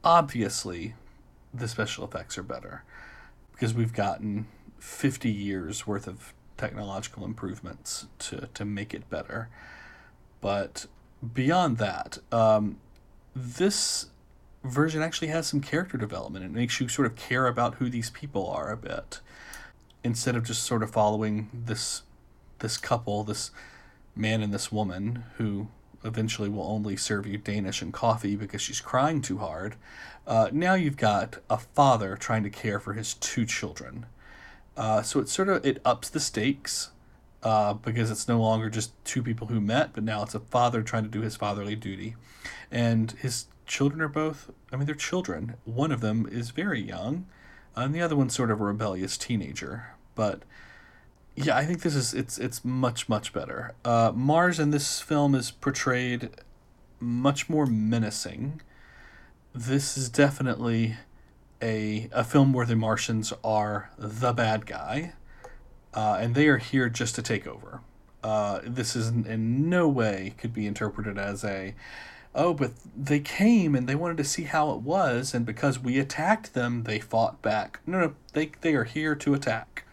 Obviously, 0.02 0.94
the 1.52 1.68
special 1.68 2.04
effects 2.04 2.38
are 2.38 2.42
better 2.42 2.84
because 3.52 3.74
we've 3.74 3.92
gotten 3.92 4.46
50 4.78 5.30
years 5.30 5.86
worth 5.86 6.06
of 6.06 6.32
technological 6.56 7.24
improvements 7.24 8.06
to, 8.18 8.48
to 8.54 8.64
make 8.64 8.94
it 8.94 9.08
better. 9.10 9.48
But 10.40 10.86
beyond 11.34 11.78
that, 11.78 12.18
um, 12.32 12.78
this 13.34 14.06
version 14.64 15.02
actually 15.02 15.28
has 15.28 15.46
some 15.46 15.60
character 15.60 15.96
development. 15.96 16.44
It 16.44 16.50
makes 16.50 16.80
you 16.80 16.88
sort 16.88 17.06
of 17.06 17.16
care 17.16 17.46
about 17.46 17.76
who 17.76 17.88
these 17.88 18.10
people 18.10 18.48
are 18.48 18.70
a 18.70 18.76
bit 18.76 19.20
instead 20.02 20.34
of 20.34 20.44
just 20.44 20.62
sort 20.62 20.82
of 20.82 20.90
following 20.90 21.50
this 21.52 22.02
this 22.60 22.76
couple, 22.76 23.24
this 23.24 23.50
man 24.14 24.42
and 24.42 24.52
this 24.52 24.70
woman 24.70 25.24
who 25.38 25.68
eventually 26.04 26.48
will 26.48 26.66
only 26.66 26.96
serve 26.96 27.26
you 27.26 27.36
Danish 27.38 27.82
and 27.82 27.92
coffee 27.92 28.36
because 28.36 28.62
she's 28.62 28.80
crying 28.80 29.20
too 29.20 29.38
hard. 29.38 29.76
Uh, 30.26 30.48
now 30.52 30.74
you've 30.74 30.96
got 30.96 31.38
a 31.48 31.58
father 31.58 32.16
trying 32.16 32.42
to 32.42 32.50
care 32.50 32.78
for 32.78 32.94
his 32.94 33.14
two 33.14 33.44
children. 33.44 34.06
Uh, 34.76 35.02
so 35.02 35.20
it 35.20 35.28
sort 35.28 35.48
of 35.48 35.64
it 35.64 35.80
ups 35.84 36.08
the 36.08 36.20
stakes 36.20 36.90
uh, 37.42 37.74
because 37.74 38.10
it's 38.10 38.28
no 38.28 38.40
longer 38.40 38.70
just 38.70 38.92
two 39.04 39.22
people 39.22 39.48
who 39.48 39.60
met, 39.60 39.92
but 39.92 40.04
now 40.04 40.22
it's 40.22 40.34
a 40.34 40.40
father 40.40 40.82
trying 40.82 41.02
to 41.02 41.08
do 41.08 41.20
his 41.20 41.36
fatherly 41.36 41.74
duty, 41.74 42.16
and 42.70 43.12
his 43.12 43.46
children 43.66 44.00
are 44.00 44.08
both. 44.08 44.50
I 44.72 44.76
mean, 44.76 44.86
they're 44.86 44.94
children. 44.94 45.54
One 45.64 45.92
of 45.92 46.00
them 46.00 46.28
is 46.30 46.50
very 46.50 46.80
young, 46.80 47.26
and 47.74 47.94
the 47.94 48.02
other 48.02 48.16
one's 48.16 48.34
sort 48.34 48.50
of 48.50 48.60
a 48.60 48.64
rebellious 48.64 49.16
teenager. 49.16 49.94
But 50.14 50.42
Yeah, 51.36 51.56
I 51.56 51.64
think 51.64 51.82
this 51.82 51.94
is 51.94 52.12
it's 52.12 52.38
it's 52.38 52.64
much 52.64 53.08
much 53.08 53.32
better. 53.32 53.72
Uh, 53.84 54.12
Mars 54.14 54.58
in 54.58 54.70
this 54.70 55.00
film 55.00 55.34
is 55.34 55.50
portrayed 55.50 56.30
much 56.98 57.48
more 57.48 57.66
menacing. 57.66 58.60
This 59.54 59.96
is 59.96 60.08
definitely 60.08 60.96
a 61.62 62.08
a 62.12 62.24
film 62.24 62.52
where 62.52 62.66
the 62.66 62.76
Martians 62.76 63.32
are 63.42 63.90
the 63.96 64.32
bad 64.32 64.66
guy, 64.66 65.14
uh, 65.94 66.18
and 66.20 66.34
they 66.34 66.48
are 66.48 66.58
here 66.58 66.88
just 66.88 67.14
to 67.14 67.22
take 67.22 67.46
over. 67.46 67.80
Uh, 68.22 68.60
this 68.64 68.94
is 68.94 69.08
in, 69.08 69.26
in 69.26 69.70
no 69.70 69.88
way 69.88 70.34
could 70.36 70.52
be 70.52 70.66
interpreted 70.66 71.16
as 71.16 71.42
a 71.44 71.74
oh, 72.34 72.54
but 72.54 72.72
they 72.96 73.20
came 73.20 73.74
and 73.74 73.88
they 73.88 73.94
wanted 73.94 74.16
to 74.18 74.24
see 74.24 74.44
how 74.44 74.72
it 74.72 74.82
was, 74.82 75.32
and 75.32 75.46
because 75.46 75.78
we 75.78 75.98
attacked 75.98 76.54
them, 76.54 76.84
they 76.84 76.98
fought 76.98 77.40
back. 77.40 77.80
No, 77.86 77.98
no, 78.00 78.14
they 78.34 78.50
they 78.60 78.74
are 78.74 78.84
here 78.84 79.14
to 79.14 79.34
attack. 79.34 79.84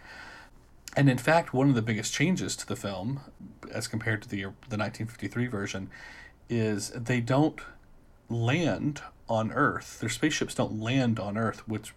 And 0.98 1.12
in 1.12 1.20
fact, 1.20 1.54
one 1.54 1.70
of 1.70 1.76
the 1.76 1.84
biggest 1.84 2.12
changes 2.12 2.56
to 2.56 2.66
the 2.66 2.76
film, 2.76 3.20
as 3.72 3.88
compared 3.88 4.24
to 4.24 4.28
the 4.28 4.42
the 4.42 4.78
1953 4.78 5.46
version, 5.46 5.92
is 6.50 6.90
they 6.90 7.22
don't 7.22 7.62
land 8.30 9.04
on 9.30 9.52
Earth. 9.52 10.00
Their 10.00 10.10
spaceships 10.10 10.56
don't 10.56 10.82
land 10.82 11.20
on 11.20 11.38
Earth, 11.38 11.68
which 11.68 11.94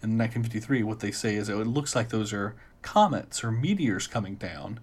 in 0.00 0.16
1953, 0.16 0.84
what 0.84 1.00
they 1.00 1.10
say 1.10 1.34
is 1.34 1.50
oh, 1.50 1.60
it 1.60 1.66
looks 1.66 1.96
like 1.96 2.10
those 2.10 2.32
are 2.32 2.54
comets 2.82 3.42
or 3.42 3.50
meteors 3.50 4.06
coming 4.06 4.36
down, 4.36 4.78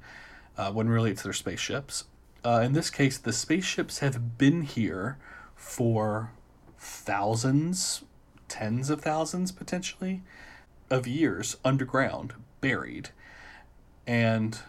uh, 0.57 0.69
when 0.73 0.89
really 0.89 1.11
it's 1.11 1.23
their 1.23 1.31
spaceships. 1.31 2.03
Uh, 2.43 2.61
in 2.65 2.73
this 2.73 2.89
case, 2.89 3.17
the 3.17 3.31
spaceships 3.31 3.99
have 3.99 4.37
been 4.37 4.63
here 4.63 5.17
for 5.55 6.31
thousands, 6.77 8.03
tens 8.49 8.89
of 8.89 8.99
thousands 8.99 9.53
potentially, 9.53 10.21
of 10.89 11.07
years 11.07 11.55
underground, 11.63 12.33
buried. 12.59 13.11
And 14.05 14.59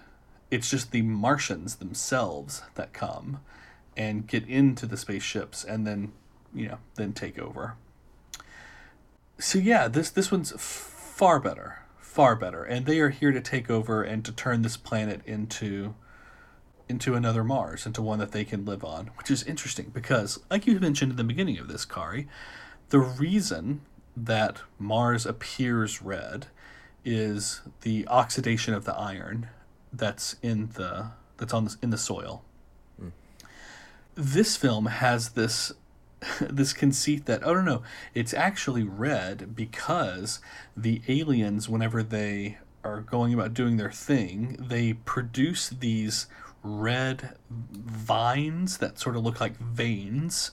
it's 0.51 0.71
just 0.71 0.93
the 0.93 1.03
Martians 1.03 1.77
themselves 1.77 2.63
that 2.75 2.93
come 2.93 3.41
and 3.97 4.27
get 4.27 4.47
into 4.49 4.87
the 4.87 4.97
spaceships 4.97 5.65
and 5.65 5.87
then, 5.87 6.13
you 6.55 6.69
know, 6.69 6.79
then 6.97 7.13
take 7.13 7.39
over. 7.39 7.77
So 9.39 9.59
yeah, 9.59 9.89
this 9.89 10.11
this 10.11 10.31
one's 10.31 10.53
far 10.59 11.41
better, 11.41 11.81
far 11.99 12.37
better, 12.37 12.63
and 12.63 12.87
they 12.87 13.01
are 13.01 13.11
here 13.11 13.33
to 13.33 13.41
take 13.41 13.69
over 13.69 14.03
and 14.03 14.25
to 14.25 14.33
turn 14.33 14.63
this 14.63 14.77
planet 14.77 15.23
into 15.27 15.95
into 16.89 17.15
another 17.15 17.43
Mars, 17.43 17.87
into 17.87 18.03
one 18.03 18.19
that 18.19 18.33
they 18.33 18.45
can 18.45 18.65
live 18.65 18.85
on, 18.85 19.11
which 19.17 19.31
is 19.31 19.43
interesting 19.43 19.91
because, 19.93 20.39
like 20.51 20.67
you 20.67 20.79
mentioned 20.79 21.13
in 21.13 21.17
the 21.17 21.25
beginning 21.25 21.59
of 21.59 21.67
this, 21.69 21.87
Karri, 21.87 22.27
the 22.91 22.99
reason 22.99 23.81
that 24.17 24.61
Mars 24.79 25.27
appears 25.27 26.03
red 26.03 26.47
is 27.05 27.63
the 27.83 28.07
oxidation 28.09 28.75
of 28.75 28.85
the 28.85 28.95
iron 28.95 29.49
that's 29.93 30.37
in 30.43 30.71
the 30.75 31.11
that's 31.37 31.53
on 31.53 31.67
the, 31.67 31.77
in 31.83 31.91
the 31.91 31.99
soil. 31.99 32.43
Mm. 33.01 33.13
This 34.15 34.57
film 34.57 34.87
has 34.87 35.31
this 35.31 35.73
this 36.41 36.73
conceit 36.73 37.27
that 37.27 37.43
oh 37.45 37.55
no 37.55 37.63
no 37.63 37.83
it's 38.15 38.33
actually 38.33 38.83
red 38.83 39.55
because 39.55 40.41
the 40.77 41.03
aliens 41.09 41.69
whenever 41.69 42.03
they 42.03 42.59
are 42.83 43.01
going 43.01 43.35
about 43.35 43.53
doing 43.53 43.77
their 43.77 43.91
thing 43.91 44.57
they 44.59 44.93
produce 44.93 45.69
these 45.69 46.27
red 46.63 47.37
vines 47.51 48.79
that 48.79 48.99
sort 48.99 49.17
of 49.17 49.23
look 49.23 49.39
like 49.39 49.57
veins 49.59 50.51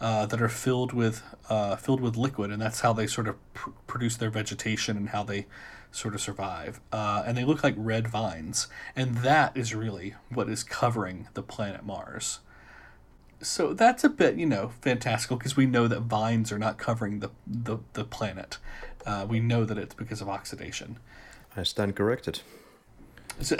uh, 0.00 0.24
that 0.26 0.40
are 0.40 0.48
filled 0.48 0.92
with 0.92 1.22
uh, 1.48 1.76
filled 1.76 2.00
with 2.00 2.16
liquid, 2.16 2.50
and 2.50 2.60
that's 2.60 2.80
how 2.80 2.92
they 2.92 3.06
sort 3.06 3.28
of 3.28 3.54
pr- 3.54 3.70
produce 3.86 4.16
their 4.16 4.30
vegetation 4.30 4.96
and 4.96 5.10
how 5.10 5.22
they 5.22 5.46
sort 5.92 6.14
of 6.14 6.20
survive. 6.20 6.80
Uh, 6.92 7.22
and 7.26 7.36
they 7.36 7.44
look 7.44 7.64
like 7.64 7.74
red 7.76 8.08
vines, 8.08 8.68
and 8.94 9.18
that 9.18 9.56
is 9.56 9.74
really 9.74 10.14
what 10.28 10.48
is 10.48 10.62
covering 10.62 11.28
the 11.34 11.42
planet 11.42 11.84
Mars. 11.84 12.40
So 13.42 13.72
that's 13.72 14.04
a 14.04 14.08
bit, 14.08 14.36
you 14.36 14.46
know, 14.46 14.72
fantastical 14.80 15.36
because 15.36 15.56
we 15.56 15.66
know 15.66 15.88
that 15.88 16.00
vines 16.00 16.52
are 16.52 16.58
not 16.58 16.78
covering 16.78 17.20
the 17.20 17.30
the, 17.46 17.78
the 17.94 18.04
planet. 18.04 18.58
Uh, 19.06 19.26
we 19.28 19.40
know 19.40 19.64
that 19.64 19.78
it's 19.78 19.94
because 19.94 20.20
of 20.20 20.28
oxidation. 20.28 20.98
I 21.56 21.62
stand 21.62 21.96
corrected. 21.96 22.40
So, 23.40 23.56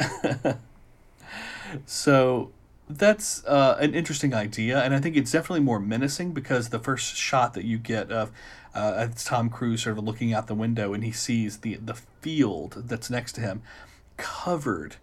so 1.87 2.53
that's 2.89 3.45
uh, 3.47 3.79
an 3.81 3.95
interesting 3.95 4.35
idea, 4.35 4.83
and 4.83 4.95
I 4.95 5.01
think 5.01 5.17
it's 5.17 5.33
definitely 5.33 5.61
more 5.61 5.81
menacing 5.81 6.33
because 6.33 6.69
the 6.69 6.79
first 6.79 7.17
shot 7.17 7.55
that 7.55 7.65
you 7.65 7.79
get 7.79 8.11
of 8.13 8.31
uh, 8.75 9.09
it's 9.11 9.25
Tom 9.25 9.51
Cruise 9.51 9.83
sort 9.83 9.99
of 9.99 10.05
looking 10.05 10.33
out 10.33 10.47
the 10.47 10.55
window 10.55 10.93
and 10.93 11.05
he 11.05 11.13
sees 11.13 11.59
the 11.59 11.77
the 11.77 11.95
field 11.95 12.85
that's 12.87 13.11
next 13.11 13.33
to 13.33 13.41
him 13.41 13.63
covered 14.17 14.97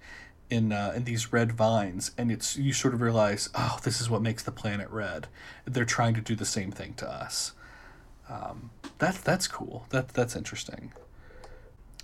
in 0.49 0.71
uh, 0.71 0.93
in 0.95 1.03
these 1.03 1.33
red 1.33 1.51
vines, 1.51 2.11
and 2.17 2.31
it's 2.31 2.57
you 2.57 2.73
sort 2.73 2.93
of 2.93 3.01
realize, 3.01 3.49
oh, 3.55 3.79
this 3.83 3.99
is 3.99 4.09
what 4.09 4.21
makes 4.21 4.43
the 4.43 4.51
planet 4.51 4.89
red. 4.89 5.27
They're 5.65 5.85
trying 5.85 6.13
to 6.15 6.21
do 6.21 6.35
the 6.35 6.45
same 6.45 6.71
thing 6.71 6.93
to 6.95 7.09
us. 7.09 7.53
Um, 8.29 8.71
that's 8.97 9.19
that's 9.19 9.47
cool. 9.47 9.85
That 9.89 10.09
that's 10.09 10.35
interesting. 10.35 10.93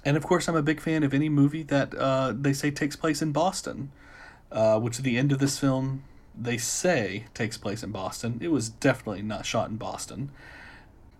And 0.05 0.17
of 0.17 0.23
course, 0.23 0.49
I'm 0.49 0.55
a 0.55 0.61
big 0.61 0.81
fan 0.81 1.03
of 1.03 1.13
any 1.13 1.29
movie 1.29 1.63
that 1.63 1.95
uh, 1.95 2.33
they 2.37 2.51
say 2.51 2.71
takes 2.71 2.97
place 2.97 3.21
in 3.21 3.31
Boston 3.31 3.91
uh, 4.53 4.79
which 4.79 4.99
at 4.99 5.03
the 5.03 5.17
end 5.17 5.31
of 5.31 5.39
this 5.39 5.59
film 5.59 6.03
they 6.39 6.57
say 6.57 7.25
takes 7.33 7.57
place 7.57 7.83
in 7.83 7.91
Boston. 7.91 8.39
It 8.41 8.47
was 8.49 8.69
definitely 8.69 9.21
not 9.21 9.45
shot 9.45 9.69
in 9.69 9.75
Boston. 9.75 10.31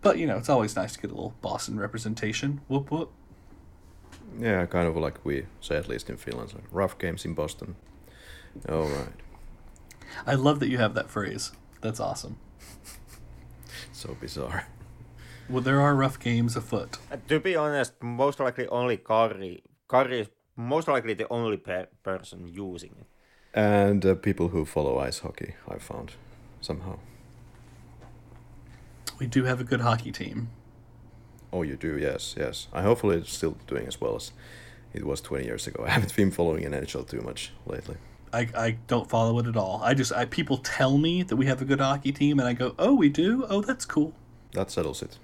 But, 0.03 0.17
you 0.17 0.27
know, 0.27 0.37
it's 0.37 0.49
always 0.49 0.75
nice 0.75 0.93
to 0.93 0.99
get 1.01 1.11
a 1.11 1.13
little 1.13 1.35
Boston 1.41 1.79
representation. 1.79 2.61
Whoop 2.67 2.91
whoop. 2.91 3.11
Yeah, 4.39 4.65
kind 4.65 4.87
of 4.87 4.95
like 4.97 5.23
we 5.25 5.45
say 5.61 5.75
at 5.77 5.87
least 5.87 6.09
in 6.09 6.17
Finland. 6.17 6.51
So 6.51 6.59
rough 6.71 6.97
games 6.97 7.25
in 7.25 7.33
Boston. 7.33 7.75
All 8.69 8.87
right. 8.87 9.13
I 10.27 10.35
love 10.35 10.59
that 10.59 10.69
you 10.69 10.77
have 10.77 10.93
that 10.93 11.09
phrase. 11.09 11.51
That's 11.81 11.99
awesome. 11.99 12.37
so 13.91 14.15
bizarre. 14.19 14.67
Well, 15.49 15.61
there 15.61 15.81
are 15.81 15.95
rough 15.95 16.19
games 16.19 16.55
afoot. 16.55 16.97
Uh, 17.11 17.17
to 17.27 17.39
be 17.39 17.55
honest, 17.55 17.93
most 18.01 18.39
likely 18.39 18.67
only 18.67 18.97
Karri. 18.97 19.61
Karri 19.89 20.21
is 20.21 20.27
most 20.55 20.87
likely 20.87 21.13
the 21.13 21.27
only 21.29 21.57
pe- 21.57 21.87
person 22.03 22.47
using 22.47 22.95
it 22.99 23.07
and 23.53 24.05
uh, 24.05 24.15
people 24.15 24.49
who 24.49 24.65
follow 24.65 24.97
ice 24.97 25.19
hockey. 25.19 25.53
I've 25.69 25.83
found 25.83 26.13
somehow. 26.61 26.97
We 29.23 29.27
do 29.27 29.45
have 29.45 29.61
a 29.61 29.63
good 29.63 29.79
hockey 29.79 30.11
team. 30.11 30.49
Oh, 31.53 31.61
you 31.61 31.77
do? 31.77 31.97
Yes, 31.97 32.35
yes. 32.37 32.67
I 32.73 32.81
hopefully 32.81 33.15
it's 33.15 33.31
still 33.31 33.55
doing 33.67 33.87
as 33.87 34.01
well 34.01 34.17
as 34.17 34.33
it 34.91 35.05
was 35.05 35.21
20 35.21 35.45
years 35.45 35.65
ago. 35.65 35.81
I 35.87 35.91
haven't 35.91 36.13
been 36.13 36.29
following 36.29 36.65
NHL 36.65 37.07
too 37.07 37.21
much 37.21 37.53
lately. 37.65 37.95
I, 38.33 38.49
I 38.53 38.71
don't 38.87 39.09
follow 39.09 39.39
it 39.39 39.47
at 39.47 39.55
all. 39.55 39.79
I 39.81 39.93
just 39.93 40.11
I 40.11 40.25
people 40.25 40.57
tell 40.57 40.97
me 40.97 41.23
that 41.23 41.37
we 41.37 41.45
have 41.45 41.61
a 41.61 41.65
good 41.65 41.79
hockey 41.79 42.11
team, 42.11 42.37
and 42.37 42.49
I 42.49 42.51
go, 42.51 42.75
oh, 42.77 42.95
we 42.95 43.07
do. 43.07 43.45
Oh, 43.47 43.61
that's 43.61 43.85
cool. 43.85 44.13
That 44.51 44.69
settles 44.69 45.01
it. 45.01 45.17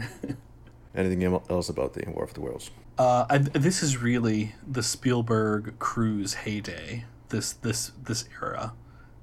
Anything 0.94 1.22
else 1.22 1.68
about 1.68 1.92
the 1.92 2.10
War 2.10 2.24
of 2.24 2.32
the 2.32 2.40
Worlds? 2.40 2.70
Uh, 2.96 3.26
I, 3.28 3.36
this 3.36 3.82
is 3.82 3.98
really 3.98 4.54
the 4.66 4.82
Spielberg 4.82 5.78
Cruise 5.78 6.32
heyday 6.32 7.04
this 7.28 7.52
this 7.52 7.92
this 8.02 8.24
era 8.40 8.72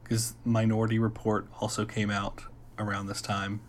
because 0.03 0.35
Minority 0.45 0.99
Report 0.99 1.47
also 1.59 1.85
came 1.85 2.11
out 2.11 2.43
around 2.77 3.07
this 3.07 3.21
time. 3.23 3.61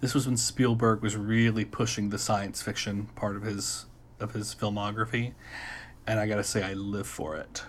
This 0.00 0.14
was 0.14 0.26
when 0.26 0.36
Spielberg 0.36 1.02
was 1.02 1.16
really 1.16 1.64
pushing 1.64 2.10
the 2.10 2.18
science 2.18 2.62
fiction 2.62 3.06
part 3.16 3.36
of 3.36 3.42
his 3.42 3.86
of 4.20 4.32
his 4.32 4.54
filmography, 4.54 5.34
and 6.06 6.18
I 6.18 6.26
gotta 6.26 6.44
say 6.44 6.62
I 6.62 6.74
live 6.74 7.06
for 7.06 7.36
it. 7.36 7.64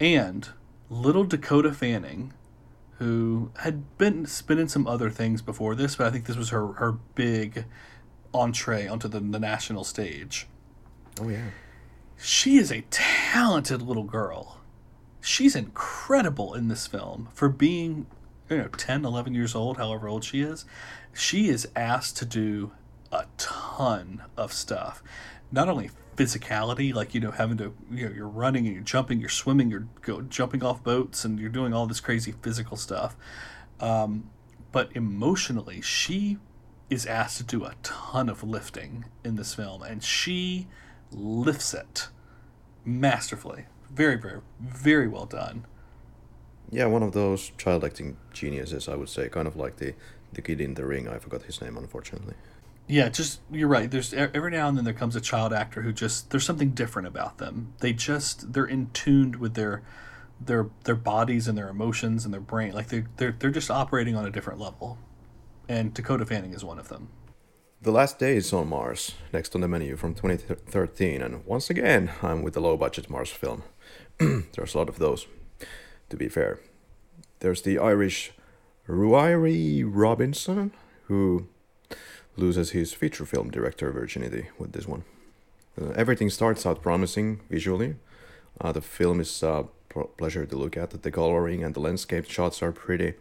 And 0.00 0.48
little 0.90 1.24
Dakota 1.24 1.72
Fanning, 1.72 2.32
who 2.98 3.50
had 3.58 3.96
been 3.98 4.26
spinning 4.26 4.68
some 4.68 4.86
other 4.86 5.10
things 5.10 5.42
before 5.42 5.74
this, 5.74 5.96
but 5.96 6.06
I 6.06 6.10
think 6.10 6.26
this 6.26 6.36
was 6.36 6.50
her 6.50 6.74
her 6.74 6.92
big 6.92 7.66
entree 8.32 8.86
onto 8.86 9.08
the, 9.08 9.20
the 9.20 9.38
national 9.38 9.84
stage. 9.84 10.46
Oh 11.20 11.28
yeah. 11.28 11.50
She 12.16 12.56
is 12.56 12.70
a 12.72 12.84
talented 12.90 13.82
little 13.82 14.04
girl. 14.04 14.60
She's 15.20 15.56
incredible 15.56 16.54
in 16.54 16.68
this 16.68 16.86
film 16.86 17.28
for 17.32 17.48
being, 17.48 18.06
you 18.50 18.58
know, 18.58 18.68
10, 18.68 19.04
11 19.04 19.34
years 19.34 19.54
old, 19.54 19.76
however 19.76 20.08
old 20.08 20.24
she 20.24 20.40
is. 20.42 20.64
She 21.12 21.48
is 21.48 21.68
asked 21.74 22.16
to 22.18 22.24
do 22.24 22.72
a 23.12 23.26
ton 23.38 24.22
of 24.36 24.52
stuff. 24.52 25.02
Not 25.50 25.68
only 25.68 25.90
physicality, 26.16 26.92
like, 26.92 27.14
you 27.14 27.20
know, 27.20 27.30
having 27.30 27.56
to, 27.58 27.74
you 27.90 28.08
know, 28.08 28.14
you're 28.14 28.28
running 28.28 28.66
and 28.66 28.74
you're 28.74 28.84
jumping, 28.84 29.20
you're 29.20 29.28
swimming, 29.28 29.70
you're 29.70 29.86
go, 30.02 30.22
jumping 30.22 30.62
off 30.62 30.82
boats, 30.82 31.24
and 31.24 31.38
you're 31.38 31.48
doing 31.48 31.72
all 31.72 31.86
this 31.86 32.00
crazy 32.00 32.32
physical 32.42 32.76
stuff. 32.76 33.16
Um, 33.80 34.30
but 34.72 34.90
emotionally, 34.94 35.80
she 35.80 36.38
is 36.90 37.06
asked 37.06 37.38
to 37.38 37.44
do 37.44 37.64
a 37.64 37.74
ton 37.82 38.28
of 38.28 38.42
lifting 38.42 39.06
in 39.24 39.36
this 39.36 39.54
film, 39.54 39.82
and 39.82 40.02
she 40.02 40.68
lifts 41.10 41.74
it 41.74 42.08
masterfully. 42.84 43.66
Very, 43.90 44.16
very, 44.16 44.40
very 44.60 45.08
well 45.08 45.26
done. 45.26 45.66
Yeah, 46.74 46.86
one 46.86 47.04
of 47.04 47.12
those 47.12 47.52
child 47.56 47.84
acting 47.84 48.16
geniuses, 48.32 48.88
I 48.88 48.96
would 48.96 49.08
say, 49.08 49.28
kind 49.28 49.46
of 49.46 49.54
like 49.54 49.76
the 49.76 49.94
the 50.32 50.42
kid 50.42 50.60
in 50.60 50.74
the 50.74 50.84
ring. 50.84 51.08
I 51.08 51.18
forgot 51.18 51.42
his 51.42 51.60
name, 51.60 51.76
unfortunately. 51.76 52.34
Yeah, 52.88 53.08
just 53.08 53.40
you're 53.50 53.68
right. 53.68 53.88
There's 53.88 54.12
every 54.12 54.50
now 54.50 54.68
and 54.68 54.76
then 54.76 54.84
there 54.84 54.92
comes 54.92 55.14
a 55.14 55.20
child 55.20 55.52
actor 55.52 55.82
who 55.82 55.92
just 55.92 56.30
there's 56.30 56.44
something 56.44 56.70
different 56.70 57.06
about 57.06 57.38
them. 57.38 57.74
They 57.78 57.92
just 57.92 58.52
they're 58.52 58.66
in 58.66 58.90
tuned 58.92 59.36
with 59.36 59.54
their 59.54 59.82
their 60.40 60.68
their 60.82 60.96
bodies 60.96 61.46
and 61.46 61.56
their 61.56 61.68
emotions 61.68 62.24
and 62.24 62.34
their 62.34 62.40
brain. 62.40 62.72
Like 62.72 62.88
they 62.88 63.04
they're 63.18 63.36
they're 63.38 63.50
just 63.50 63.70
operating 63.70 64.16
on 64.16 64.26
a 64.26 64.30
different 64.30 64.58
level. 64.58 64.98
And 65.68 65.94
Dakota 65.94 66.26
Fanning 66.26 66.52
is 66.52 66.64
one 66.64 66.80
of 66.80 66.88
them. 66.88 67.08
The 67.80 67.92
Last 67.92 68.18
Days 68.18 68.52
on 68.52 68.68
Mars, 68.68 69.14
next 69.32 69.54
on 69.54 69.60
the 69.60 69.68
menu 69.68 69.96
from 69.96 70.14
2013, 70.14 71.22
and 71.22 71.44
once 71.46 71.70
again, 71.70 72.10
I'm 72.22 72.42
with 72.42 72.54
the 72.54 72.60
low 72.60 72.76
budget 72.76 73.08
Mars 73.08 73.30
film. 73.30 73.62
There's 74.18 74.74
a 74.74 74.78
lot 74.78 74.88
of 74.88 74.98
those, 74.98 75.26
to 76.10 76.16
be 76.16 76.28
fair. 76.28 76.60
There's 77.40 77.62
the 77.62 77.78
Irish 77.78 78.32
Ruairi 78.88 79.82
Robinson, 79.86 80.72
who 81.06 81.48
loses 82.36 82.70
his 82.70 82.92
feature 82.92 83.24
film 83.24 83.50
director 83.50 83.90
virginity 83.90 84.48
with 84.58 84.72
this 84.72 84.88
one. 84.88 85.04
Uh, 85.80 85.90
everything 85.90 86.30
starts 86.30 86.66
out 86.66 86.82
promising 86.82 87.40
visually. 87.50 87.96
Uh, 88.60 88.72
the 88.72 88.80
film 88.80 89.20
is 89.20 89.42
a 89.42 89.50
uh, 89.50 89.62
pleasure 90.16 90.46
to 90.46 90.56
look 90.56 90.76
at. 90.76 90.90
The 91.02 91.10
coloring 91.10 91.64
and 91.64 91.74
the 91.74 91.80
landscape 91.80 92.28
shots 92.28 92.62
are 92.62 92.72
pretty. 92.72 93.14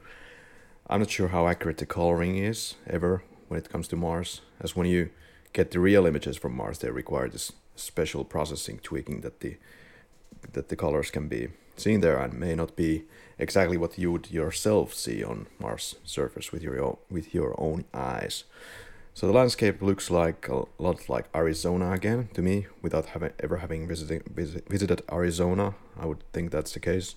I'm 0.88 1.00
not 1.00 1.10
sure 1.10 1.30
how 1.30 1.48
accurate 1.48 1.78
the 1.78 1.86
coloring 1.86 2.38
is 2.38 2.76
ever 2.88 3.24
when 3.48 3.60
it 3.60 3.70
comes 3.70 3.88
to 3.90 3.96
Mars, 3.96 4.42
as 4.60 4.76
when 4.76 4.88
you 4.88 5.10
get 5.54 5.72
the 5.72 5.80
real 5.80 6.06
images 6.06 6.38
from 6.38 6.56
Mars, 6.56 6.80
they 6.80 6.90
require 6.90 7.30
this 7.30 7.52
special 7.76 8.24
processing 8.24 8.80
tweaking 8.80 9.22
that 9.22 9.40
the 9.40 9.58
that 10.52 10.70
the 10.70 10.76
colors 10.76 11.10
can 11.10 11.28
be 11.28 11.50
seen 11.76 12.02
there 12.02 12.18
and 12.18 12.34
may 12.34 12.56
not 12.56 12.76
be 12.76 13.04
exactly 13.40 13.78
what 13.78 13.98
you 13.98 14.12
would 14.12 14.32
yourself 14.32 14.94
see 14.94 15.24
on 15.24 15.48
Mars 15.60 15.96
surface 16.04 16.52
with 16.52 16.64
your 16.64 16.82
own, 16.82 16.98
with 17.10 17.34
your 17.34 17.56
own 17.60 17.86
eyes. 17.94 18.44
So 19.14 19.28
the 19.28 19.34
landscape 19.34 19.82
looks 19.82 20.10
like 20.10 20.48
a 20.50 20.66
lot 20.80 21.08
like 21.08 21.30
Arizona 21.36 21.92
again 21.92 22.30
to 22.34 22.42
me, 22.42 22.66
without 22.82 23.08
having 23.08 23.32
ever 23.40 23.58
having 23.58 23.88
visited 23.88 24.24
visit, 24.28 24.68
visited 24.68 25.04
Arizona. 25.12 25.76
I 26.00 26.06
would 26.06 26.24
think 26.34 26.52
that's 26.52 26.74
the 26.74 26.80
case. 26.80 27.16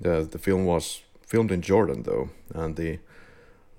The 0.00 0.28
the 0.30 0.38
film 0.38 0.64
was 0.64 1.02
filmed 1.26 1.50
in 1.50 1.62
Jordan 1.62 2.02
though, 2.04 2.30
and 2.54 2.76
the 2.76 3.00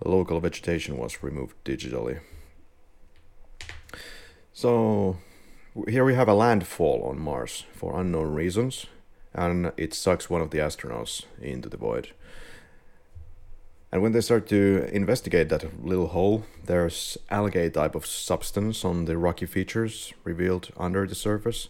local 0.04 0.40
vegetation 0.40 0.98
was 0.98 1.24
removed 1.24 1.56
digitally. 1.64 2.20
So 4.54 5.18
here 5.88 6.04
we 6.04 6.16
have 6.16 6.28
a 6.28 6.34
landfall 6.34 7.04
on 7.04 7.20
Mars 7.20 7.66
for 7.74 8.00
unknown 8.00 8.34
reasons, 8.34 8.88
and 9.34 9.72
it 9.78 9.94
sucks 9.94 10.30
one 10.30 10.42
of 10.42 10.52
the 10.52 10.58
astronauts 10.58 11.24
into 11.42 11.70
the 11.70 11.78
void. 11.78 12.10
And 13.92 14.04
when 14.04 14.12
they 14.12 14.22
start 14.22 14.48
to 14.50 14.88
investigate 14.92 15.50
that 15.50 15.84
little 15.84 16.08
hole, 16.08 16.46
there's 16.66 17.18
algae 17.30 17.70
type 17.70 17.96
of 17.96 18.06
substance 18.06 18.86
on 18.86 19.06
the 19.06 19.18
rocky 19.18 19.48
features 19.48 20.14
revealed 20.24 20.70
under 20.78 21.08
the 21.08 21.16
surface. 21.16 21.70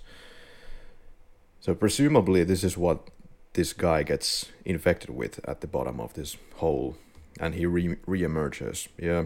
So 1.61 1.73
presumably 1.73 2.43
this 2.43 2.63
is 2.63 2.77
what 2.77 3.09
this 3.53 3.73
guy 3.73 4.03
gets 4.03 4.47
infected 4.65 5.09
with 5.09 5.39
at 5.47 5.61
the 5.61 5.67
bottom 5.67 5.99
of 5.99 6.13
this 6.13 6.37
hole 6.55 6.97
and 7.39 7.55
he 7.55 7.65
re 7.65 7.95
re-emerges. 8.05 8.89
Yeah. 8.97 9.25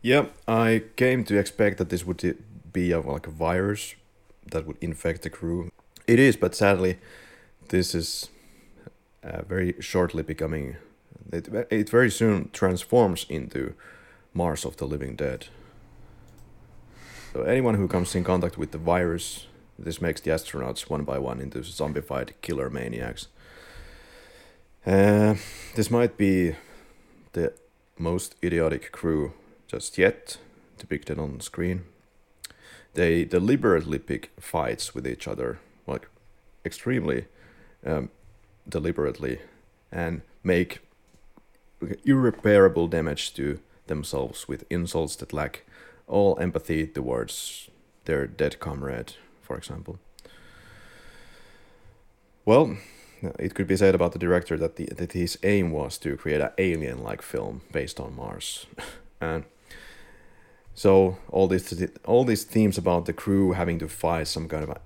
Yeah, 0.00 0.26
I 0.48 0.82
came 0.96 1.24
to 1.24 1.38
expect 1.38 1.78
that 1.78 1.90
this 1.90 2.04
would 2.04 2.36
be 2.72 2.90
a, 2.90 3.00
like 3.00 3.26
a 3.26 3.30
virus 3.30 3.94
that 4.50 4.66
would 4.66 4.78
infect 4.80 5.22
the 5.22 5.30
crew. 5.30 5.70
It 6.12 6.18
is, 6.18 6.36
but 6.36 6.54
sadly, 6.54 6.98
this 7.68 7.94
is 7.94 8.28
uh, 9.24 9.40
very 9.48 9.74
shortly 9.80 10.22
becoming. 10.22 10.76
It, 11.32 11.48
it 11.70 11.88
very 11.88 12.10
soon 12.10 12.50
transforms 12.52 13.24
into 13.30 13.72
Mars 14.34 14.66
of 14.66 14.76
the 14.76 14.84
Living 14.84 15.16
Dead. 15.16 15.46
So 17.32 17.44
anyone 17.44 17.76
who 17.76 17.88
comes 17.88 18.14
in 18.14 18.24
contact 18.24 18.58
with 18.58 18.72
the 18.72 18.78
virus, 18.78 19.46
this 19.78 20.02
makes 20.02 20.20
the 20.20 20.32
astronauts 20.32 20.90
one 20.90 21.04
by 21.04 21.18
one 21.18 21.40
into 21.40 21.60
zombified 21.60 22.32
killer 22.42 22.68
maniacs. 22.68 23.28
Uh, 24.84 25.36
this 25.76 25.90
might 25.90 26.18
be 26.18 26.56
the 27.32 27.54
most 27.96 28.34
idiotic 28.44 28.92
crew 28.92 29.32
just 29.66 29.96
yet 29.96 30.36
depicted 30.76 31.18
on 31.18 31.40
screen. 31.40 31.84
They 32.92 33.24
deliberately 33.24 33.98
pick 33.98 34.30
fights 34.38 34.94
with 34.94 35.06
each 35.06 35.26
other, 35.26 35.58
extremely 36.64 37.26
um, 37.84 38.10
deliberately, 38.68 39.38
and 39.90 40.22
make 40.42 40.80
irreparable 42.04 42.88
damage 42.88 43.34
to 43.34 43.58
themselves 43.86 44.48
with 44.48 44.64
insults 44.70 45.16
that 45.16 45.32
lack 45.32 45.64
all 46.06 46.38
empathy 46.38 46.86
towards 46.86 47.68
their 48.04 48.26
dead 48.26 48.58
comrade, 48.60 49.14
for 49.40 49.56
example. 49.56 49.98
Well, 52.44 52.76
it 53.38 53.54
could 53.54 53.68
be 53.68 53.76
said 53.76 53.94
about 53.94 54.12
the 54.12 54.18
director 54.18 54.56
that 54.56 54.76
the, 54.76 54.86
that 54.86 55.12
his 55.12 55.38
aim 55.42 55.70
was 55.70 55.98
to 55.98 56.16
create 56.16 56.40
an 56.40 56.50
alien-like 56.58 57.22
film 57.22 57.62
based 57.70 58.00
on 58.00 58.16
Mars, 58.16 58.66
and 59.20 59.44
so 60.74 61.18
all 61.30 61.48
these 61.48 61.88
all 62.04 62.24
these 62.24 62.44
themes 62.44 62.78
about 62.78 63.06
the 63.06 63.12
crew 63.12 63.52
having 63.52 63.78
to 63.78 63.88
fight 63.88 64.26
some 64.26 64.48
kind 64.48 64.64
of 64.64 64.76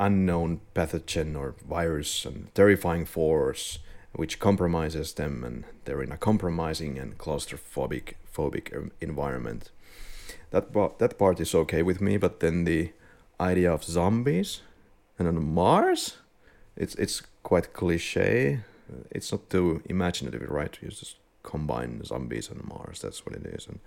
unknown 0.00 0.60
pathogen 0.74 1.36
or 1.36 1.54
virus 1.68 2.24
and 2.24 2.52
terrifying 2.54 3.04
force 3.04 3.78
which 4.12 4.40
compromises 4.40 5.14
them, 5.14 5.44
and 5.44 5.64
they're 5.84 6.02
in 6.02 6.12
a 6.12 6.16
compromising 6.16 6.98
and 6.98 7.16
claustrophobic 7.16 8.14
phobic 8.34 8.76
um, 8.76 8.90
environment. 9.00 9.70
That 10.50 10.72
that 10.98 11.18
part 11.18 11.40
is 11.40 11.54
okay 11.54 11.82
with 11.82 12.00
me, 12.00 12.16
but 12.16 12.40
then 12.40 12.64
the 12.64 12.92
idea 13.38 13.72
of 13.72 13.84
zombies 13.84 14.62
and 15.18 15.28
on 15.28 15.54
Mars, 15.54 16.16
it's 16.76 16.94
it's 16.96 17.22
quite 17.42 17.72
cliche. 17.72 18.60
It's 19.12 19.30
not 19.30 19.48
too 19.48 19.82
imaginative, 19.88 20.50
right? 20.50 20.76
You 20.82 20.88
just 20.88 21.16
combine 21.42 22.02
zombies 22.04 22.50
and 22.50 22.64
Mars. 22.64 23.00
That's 23.00 23.24
what 23.24 23.36
it 23.36 23.46
is, 23.46 23.68
and 23.68 23.78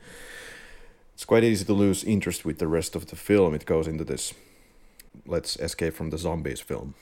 it's 1.14 1.26
quite 1.26 1.44
easy 1.44 1.66
to 1.66 1.74
lose 1.74 2.04
interest 2.06 2.46
with 2.46 2.60
the 2.60 2.68
rest 2.68 2.96
of 2.96 3.08
the 3.08 3.18
film. 3.18 3.54
It 3.54 3.66
goes 3.66 3.88
into 3.88 4.06
this 4.06 4.34
let's 5.26 5.58
escape 5.58 5.94
from 5.94 6.10
the 6.10 6.18
zombies 6.18 6.60
film. 6.60 6.96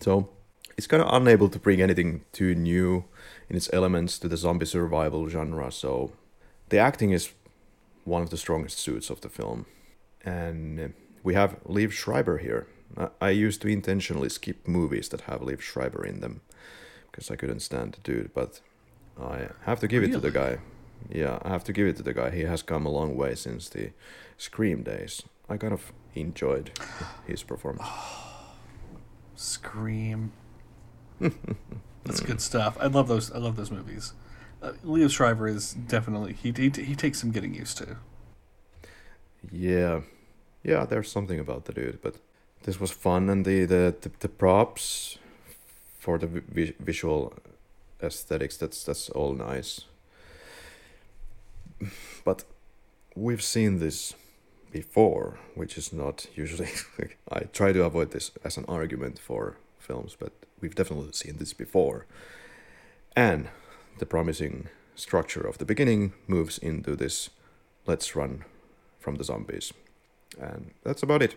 So 0.00 0.30
it's 0.76 0.86
kind 0.86 1.02
of 1.02 1.12
unable 1.12 1.48
to 1.48 1.58
bring 1.58 1.80
anything 1.80 2.24
too 2.32 2.54
new 2.54 3.04
in 3.48 3.56
its 3.56 3.70
elements 3.72 4.18
to 4.20 4.28
the 4.28 4.36
zombie 4.36 4.66
survival 4.66 5.28
genre. 5.28 5.70
So 5.70 6.12
the 6.68 6.78
acting 6.78 7.10
is 7.10 7.32
one 8.04 8.22
of 8.22 8.30
the 8.30 8.36
strongest 8.36 8.78
suits 8.78 9.10
of 9.10 9.20
the 9.20 9.28
film, 9.28 9.66
and 10.24 10.94
we 11.22 11.34
have 11.34 11.62
Liev 11.64 11.92
Schreiber 11.92 12.38
here 12.38 12.66
I 13.20 13.30
used 13.30 13.62
to 13.62 13.68
intentionally 13.68 14.28
skip 14.28 14.66
movies 14.66 15.08
that 15.10 15.22
have 15.22 15.40
Liev 15.40 15.60
Schreiber 15.60 16.04
in 16.04 16.20
them 16.20 16.40
because 17.10 17.30
I 17.30 17.36
couldn't 17.36 17.60
stand 17.60 17.94
the 17.94 18.00
dude, 18.00 18.34
but 18.34 18.60
I 19.20 19.48
have 19.64 19.80
to 19.80 19.88
give 19.88 20.02
really? 20.02 20.12
it 20.12 20.16
to 20.16 20.20
the 20.20 20.30
guy. 20.30 20.58
Yeah, 21.08 21.38
I 21.42 21.48
have 21.48 21.64
to 21.64 21.72
give 21.72 21.86
it 21.86 21.96
to 21.96 22.02
the 22.02 22.12
guy. 22.12 22.30
He 22.30 22.42
has 22.42 22.62
come 22.62 22.86
a 22.86 22.90
long 22.90 23.16
way 23.16 23.34
since 23.34 23.68
the 23.68 23.92
Scream 24.36 24.82
days. 24.82 25.22
I 25.48 25.56
kind 25.56 25.72
of 25.72 25.92
enjoyed 26.14 26.72
his 27.26 27.42
performance. 27.42 27.88
Scream. 29.36 30.32
That's 32.04 32.20
good 32.20 32.40
stuff. 32.40 32.76
I 32.80 32.86
love 32.86 33.08
those. 33.08 33.30
I 33.32 33.38
love 33.38 33.56
those 33.56 33.70
movies. 33.70 34.14
Uh, 34.62 34.72
Liev 34.84 35.10
Schreiber 35.10 35.48
is 35.48 35.72
definitely 35.72 36.34
he, 36.34 36.52
he 36.52 36.70
he 36.70 36.94
takes 36.94 37.20
some 37.20 37.30
getting 37.30 37.54
used 37.54 37.78
to. 37.78 37.96
Yeah, 39.50 40.00
yeah. 40.62 40.84
There's 40.84 41.10
something 41.10 41.38
about 41.38 41.64
the 41.64 41.72
dude, 41.72 42.00
but 42.02 42.16
this 42.62 42.78
was 42.80 42.90
fun 42.90 43.30
and 43.30 43.44
the 43.44 43.64
the, 43.64 43.94
the, 44.00 44.10
the 44.20 44.28
props 44.28 45.18
for 45.98 46.18
the 46.18 46.26
vi- 46.26 46.74
visual 46.78 47.32
aesthetics 48.02 48.56
that's 48.56 48.82
that's 48.84 49.10
all 49.10 49.34
nice 49.34 49.82
but 52.24 52.44
we've 53.14 53.42
seen 53.42 53.78
this 53.78 54.14
before 54.70 55.38
which 55.54 55.76
is 55.76 55.92
not 55.92 56.26
usually 56.34 56.68
i 57.30 57.40
try 57.52 57.72
to 57.72 57.84
avoid 57.84 58.10
this 58.12 58.30
as 58.44 58.56
an 58.56 58.64
argument 58.68 59.18
for 59.18 59.56
films 59.78 60.16
but 60.18 60.32
we've 60.60 60.74
definitely 60.74 61.12
seen 61.12 61.36
this 61.38 61.52
before. 61.52 62.06
And 63.16 63.48
the 63.98 64.06
promising 64.06 64.68
structure 64.94 65.40
of 65.40 65.58
the 65.58 65.64
beginning 65.64 66.12
moves 66.26 66.58
into 66.58 66.96
this 66.96 67.30
let's 67.86 68.14
run 68.14 68.44
from 68.98 69.16
the 69.16 69.24
zombies. 69.24 69.72
And 70.38 70.72
that's 70.84 71.02
about 71.02 71.22
it. 71.22 71.34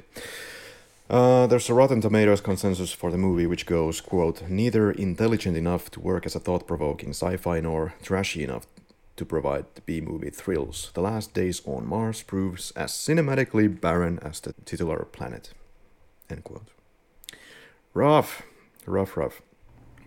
Uh, 1.10 1.48
there's 1.48 1.70
a 1.70 1.74
Rotten 1.74 2.02
Tomatoes 2.02 2.42
consensus 2.42 2.94
for 2.94 3.12
the 3.12 3.18
movie 3.18 3.48
which 3.48 3.66
goes, 3.66 4.02
quote, 4.02 4.48
neither 4.50 4.92
intelligent 4.92 5.58
enough 5.58 5.90
to 5.92 6.00
work 6.00 6.26
as 6.26 6.36
a 6.36 6.40
thought-provoking 6.40 7.10
sci-fi 7.10 7.60
nor 7.60 7.94
trashy 8.02 8.44
enough 8.44 8.66
to 9.16 9.26
provide 9.26 9.66
the 9.76 9.82
B-movie 9.82 10.32
thrills. 10.32 10.92
The 10.94 11.02
Last 11.02 11.34
Days 11.34 11.62
on 11.66 11.86
Mars 11.86 12.24
proves 12.24 12.72
as 12.72 12.92
cinematically 12.92 13.80
barren 13.80 14.20
as 14.20 14.40
the 14.40 14.54
titular 14.66 15.06
planet. 15.12 15.54
End 16.30 16.44
quote. 16.44 16.70
Rough. 17.94 18.44
Rough, 18.86 19.16
rough. 19.16 19.42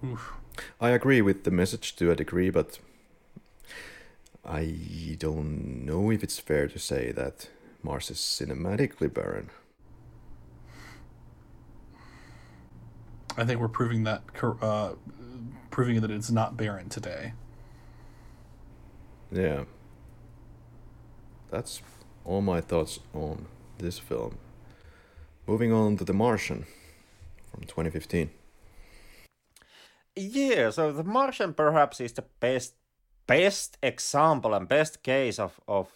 Oof. 0.04 0.32
I 0.80 0.90
agree 0.90 1.22
with 1.22 1.44
the 1.44 1.50
message 1.50 1.96
to 1.96 2.10
a 2.10 2.16
degree, 2.16 2.50
but 2.50 2.78
I 4.44 5.16
don't 5.18 5.84
know 5.84 6.10
if 6.10 6.22
it's 6.22 6.38
fair 6.38 6.68
to 6.68 6.78
say 6.78 7.12
that 7.12 7.48
Mars 7.82 8.10
is 8.10 8.18
cinematically 8.18 9.12
barren. 9.12 9.50
I 13.36 13.44
think 13.44 13.60
we're 13.60 13.68
proving 13.68 14.04
that 14.04 14.22
uh, 14.42 14.92
proving 15.70 16.00
that 16.00 16.10
it's 16.10 16.30
not 16.30 16.56
barren 16.56 16.88
today. 16.88 17.34
Yeah. 19.30 19.64
That's 21.50 21.82
all 22.24 22.42
my 22.42 22.60
thoughts 22.60 23.00
on 23.14 23.46
this 23.78 23.98
film. 23.98 24.38
Moving 25.46 25.72
on 25.72 25.96
to 25.98 26.04
The 26.04 26.12
Martian 26.12 26.66
from 27.50 27.62
2015. 27.62 28.30
Yeah, 30.16 30.70
so 30.70 30.92
The 30.92 31.04
Martian 31.04 31.54
perhaps 31.54 32.00
is 32.00 32.12
the 32.12 32.24
best 32.40 32.74
best 33.26 33.76
example 33.82 34.54
and 34.54 34.68
best 34.68 35.02
case 35.02 35.38
of, 35.38 35.60
of 35.66 35.88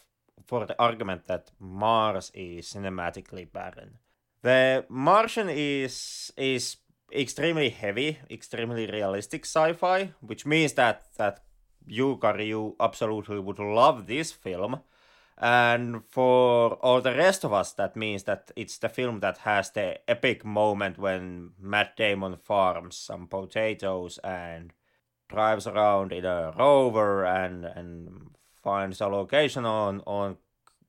for 0.46 0.66
the 0.66 0.74
argument 0.78 1.26
that 1.28 1.50
Mars 1.60 2.30
is 2.34 2.66
cinematically 2.66 3.50
barren. 3.52 3.98
The 4.42 4.84
Martian 4.88 5.48
is 5.48 6.32
is 6.36 6.76
extremely 7.12 7.70
heavy, 7.70 8.18
extremely 8.30 8.86
realistic 8.86 9.44
sci-fi, 9.44 10.12
which 10.20 10.46
means 10.46 10.72
that 10.74 11.06
that 11.18 11.40
you, 11.86 12.16
Karri, 12.16 12.48
you 12.48 12.76
absolutely 12.80 13.38
would 13.38 13.58
love 13.58 14.06
this 14.06 14.32
film. 14.32 14.80
And 15.38 16.02
for 16.04 16.74
all 16.74 17.00
the 17.00 17.14
rest 17.14 17.44
of 17.44 17.52
us, 17.52 17.72
that 17.72 17.96
means 17.96 18.24
that 18.24 18.50
it's 18.56 18.76
the 18.76 18.90
film 18.90 19.20
that 19.20 19.38
has 19.38 19.70
the 19.70 19.98
epic 20.08 20.44
moment 20.44 20.98
when 20.98 21.52
Matt 21.58 21.96
Damon 21.96 22.36
farms 22.36 22.96
some 22.96 23.26
potatoes 23.26 24.18
and 24.22 24.72
drives 25.28 25.66
around 25.66 26.12
in 26.12 26.24
a 26.24 26.52
rover 26.58 27.24
and 27.24 27.64
and 27.64 28.30
finds 28.62 29.00
a 29.00 29.06
location 29.06 29.64
on 29.64 30.02
on 30.06 30.36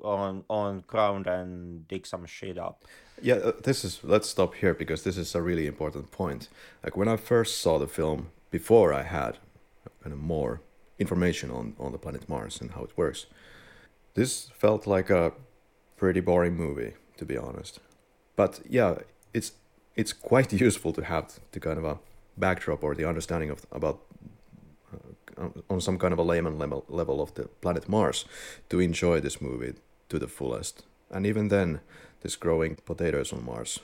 on 0.02 0.44
on 0.50 0.84
ground 0.86 1.28
and 1.28 1.88
dig 1.88 2.06
some 2.06 2.26
shit 2.26 2.58
up. 2.58 2.84
Yeah, 3.22 3.36
uh, 3.36 3.52
this 3.64 3.86
is 3.86 4.00
let's 4.04 4.30
stop 4.30 4.56
here 4.56 4.74
because 4.74 5.04
this 5.04 5.18
is 5.18 5.34
a 5.34 5.42
really 5.42 5.68
important 5.68 6.12
point. 6.12 6.50
Like 6.84 6.98
when 6.98 7.08
I 7.08 7.16
first 7.16 7.62
saw 7.62 7.78
the 7.78 7.88
film 7.88 8.32
before 8.50 8.94
I 8.94 9.04
had 9.04 9.38
of 10.04 10.18
more 10.18 10.62
information 11.02 11.52
on 11.52 11.76
on 11.80 11.92
the 11.92 11.98
planet 11.98 12.30
Mars 12.30 12.62
and 12.62 12.72
how 12.72 12.84
it 12.84 12.98
works. 12.98 13.28
This 14.14 14.50
felt 14.64 14.88
like 14.88 15.10
a 15.10 15.32
pretty 15.98 16.22
boring 16.22 16.56
movie 16.56 16.94
to 17.18 17.26
be 17.26 17.38
honest. 17.38 17.80
But 18.36 18.60
yeah, 18.70 18.96
it's 19.34 19.52
it's 19.96 20.14
quite 20.14 20.62
useful 20.68 20.94
to 20.94 21.04
have 21.04 21.26
the 21.52 21.60
kind 21.60 21.78
of 21.78 21.86
a 21.86 21.98
backdrop 22.38 22.84
or 22.84 22.96
the 22.96 23.08
understanding 23.10 23.52
of 23.52 23.66
about 23.72 24.00
uh, 25.38 25.50
on 25.70 25.82
some 25.82 25.98
kind 25.98 26.14
of 26.14 26.20
a 26.20 26.24
layman 26.24 26.58
level, 26.58 26.84
level 26.88 27.22
of 27.22 27.34
the 27.34 27.44
planet 27.62 27.88
Mars 27.88 28.26
to 28.70 28.80
enjoy 28.80 29.20
this 29.22 29.42
movie 29.42 29.74
to 30.10 30.20
the 30.20 30.28
fullest. 30.28 30.84
And 31.10 31.26
even 31.26 31.50
then, 31.50 31.80
this 32.22 32.36
growing 32.36 32.76
potatoes 32.86 33.34
on 33.34 33.46
Mars 33.46 33.80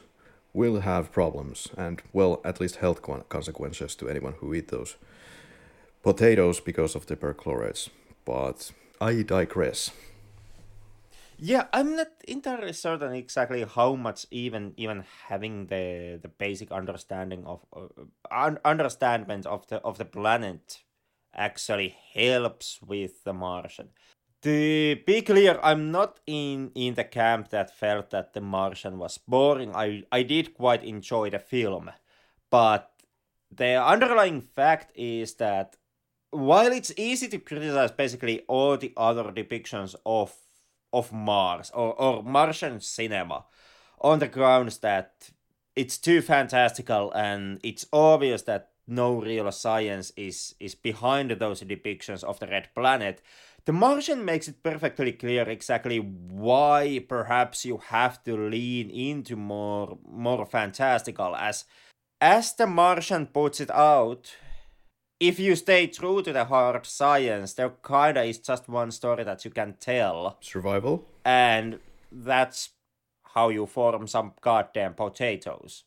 will 0.54 0.80
have 0.82 1.12
problems 1.12 1.70
and, 1.78 2.02
well, 2.14 2.42
at 2.44 2.60
least 2.60 2.78
health 2.78 3.02
consequences 3.30 3.96
to 3.96 4.10
anyone 4.10 4.34
who 4.40 4.54
eat 4.54 4.68
those 4.70 4.96
potatoes 6.04 6.60
because 6.60 6.96
of 6.96 7.06
the 7.06 7.16
perchlorates. 7.16 7.90
But 8.26 8.72
I 9.00 9.22
digress. 9.24 9.92
Yeah, 11.40 11.66
I'm 11.72 11.96
not 11.96 12.08
entirely 12.28 12.74
certain 12.74 13.14
exactly 13.14 13.64
how 13.64 13.96
much 13.96 14.26
even 14.32 14.74
even 14.76 15.04
having 15.28 15.68
the 15.68 16.20
the 16.22 16.30
basic 16.30 16.72
understanding 16.72 17.46
of 17.46 17.60
uh, 17.72 18.56
understanding 18.66 19.46
of 19.46 19.68
the 19.68 19.78
of 19.78 19.98
the 20.00 20.06
planet 20.06 20.84
actually 21.36 21.96
helps 22.14 22.80
with 22.82 23.24
the 23.24 23.34
Martian. 23.34 23.90
To 24.44 24.96
be 25.06 25.22
clear, 25.22 25.60
I'm 25.64 25.92
not 25.92 26.20
in, 26.28 26.72
in 26.76 26.94
the 26.94 27.04
camp 27.04 27.50
that 27.50 27.76
felt 27.76 28.12
that 28.12 28.34
The 28.34 28.42
Martian 28.42 28.98
was 28.98 29.18
boring. 29.18 29.76
I, 29.76 30.04
I 30.12 30.24
did 30.24 30.54
quite 30.54 30.84
enjoy 30.84 31.32
the 31.32 31.40
film. 31.40 31.92
But 32.50 32.92
the 33.52 33.84
underlying 33.84 34.42
fact 34.42 34.92
is 34.96 35.36
that 35.36 35.76
while 36.32 36.72
it's 36.72 36.92
easy 36.98 37.28
to 37.30 37.40
criticize 37.40 37.92
basically 37.92 38.42
all 38.48 38.78
the 38.78 38.94
other 38.98 39.26
depictions 39.26 39.96
of 40.06 40.34
of 40.94 41.12
Mars 41.12 41.72
or, 41.74 41.94
or 42.02 42.24
Martian 42.24 42.80
cinema 42.80 43.46
on 44.00 44.20
the 44.20 44.28
grounds 44.28 44.78
that 44.80 45.30
it's 45.76 45.98
too 45.98 46.22
fantastical 46.22 47.12
and 47.12 47.60
it's 47.64 47.86
obvious 47.92 48.44
that 48.44 48.72
no 48.88 49.22
real 49.22 49.52
science 49.52 50.12
is 50.16 50.56
is 50.60 50.76
behind 50.76 51.32
those 51.32 51.62
depictions 51.62 52.24
of 52.24 52.40
the 52.40 52.48
red 52.48 52.70
planet 52.74 53.22
the 53.68 53.74
martian 53.74 54.24
makes 54.24 54.48
it 54.48 54.64
perfectly 54.64 55.12
clear 55.12 55.44
exactly 55.50 55.98
why 56.00 57.04
perhaps 57.06 57.66
you 57.66 57.78
have 57.90 58.24
to 58.24 58.38
lean 58.38 58.90
into 58.90 59.36
more 59.36 59.98
more 60.08 60.46
fantastical. 60.46 61.36
As 61.36 61.66
as 62.22 62.54
the 62.54 62.66
martian 62.66 63.28
puts 63.28 63.60
it 63.60 63.70
out 63.70 64.34
if 65.20 65.40
you 65.40 65.56
stay 65.56 65.88
true 65.88 66.22
to 66.22 66.32
the 66.32 66.46
hard 66.46 66.86
science 66.86 67.54
there 67.54 67.74
kinda 67.86 68.24
is 68.24 68.40
just 68.40 68.70
one 68.70 68.92
story 68.92 69.24
that 69.24 69.44
you 69.46 69.52
can 69.52 69.76
tell. 69.80 70.38
Survival? 70.42 71.06
And 71.26 71.80
that's 72.12 72.70
how 73.34 73.50
you 73.50 73.66
form 73.66 74.08
some 74.08 74.34
goddamn 74.42 74.94
potatoes. 74.94 75.84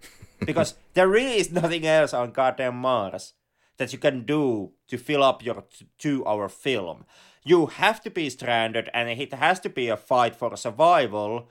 Because 0.44 0.74
there 0.94 1.08
really 1.08 1.38
is 1.38 1.52
nothing 1.52 1.86
else 1.86 2.12
on 2.12 2.32
goddamn 2.32 2.74
Mars 2.76 3.34
that 3.76 3.92
you 3.92 3.98
can 3.98 4.24
do 4.24 4.72
to 4.88 4.98
fill 4.98 5.22
up 5.22 5.44
your 5.44 5.64
two 5.98 6.26
hour 6.26 6.48
film. 6.48 7.04
You 7.44 7.66
have 7.66 8.00
to 8.02 8.10
be 8.10 8.28
stranded 8.28 8.90
and 8.92 9.08
it 9.08 9.32
has 9.34 9.60
to 9.60 9.68
be 9.68 9.88
a 9.88 9.96
fight 9.96 10.34
for 10.34 10.56
survival 10.56 11.48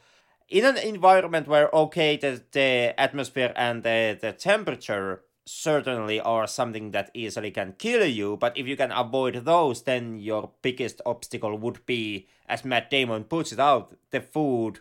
in 0.49 0.65
an 0.65 0.77
environment 0.77 1.47
where, 1.47 1.69
okay, 1.73 2.17
the, 2.17 2.43
the 2.51 2.93
atmosphere 2.99 3.53
and 3.55 3.83
the, 3.83 4.17
the 4.21 4.33
temperature 4.33 5.21
certainly 5.45 6.19
are 6.19 6.47
something 6.47 6.91
that 6.91 7.11
easily 7.13 7.51
can 7.51 7.73
kill 7.77 8.05
you, 8.05 8.38
but 8.38 8.57
if 8.57 8.68
you 8.68 8.77
can 8.77 8.91
avoid 8.91 9.45
those, 9.45 9.84
then 9.84 10.18
your 10.18 10.51
biggest 10.61 11.01
obstacle 11.05 11.57
would 11.57 11.85
be, 11.85 12.27
as 12.47 12.65
Matt 12.65 12.89
Damon 12.89 13.23
puts 13.23 13.51
it 13.51 13.59
out, 13.59 13.95
the 14.11 14.22
food 14.22 14.80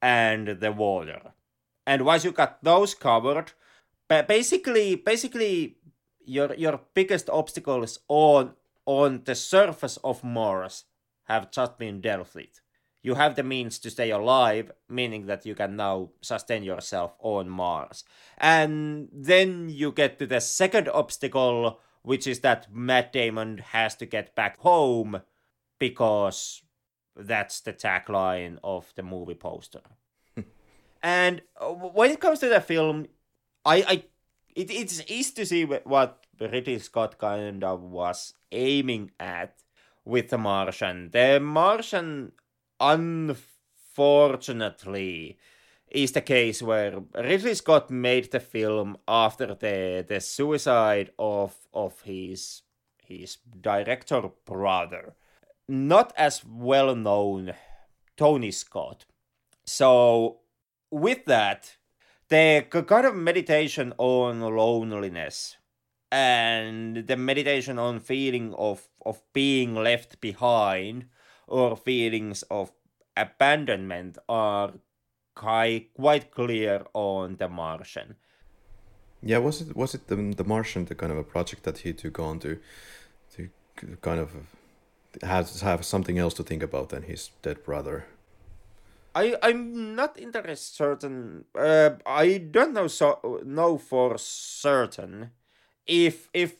and 0.00 0.60
the 0.60 0.72
water. 0.72 1.32
And 1.86 2.04
once 2.04 2.24
you 2.24 2.32
got 2.32 2.62
those 2.62 2.94
covered, 2.94 3.52
basically, 4.08 4.96
basically, 4.96 5.76
your 6.24 6.54
your 6.54 6.80
biggest 6.94 7.30
obstacles 7.30 8.00
on 8.08 8.54
on 8.84 9.22
the 9.24 9.34
surface 9.34 9.96
of 9.98 10.24
Mars 10.24 10.84
have 11.24 11.50
just 11.50 11.78
been 11.78 12.00
dealt 12.00 12.34
with. 12.34 12.60
You 13.02 13.14
have 13.14 13.36
the 13.36 13.42
means 13.42 13.78
to 13.80 13.90
stay 13.90 14.10
alive, 14.10 14.72
meaning 14.88 15.26
that 15.26 15.46
you 15.46 15.54
can 15.54 15.76
now 15.76 16.10
sustain 16.20 16.62
yourself 16.62 17.14
on 17.20 17.48
Mars. 17.48 18.04
And 18.38 19.08
then 19.12 19.68
you 19.68 19.92
get 19.92 20.18
to 20.18 20.26
the 20.26 20.40
second 20.40 20.88
obstacle, 20.88 21.80
which 22.02 22.26
is 22.26 22.40
that 22.40 22.72
Matt 22.72 23.12
Damon 23.12 23.58
has 23.58 23.94
to 23.96 24.06
get 24.06 24.34
back 24.34 24.58
home 24.58 25.22
because 25.78 26.62
that's 27.14 27.60
the 27.60 27.72
tagline 27.72 28.58
of 28.64 28.92
the 28.96 29.02
movie 29.02 29.34
poster. 29.34 29.82
And 31.02 31.42
uh, 31.60 31.68
when 31.68 32.10
it 32.10 32.20
comes 32.20 32.40
to 32.40 32.48
the 32.48 32.60
film, 32.60 33.06
I, 33.64 33.76
I 33.86 34.04
it, 34.56 34.70
it's 34.70 35.02
easy 35.08 35.34
to 35.34 35.46
see 35.46 35.64
what 35.64 36.26
Ridley 36.40 36.78
Scott 36.78 37.18
kind 37.18 37.62
of 37.62 37.82
was 37.82 38.34
aiming 38.50 39.12
at 39.20 39.62
with 40.04 40.30
The 40.30 40.38
Martian. 40.38 41.10
The 41.12 41.38
Martian, 41.40 42.32
unfortunately, 42.80 45.38
is 45.90 46.12
the 46.12 46.20
case 46.20 46.62
where 46.62 47.00
Ridley 47.14 47.54
Scott 47.54 47.90
made 47.90 48.32
the 48.32 48.40
film 48.40 48.96
after 49.06 49.54
the 49.54 50.04
the 50.06 50.20
suicide 50.20 51.10
of 51.18 51.54
of 51.72 52.00
his 52.02 52.62
his 53.02 53.38
director 53.60 54.30
brother, 54.44 55.14
not 55.68 56.12
as 56.16 56.44
well 56.44 56.94
known 56.94 57.54
Tony 58.16 58.50
Scott. 58.50 59.04
So 59.64 60.40
with 60.90 61.24
that, 61.26 61.76
the 62.28 62.66
kind 62.70 63.06
of 63.06 63.14
meditation 63.14 63.92
on 63.98 64.40
loneliness 64.40 65.56
and 66.10 67.06
the 67.06 67.16
meditation 67.16 67.78
on 67.78 68.00
feeling 68.00 68.54
of, 68.54 68.88
of 69.04 69.22
being 69.32 69.74
left 69.74 70.20
behind 70.20 71.06
or 71.46 71.76
feelings 71.76 72.42
of 72.50 72.72
abandonment 73.16 74.18
are 74.28 74.72
quite, 75.34 75.90
clear 76.30 76.84
on 76.94 77.36
The 77.36 77.48
Martian. 77.48 78.16
Yeah, 79.22 79.38
was 79.38 79.60
it 79.60 79.76
was 79.76 79.94
it 79.94 80.06
the, 80.08 80.16
the 80.16 80.44
Martian 80.44 80.84
the 80.84 80.94
kind 80.94 81.12
of 81.12 81.18
a 81.18 81.24
project 81.24 81.62
that 81.64 81.78
he 81.78 81.92
took 81.92 82.18
on 82.18 82.38
to 82.40 82.58
to 83.34 83.48
kind 84.00 84.20
of 84.20 84.30
have 85.22 85.60
have 85.60 85.84
something 85.84 86.18
else 86.18 86.34
to 86.34 86.42
think 86.42 86.62
about 86.62 86.90
than 86.90 87.02
his 87.02 87.30
dead 87.42 87.64
brother? 87.64 88.04
I 89.14 89.36
I'm 89.42 89.94
not 89.94 90.18
entirely 90.18 90.56
certain. 90.56 91.46
Uh, 91.54 91.90
I 92.04 92.38
don't 92.38 92.74
know 92.74 92.88
so 92.88 93.40
know 93.44 93.78
for 93.78 94.18
certain 94.18 95.30
if 95.86 96.28
if 96.34 96.56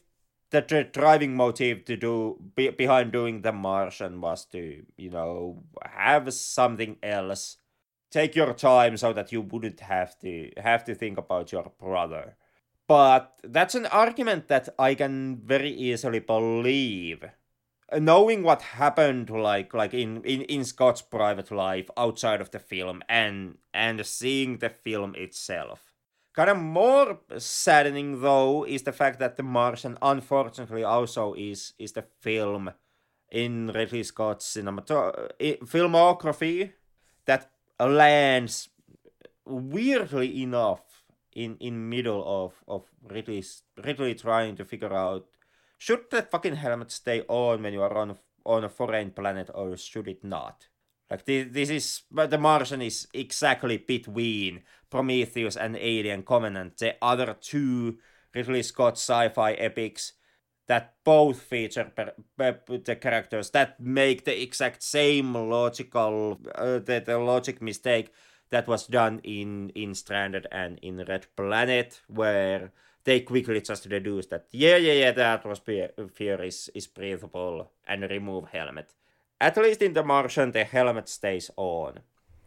the 0.51 0.89
driving 0.93 1.35
motive 1.36 1.85
to 1.86 1.97
do 1.97 2.39
be, 2.55 2.70
behind 2.70 3.12
doing 3.12 3.43
the 3.43 3.52
Martian 3.52 4.20
was 4.20 4.44
to 4.47 4.85
you 4.97 5.10
know 5.10 5.64
have 5.82 6.32
something 6.32 6.97
else. 7.02 7.59
Take 8.10 8.36
your 8.36 8.55
time 8.55 8.97
so 8.97 9.12
that 9.12 9.32
you 9.32 9.40
wouldn't 9.40 9.81
have 9.81 10.18
to 10.20 10.51
have 10.56 10.85
to 10.85 10.94
think 10.94 11.18
about 11.18 11.52
your 11.52 11.73
brother. 11.78 12.36
But 12.89 13.40
that's 13.43 13.74
an 13.74 13.86
argument 13.86 14.48
that 14.48 14.68
I 14.78 14.94
can 14.94 15.43
very 15.44 15.70
easily 15.70 16.20
believe 16.20 17.24
knowing 17.93 18.43
what 18.43 18.62
happened 18.62 19.31
like 19.31 19.73
like 19.73 19.94
in, 19.94 20.23
in 20.24 20.43
in 20.43 20.64
Scott's 20.64 21.02
private 21.02 21.51
life 21.51 21.89
outside 21.97 22.40
of 22.40 22.51
the 22.51 22.59
film 22.59 23.02
and 23.09 23.59
and 23.73 24.05
seeing 24.05 24.59
the 24.59 24.70
film 24.70 25.14
itself. 25.14 25.95
Kind 26.36 26.50
of 26.50 26.58
more 26.58 27.20
saddening 27.38 28.20
though 28.20 28.64
is 28.64 28.82
the 28.82 28.92
fact 28.92 29.18
that 29.20 29.36
The 29.36 29.42
Martian 29.42 29.96
unfortunately 30.02 30.84
also 30.84 31.32
is 31.32 31.72
is 31.78 31.92
the 31.92 32.04
film 32.20 32.70
in 33.32 33.68
Ridley 33.74 34.02
Scott's 34.02 34.54
cinematography 34.54 35.58
filmography 35.60 36.72
that 37.24 37.50
lands 37.80 38.68
weirdly 39.46 40.42
enough 40.42 41.04
in 41.32 41.56
in 41.58 41.88
middle 41.88 42.22
of 42.26 42.62
of 42.68 42.84
Ridley 43.02 43.42
Ridley 43.82 44.14
trying 44.14 44.56
to 44.56 44.64
figure 44.66 44.92
out 44.92 45.26
should 45.78 46.10
the 46.10 46.20
fucking 46.20 46.56
helmet 46.56 46.90
stay 46.90 47.22
on 47.28 47.62
when 47.62 47.72
you 47.72 47.80
are 47.80 47.96
on 47.96 48.18
on 48.44 48.64
a 48.64 48.68
foreign 48.68 49.10
planet 49.10 49.50
or 49.54 49.74
should 49.76 50.06
it 50.08 50.22
not? 50.22 50.68
Like 51.10 51.24
this, 51.24 51.46
this 51.50 51.70
is 51.70 52.02
but 52.10 52.30
the 52.30 52.38
Martian 52.38 52.82
is 52.82 53.08
exactly 53.14 53.78
between 53.78 54.62
Prometheus 54.90 55.56
and 55.56 55.76
Alien 55.76 56.22
Covenant, 56.22 56.78
the 56.78 56.96
other 57.02 57.36
two 57.40 57.98
Ridley 58.34 58.62
Scott 58.62 58.94
sci-fi 58.94 59.52
epics 59.52 60.12
that 60.66 60.94
both 61.04 61.40
feature 61.40 61.92
per, 61.94 62.12
per, 62.36 62.60
the 62.84 62.96
characters 62.96 63.50
that 63.50 63.80
make 63.80 64.24
the 64.24 64.42
exact 64.42 64.82
same 64.82 65.34
logical 65.34 66.40
uh, 66.54 66.78
the, 66.78 67.02
the 67.04 67.18
logic 67.18 67.62
mistake 67.62 68.12
that 68.50 68.66
was 68.68 68.86
done 68.86 69.20
in 69.24 69.70
in 69.70 69.94
Stranded 69.94 70.46
and 70.52 70.78
in 70.82 71.04
Red 71.08 71.26
Planet, 71.36 72.00
where 72.08 72.72
they 73.04 73.20
quickly 73.20 73.60
just 73.60 73.88
deduce 73.88 74.26
that 74.26 74.46
yeah, 74.50 74.76
yeah, 74.76 74.92
yeah, 74.92 75.12
the 75.12 75.24
atmosphere 75.24 75.90
is 76.42 76.70
is 76.74 76.86
breathable 76.86 77.70
and 77.86 78.02
remove 78.10 78.48
helmet. 78.48 78.92
At 79.40 79.56
least 79.56 79.82
in 79.82 79.92
The 79.92 80.02
Martian, 80.02 80.52
the 80.52 80.64
helmet 80.64 81.08
stays 81.08 81.50
on. 81.56 82.00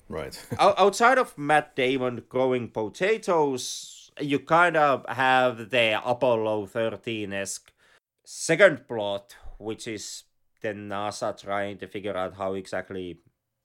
Right. 0.09 0.37
outside 0.59 1.17
of 1.17 1.37
Matt 1.37 1.75
Damon 1.75 2.23
growing 2.27 2.69
potatoes, 2.69 4.11
you 4.19 4.39
kind 4.39 4.75
of 4.75 5.05
have 5.07 5.69
the 5.69 6.01
Apollo 6.03 6.65
13 6.67 7.31
esque 7.31 7.71
second 8.25 8.87
plot, 8.87 9.35
which 9.59 9.87
is 9.87 10.23
the 10.61 10.69
NASA 10.69 11.39
trying 11.39 11.77
to 11.77 11.87
figure 11.87 12.17
out 12.17 12.35
how 12.35 12.53
exactly 12.53 13.19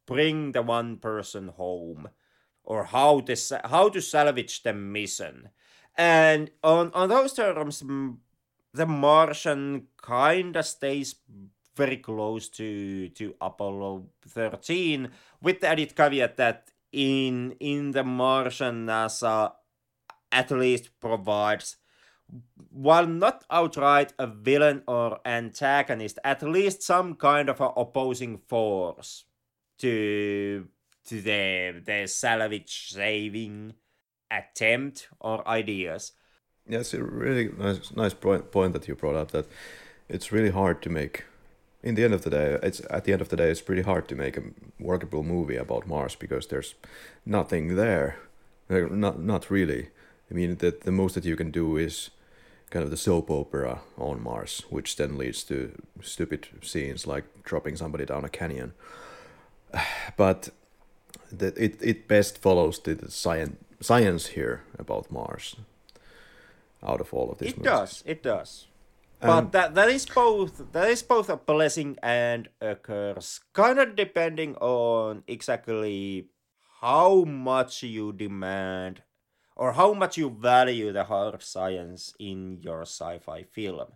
bring 0.06 0.52
the 0.52 0.62
one 0.62 0.96
person 0.96 1.48
home 1.48 2.08
or 2.62 2.84
how 2.84 3.20
to 3.20 3.36
how 3.64 3.88
to 3.88 4.00
salvage 4.00 4.62
the 4.62 4.72
mission 4.72 5.48
and 5.96 6.50
on 6.62 6.90
on 6.92 7.08
those 7.08 7.32
terms 7.32 7.82
the 8.72 8.86
martian 8.86 9.86
kinda 10.04 10.62
stays 10.62 11.16
very 11.76 11.96
close 11.96 12.48
to 12.48 13.08
to 13.10 13.34
apollo 13.40 14.06
13 14.28 15.10
with 15.42 15.60
the 15.60 15.68
added 15.68 15.94
caveat 15.94 16.36
that 16.36 16.70
in 16.92 17.52
in 17.60 17.90
the 17.92 18.04
martian 18.04 18.86
nasa 18.86 19.52
at 20.32 20.50
least 20.50 20.90
provides 21.00 21.76
while 22.70 23.06
not 23.06 23.44
outright 23.50 24.12
a 24.18 24.26
villain 24.26 24.82
or 24.86 25.20
antagonist 25.24 26.18
at 26.24 26.42
least 26.42 26.82
some 26.82 27.14
kind 27.14 27.48
of 27.48 27.60
an 27.60 27.70
opposing 27.76 28.38
force 28.38 29.24
to 29.78 30.66
to 31.06 31.20
the 31.20 31.80
the 31.84 32.06
salvage 32.06 32.90
saving 32.92 33.74
attempt 34.30 35.08
or 35.20 35.46
ideas. 35.46 36.12
Yes, 36.68 36.94
a 36.94 37.02
really 37.02 37.50
nice 37.58 37.94
nice 37.94 38.14
point, 38.14 38.50
point 38.50 38.72
that 38.72 38.88
you 38.88 38.94
brought 38.94 39.16
up 39.16 39.30
that 39.32 39.46
it's 40.08 40.32
really 40.32 40.50
hard 40.50 40.82
to 40.82 40.90
make. 40.90 41.24
In 41.84 41.94
the 41.96 42.04
end 42.04 42.14
of 42.14 42.22
the 42.22 42.30
day, 42.30 42.58
it's 42.62 42.80
at 42.88 43.04
the 43.04 43.12
end 43.12 43.20
of 43.20 43.28
the 43.28 43.36
day, 43.36 43.50
it's 43.50 43.60
pretty 43.60 43.82
hard 43.82 44.08
to 44.08 44.16
make 44.16 44.38
a 44.38 44.42
workable 44.80 45.22
movie 45.22 45.56
about 45.56 45.86
Mars 45.86 46.16
because 46.16 46.46
there's 46.46 46.74
nothing 47.26 47.76
there. 47.76 48.16
Not 48.70 49.20
not 49.20 49.50
really. 49.50 49.90
I 50.30 50.34
mean, 50.34 50.56
that 50.56 50.80
the 50.80 50.90
most 50.92 51.14
that 51.14 51.26
you 51.26 51.36
can 51.36 51.50
do 51.50 51.76
is 51.76 52.10
kind 52.70 52.84
of 52.84 52.90
the 52.90 52.96
soap 52.96 53.30
opera 53.30 53.80
on 53.98 54.22
Mars, 54.22 54.62
which 54.70 54.96
then 54.96 55.18
leads 55.18 55.44
to 55.44 55.70
stupid 56.02 56.48
scenes 56.62 57.06
like 57.06 57.24
dropping 57.44 57.76
somebody 57.76 58.06
down 58.06 58.24
a 58.24 58.28
canyon. 58.28 58.72
But 60.16 60.48
that 61.38 61.58
it, 61.58 61.82
it 61.82 62.08
best 62.08 62.38
follows 62.38 62.78
the, 62.78 62.94
the 62.94 63.10
science 63.10 63.56
science 63.80 64.28
here 64.28 64.62
about 64.78 65.10
Mars 65.10 65.56
out 66.82 67.00
of 67.00 67.12
all 67.12 67.30
of 67.30 67.38
this. 67.38 67.50
It 67.50 67.58
movies. 67.58 67.72
does. 67.72 68.02
It 68.06 68.22
does. 68.22 68.66
But 69.20 69.52
that 69.52 69.74
that 69.74 69.88
is 69.88 70.06
both 70.06 70.72
that 70.72 70.88
is 70.90 71.02
both 71.02 71.28
a 71.28 71.36
blessing 71.36 71.96
and 72.02 72.48
a 72.60 72.74
curse, 72.74 73.40
kind 73.52 73.78
of 73.78 73.96
depending 73.96 74.56
on 74.56 75.22
exactly 75.26 76.28
how 76.80 77.24
much 77.24 77.82
you 77.82 78.12
demand 78.12 79.02
or 79.56 79.72
how 79.72 79.94
much 79.94 80.18
you 80.18 80.28
value 80.30 80.92
the 80.92 81.04
hard 81.04 81.42
science 81.42 82.14
in 82.18 82.58
your 82.60 82.82
sci-fi 82.82 83.42
film. 83.44 83.86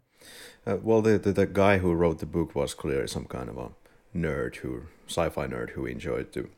Uh, 0.67 0.77
well, 0.83 1.03
the, 1.03 1.19
the 1.19 1.33
the 1.33 1.47
guy 1.47 1.79
who 1.79 1.93
wrote 1.93 2.19
the 2.19 2.27
book 2.27 2.55
was 2.55 2.75
clearly 2.75 3.09
some 3.09 3.27
kind 3.27 3.49
of 3.49 3.59
a 3.59 3.71
nerd 4.17 4.57
who 4.57 4.83
sci-fi 5.07 5.47
nerd 5.47 5.71
who 5.71 5.87
enjoyed 5.87 6.33
to 6.33 6.49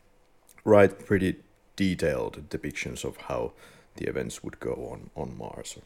write 0.65 1.05
pretty 1.05 1.37
detailed 1.77 2.49
depictions 2.49 3.05
of 3.05 3.17
how 3.29 3.53
the 3.97 4.07
events 4.07 4.43
would 4.43 4.61
go 4.61 4.73
on 4.93 5.11
on 5.17 5.37
Mars 5.37 5.79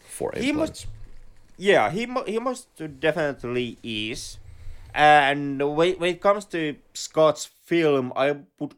for 0.00 0.32
he 0.36 0.52
Must, 0.52 0.86
yeah, 1.56 1.90
he 1.90 2.08
he 2.26 2.38
most 2.38 2.68
definitely 3.00 3.78
is. 3.82 4.38
And 4.94 5.58
when, 5.76 5.94
when 5.94 6.14
it 6.14 6.20
comes 6.20 6.44
to 6.46 6.76
Scott's 6.92 7.46
film, 7.46 8.12
I 8.14 8.36
would 8.60 8.74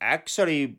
actually 0.00 0.78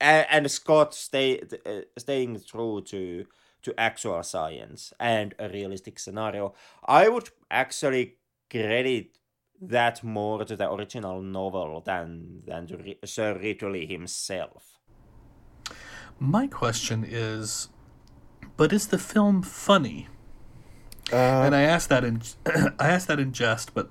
and, 0.00 0.26
and 0.30 0.50
Scott 0.50 0.94
stay 0.94 1.40
uh, 1.66 1.80
staying 1.96 2.40
true 2.40 2.82
to 2.82 3.26
to 3.62 3.74
actual 3.78 4.22
science 4.22 4.92
and 5.00 5.34
a 5.38 5.48
realistic 5.48 5.98
scenario. 5.98 6.54
I 6.84 7.08
would 7.08 7.30
actually 7.50 8.16
credit 8.50 9.18
that 9.60 10.04
more 10.04 10.44
to 10.44 10.54
the 10.56 10.70
original 10.70 11.20
novel 11.20 11.80
than 11.80 12.42
than 12.46 12.66
to 12.68 12.94
Sir 13.04 13.36
Ridley 13.36 13.86
himself. 13.86 14.78
My 16.20 16.46
question 16.46 17.04
is, 17.06 17.68
but 18.56 18.72
is 18.72 18.88
the 18.88 18.98
film 18.98 19.42
funny? 19.42 20.08
Uh, 21.12 21.16
and 21.16 21.54
I 21.54 21.62
asked 21.62 21.88
that 21.88 22.04
in 22.04 22.22
I 22.78 22.88
asked 22.88 23.08
that 23.08 23.18
in 23.18 23.32
jest, 23.32 23.74
but 23.74 23.90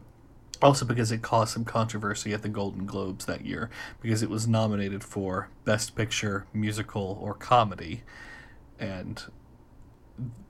also 0.62 0.86
because 0.86 1.12
it 1.12 1.22
caused 1.22 1.54
some 1.54 1.66
controversy 1.66 2.34
at 2.34 2.42
the 2.42 2.50
Golden 2.50 2.86
Globes 2.86 3.26
that 3.26 3.46
year 3.46 3.70
because 4.02 4.24
it 4.24 4.30
was 4.30 4.48
nominated 4.48 5.04
for 5.04 5.50
Best 5.66 5.96
Picture, 5.96 6.46
Musical, 6.54 7.20
or 7.22 7.34
Comedy, 7.34 8.04
and 8.80 9.24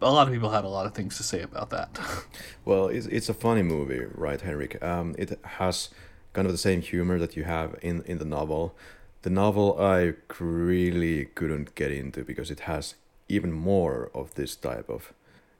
a 0.01 0.11
lot 0.11 0.27
of 0.27 0.33
people 0.33 0.51
had 0.51 0.63
a 0.63 0.69
lot 0.69 0.85
of 0.85 0.93
things 0.93 1.17
to 1.17 1.23
say 1.23 1.41
about 1.41 1.69
that. 1.71 1.99
well, 2.65 2.87
it's, 2.87 3.07
it's 3.07 3.29
a 3.29 3.33
funny 3.33 3.63
movie, 3.63 4.05
right, 4.13 4.39
Henrik? 4.39 4.81
Um, 4.83 5.15
it 5.17 5.39
has 5.43 5.89
kind 6.33 6.45
of 6.45 6.53
the 6.53 6.57
same 6.57 6.81
humor 6.81 7.19
that 7.19 7.35
you 7.35 7.43
have 7.43 7.75
in, 7.81 8.03
in 8.03 8.17
the 8.17 8.25
novel. 8.25 8.75
The 9.23 9.29
novel 9.29 9.77
I 9.79 10.13
really 10.39 11.25
couldn't 11.25 11.75
get 11.75 11.91
into 11.91 12.23
because 12.23 12.51
it 12.51 12.61
has 12.61 12.95
even 13.27 13.51
more 13.51 14.09
of 14.13 14.35
this 14.35 14.55
type 14.55 14.89
of 14.89 15.13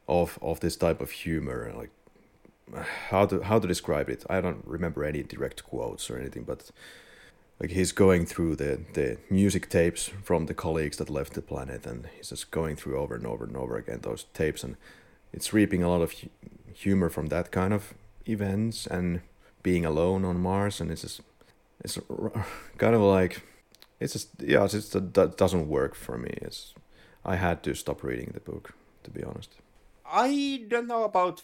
of 0.07 0.39
of 0.41 0.59
this 0.59 0.75
type 0.75 1.01
of 1.01 1.11
humor 1.11 1.71
like 1.75 1.91
how 3.09 3.25
to 3.25 3.41
how 3.41 3.59
to 3.59 3.67
describe 3.67 4.09
it? 4.09 4.25
I 4.29 4.41
don't 4.41 4.63
remember 4.65 5.03
any 5.03 5.23
direct 5.23 5.63
quotes 5.63 6.09
or 6.09 6.17
anything 6.17 6.43
but 6.43 6.71
like 7.59 7.71
he's 7.71 7.91
going 7.91 8.25
through 8.25 8.55
the 8.55 8.79
the 8.93 9.17
music 9.29 9.69
tapes 9.69 10.11
from 10.23 10.45
the 10.45 10.53
colleagues 10.53 10.97
that 10.97 11.09
left 11.09 11.33
the 11.33 11.41
planet 11.41 11.85
and 11.85 12.07
he's 12.15 12.29
just 12.29 12.51
going 12.51 12.75
through 12.75 12.97
over 12.97 13.15
and 13.15 13.25
over 13.25 13.45
and 13.45 13.55
over 13.55 13.77
again 13.77 13.99
those 14.01 14.25
tapes 14.33 14.63
and 14.63 14.75
it's 15.33 15.53
reaping 15.53 15.83
a 15.83 15.89
lot 15.89 16.01
of 16.01 16.13
humor 16.73 17.09
from 17.09 17.27
that 17.27 17.51
kind 17.51 17.73
of 17.73 17.93
events 18.27 18.85
and 18.87 19.21
being 19.63 19.85
alone 19.85 20.23
on 20.25 20.39
mars 20.39 20.79
and 20.81 20.91
it's 20.91 21.01
just 21.01 21.21
it's 21.83 21.97
kind 22.77 22.95
of 22.95 23.01
like 23.01 23.41
it's 23.99 24.13
just 24.13 24.29
yeah 24.39 24.63
it's 24.63 24.73
just 24.73 25.13
that 25.13 25.37
doesn't 25.37 25.67
work 25.67 25.95
for 25.95 26.17
me. 26.17 26.37
It's 26.41 26.73
i 27.25 27.35
had 27.35 27.63
to 27.63 27.73
stop 27.73 28.03
reading 28.03 28.31
the 28.33 28.39
book 28.39 28.73
to 29.03 29.09
be 29.09 29.23
honest 29.23 29.55
i 30.11 30.63
don't 30.67 30.87
know 30.87 31.03
about 31.03 31.41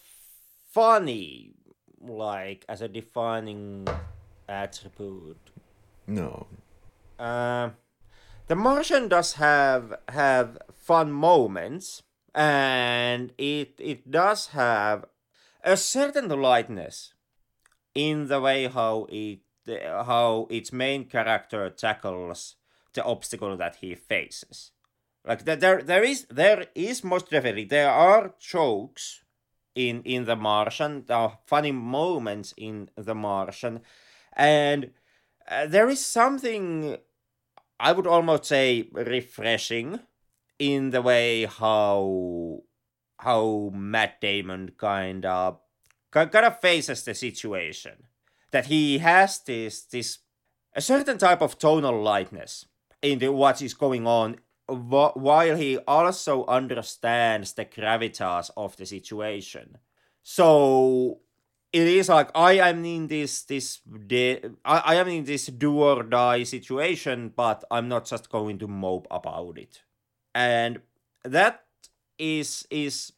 funny 0.70 1.52
like 2.00 2.64
as 2.68 2.80
a 2.80 2.88
defining 2.88 3.86
attribute 4.48 5.50
no. 6.06 6.46
Uh, 7.18 7.70
the 8.46 8.56
Martian 8.56 9.08
does 9.08 9.34
have 9.34 9.94
have 10.08 10.58
fun 10.72 11.12
moments, 11.12 12.02
and 12.34 13.32
it 13.38 13.74
it 13.78 14.10
does 14.10 14.48
have 14.48 15.06
a 15.62 15.76
certain 15.76 16.28
lightness 16.28 17.14
in 17.94 18.28
the 18.28 18.40
way 18.40 18.66
how 18.66 19.06
it 19.10 19.40
how 19.66 20.46
its 20.50 20.72
main 20.72 21.06
character 21.06 21.70
tackles 21.70 22.56
the 22.92 23.02
obstacle 23.04 23.56
that 23.56 23.76
he 23.76 23.94
faces. 23.94 24.72
Like 25.26 25.44
there, 25.44 25.82
there 25.82 26.04
is 26.04 26.26
there 26.30 26.66
is 26.74 27.02
most 27.02 27.30
definitely 27.30 27.64
there 27.64 27.90
are 27.90 28.34
jokes 28.38 29.22
in 29.74 30.02
in 30.02 30.24
The 30.24 30.36
Martian, 30.36 31.04
there 31.06 31.16
are 31.16 31.38
funny 31.46 31.72
moments 31.72 32.52
in 32.56 32.90
The 32.96 33.14
Martian, 33.14 33.80
and 34.34 34.90
uh, 35.48 35.66
there 35.66 35.88
is 35.88 36.04
something 36.04 36.98
I 37.80 37.92
would 37.92 38.06
almost 38.06 38.44
say 38.44 38.88
refreshing 38.92 40.00
in 40.58 40.90
the 40.90 41.02
way 41.02 41.46
how 41.46 42.62
how 43.18 43.70
Matt 43.74 44.20
Damon 44.20 44.72
kind 44.76 45.24
of 45.24 45.58
kind 46.10 46.34
of 46.34 46.60
faces 46.60 47.02
the 47.02 47.14
situation. 47.14 48.04
That 48.50 48.66
he 48.66 48.98
has 48.98 49.40
this 49.40 49.82
this 49.82 50.18
a 50.74 50.80
certain 50.80 51.18
type 51.18 51.40
of 51.40 51.58
tonal 51.58 52.02
lightness 52.02 52.66
into 53.02 53.32
what 53.32 53.62
is 53.62 53.74
going 53.74 54.06
on 54.06 54.36
while 54.66 55.56
he 55.56 55.78
also 55.78 56.46
understands 56.46 57.52
the 57.52 57.64
gravitas 57.64 58.50
of 58.56 58.76
the 58.76 58.86
situation. 58.86 59.78
So 60.22 61.20
it 61.74 61.88
is 61.88 62.08
like 62.08 62.30
i 62.36 62.52
am 62.52 62.84
in 62.84 63.08
this 63.08 63.42
this 63.42 63.80
de- 64.06 64.40
I, 64.64 64.78
I 64.78 64.94
am 64.94 65.08
in 65.08 65.24
this 65.24 65.46
do 65.46 65.82
or 65.82 66.04
die 66.04 66.44
situation 66.44 67.32
but 67.34 67.64
i'm 67.68 67.88
not 67.88 68.06
just 68.06 68.30
going 68.30 68.58
to 68.60 68.68
mope 68.68 69.08
about 69.10 69.58
it. 69.58 69.82
And 70.34 70.80
that 71.24 71.64
is 72.18 72.66
is 72.70 73.12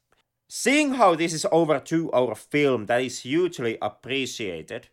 seeing 0.48 0.94
how 0.94 1.14
this 1.14 1.35
is 1.35 1.47
over 1.52 1.78
two 1.78 2.10
hour 2.12 2.35
film 2.35 2.86
that 2.86 3.02
is 3.02 3.20
hugely 3.20 3.77
appreciated. 3.82 4.89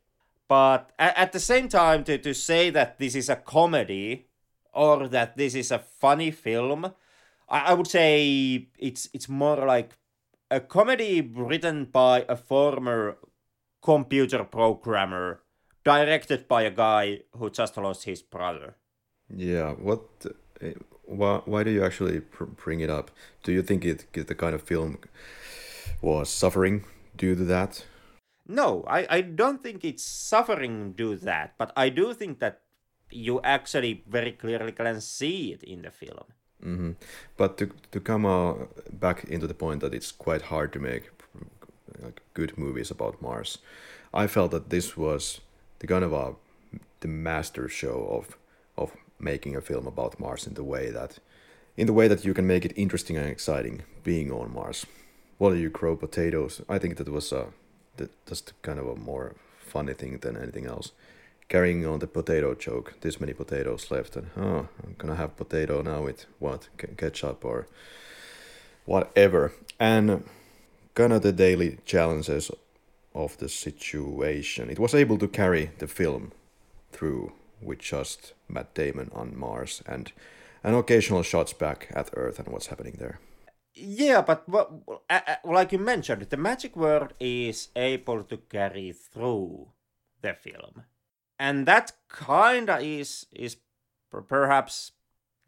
But 0.50 0.92
at, 1.00 1.18
at 1.18 1.32
the 1.32 1.40
same 1.40 1.70
time 1.70 2.04
to, 2.04 2.18
to 2.18 2.34
say 2.34 2.70
that 2.70 3.00
this 3.00 3.16
is 3.16 3.30
a 3.30 3.38
comedy 3.38 4.28
or 4.74 5.08
that 5.08 5.38
this 5.38 5.56
is 5.56 5.72
a 5.72 5.80
funny 5.80 6.32
film 6.32 6.94
I, 7.50 7.60
I 7.60 7.74
would 7.74 7.88
say 7.88 8.68
it's 8.78 9.10
it's 9.14 9.30
more 9.30 9.66
like 9.66 9.98
a 10.52 10.60
comedy 10.60 11.22
written 11.22 11.86
by 11.86 12.26
a 12.30 12.36
former 12.36 13.18
computer 13.82 14.44
programmer 14.44 15.42
directed 15.84 16.48
by 16.48 16.64
a 16.64 16.72
guy 16.72 17.20
who 17.34 17.50
just 17.50 17.78
lost 17.78 18.06
his 18.06 18.22
brother 18.22 18.76
yeah 19.30 19.72
what 19.72 20.04
eh, 20.62 20.74
why, 21.06 21.42
why 21.46 21.64
do 21.64 21.72
you 21.72 21.84
actually 21.84 22.22
bring 22.64 22.80
it 22.80 22.90
up 22.90 23.12
do 23.44 23.52
you 23.52 23.62
think 23.62 23.84
it 23.86 24.12
the 24.14 24.36
kind 24.36 24.56
of 24.56 24.62
film 24.62 24.98
was 26.04 26.30
suffering 26.30 26.84
due 27.16 27.36
to 27.36 27.44
that? 27.46 27.86
No, 28.46 28.84
I, 28.88 29.08
I 29.10 29.22
don't 29.22 29.64
think 29.64 29.86
it's 29.86 30.04
suffering 30.04 30.92
due 30.94 31.18
to 31.18 31.26
that, 31.26 31.56
but 31.58 31.72
I 31.78 31.90
do 31.90 32.14
think 32.14 32.40
that 32.40 32.63
you 33.16 33.42
actually 33.44 34.04
very 34.08 34.32
clearly 34.32 34.72
can 34.72 35.02
see 35.02 35.54
it 35.54 35.64
in 35.64 35.82
the 35.82 35.92
film. 35.92 36.26
Mm-hmm. 36.64 36.92
But 37.38 37.58
to 37.58 37.70
to 37.92 38.00
come 38.00 38.26
uh, 38.26 38.54
back 38.92 39.26
into 39.26 39.48
the 39.48 39.54
point 39.54 39.82
that 39.82 39.94
it's 39.94 40.12
quite 40.12 40.44
hard 40.44 40.72
to 40.74 40.80
make 40.80 41.12
like 42.02 42.22
good 42.34 42.58
movies 42.58 42.92
about 42.92 43.22
Mars, 43.22 43.58
I 44.14 44.28
felt 44.28 44.52
that 44.52 44.70
this 44.70 44.98
was 44.98 45.42
the 45.80 45.88
kind 45.88 46.04
of 46.04 46.14
a 46.14 46.36
the 47.02 47.08
master 47.08 47.68
show 47.68 48.08
of 48.10 48.38
of 48.78 48.92
making 49.20 49.56
a 49.56 49.62
film 49.62 49.88
about 49.88 50.20
Mars 50.20 50.48
in 50.48 50.54
the 50.54 50.64
way 50.64 50.92
that 50.92 51.20
in 51.76 51.88
the 51.88 51.94
way 51.94 52.08
that 52.08 52.24
you 52.26 52.34
can 52.34 52.48
make 52.48 52.66
it 52.66 52.74
interesting 52.76 53.18
and 53.18 53.28
exciting 53.28 53.84
being 54.04 54.32
on 54.32 54.54
Mars 54.54 54.86
while 55.38 55.56
you 55.56 55.70
grow 55.70 55.96
potatoes. 55.96 56.62
I 56.70 56.80
think 56.80 56.98
that 56.98 57.10
was 57.10 57.32
a 57.32 57.48
that, 57.98 58.12
just 58.26 58.54
kind 58.62 58.80
of 58.80 58.88
a 58.88 58.96
more 58.96 59.36
funny 59.60 59.94
thing 59.94 60.18
than 60.20 60.38
anything 60.38 60.66
else. 60.66 60.92
Carrying 61.50 61.86
on 61.86 62.00
the 62.00 62.08
potato 62.08 62.56
joke, 62.56 62.96
this 63.02 63.20
many 63.20 63.34
potatoes 63.34 63.92
left, 63.92 64.16
and 64.16 64.30
oh, 64.38 64.68
I'm 64.84 64.96
gonna 64.98 65.16
have 65.16 65.36
potato 65.36 65.82
now 65.82 66.04
with 66.04 66.26
what 66.40 66.70
ketchup 66.98 67.46
or 67.46 67.68
whatever, 68.86 69.52
and 69.80 70.24
kind 70.96 71.14
of 71.14 71.22
the 71.22 71.32
daily 71.32 71.78
challenges 71.86 72.50
of 73.14 73.38
the 73.38 73.50
situation. 73.50 74.70
It 74.70 74.80
was 74.80 74.96
able 74.96 75.18
to 75.20 75.28
carry 75.28 75.72
the 75.78 75.88
film 75.88 76.32
through 76.92 77.34
with 77.62 77.80
just 77.80 78.34
Matt 78.48 78.74
Damon 78.74 79.12
on 79.14 79.38
Mars 79.38 79.84
and 79.86 80.12
and 80.64 80.76
occasional 80.76 81.24
shots 81.24 81.54
back 81.54 81.90
at 81.94 82.10
Earth 82.14 82.40
and 82.40 82.48
what's 82.48 82.68
happening 82.68 82.96
there. 82.98 83.20
Yeah, 83.76 84.22
but 84.22 84.48
well, 84.48 84.84
like 85.44 85.72
you 85.72 85.80
mentioned, 85.80 86.22
the 86.30 86.38
magic 86.38 86.76
word 86.76 87.14
is 87.20 87.70
able 87.76 88.24
to 88.24 88.38
carry 88.38 88.92
through 88.92 89.68
the 90.22 90.34
film, 90.34 90.84
and 91.44 91.66
that 91.68 91.92
kinda 92.08 92.80
is 92.80 93.28
is 93.36 93.58
perhaps 94.10 94.94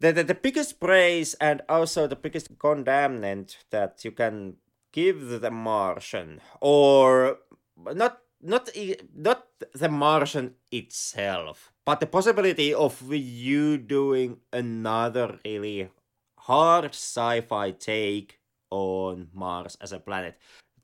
the, 0.00 0.12
the, 0.12 0.24
the 0.24 0.34
biggest 0.34 0.78
praise 0.78 1.32
and 1.40 1.62
also 1.68 2.06
the 2.06 2.16
biggest 2.16 2.58
condemnment 2.58 3.64
that 3.70 4.04
you 4.04 4.12
can 4.12 4.56
give 4.92 5.40
the 5.40 5.50
Martian, 5.50 6.40
or 6.60 7.38
not 7.94 8.20
not 8.42 8.68
not 9.14 9.46
the 9.72 9.88
Martian 9.88 10.54
itself, 10.70 11.72
but 11.86 12.00
the 12.00 12.06
possibility 12.06 12.74
of 12.74 13.00
you 13.12 13.78
doing 13.78 14.40
another 14.52 15.38
really 15.44 15.88
hard 16.40 16.84
sci-fi 16.92 17.70
take 17.70 18.40
on 18.70 19.28
Mars 19.32 19.78
as 19.80 19.92
a 19.92 19.98
planet. 19.98 20.36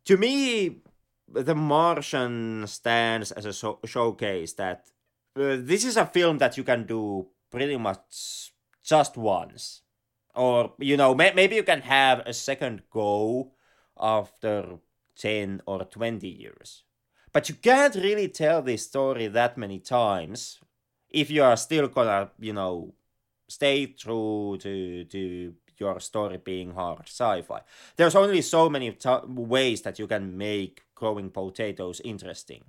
To 0.06 0.16
me, 0.16 0.80
The 1.32 1.54
Martian 1.54 2.66
stands 2.66 3.32
as 3.32 3.46
a 3.46 3.52
so- 3.52 3.80
showcase 3.86 4.52
that 4.54 4.91
uh, 5.36 5.56
this 5.58 5.84
is 5.84 5.96
a 5.96 6.06
film 6.06 6.38
that 6.38 6.56
you 6.56 6.64
can 6.64 6.84
do 6.84 7.26
pretty 7.50 7.76
much 7.76 8.52
just 8.82 9.16
once. 9.16 9.82
Or, 10.34 10.72
you 10.78 10.96
know, 10.96 11.14
may- 11.14 11.34
maybe 11.34 11.56
you 11.56 11.62
can 11.62 11.82
have 11.82 12.20
a 12.20 12.32
second 12.32 12.82
go 12.90 13.52
after 13.98 14.78
10 15.16 15.62
or 15.66 15.84
20 15.84 16.26
years. 16.28 16.84
But 17.32 17.48
you 17.48 17.54
can't 17.54 17.94
really 17.94 18.28
tell 18.28 18.62
this 18.62 18.84
story 18.86 19.26
that 19.28 19.56
many 19.56 19.78
times 19.78 20.58
if 21.10 21.30
you 21.30 21.42
are 21.42 21.56
still 21.56 21.88
gonna, 21.88 22.30
you 22.38 22.52
know, 22.52 22.94
stay 23.48 23.86
true 23.86 24.56
to 24.60 25.04
to 25.04 25.54
your 25.78 26.00
story 26.00 26.38
being 26.38 26.72
hard 26.72 27.08
sci-fi. 27.08 27.60
There's 27.96 28.14
only 28.14 28.42
so 28.42 28.68
many 28.70 28.92
t- 28.92 29.26
ways 29.26 29.82
that 29.82 29.98
you 29.98 30.06
can 30.06 30.36
make 30.36 30.82
growing 30.94 31.30
potatoes 31.30 32.00
interesting. 32.04 32.64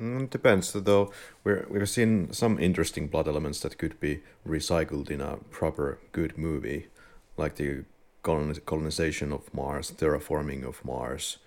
Mm, 0.00 0.28
depends, 0.28 0.72
though. 0.72 1.12
We're 1.44 1.66
we've 1.70 1.88
seen 1.88 2.32
some 2.32 2.58
interesting 2.58 3.08
plot 3.08 3.28
elements 3.28 3.60
that 3.60 3.78
could 3.78 4.00
be 4.00 4.22
recycled 4.46 5.10
in 5.10 5.20
a 5.20 5.36
proper 5.50 5.98
good 6.12 6.36
movie, 6.36 6.88
like 7.36 7.54
the 7.56 7.84
colonization 8.22 9.32
of 9.32 9.52
Mars, 9.54 9.92
terraforming 9.92 10.64
of 10.64 10.84
Mars, 10.84 11.38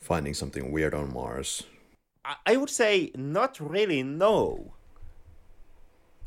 finding 0.00 0.34
something 0.34 0.72
weird 0.72 0.94
on 0.94 1.12
Mars. 1.12 1.64
I 2.46 2.56
would 2.56 2.70
say 2.70 3.10
not 3.14 3.60
really. 3.60 4.02
No 4.02 4.72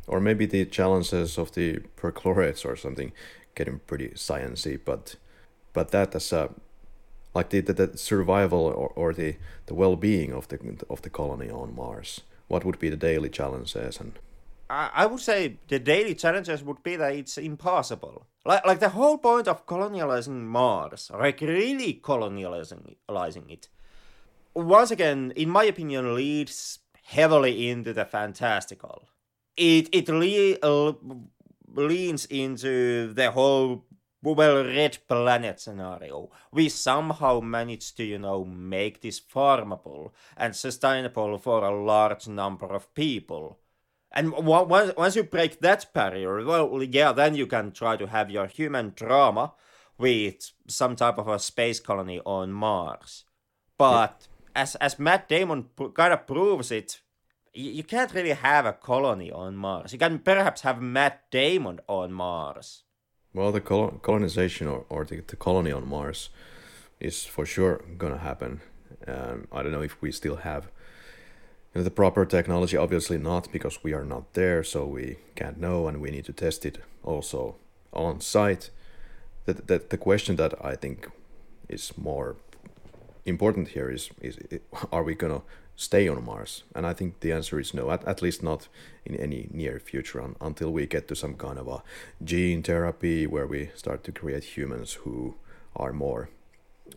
or 0.08 0.20
maybe 0.20 0.46
the 0.46 0.66
challenges 0.66 1.38
of 1.38 1.54
the 1.54 1.80
perchlorates 1.98 2.66
or 2.66 2.76
something 2.76 3.12
getting 3.56 3.80
pretty 3.80 4.10
sciency 4.10 4.80
but 4.84 5.16
but 5.74 5.92
that 5.92 6.16
as 6.16 6.32
a 6.32 6.50
like 7.36 7.50
the, 7.50 7.60
the, 7.62 7.74
the 7.74 7.98
survival 7.98 8.62
or, 8.62 8.90
or 8.96 9.14
the, 9.14 9.36
the 9.68 9.76
well-being 9.76 10.34
of 10.34 10.48
the 10.48 10.58
of 10.90 11.02
the 11.04 11.10
colony 11.10 11.50
on 11.50 11.76
mars 11.76 12.22
what 12.48 12.66
would 12.66 12.80
be 12.80 12.90
the 12.90 12.98
daily 12.98 13.30
challenges 13.30 14.00
and 14.00 14.14
I 14.68 15.06
would 15.06 15.20
say 15.20 15.58
the 15.68 15.78
daily 15.78 16.16
challenges 16.16 16.64
would 16.64 16.82
be 16.82 16.96
that 16.96 17.14
it's 17.14 17.38
impossible. 17.38 18.26
Like, 18.46 18.66
like 18.66 18.80
the 18.80 18.90
whole 18.90 19.20
point 19.20 19.48
of 19.48 19.68
colonializing 19.68 20.42
Mars, 20.42 21.12
like 21.14 21.40
really 21.42 22.02
colonializing 22.04 23.52
it, 23.52 23.70
once 24.56 24.90
again, 24.90 25.34
in 25.36 25.50
my 25.50 25.66
opinion, 25.66 26.16
leads 26.16 26.80
heavily 27.04 27.70
into 27.70 27.94
the 27.94 28.06
fantastical 28.06 29.08
it 29.58 29.90
it 29.92 30.10
le- 30.10 30.96
leans 31.76 32.26
into 32.26 33.14
the 33.14 33.32
whole 33.32 33.86
well 34.34 34.64
red 34.64 34.98
planet 35.08 35.60
scenario. 35.60 36.30
We 36.52 36.70
somehow 36.70 37.40
managed 37.40 37.98
to 37.98 38.04
you 38.04 38.18
know 38.18 38.44
make 38.44 39.02
this 39.02 39.20
farmable 39.20 40.12
and 40.36 40.56
sustainable 40.56 41.38
for 41.38 41.64
a 41.64 41.84
large 41.84 42.28
number 42.28 42.68
of 42.68 42.94
people. 42.94 43.60
And 44.12 44.32
once 44.32 44.94
once 44.98 45.16
you 45.16 45.24
break 45.24 45.60
that 45.62 45.94
barrier, 45.94 46.44
well, 46.46 46.82
yeah, 46.84 47.12
then 47.12 47.36
you 47.36 47.48
can 47.48 47.72
try 47.72 47.98
to 47.98 48.08
have 48.08 48.32
your 48.32 48.48
human 48.48 48.94
drama 48.96 49.54
with 49.98 50.52
some 50.68 50.96
type 50.96 51.18
of 51.18 51.28
a 51.28 51.40
space 51.40 51.80
colony 51.80 52.22
on 52.26 52.52
Mars. 52.52 53.26
But 53.78 54.28
yeah. 54.56 54.62
as 54.62 54.76
as 54.76 55.00
Matt 55.00 55.28
Damon 55.30 55.66
kind 55.94 56.14
of 56.14 56.28
proves 56.28 56.72
it 56.72 57.02
you 57.56 57.84
can't 57.84 58.14
really 58.14 58.32
have 58.32 58.66
a 58.66 58.74
colony 58.74 59.32
on 59.32 59.56
Mars. 59.56 59.94
You 59.94 60.00
can 60.00 60.20
perhaps 60.20 60.62
have 60.62 60.82
Matt 60.82 61.32
Damon 61.32 61.80
on 61.88 62.12
Mars. 62.12 62.84
Well, 63.36 63.52
the 63.52 63.60
colonization 63.60 64.66
or, 64.68 64.86
or 64.88 65.04
the, 65.04 65.20
the 65.28 65.36
colony 65.36 65.70
on 65.70 65.86
Mars 65.90 66.30
is 67.02 67.26
for 67.26 67.46
sure 67.46 67.84
gonna 67.98 68.20
happen, 68.20 68.62
Um, 69.08 69.48
I 69.52 69.62
don't 69.62 69.74
know 69.74 69.84
if 69.84 70.02
we 70.02 70.12
still 70.12 70.38
have 70.38 70.64
you 71.74 71.82
know, 71.82 71.84
the 71.84 71.92
proper 71.92 72.26
technology. 72.26 72.78
Obviously 72.78 73.18
not, 73.18 73.52
because 73.52 73.84
we 73.84 73.94
are 73.94 74.06
not 74.06 74.34
there, 74.34 74.64
so 74.64 74.86
we 74.86 75.18
can't 75.36 75.60
know, 75.60 75.88
and 75.88 76.00
we 76.02 76.12
need 76.12 76.26
to 76.26 76.34
test 76.34 76.66
it 76.66 76.78
also 77.04 77.56
on 77.92 78.22
site. 78.22 78.72
That 79.46 79.68
the, 79.68 79.80
the 79.90 79.98
question 79.98 80.38
that 80.38 80.54
I 80.72 80.76
think 80.76 81.10
is 81.68 81.94
more 81.98 82.38
important 83.26 83.70
here 83.70 83.90
is 83.92 84.10
is 84.22 84.38
are 84.92 85.04
we 85.04 85.16
gonna 85.16 85.42
stay 85.76 86.08
on 86.08 86.24
Mars? 86.24 86.64
And 86.74 86.86
I 86.86 86.94
think 86.94 87.20
the 87.20 87.32
answer 87.32 87.60
is 87.60 87.74
no, 87.74 87.92
at, 87.92 88.06
at 88.06 88.22
least 88.22 88.44
not 88.44 88.68
in 89.06 89.16
any 89.16 89.48
near 89.52 89.80
future 89.80 90.22
un, 90.22 90.36
until 90.42 90.72
we 90.72 90.86
get 90.86 91.08
to 91.08 91.16
some 91.16 91.36
kind 91.36 91.60
of 91.60 91.68
a 91.68 91.84
gene 92.24 92.64
therapy 92.64 93.28
where 93.28 93.48
we 93.48 93.70
start 93.76 94.04
to 94.06 94.12
create 94.12 94.58
humans 94.58 94.94
who 94.94 95.36
are 95.76 95.94
more 95.94 96.30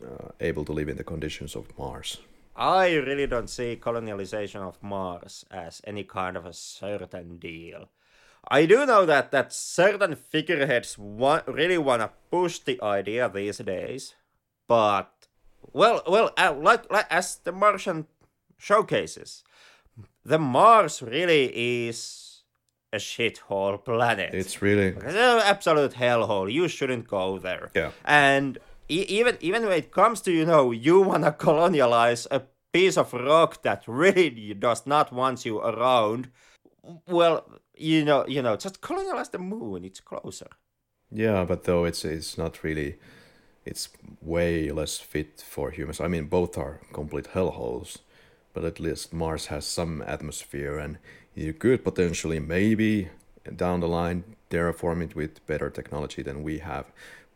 uh, 0.03 0.29
able 0.41 0.65
to 0.65 0.73
live 0.73 0.89
in 0.89 0.97
the 0.97 1.05
conditions 1.05 1.57
of 1.57 1.77
Mars. 1.79 2.19
I 2.57 2.95
really 2.95 3.27
don't 3.27 3.49
see 3.49 3.79
colonialization 3.81 4.61
of 4.61 4.83
Mars 4.83 5.45
as 5.51 5.81
any 5.85 6.05
kind 6.05 6.37
of 6.37 6.45
a 6.45 6.53
certain 6.53 7.39
deal. 7.39 7.89
I 8.51 8.67
do 8.67 8.87
know 8.87 9.07
that 9.07 9.31
that 9.31 9.53
certain 9.53 10.17
figureheads 10.17 10.97
really 10.99 11.79
want 11.79 12.03
to 12.03 12.11
push 12.31 12.59
the 12.61 12.83
idea 12.83 13.29
these 13.29 13.59
days, 13.59 14.15
but 14.67 15.13
well, 15.73 16.03
well, 16.07 16.31
uh, 16.37 16.55
like, 16.59 16.91
like 16.91 17.07
as 17.11 17.37
the 17.37 17.53
Martian 17.53 18.07
showcases, 18.59 19.43
the 20.25 20.39
Mars 20.39 21.03
really 21.03 21.87
is 21.89 22.43
a 22.93 22.97
shithole 22.97 23.85
planet. 23.85 24.35
It's 24.35 24.63
really 24.63 24.89
It's 24.89 25.15
an 25.15 25.43
absolute 25.45 25.93
hellhole. 25.93 26.53
You 26.53 26.69
shouldn't 26.69 27.07
go 27.09 27.39
there. 27.39 27.71
Yeah. 27.75 27.91
And 28.05 28.59
e- 28.89 29.07
even 29.09 29.37
even 29.41 29.63
when 29.65 29.79
it 29.79 29.91
comes 29.91 30.21
to 30.23 30.33
you 30.33 30.47
know 30.47 30.71
you 30.73 31.01
wanna 31.01 31.33
colonialize 31.33 32.27
a 32.31 32.43
piece 32.73 32.97
of 32.97 33.13
rock 33.13 33.63
that 33.63 33.85
really 33.87 34.55
does 34.55 34.87
not 34.87 35.13
want 35.13 35.45
you 35.45 35.59
around, 35.59 36.31
well, 37.07 37.45
you 37.75 38.05
know, 38.05 38.27
you 38.27 38.43
know, 38.43 38.57
just 38.57 38.81
colonialize 38.81 39.31
the 39.31 39.39
moon. 39.39 39.85
It's 39.85 40.01
closer. 40.01 40.49
Yeah, 41.11 41.45
but 41.45 41.65
though 41.65 41.85
it's 41.85 42.05
it's 42.05 42.37
not 42.37 42.63
really, 42.63 42.99
it's 43.65 43.89
way 44.21 44.71
less 44.71 44.99
fit 44.99 45.41
for 45.47 45.71
humans. 45.71 46.01
I 46.01 46.09
mean, 46.09 46.27
both 46.27 46.59
are 46.59 46.81
complete 46.93 47.29
hellholes, 47.35 47.99
but 48.59 48.67
at 48.67 48.81
least 48.81 49.13
Mars 49.13 49.47
has 49.47 49.65
some 49.65 50.03
atmosphere, 50.03 50.79
and 50.79 50.99
you 51.35 51.53
could 51.53 51.85
potentially 51.85 52.41
maybe 52.41 53.09
down 53.57 53.81
the 53.81 53.87
line 53.89 54.25
terraform 54.51 55.03
it 55.03 55.15
with 55.15 55.47
better 55.47 55.71
technology 55.71 56.23
than 56.23 56.43
we 56.43 56.59
have. 56.59 56.85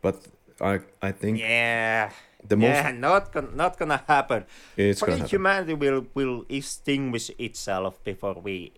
But 0.01 0.15
I 0.59 0.79
I 1.01 1.11
think 1.13 1.39
Yeah. 1.39 2.11
The 2.49 2.55
most- 2.57 2.67
yeah, 2.67 2.91
not 2.91 3.55
not 3.55 3.77
gonna 3.79 4.01
happen. 4.07 4.43
It's 4.75 4.99
Fucking 4.99 5.13
gonna 5.13 5.17
happen. 5.23 5.29
humanity 5.29 5.73
will 5.83 6.05
will 6.13 6.45
extinguish 6.49 7.31
itself 7.37 8.03
before 8.03 8.35
we 8.43 8.71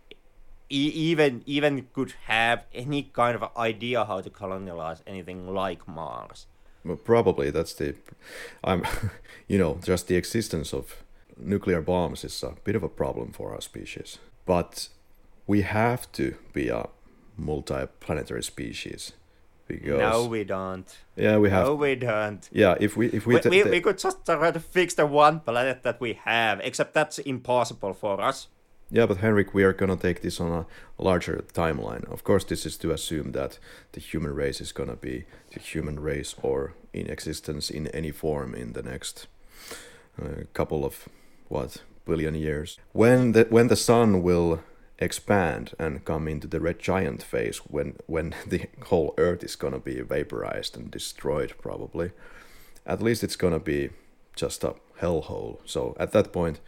e- 0.70 0.94
even 1.12 1.42
even 1.48 1.88
could 1.94 2.14
have 2.28 2.60
any 2.74 3.02
kind 3.14 3.36
of 3.36 3.44
idea 3.58 4.06
how 4.06 4.22
to 4.22 4.30
colonize 4.30 5.02
anything 5.08 5.48
like 5.62 5.82
Mars. 5.88 6.46
Well, 6.88 6.98
probably 6.98 7.50
that's 7.52 7.74
the 7.74 7.96
i'm 8.64 8.82
you 9.52 9.58
know 9.58 9.80
just 9.90 10.08
the 10.08 10.16
existence 10.16 10.72
of 10.78 11.04
nuclear 11.38 11.82
bombs 11.82 12.24
is 12.24 12.44
a 12.44 12.54
bit 12.64 12.76
of 12.76 12.84
a 12.84 12.90
problem 12.90 13.32
for 13.32 13.54
our 13.54 13.62
species 13.62 14.20
but 14.46 14.90
we 15.48 15.62
have 15.62 16.12
to 16.12 16.36
be 16.54 16.70
a 16.70 16.88
multi-planetary 17.38 18.44
species 18.44 19.12
because 19.68 20.00
No, 20.00 20.26
we 20.26 20.44
don't. 20.44 20.88
yeah 21.16 21.38
we 21.38 21.50
have 21.50 21.66
No, 21.68 21.76
we 21.76 21.96
don't. 21.96 22.48
yeah 22.52 22.76
if 22.80 22.96
we 22.98 23.08
if 23.08 23.26
we, 23.26 23.36
We, 23.36 23.42
ta- 23.42 23.50
we, 23.50 23.64
we 23.64 23.82
could 23.82 23.98
just 23.98 24.26
try 24.26 24.52
to 24.52 24.60
fix 24.60 24.94
the 24.94 25.06
one 25.06 25.40
planet 25.40 25.84
that 25.84 26.00
we 26.00 26.14
have, 26.24 26.60
except 26.64 26.94
that's 26.94 27.18
impossible 27.20 27.94
for 27.94 28.22
us. 28.22 28.48
yeah 28.92 29.08
but 29.08 29.18
henrik 29.18 29.54
we 29.54 29.64
are 29.64 29.74
gonna 29.74 29.98
take 29.98 30.20
this 30.22 30.40
on 30.40 30.52
a 30.52 30.66
larger 31.04 31.44
timeline 31.54 32.04
of 32.14 32.24
course 32.24 32.46
this 32.46 32.66
is 32.66 32.78
to 32.78 32.92
assume 32.92 33.32
that 33.32 33.60
the 33.94 34.00
human 34.12 34.34
race 34.36 34.62
is 34.62 34.72
gonna 34.72 34.96
be 34.96 35.26
the 35.54 35.60
human 35.60 36.00
race 36.00 36.36
or 36.44 36.74
in 36.94 37.08
existence 37.10 37.70
in 37.78 37.88
any 37.88 38.12
form 38.12 38.54
in 38.56 38.74
the 38.74 38.84
next 38.84 39.28
uh, 40.22 40.44
couple 40.54 40.86
of 40.86 41.10
what 41.48 41.84
billion 42.06 42.36
years? 42.36 42.78
When 42.92 43.32
the 43.34 43.46
when 43.50 43.68
the 43.68 43.76
sun 43.76 44.24
will 44.24 44.62
expand 44.98 45.74
and 45.78 46.06
come 46.06 46.28
into 46.28 46.48
the 46.48 46.62
red 46.62 46.80
giant 46.80 47.22
phase 47.22 47.58
when 47.58 47.98
when 48.06 48.34
the 48.48 48.68
whole 48.86 49.14
earth 49.18 49.44
is 49.44 49.56
gonna 49.56 49.80
be 49.80 50.02
vaporized 50.02 50.78
and 50.78 50.90
destroyed 50.90 51.54
probably 51.62 52.12
at 52.86 53.02
least 53.02 53.24
it's 53.24 53.36
gonna 53.36 53.60
be 53.60 53.90
just 54.36 54.64
a 54.64 54.76
hellhole. 55.02 55.60
So 55.66 55.96
at 56.00 56.12
that 56.12 56.32
point 56.32 56.60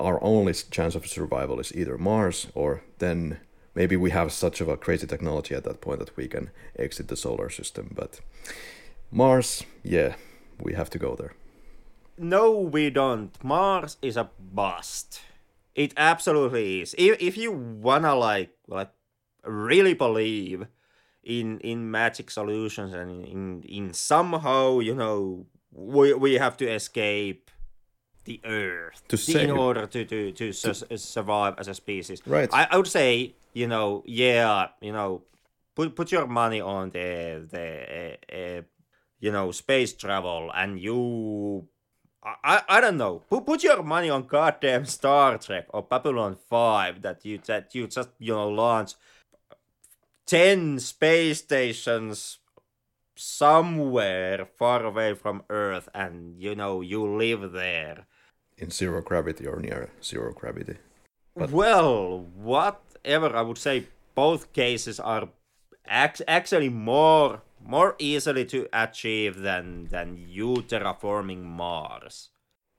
our 0.00 0.22
only 0.22 0.54
chance 0.54 0.94
of 0.94 1.06
survival 1.06 1.60
is 1.60 1.74
either 1.74 1.98
mars 1.98 2.46
or 2.54 2.82
then 2.98 3.38
maybe 3.74 3.96
we 3.96 4.10
have 4.10 4.32
such 4.32 4.60
of 4.60 4.68
a 4.68 4.76
crazy 4.76 5.06
technology 5.06 5.54
at 5.54 5.64
that 5.64 5.80
point 5.80 5.98
that 5.98 6.16
we 6.16 6.28
can 6.28 6.50
exit 6.78 7.08
the 7.08 7.16
solar 7.16 7.50
system 7.50 7.92
but 7.94 8.20
mars 9.10 9.64
yeah 9.82 10.14
we 10.60 10.72
have 10.72 10.88
to 10.90 10.98
go 10.98 11.14
there 11.14 11.34
No, 12.22 12.52
we 12.52 12.88
don't. 12.90 13.32
Mars 13.42 13.96
is 14.00 14.16
a 14.16 14.30
bust. 14.38 15.20
It 15.74 15.92
absolutely 15.96 16.80
is. 16.82 16.94
If, 16.96 17.20
if 17.20 17.36
you 17.36 17.50
wanna 17.52 18.14
like 18.14 18.50
like 18.68 18.90
really 19.44 19.94
believe 19.94 20.66
in 21.24 21.58
in 21.60 21.90
magic 21.90 22.30
solutions 22.30 22.92
and 22.94 23.10
in 23.26 23.62
in 23.62 23.92
somehow 23.92 24.78
you 24.80 24.94
know 24.94 25.46
we 25.72 26.14
we 26.14 26.34
have 26.34 26.56
to 26.58 26.66
escape 26.70 27.50
the 28.24 28.40
Earth 28.44 29.02
To 29.08 29.16
in 29.16 29.20
save- 29.22 29.56
order 29.56 29.86
to 29.86 30.04
to 30.04 30.30
to 30.32 30.52
su- 30.52 30.96
survive 30.96 31.54
as 31.58 31.66
a 31.68 31.74
species. 31.74 32.22
Right. 32.26 32.48
I, 32.52 32.68
I 32.70 32.76
would 32.76 32.86
say 32.86 33.34
you 33.52 33.66
know 33.66 34.02
yeah 34.06 34.68
you 34.80 34.92
know 34.92 35.22
put 35.74 35.96
put 35.96 36.12
your 36.12 36.26
money 36.26 36.60
on 36.60 36.90
the 36.90 37.48
the 37.50 37.66
uh, 37.98 38.58
uh, 38.58 38.62
you 39.18 39.32
know 39.32 39.50
space 39.52 39.92
travel 39.94 40.50
and 40.54 40.78
you 40.78 41.66
I, 42.24 42.62
I, 42.68 42.80
don't 42.80 42.98
know. 42.98 43.22
Put, 43.28 43.46
put 43.46 43.64
your 43.64 43.82
money 43.82 44.08
on 44.08 44.26
goddamn 44.26 44.86
Star 44.86 45.38
Trek 45.38 45.66
or 45.70 45.82
Babylon 45.82 46.36
5 46.48 47.02
that 47.02 47.24
you 47.24 47.38
that 47.46 47.74
you 47.74 47.88
just 47.88 48.10
you 48.18 48.32
know 48.32 48.48
launch 48.48 48.94
10 50.26 50.78
space 50.78 51.40
stations 51.40 52.38
somewhere 53.16 54.46
far 54.56 54.84
away 54.84 55.14
from 55.14 55.42
Earth 55.50 55.88
and 55.94 56.40
you 56.40 56.54
know 56.54 56.80
you 56.80 57.04
live 57.04 57.52
there. 57.52 58.06
In 58.56 58.70
zero 58.70 59.02
gravity 59.02 59.46
or 59.46 59.58
near 59.58 59.90
zero 60.02 60.32
gravity. 60.32 60.76
Well, 61.34 62.26
whatever 62.36 63.34
I 63.34 63.42
would 63.42 63.58
say, 63.58 63.86
both 64.14 64.52
cases 64.52 65.00
are 65.00 65.28
ac- 65.90 66.24
actually 66.28 66.68
more 66.68 67.42
more 67.64 67.94
easily 67.98 68.44
to 68.46 68.68
achieve 68.72 69.40
than 69.40 69.86
than 69.90 70.16
you 70.28 70.54
terraforming 70.68 71.42
Mars. 71.44 72.30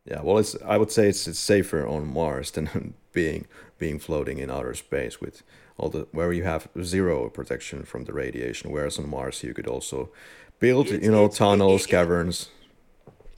Yeah, 0.05 0.21
well, 0.21 0.37
it's 0.37 0.55
I 0.65 0.77
would 0.77 0.91
say 0.91 1.07
it's, 1.09 1.27
it's 1.27 1.39
safer 1.39 1.87
on 1.87 2.07
Mars 2.07 2.51
than 2.51 2.93
being 3.13 3.47
being 3.77 3.99
floating 3.99 4.39
in 4.39 4.49
outer 4.49 4.73
space 4.73 5.21
with 5.21 5.43
all 5.77 5.89
the 5.89 6.07
where 6.11 6.33
you 6.33 6.43
have 6.43 6.67
zero 6.83 7.29
protection 7.29 7.83
from 7.85 8.03
the 8.05 8.13
radiation. 8.13 8.71
Whereas 8.71 8.99
on 8.99 9.09
Mars, 9.09 9.43
you 9.43 9.53
could 9.53 9.67
also 9.67 10.09
build 10.59 10.87
It's- 10.87 11.03
you 11.03 11.11
know 11.11 11.27
tunnels, 11.27 11.81
it- 11.81 11.87
it- 11.87 11.91
caverns. 11.91 12.49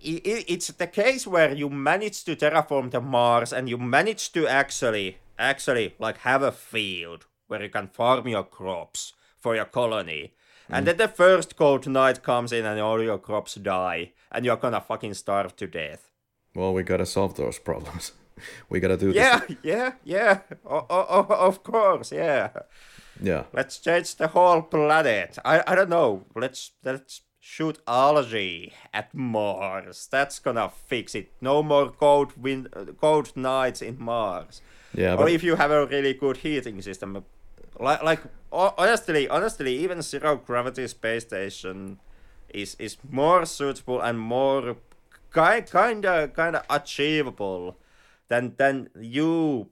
I- 0.03 0.21
i- 0.25 0.45
It's 0.47 0.67
the 0.67 0.87
case 0.87 1.25
where 1.25 1.53
you 1.53 1.69
manage 1.69 2.23
to 2.25 2.35
terraform 2.35 2.91
the 2.91 3.01
Mars 3.01 3.53
and 3.53 3.69
you 3.69 3.77
manage 3.77 4.31
to 4.33 4.47
actually 4.47 5.17
actually 5.37 5.95
like 5.99 6.17
have 6.19 6.41
a 6.43 6.51
field 6.51 7.25
where 7.47 7.61
you 7.63 7.69
can 7.69 7.87
farm 7.87 8.27
your 8.27 8.43
crops 8.43 9.13
for 9.39 9.55
your 9.55 9.65
colony. 9.65 10.33
And 10.69 10.87
then 10.87 10.97
the 10.97 11.07
first 11.07 11.55
cold 11.55 11.87
night 11.87 12.23
comes 12.23 12.51
in 12.51 12.65
and 12.65 12.79
all 12.79 13.01
your 13.03 13.17
crops 13.19 13.55
die 13.55 14.11
and 14.31 14.45
you're 14.45 14.57
gonna 14.57 14.81
fucking 14.81 15.13
starve 15.13 15.55
to 15.57 15.67
death. 15.67 16.11
Well, 16.55 16.73
we 16.73 16.83
gotta 16.83 17.05
solve 17.05 17.35
those 17.35 17.59
problems. 17.59 18.13
we 18.69 18.79
gotta 18.79 18.97
do 18.97 19.11
Yeah, 19.11 19.39
this. 19.47 19.57
yeah, 19.63 19.91
yeah. 20.03 20.39
O- 20.65 20.85
o- 20.89 21.07
o- 21.29 21.47
of 21.47 21.63
course, 21.63 22.11
yeah. 22.11 22.49
Yeah, 23.21 23.43
Let's 23.53 23.77
change 23.79 24.15
the 24.15 24.27
whole 24.27 24.61
planet. 24.61 25.37
I, 25.45 25.63
I 25.67 25.75
don't 25.75 25.89
know. 25.89 26.25
Let's 26.35 26.71
let's 26.83 27.21
shoot 27.39 27.79
algae 27.87 28.73
at 28.93 29.13
Mars. 29.13 30.07
That's 30.11 30.39
gonna 30.39 30.69
fix 30.87 31.15
it. 31.15 31.31
No 31.41 31.63
more 31.63 31.91
cold 31.91 32.33
wind, 32.35 32.67
cold 32.99 33.31
nights 33.37 33.81
in 33.81 33.97
Mars. 33.99 34.61
yeah, 34.93 35.13
or 35.13 35.17
but 35.17 35.31
if 35.31 35.43
you 35.43 35.55
have 35.55 35.71
a 35.71 35.85
really 35.85 36.13
good 36.13 36.37
heating 36.37 36.81
system, 36.81 37.23
like 37.79 38.03
like 38.03 38.19
honestly, 38.77 39.27
honestly, 39.29 39.75
even 39.77 40.01
zero 40.01 40.35
gravity 40.37 40.87
space 40.87 41.23
station 41.23 41.99
is 42.49 42.75
is 42.79 42.97
more 43.09 43.45
suitable 43.45 44.01
and 44.01 44.19
more 44.19 44.77
kind 45.31 45.65
kinda 45.69 46.31
kinda 46.35 46.63
achievable 46.69 47.77
than 48.29 48.55
than 48.57 48.89
you 48.99 49.69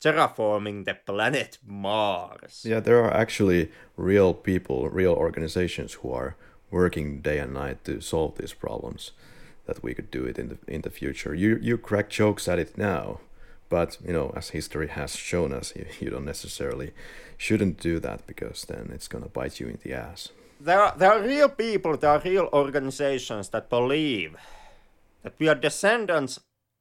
terraforming 0.00 0.84
the 0.84 0.94
planet 0.94 1.58
Mars. 1.64 2.64
yeah, 2.64 2.80
there 2.80 3.00
are 3.04 3.12
actually 3.12 3.70
real 3.96 4.34
people, 4.34 4.88
real 4.90 5.12
organizations 5.12 5.94
who 5.94 6.10
are 6.12 6.34
working 6.70 7.20
day 7.22 7.38
and 7.38 7.52
night 7.54 7.84
to 7.84 8.00
solve 8.00 8.36
these 8.38 8.54
problems. 8.54 9.12
that 9.66 9.82
we 9.82 9.94
could 9.94 10.10
do 10.10 10.24
it 10.24 10.38
in 10.38 10.48
the 10.48 10.58
in 10.66 10.82
the 10.82 10.90
future. 10.90 11.34
You 11.34 11.56
you 11.62 11.78
crack 11.78 12.08
jokes 12.10 12.48
at 12.48 12.58
it 12.58 12.76
now, 12.76 13.20
but 13.72 13.96
you 14.06 14.12
know, 14.12 14.30
as 14.36 14.50
history 14.50 14.88
has 14.88 15.16
shown 15.16 15.50
us, 15.50 15.72
you, 15.74 15.86
you 15.98 16.10
don't 16.10 16.26
necessarily 16.26 16.92
shouldn't 17.38 17.80
do 17.80 17.98
that 18.00 18.26
because 18.26 18.66
then 18.66 18.90
it's 18.92 19.08
gonna 19.08 19.28
bite 19.28 19.60
you 19.60 19.66
in 19.66 19.78
the 19.82 19.94
ass. 19.94 20.28
There 20.60 20.78
are, 20.78 20.94
there 20.94 21.10
are 21.10 21.22
real 21.22 21.48
people, 21.48 21.96
there 21.96 22.10
are 22.10 22.20
real 22.22 22.50
organizations 22.52 23.48
that 23.48 23.70
believe 23.70 24.36
that 25.22 25.32
we 25.38 25.48
are 25.48 25.54
descendants 25.54 26.38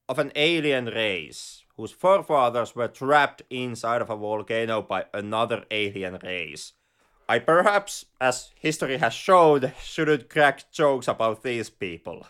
of 0.10 0.20
an 0.20 0.34
alien 0.36 0.88
race 0.88 1.64
whose 1.78 1.94
forefathers 1.94 2.76
were 2.76 2.90
trapped 2.90 3.42
inside 3.50 4.02
of 4.02 4.10
a 4.10 4.18
volcano 4.18 4.82
by 4.82 5.06
another 5.14 5.64
alien 5.72 6.20
race. 6.22 6.74
I 7.30 7.40
perhaps, 7.40 8.04
as 8.20 8.52
history 8.60 8.98
has 8.98 9.14
showed, 9.14 9.74
shouldn't 9.82 10.28
crack 10.28 10.70
jokes 10.74 11.08
about 11.08 11.42
these 11.42 11.70
people. 11.70 12.28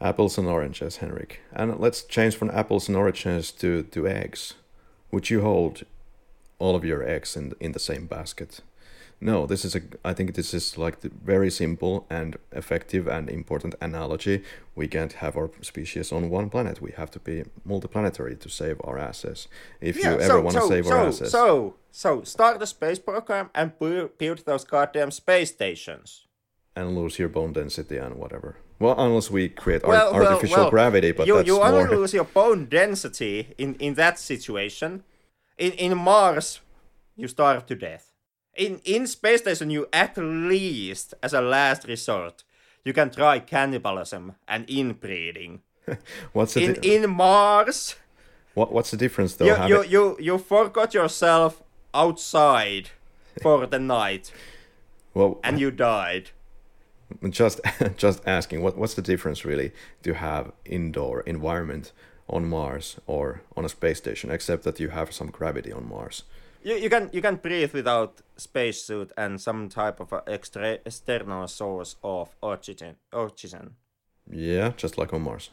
Apples 0.00 0.38
and 0.38 0.46
oranges, 0.48 0.96
Henrik. 0.98 1.40
And 1.52 1.78
let's 1.80 2.02
change 2.02 2.36
from 2.36 2.50
apples 2.50 2.88
and 2.88 2.96
oranges 2.96 3.50
to, 3.52 3.82
to 3.82 4.06
eggs. 4.06 4.54
Would 5.10 5.28
you 5.30 5.40
hold 5.42 5.82
all 6.58 6.74
of 6.76 6.84
your 6.84 7.02
eggs 7.08 7.36
in 7.36 7.52
in 7.60 7.72
the 7.72 7.78
same 7.80 8.06
basket? 8.06 8.60
No, 9.20 9.46
this 9.46 9.64
is 9.64 9.74
a. 9.74 9.80
I 10.04 10.14
think 10.14 10.34
this 10.34 10.54
is 10.54 10.78
like 10.78 11.00
the 11.00 11.10
very 11.24 11.50
simple 11.50 12.06
and 12.08 12.36
effective 12.52 13.08
and 13.08 13.28
important 13.28 13.74
analogy. 13.80 14.42
We 14.76 14.86
can't 14.86 15.12
have 15.14 15.36
our 15.36 15.50
species 15.62 16.12
on 16.12 16.30
one 16.30 16.48
planet. 16.50 16.80
We 16.80 16.92
have 16.92 17.10
to 17.10 17.18
be 17.18 17.42
multiplanetary 17.66 18.38
to 18.38 18.48
save 18.48 18.76
our 18.84 18.98
asses. 18.98 19.48
If 19.80 19.96
you 19.96 20.20
ever 20.20 20.40
want 20.40 20.56
to 20.56 20.68
save 20.68 20.86
so, 20.86 20.92
our 20.92 21.06
asses, 21.08 21.32
So, 21.32 21.74
so 21.90 22.22
start 22.22 22.60
the 22.60 22.66
space 22.66 23.00
program 23.00 23.50
and 23.54 23.76
bu- 23.80 24.10
build 24.18 24.44
those 24.44 24.64
goddamn 24.64 25.10
space 25.10 25.50
stations. 25.50 26.26
and 26.76 26.94
lose 26.94 27.18
your 27.18 27.28
bone 27.28 27.52
density 27.52 27.96
and 27.98 28.14
whatever. 28.14 28.54
Well, 28.80 28.94
unless 28.98 29.30
we 29.30 29.48
create 29.48 29.82
Well, 29.82 30.12
well, 30.12 30.26
artificial 30.26 30.56
well, 30.56 30.70
gravity, 30.70 31.12
but 31.12 31.26
you, 31.26 31.42
you 31.42 31.60
only 31.60 31.84
more. 31.84 31.96
lose 31.96 32.14
your 32.14 32.24
bone 32.24 32.66
density 32.66 33.54
in, 33.58 33.74
in 33.76 33.94
that 33.94 34.18
situation. 34.18 35.02
In 35.56 35.72
in 35.72 35.98
Mars, 35.98 36.60
you 37.16 37.26
starve 37.28 37.66
to 37.66 37.74
death. 37.74 38.12
In 38.54 38.80
in 38.84 39.06
space 39.06 39.40
station, 39.40 39.70
you 39.70 39.86
at 39.92 40.16
least, 40.16 41.14
as 41.22 41.32
a 41.32 41.40
last 41.40 41.88
resort, 41.88 42.44
you 42.84 42.92
can 42.92 43.10
try 43.10 43.40
cannibalism 43.40 44.34
and 44.46 44.64
inbreeding. 44.70 45.62
What's 46.32 46.54
the 46.54 46.62
In 46.64 46.72
di- 46.74 46.94
in 46.94 47.10
Mars, 47.10 47.96
what, 48.54 48.72
What's 48.72 48.90
the 48.90 48.96
difference 48.96 49.34
though? 49.36 49.66
you, 49.66 49.82
you 49.82 49.84
you 49.84 50.16
you 50.20 50.38
forgot 50.38 50.94
yourself 50.94 51.62
outside 51.92 52.90
for 53.42 53.66
the 53.66 53.78
night, 53.78 54.32
well, 55.14 55.40
and 55.42 55.58
you 55.58 55.70
died. 55.72 56.30
Just 57.30 57.60
just 57.96 58.26
asking, 58.26 58.62
what 58.62 58.76
what's 58.76 58.94
the 58.94 59.02
difference 59.02 59.44
really 59.44 59.72
to 60.02 60.14
have 60.14 60.52
indoor 60.64 61.20
environment 61.20 61.92
on 62.28 62.48
Mars 62.48 63.00
or 63.06 63.42
on 63.56 63.64
a 63.64 63.68
space 63.68 63.98
station, 63.98 64.30
except 64.30 64.64
that 64.64 64.80
you 64.80 64.90
have 64.90 65.12
some 65.12 65.30
gravity 65.30 65.72
on 65.72 65.88
Mars? 65.88 66.24
You, 66.62 66.74
you 66.76 66.90
can 66.90 67.10
you 67.12 67.22
can 67.22 67.36
breathe 67.36 67.72
without 67.72 68.20
spacesuit 68.36 69.12
and 69.16 69.40
some 69.40 69.68
type 69.68 70.00
of 70.00 70.12
extra 70.26 70.78
external 70.84 71.48
source 71.48 71.96
of 72.02 72.28
oxygen. 72.42 72.96
Oxygen. 73.12 73.76
Yeah, 74.30 74.72
just 74.76 74.98
like 74.98 75.14
on 75.14 75.22
Mars. 75.22 75.50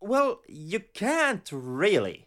Well, 0.00 0.40
you 0.48 0.80
can't 0.92 1.48
really. 1.52 2.26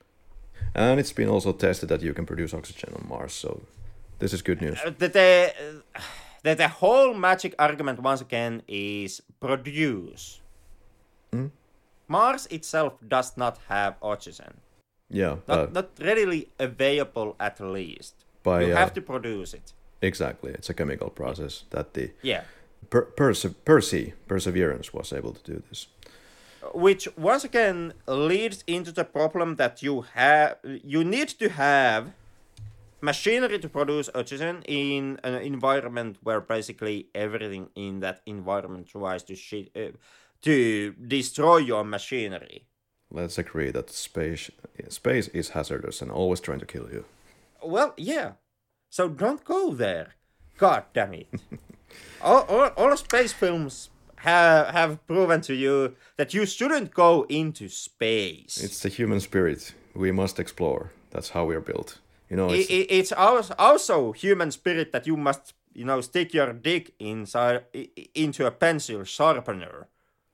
And 0.75 0.99
it's 0.99 1.13
been 1.13 1.29
also 1.29 1.53
tested 1.53 1.89
that 1.89 2.01
you 2.01 2.13
can 2.13 2.25
produce 2.25 2.53
oxygen 2.53 2.93
on 2.93 3.07
Mars, 3.07 3.33
so 3.33 3.61
this 4.19 4.33
is 4.33 4.41
good 4.41 4.61
news. 4.61 4.79
Uh, 4.83 4.91
The 4.97 5.07
the, 5.09 5.53
the 6.43 6.55
the 6.55 6.67
whole 6.67 7.13
magic 7.13 7.53
argument 7.59 7.99
once 8.01 8.21
again 8.21 8.61
is 8.67 9.21
produce. 9.39 10.41
Hmm? 11.33 11.47
Mars 12.07 12.47
itself 12.51 12.93
does 13.07 13.35
not 13.37 13.59
have 13.69 13.95
oxygen. 14.01 14.53
Yeah, 15.09 15.37
Not 15.47 15.59
uh, 15.59 15.67
not 15.71 15.89
readily 15.99 16.49
available 16.59 17.35
at 17.39 17.59
least. 17.59 18.15
by 18.43 18.61
you 18.65 18.73
uh, 18.73 18.77
have 18.77 18.93
to 18.93 19.01
produce 19.01 19.53
it. 19.57 19.73
exactly, 20.01 20.51
it's 20.51 20.69
a 20.69 20.73
chemical 20.73 21.09
process 21.09 21.63
that 21.69 21.93
the 21.93 22.11
Yeah. 22.21 22.43
per- 22.89 23.05
perse- 23.17 23.53
Percy 23.65 24.13
Perseverance 24.27 24.93
was 24.93 25.13
able 25.13 25.33
to 25.33 25.43
do 25.53 25.61
this. 25.69 25.87
which 26.73 27.07
once 27.17 27.45
again 27.47 27.93
leads 28.07 28.63
into 28.67 28.91
the 28.91 29.03
problem 29.05 29.55
that 29.55 29.81
you 29.83 30.01
have 30.15 30.57
you 30.83 31.03
need 31.03 31.29
to 31.39 31.47
have 31.49 32.11
machinery 33.01 33.59
to 33.59 33.69
produce 33.69 34.09
oxygen 34.15 34.63
in 34.65 35.19
an 35.23 35.35
environment 35.35 36.17
where 36.23 36.41
basically 36.41 37.07
everything 37.13 37.69
in 37.75 37.99
that 37.99 38.21
environment 38.25 38.87
tries 38.87 39.23
to 39.23 39.35
uh, 39.75 39.91
to 40.41 40.93
destroy 40.93 41.57
your 41.57 41.83
machinery 41.83 42.65
Let's 43.09 43.37
agree 43.37 43.71
that 43.71 43.89
space 43.89 44.51
space 44.89 45.27
is 45.29 45.49
hazardous 45.49 46.01
and 46.01 46.11
always 46.11 46.39
trying 46.41 46.59
to 46.59 46.65
kill 46.65 46.87
you. 46.91 47.05
well 47.63 47.93
yeah 47.97 48.31
so 48.89 49.07
don't 49.09 49.43
go 49.43 49.73
there 49.73 50.15
god 50.57 50.83
damn 50.93 51.13
it 51.13 51.27
all, 52.21 52.41
all, 52.49 52.69
all 52.77 52.97
space 52.97 53.31
films 53.33 53.89
have 54.17 54.67
have 54.73 55.05
proven 55.07 55.41
to 55.41 55.53
you 55.53 55.95
that 56.17 56.33
you 56.33 56.45
shouldn't 56.45 56.93
go 56.93 57.25
into 57.29 57.69
space 57.69 58.57
It's 58.63 58.81
the 58.81 58.89
human 58.89 59.19
spirit. 59.19 59.73
We 59.93 60.11
must 60.11 60.39
explore. 60.39 60.91
That's 61.11 61.29
how 61.29 61.45
we 61.45 61.55
are 61.55 61.61
built. 61.61 61.99
You 62.29 62.35
know, 62.37 62.49
it's, 62.51 62.69
I- 62.69 62.73
I- 62.73 62.87
it's 62.89 63.11
als- 63.13 63.51
also 63.57 64.11
human 64.11 64.51
spirit 64.51 64.91
that 64.91 65.07
you 65.07 65.17
must 65.17 65.53
you 65.73 65.85
know 65.85 66.01
stick 66.01 66.33
your 66.33 66.53
dick 66.53 66.93
inside 66.99 67.63
into 68.13 68.45
a 68.45 68.51
pencil 68.51 69.03
sharpener. 69.03 69.87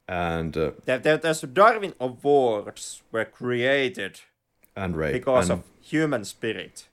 And 0.07 0.57
uh, 0.57 0.71
there, 0.85 0.99
there, 0.99 1.17
there's 1.17 1.41
darwin 1.41 1.93
awards 1.99 3.01
were 3.11 3.25
created 3.25 4.19
and 4.75 4.97
rape 4.97 5.13
because 5.13 5.49
and 5.49 5.59
of 5.59 5.65
human 5.81 6.25
spirit. 6.25 6.87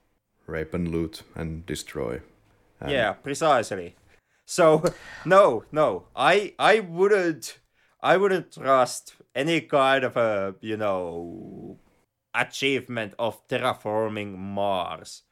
rape 0.47 0.75
and 0.75 0.89
loot 0.89 1.23
and 1.35 1.65
destroy. 1.67 2.21
And 2.81 2.91
yeah 2.93 3.13
precisely. 3.13 3.95
So 4.47 4.83
no 5.25 5.65
no. 5.73 6.05
I 6.17 6.55
i 6.59 6.81
wouldn't 6.81 7.59
i 8.03 8.17
wouldn't 8.17 8.53
trust 8.53 9.15
any 9.35 9.61
kind 9.61 10.05
of 10.05 10.17
a 10.17 10.55
you 10.61 10.77
know 10.77 11.79
achievement 12.35 13.15
of 13.19 13.47
terraforming 13.49 14.37
mars 14.37 15.23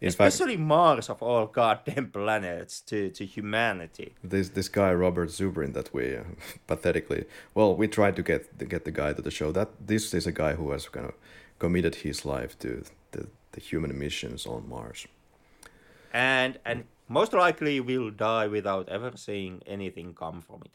In 0.00 0.10
fact, 0.10 0.34
especially 0.34 0.56
Mars 0.56 1.08
of 1.10 1.22
all 1.22 1.46
goddamn 1.46 2.10
planets 2.18 2.80
to, 2.90 3.10
to 3.10 3.24
humanity. 3.24 4.14
this 4.22 4.48
this 4.50 4.68
guy 4.68 4.92
Robert 4.92 5.30
Zubrin 5.30 5.72
that 5.74 5.88
we 5.94 6.16
uh, 6.16 6.24
pathetically 6.66 7.24
well 7.54 7.76
we 7.76 7.86
tried 7.88 8.16
to 8.16 8.22
get 8.22 8.58
to 8.58 8.64
get 8.64 8.84
the 8.84 8.90
guy 8.90 9.12
to 9.12 9.22
the 9.22 9.30
show 9.30 9.52
that 9.52 9.68
this 9.86 10.14
is 10.14 10.26
a 10.26 10.32
guy 10.32 10.52
who 10.54 10.70
has 10.72 10.88
kind 10.88 11.06
of 11.06 11.14
committed 11.58 11.94
his 11.96 12.24
life 12.24 12.58
to 12.58 12.82
the, 13.12 13.28
the 13.52 13.60
human 13.60 13.96
missions 13.98 14.46
on 14.46 14.68
Mars. 14.68 15.06
And 16.12 16.58
and 16.64 16.84
most 17.08 17.32
likely 17.32 17.80
will 17.80 18.10
die 18.10 18.48
without 18.48 18.88
ever 18.88 19.12
seeing 19.16 19.62
anything 19.66 20.14
come 20.14 20.40
from 20.40 20.62
it. 20.64 20.72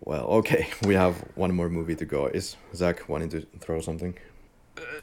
Well, 0.00 0.24
okay, 0.26 0.68
we 0.86 0.94
have 0.94 1.16
one 1.34 1.54
more 1.54 1.68
movie 1.68 1.96
to 1.96 2.04
go. 2.04 2.26
Is 2.26 2.56
Zach 2.74 3.08
wanting 3.08 3.30
to 3.30 3.46
throw 3.60 3.80
something? 3.80 4.16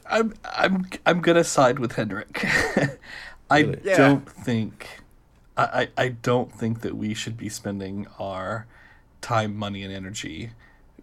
I'm 0.08 0.34
I'm 0.44 0.86
I'm 1.04 1.20
gonna 1.20 1.44
side 1.44 1.78
with 1.78 1.92
Henrik. 1.92 2.44
I 3.50 3.60
Really? 3.60 3.80
Don't 3.96 4.28
think 4.28 5.02
I, 5.56 5.88
I 5.96 6.04
I 6.04 6.08
don't 6.08 6.52
think 6.52 6.80
that 6.80 6.96
we 6.96 7.14
should 7.14 7.36
be 7.36 7.48
spending 7.48 8.06
our 8.18 8.66
time, 9.20 9.56
money, 9.56 9.82
and 9.82 9.92
energy 9.92 10.50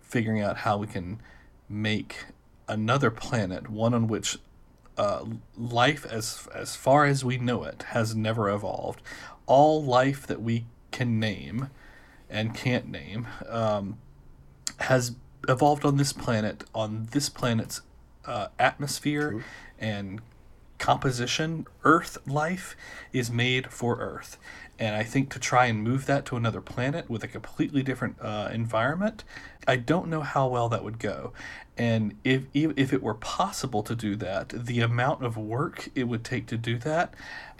figuring 0.01 0.41
out 0.41 0.57
how 0.57 0.77
we 0.77 0.87
can 0.87 1.19
make 1.69 2.25
another 2.67 3.09
planet, 3.09 3.69
one 3.69 3.93
on 3.93 4.07
which 4.07 4.37
uh, 4.97 5.25
life, 5.57 6.05
as 6.05 6.47
as 6.53 6.75
far 6.75 7.05
as 7.05 7.23
we 7.23 7.37
know 7.37 7.63
it, 7.63 7.83
has 7.89 8.15
never 8.15 8.49
evolved. 8.49 9.01
All 9.45 9.83
life 9.83 10.25
that 10.27 10.41
we 10.41 10.65
can 10.91 11.19
name 11.19 11.69
and 12.33 12.53
can't 12.55 12.89
name 12.89 13.27
um, 13.47 13.97
has 14.79 15.15
evolved 15.47 15.85
on 15.85 15.97
this 15.97 16.11
planet, 16.11 16.63
on 16.73 17.07
this 17.11 17.29
planet's 17.29 17.81
uh, 18.25 18.47
atmosphere 18.57 19.43
and 19.79 20.19
composition. 20.79 21.67
Earth 21.83 22.17
life 22.27 22.75
is 23.13 23.31
made 23.31 23.71
for 23.71 23.99
Earth. 23.99 24.37
And 24.79 24.95
I 24.95 25.03
think 25.03 25.29
to 25.29 25.39
try 25.39 25.67
and 25.67 25.83
move 25.83 26.07
that 26.07 26.25
to 26.25 26.35
another 26.35 26.59
planet 26.59 27.09
with 27.09 27.23
a 27.23 27.27
completely 27.27 27.83
different 27.83 28.17
uh, 28.19 28.49
environment, 28.51 29.23
I 29.67 29.75
don't 29.75 30.07
know 30.07 30.21
how 30.21 30.47
well 30.47 30.67
that 30.69 30.83
would 30.83 30.97
go. 30.97 31.31
And 31.77 32.17
if, 32.23 32.43
if 32.53 32.73
if 32.75 32.93
it 32.93 33.01
were 33.01 33.13
possible 33.13 33.83
to 33.83 33.95
do 33.95 34.15
that, 34.17 34.49
the 34.49 34.81
amount 34.81 35.23
of 35.23 35.37
work 35.37 35.89
it 35.95 36.05
would 36.05 36.23
take 36.23 36.47
to 36.47 36.57
do 36.57 36.77
that, 36.79 37.13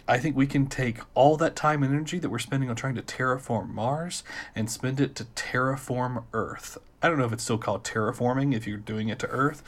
I 0.08 0.18
think 0.18 0.36
we 0.36 0.48
can 0.48 0.68
take 0.68 1.00
all 1.14 1.38
that 1.38 1.56
time 1.56 1.82
and 1.82 1.94
energy 1.94 2.20
that 2.20 2.30
we're 2.30 2.40
spending 2.40 2.70
on 2.70 2.76
trying 2.76 2.96
to 2.96 3.02
terraform 3.02 3.70
Mars 3.70 4.24
and 4.54 4.70
spend 4.70 5.00
it 5.00 5.16
to 5.16 5.24
terraform 5.24 6.26
Earth. 6.34 6.78
I 7.02 7.08
don't 7.08 7.18
know 7.18 7.26
if 7.26 7.34
it's 7.34 7.44
still 7.44 7.58
called 7.58 7.84
terraforming 7.84 8.54
if 8.54 8.68
you're 8.68 8.78
doing 8.78 9.08
it 9.08 9.20
to 9.20 9.28
Earth, 9.28 9.64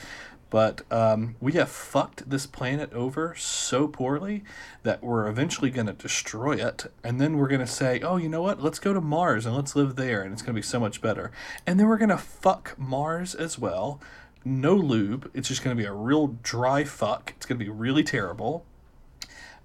but 0.49 0.81
um, 0.91 1.35
we 1.39 1.53
have 1.53 1.69
fucked 1.69 2.29
this 2.29 2.45
planet 2.45 2.91
over 2.93 3.33
so 3.35 3.87
poorly 3.87 4.43
that 4.83 5.01
we're 5.01 5.27
eventually 5.27 5.69
going 5.69 5.87
to 5.87 5.93
destroy 5.93 6.53
it. 6.53 6.85
And 7.03 7.19
then 7.19 7.37
we're 7.37 7.47
going 7.47 7.61
to 7.61 7.67
say, 7.67 8.01
oh, 8.01 8.17
you 8.17 8.29
know 8.29 8.41
what? 8.41 8.61
Let's 8.61 8.79
go 8.79 8.93
to 8.93 9.01
Mars 9.01 9.45
and 9.45 9.55
let's 9.55 9.75
live 9.75 9.95
there. 9.95 10.21
And 10.21 10.33
it's 10.33 10.41
going 10.41 10.53
to 10.53 10.59
be 10.59 10.65
so 10.65 10.79
much 10.79 11.01
better. 11.01 11.31
And 11.65 11.79
then 11.79 11.87
we're 11.87 11.97
going 11.97 12.09
to 12.09 12.17
fuck 12.17 12.75
Mars 12.77 13.35
as 13.35 13.57
well. 13.57 13.99
No 14.43 14.75
lube. 14.75 15.31
It's 15.33 15.47
just 15.47 15.63
going 15.63 15.75
to 15.75 15.81
be 15.81 15.87
a 15.87 15.93
real 15.93 16.27
dry 16.43 16.83
fuck. 16.83 17.33
It's 17.35 17.45
going 17.45 17.57
to 17.57 17.65
be 17.65 17.71
really 17.71 18.03
terrible. 18.03 18.65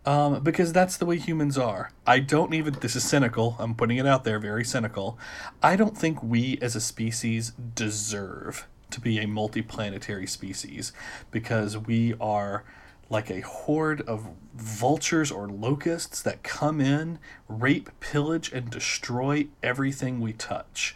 Um, 0.07 0.43
because 0.43 0.73
that's 0.73 0.97
the 0.97 1.05
way 1.05 1.19
humans 1.19 1.59
are. 1.59 1.93
I 2.07 2.21
don't 2.21 2.55
even, 2.55 2.75
this 2.81 2.97
is 2.97 3.05
cynical, 3.05 3.57
I'm 3.59 3.75
putting 3.75 3.99
it 3.99 4.07
out 4.07 4.25
there, 4.25 4.39
very 4.39 4.65
cynical. 4.65 5.19
I 5.63 5.77
don't 5.77 5.97
think 5.97 6.23
we 6.23 6.59
as 6.63 6.75
a 6.75 6.81
species 6.81 7.53
deserve 7.75 8.67
to 8.91 9.01
be 9.01 9.19
a 9.19 9.27
multiplanetary 9.27 10.29
species 10.29 10.93
because 11.31 11.77
we 11.77 12.15
are 12.21 12.65
like 13.11 13.29
a 13.31 13.41
horde 13.41 14.01
of 14.03 14.29
vultures 14.55 15.31
or 15.31 15.49
locusts 15.49 16.23
that 16.23 16.43
come 16.43 16.81
in, 16.81 17.19
rape, 17.49 17.91
pillage, 17.99 18.53
and 18.53 18.71
destroy 18.71 19.49
everything 19.63 20.21
we 20.21 20.33
touch. 20.33 20.95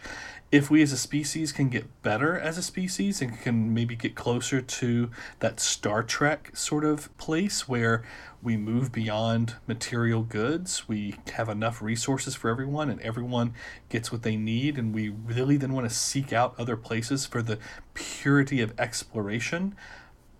If 0.51 0.69
we 0.69 0.81
as 0.81 0.91
a 0.91 0.97
species 0.97 1.51
can 1.51 1.69
get 1.69 2.01
better 2.01 2.37
as 2.37 2.57
a 2.57 2.63
species 2.63 3.21
and 3.21 3.39
can 3.41 3.73
maybe 3.73 3.95
get 3.95 4.15
closer 4.15 4.61
to 4.61 5.09
that 5.39 5.59
Star 5.59 6.03
Trek 6.03 6.55
sort 6.55 6.85
of 6.85 7.15
place 7.17 7.67
where 7.67 8.03
we 8.41 8.55
move 8.55 8.91
beyond 8.91 9.55
material 9.65 10.21
goods, 10.21 10.87
we 10.87 11.15
have 11.33 11.49
enough 11.49 11.81
resources 11.81 12.35
for 12.35 12.49
everyone, 12.49 12.89
and 12.91 13.01
everyone 13.01 13.53
gets 13.89 14.11
what 14.11 14.21
they 14.21 14.35
need, 14.35 14.77
and 14.77 14.93
we 14.93 15.09
really 15.09 15.57
then 15.57 15.73
want 15.73 15.89
to 15.89 15.93
seek 15.93 16.31
out 16.31 16.53
other 16.59 16.77
places 16.77 17.25
for 17.25 17.41
the 17.41 17.57
purity 17.95 18.61
of 18.61 18.79
exploration. 18.79 19.75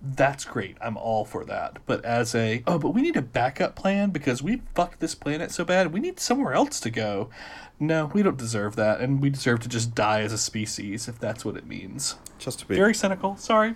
That's 0.02 0.46
great. 0.46 0.78
I'm 0.82 0.98
all 0.98 1.26
for 1.26 1.44
that. 1.46 1.80
But 1.88 2.06
as 2.06 2.36
a, 2.36 2.62
oh, 2.68 2.78
but 2.78 2.92
we 2.92 3.02
need 3.02 3.18
a 3.18 3.24
backup 3.24 3.76
plan 3.76 4.12
because 4.12 4.44
we 4.44 4.62
fucked 4.76 5.00
this 5.00 5.16
planet 5.16 5.52
so 5.52 5.66
bad. 5.66 5.92
We 5.92 6.00
need 6.00 6.20
somewhere 6.20 6.54
else 6.54 6.80
to 6.82 6.92
go. 6.92 7.32
No, 7.80 8.06
we 8.14 8.24
don't 8.24 8.38
deserve 8.38 8.76
that, 8.78 9.02
and 9.02 9.22
we 9.22 9.30
deserve 9.30 9.60
to 9.62 9.70
just 9.70 9.94
die 9.94 10.22
as 10.22 10.32
a 10.32 10.38
species 10.38 11.08
if 11.10 11.20
that's 11.20 11.44
what 11.44 11.58
it 11.58 11.66
means. 11.68 12.16
Just 12.40 12.60
to 12.60 12.66
be 12.66 12.76
Very 12.76 12.94
cynical. 12.94 13.36
Sorry. 13.38 13.76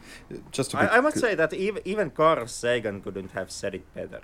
just 0.51 0.71
to 0.71 0.77
be 0.77 0.83
I, 0.83 0.97
I 0.97 1.01
must 1.01 1.17
say 1.19 1.35
that 1.35 1.53
even 1.53 1.81
even 1.85 2.09
Carl 2.11 2.47
Sagan 2.47 3.01
couldn't 3.01 3.31
have 3.31 3.51
said 3.51 3.75
it 3.75 3.83
better. 3.93 4.21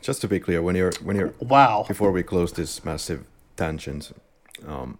just 0.00 0.20
to 0.20 0.28
be 0.28 0.38
clear 0.40 0.62
when 0.62 0.76
you're 0.76 0.92
when 1.02 1.16
you're 1.16 1.34
Wow. 1.40 1.84
before 1.88 2.12
we 2.12 2.22
close 2.22 2.52
this 2.52 2.84
massive 2.84 3.24
tangent, 3.56 4.12
um, 4.66 4.98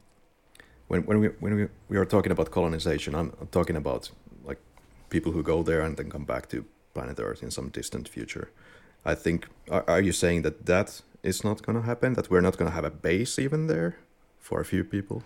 when 0.89 1.03
when 1.07 1.21
we 1.21 1.29
when 1.41 1.55
we, 1.55 1.69
we 1.89 1.97
are 1.97 2.05
talking 2.07 2.33
about 2.33 2.51
colonization, 2.51 3.15
I'm, 3.15 3.33
I'm 3.41 3.49
talking 3.49 3.77
about 3.77 4.11
like 4.45 4.59
people 5.11 5.33
who 5.33 5.43
go 5.43 5.63
there 5.63 5.81
and 5.83 5.97
then 5.97 6.11
come 6.11 6.25
back 6.25 6.49
to 6.49 6.65
planet 6.95 7.19
Earth 7.21 7.43
in 7.43 7.51
some 7.51 7.69
distant 7.71 8.09
future. 8.09 8.51
I 9.05 9.15
think 9.15 9.47
are, 9.71 9.85
are 9.89 10.01
you 10.01 10.13
saying 10.13 10.43
that 10.43 10.67
that 10.67 11.03
is 11.23 11.45
not 11.45 11.63
going 11.63 11.77
to 11.77 11.87
happen? 11.87 12.15
That 12.15 12.31
we're 12.31 12.41
not 12.41 12.57
going 12.57 12.71
to 12.71 12.75
have 12.75 12.85
a 12.85 12.91
base 12.91 13.39
even 13.39 13.67
there 13.67 13.97
for 14.39 14.61
a 14.61 14.65
few 14.65 14.85
people? 14.85 15.23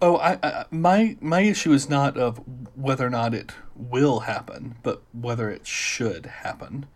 Oh, 0.00 0.16
I, 0.16 0.38
I 0.42 0.64
my 0.70 1.16
my 1.20 1.42
issue 1.42 1.72
is 1.72 1.88
not 1.88 2.16
of 2.16 2.40
whether 2.74 3.06
or 3.06 3.10
not 3.10 3.34
it 3.34 3.52
will 3.76 4.20
happen, 4.20 4.76
but 4.82 5.02
whether 5.12 5.50
it 5.50 5.66
should 5.66 6.26
happen. 6.26 6.86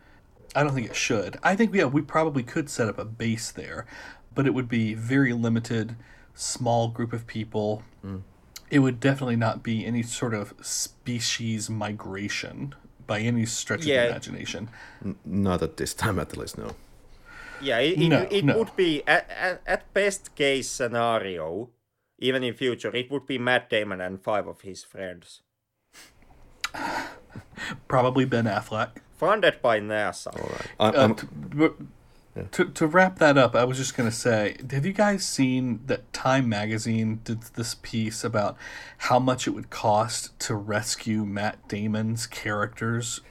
I 0.54 0.62
don't 0.62 0.74
think 0.74 0.88
it 0.88 0.96
should. 0.96 1.38
I 1.42 1.54
think 1.54 1.74
yeah, 1.74 1.84
we 1.84 2.02
probably 2.02 2.42
could 2.42 2.68
set 2.70 2.88
up 2.88 2.98
a 2.98 3.04
base 3.04 3.50
there, 3.52 3.86
but 4.34 4.46
it 4.46 4.54
would 4.54 4.68
be 4.68 4.94
very 4.94 5.32
limited, 5.32 5.96
small 6.34 6.88
group 6.88 7.12
of 7.12 7.26
people. 7.26 7.82
Mm. 8.04 8.22
It 8.70 8.80
would 8.80 8.98
definitely 8.98 9.36
not 9.36 9.62
be 9.62 9.86
any 9.86 10.02
sort 10.02 10.34
of 10.34 10.54
species 10.60 11.70
migration 11.70 12.74
by 13.06 13.20
any 13.20 13.46
stretch 13.46 13.80
of 13.80 13.86
the 13.86 14.08
imagination. 14.08 14.68
N- 15.04 15.16
not 15.24 15.62
at 15.62 15.76
this 15.76 15.94
time, 15.94 16.18
at 16.18 16.36
least. 16.36 16.58
No. 16.58 16.72
Yeah, 17.60 17.78
it, 17.78 18.00
it, 18.00 18.08
No, 18.08 18.26
it 18.30 18.44
no. 18.44 18.58
would 18.58 18.76
be 18.76 19.02
at, 19.06 19.28
at, 19.30 19.62
at 19.66 19.94
best 19.94 20.34
case 20.34 20.68
scenario, 20.68 21.70
even 22.18 22.42
in 22.44 22.54
future, 22.54 22.94
it 22.94 23.10
would 23.10 23.26
be 23.26 23.38
Matt 23.38 23.70
Damon 23.70 24.00
and 24.00 24.22
five 24.22 24.46
of 24.46 24.60
his 24.62 24.84
friends, 24.84 25.42
Probably 27.88 28.24
Ben 28.24 28.44
Affleck. 28.44 28.90
funded 29.16 29.60
by 29.62 29.80
NASA. 29.80 30.34
I'm, 30.78 30.94
Uh, 30.94 30.98
I'm- 30.98 31.14
to, 31.16 31.26
but- 31.26 31.76
to, 32.52 32.66
to 32.66 32.86
wrap 32.86 33.18
that 33.18 33.38
up, 33.38 33.56
I 33.56 33.64
was 33.64 33.78
just 33.78 33.96
going 33.96 34.10
to 34.10 34.14
say 34.14 34.56
have 34.70 34.84
you 34.84 34.92
guys 34.92 35.24
seen 35.26 35.80
that 35.86 36.12
Time 36.12 36.46
Magazine 36.50 37.20
did 37.24 37.40
this 37.54 37.76
piece 37.80 38.22
about 38.24 38.58
how 38.98 39.18
much 39.18 39.46
it 39.46 39.52
would 39.52 39.70
cost 39.70 40.38
to 40.40 40.54
rescue 40.54 41.24
Matt 41.24 41.66
Damon's 41.66 42.26
characters? 42.26 43.22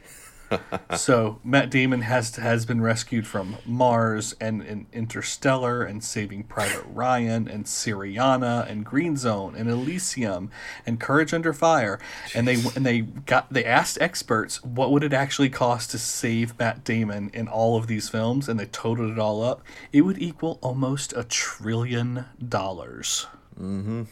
So 0.96 1.40
Matt 1.44 1.70
Damon 1.70 2.02
has 2.02 2.36
has 2.36 2.66
been 2.66 2.82
rescued 2.82 3.28
from 3.28 3.58
Mars 3.66 4.36
and, 4.40 4.62
and 4.62 4.86
Interstellar 4.94 5.84
and 5.84 6.04
Saving 6.04 6.44
Private 6.44 6.84
Ryan 6.88 7.48
and 7.48 7.66
Syriana 7.66 8.70
and 8.70 8.86
Green 8.86 9.18
Zone 9.18 9.56
and 9.56 9.70
Elysium 9.70 10.52
and 10.86 11.00
Courage 11.00 11.34
Under 11.34 11.54
Fire 11.54 12.00
and 12.34 12.48
they 12.48 12.56
and 12.76 12.86
they 12.86 13.02
got 13.02 13.52
they 13.52 13.66
asked 13.66 13.98
experts 14.02 14.64
what 14.64 14.92
would 14.92 15.04
it 15.04 15.14
actually 15.14 15.50
cost 15.50 15.92
to 15.92 15.98
save 15.98 16.58
Matt 16.60 16.84
Damon 16.84 17.30
in 17.34 17.48
all 17.48 17.78
of 17.78 17.88
these 17.88 18.10
films 18.10 18.48
and 18.48 18.60
they 18.60 18.66
totaled 18.66 19.12
it 19.12 19.20
all 19.20 19.44
up 19.44 19.64
it 19.92 20.02
would 20.02 20.22
equal 20.22 20.60
almost 20.62 21.14
a 21.14 21.24
trillion 21.24 22.26
dollars 22.48 23.28
mm-hmm. 23.60 24.04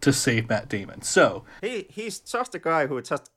to 0.00 0.12
save 0.12 0.48
Matt 0.48 0.68
Damon 0.68 1.02
so 1.02 1.44
He 1.60 1.86
he's 1.90 2.20
just 2.20 2.54
a 2.54 2.58
guy 2.58 2.86
who 2.86 3.00
just 3.00 3.30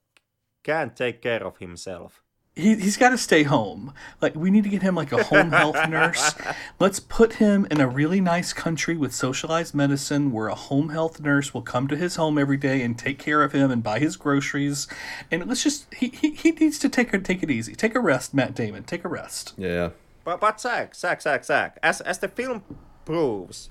can't 0.64 0.96
take 0.96 1.22
care 1.22 1.46
of 1.46 1.58
himself. 1.58 2.23
He, 2.56 2.76
he's 2.76 2.98
got 2.98 3.10
to 3.10 3.18
stay 3.18 3.44
home. 3.44 3.94
Like, 4.22 4.36
we 4.36 4.52
need 4.52 4.64
to 4.64 4.70
get 4.70 4.82
him 4.82 4.96
like 4.96 5.12
a 5.12 5.24
home 5.24 5.52
health 5.52 5.78
nurse. 5.90 6.36
Let's 6.80 7.00
put 7.00 7.34
him 7.34 7.68
in 7.72 7.82
a 7.82 7.88
really 7.88 8.22
nice 8.22 8.54
country 8.54 8.96
with 8.96 9.14
socialized 9.14 9.74
medicine 9.74 10.32
where 10.32 10.48
a 10.48 10.56
home 10.56 10.90
health 10.90 11.20
nurse 11.20 11.54
will 11.54 11.64
come 11.64 11.88
to 11.88 11.96
his 11.96 12.16
home 12.16 12.38
every 12.38 12.58
day 12.58 12.82
and 12.82 12.98
take 12.98 13.18
care 13.18 13.42
of 13.44 13.54
him 13.54 13.72
and 13.72 13.82
buy 13.82 14.00
his 14.00 14.16
groceries. 14.18 14.88
And 15.32 15.48
let's 15.48 15.64
just, 15.64 15.92
he, 15.96 16.10
he, 16.10 16.32
he 16.32 16.52
needs 16.52 16.78
to 16.80 16.90
take, 16.90 17.14
a, 17.14 17.20
take 17.20 17.42
it 17.42 17.50
easy. 17.50 17.74
Take 17.76 17.96
a 17.96 18.00
rest, 18.00 18.34
Matt 18.34 18.54
Damon. 18.56 18.84
Take 18.84 19.04
a 19.04 19.10
rest. 19.10 19.54
yeah. 19.58 19.90
But 20.26 20.40
but 20.40 20.62
Zach, 20.62 20.96
Zach, 20.96 21.22
Zach, 21.22 21.44
Zach, 21.44 21.78
as 21.84 22.00
as 22.00 22.20
the 22.20 22.30
film 22.30 22.64
proves, 23.04 23.70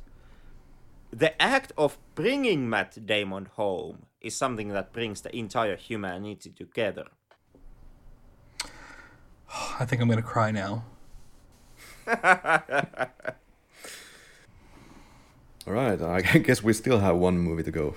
the 1.11 1.41
act 1.41 1.73
of 1.79 1.97
bringing 2.15 2.69
Matt 2.69 3.07
Damon 3.07 3.47
home 3.55 4.05
is 4.21 4.37
something 4.37 4.69
that 4.69 4.93
brings 4.93 5.23
the 5.23 5.35
entire 5.35 5.77
humanity 5.77 6.51
together. 6.51 7.07
I 9.81 9.85
think 9.85 10.01
I'm 10.01 10.09
going 10.09 10.21
to 10.21 10.27
cry 10.27 10.51
now. 10.51 10.85
All 15.67 15.73
right. 15.73 16.01
I 16.01 16.21
guess 16.39 16.63
we 16.63 16.73
still 16.73 16.99
have 17.01 17.17
one 17.17 17.39
movie 17.39 17.63
to 17.63 17.71
go. 17.71 17.97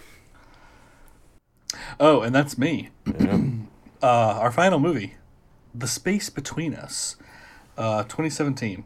Oh, 1.99 2.22
and 2.22 2.34
that's 2.34 2.57
me. 2.57 2.90
Yeah. 3.19 3.41
Uh, 4.03 4.38
our 4.40 4.52
final 4.52 4.77
movie, 4.77 5.15
The 5.73 5.88
Space 5.88 6.30
Between 6.30 6.76
Us, 6.76 7.15
uh, 7.76 8.03
2017. 8.03 8.84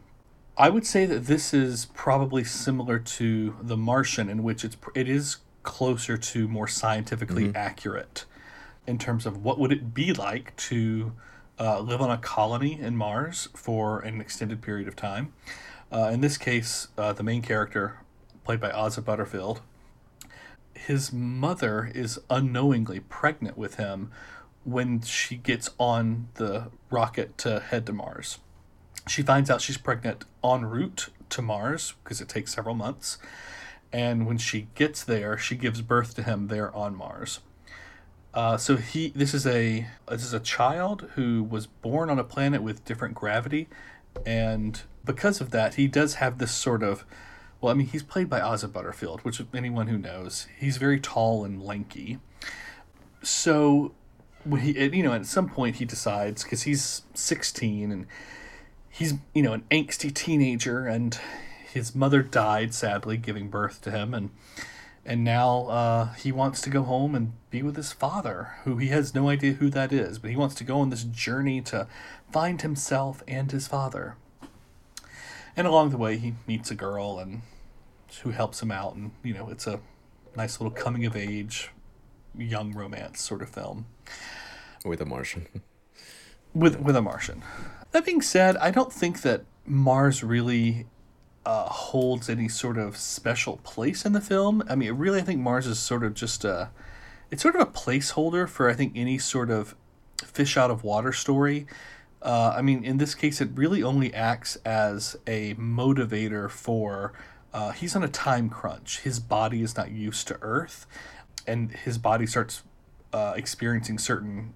I 0.58 0.70
would 0.70 0.86
say 0.86 1.06
that 1.08 1.26
this 1.26 1.54
is 1.54 1.88
probably 1.88 2.46
similar 2.46 3.00
to 3.00 3.56
The 3.62 3.76
Martian, 3.76 4.30
in 4.30 4.44
which 4.44 4.64
it's 4.64 4.78
it 4.96 5.10
is 5.10 5.38
closer 5.64 6.16
to 6.16 6.48
more 6.48 6.70
scientifically 6.70 7.52
accurate 7.54 8.24
in 8.88 8.98
terms 8.98 9.26
of 9.26 9.44
what 9.44 9.60
would 9.60 9.74
it 9.74 9.94
be 9.94 10.14
like 10.14 10.56
to 10.56 11.12
uh, 11.60 11.80
live 11.80 12.02
on 12.02 12.10
a 12.10 12.18
colony 12.18 12.80
in 12.80 12.96
Mars 12.96 13.50
for 13.54 14.00
an 14.00 14.22
extended 14.22 14.62
period 14.62 14.88
of 14.88 14.96
time. 14.96 15.34
Uh, 15.92 16.10
in 16.14 16.22
this 16.22 16.38
case, 16.38 16.88
uh, 16.98 17.14
the 17.14 17.24
main 17.24 17.42
character, 17.42 17.98
played 18.44 18.60
by 18.60 18.70
Ozzy 18.70 19.04
Butterfield, 19.04 19.62
his 20.74 21.12
mother 21.12 21.92
is 21.94 22.20
unknowingly 22.30 23.02
pregnant 23.02 23.58
with 23.58 23.76
him 23.76 24.12
when 24.64 25.02
she 25.02 25.36
gets 25.36 25.70
on 25.78 26.30
the 26.36 26.68
rocket 26.90 27.38
to 27.40 27.60
head 27.60 27.86
to 27.88 27.94
Mars. 27.94 28.40
She 29.08 29.22
finds 29.22 29.50
out 29.50 29.62
she's 29.62 29.78
pregnant 29.78 30.26
en 30.44 30.66
route 30.66 31.10
to 31.30 31.42
Mars 31.42 31.94
because 32.04 32.22
it 32.22 32.30
takes 32.30 32.54
several 32.54 32.76
months. 32.76 33.18
And 33.92 34.28
when 34.28 34.38
she 34.38 34.68
gets 34.76 35.04
there, 35.04 35.38
she 35.38 35.56
gives 35.56 35.82
birth 35.82 36.16
to 36.16 36.24
him 36.24 36.48
there 36.48 36.74
on 36.76 36.96
Mars. 36.96 37.40
Uh, 38.34 38.58
so 38.58 38.78
he, 38.78 39.10
this 39.16 39.34
is 39.34 39.48
a 39.48 39.88
this 40.08 40.24
is 40.24 40.34
a 40.34 40.40
child 40.40 41.10
who 41.16 41.44
was 41.44 41.66
born 41.66 42.10
on 42.10 42.20
a 42.20 42.24
planet 42.24 42.62
with 42.62 42.86
different 42.86 43.16
gravity, 43.16 43.68
and 44.26 44.82
because 45.04 45.42
of 45.42 45.52
that, 45.52 45.76
he 45.76 45.88
does 45.88 46.16
have 46.16 46.38
this 46.38 46.52
sort 46.52 46.84
of, 46.84 47.04
well, 47.60 47.72
I 47.72 47.76
mean, 47.76 47.88
he's 47.88 48.04
played 48.04 48.30
by 48.30 48.40
Ozzy 48.40 48.72
Butterfield, 48.72 49.22
which 49.22 49.42
anyone 49.54 49.88
who 49.88 49.98
knows, 49.98 50.48
he's 50.58 50.78
very 50.78 51.00
tall 51.00 51.44
and 51.44 51.64
lanky. 51.64 52.20
So, 53.24 53.94
when 54.44 54.62
he, 54.62 54.80
you 54.96 55.04
know, 55.04 55.14
at 55.14 55.26
some 55.26 55.50
point 55.50 55.78
he 55.78 55.86
decides 55.86 56.44
because 56.44 56.64
he's 56.64 57.02
sixteen 57.16 57.92
and 57.92 58.06
he's 58.90 59.16
you 59.34 59.42
know 59.42 59.54
an 59.54 59.64
angsty 59.72 60.14
teenager 60.14 60.86
and 60.86 61.20
his 61.72 61.96
mother 61.96 62.22
died 62.22 62.74
sadly 62.74 63.18
giving 63.18 63.50
birth 63.50 63.82
to 63.82 63.92
him 63.92 64.14
and 64.14 64.30
and 65.06 65.24
now 65.24 65.66
uh, 65.68 66.14
he 66.14 66.32
wants 66.32 66.62
to 66.62 66.70
go 66.70 66.84
home 66.84 67.16
and 67.16 67.34
be 67.50 67.64
with 67.64 67.76
his 67.76 67.92
father, 67.92 68.56
who 68.64 68.78
he 68.78 68.88
has 68.88 69.16
no 69.16 69.30
idea 69.30 69.54
who 69.54 69.70
that 69.70 69.92
is, 69.92 70.20
but 70.20 70.30
he 70.30 70.38
wants 70.38 70.56
to 70.56 70.64
go 70.64 70.80
on 70.80 70.90
this 70.90 71.04
journey 71.04 71.62
to 71.62 71.88
find 72.32 72.62
himself 72.62 73.24
and 73.28 73.52
his 73.52 73.68
father. 73.68 74.16
And 75.56 75.68
along 75.68 75.90
the 75.90 75.98
way, 75.98 76.18
he 76.18 76.36
meets 76.48 76.72
a 76.72 76.76
girl 76.76 77.20
and 77.20 77.42
who 78.24 78.32
helps 78.32 78.62
him 78.62 78.72
out, 78.72 78.96
and 78.96 79.12
you 79.24 79.34
know, 79.34 79.50
it's 79.50 79.68
a 79.68 79.80
nice 80.36 80.60
little 80.60 80.74
coming 80.76 81.06
of 81.06 81.16
age, 81.16 81.70
young 82.38 82.74
romance 82.74 83.22
sort 83.22 83.42
of 83.42 83.50
film 83.50 83.86
With 84.86 85.02
a 85.02 85.06
Martian. 85.06 85.48
with 86.54 86.80
with 86.80 86.96
a 86.96 87.02
Martian. 87.02 87.44
That 87.92 88.06
being 88.06 88.22
said, 88.22 88.58
I 88.58 88.72
don't 88.72 88.94
think 88.94 89.22
that 89.22 89.44
Mars 89.66 90.24
really 90.24 90.86
uh, 91.46 91.66
holds 91.66 92.30
any 92.30 92.48
sort 92.48 92.78
of 92.78 92.98
special 92.98 93.58
place 93.58 94.06
in 94.06 94.14
the 94.14 94.22
film. 94.22 94.64
I 94.70 94.76
mean, 94.76 94.94
really, 94.94 95.20
I 95.20 95.24
think 95.24 95.40
Mars 95.40 95.68
is 95.68 95.80
sort 95.80 96.04
of 96.04 96.14
just 96.14 96.46
a 96.46 96.70
it's 97.32 97.42
sort 97.42 97.56
of 97.56 97.62
a 97.62 97.66
placeholder 97.72 98.48
for 98.48 98.70
I 98.70 98.74
think 98.74 98.94
any 98.96 99.18
sort 99.18 99.50
of 99.50 99.76
fish 100.24 100.58
out 100.58 100.72
of 100.72 100.84
water 100.84 101.14
story. 101.14 101.66
Uh, 102.22 102.54
I 102.56 102.62
mean, 102.62 102.84
in 102.84 102.98
this 102.98 103.16
case, 103.16 103.40
it 103.40 103.50
really 103.54 103.82
only 103.82 104.14
acts 104.14 104.58
as 104.66 105.16
a 105.26 105.56
motivator 105.56 106.50
for. 106.50 107.14
Uh, 107.52 107.72
he's 107.72 107.96
on 107.96 108.04
a 108.04 108.08
time 108.08 108.50
crunch. 108.50 109.00
His 109.00 109.20
body 109.20 109.64
is 109.64 109.76
not 109.76 109.90
used 109.90 110.28
to 110.28 110.38
Earth, 110.42 110.86
and 111.48 111.72
his 111.72 111.98
body 111.98 112.28
starts 112.28 112.62
uh, 113.12 113.34
experiencing 113.36 113.98
certain 113.98 114.54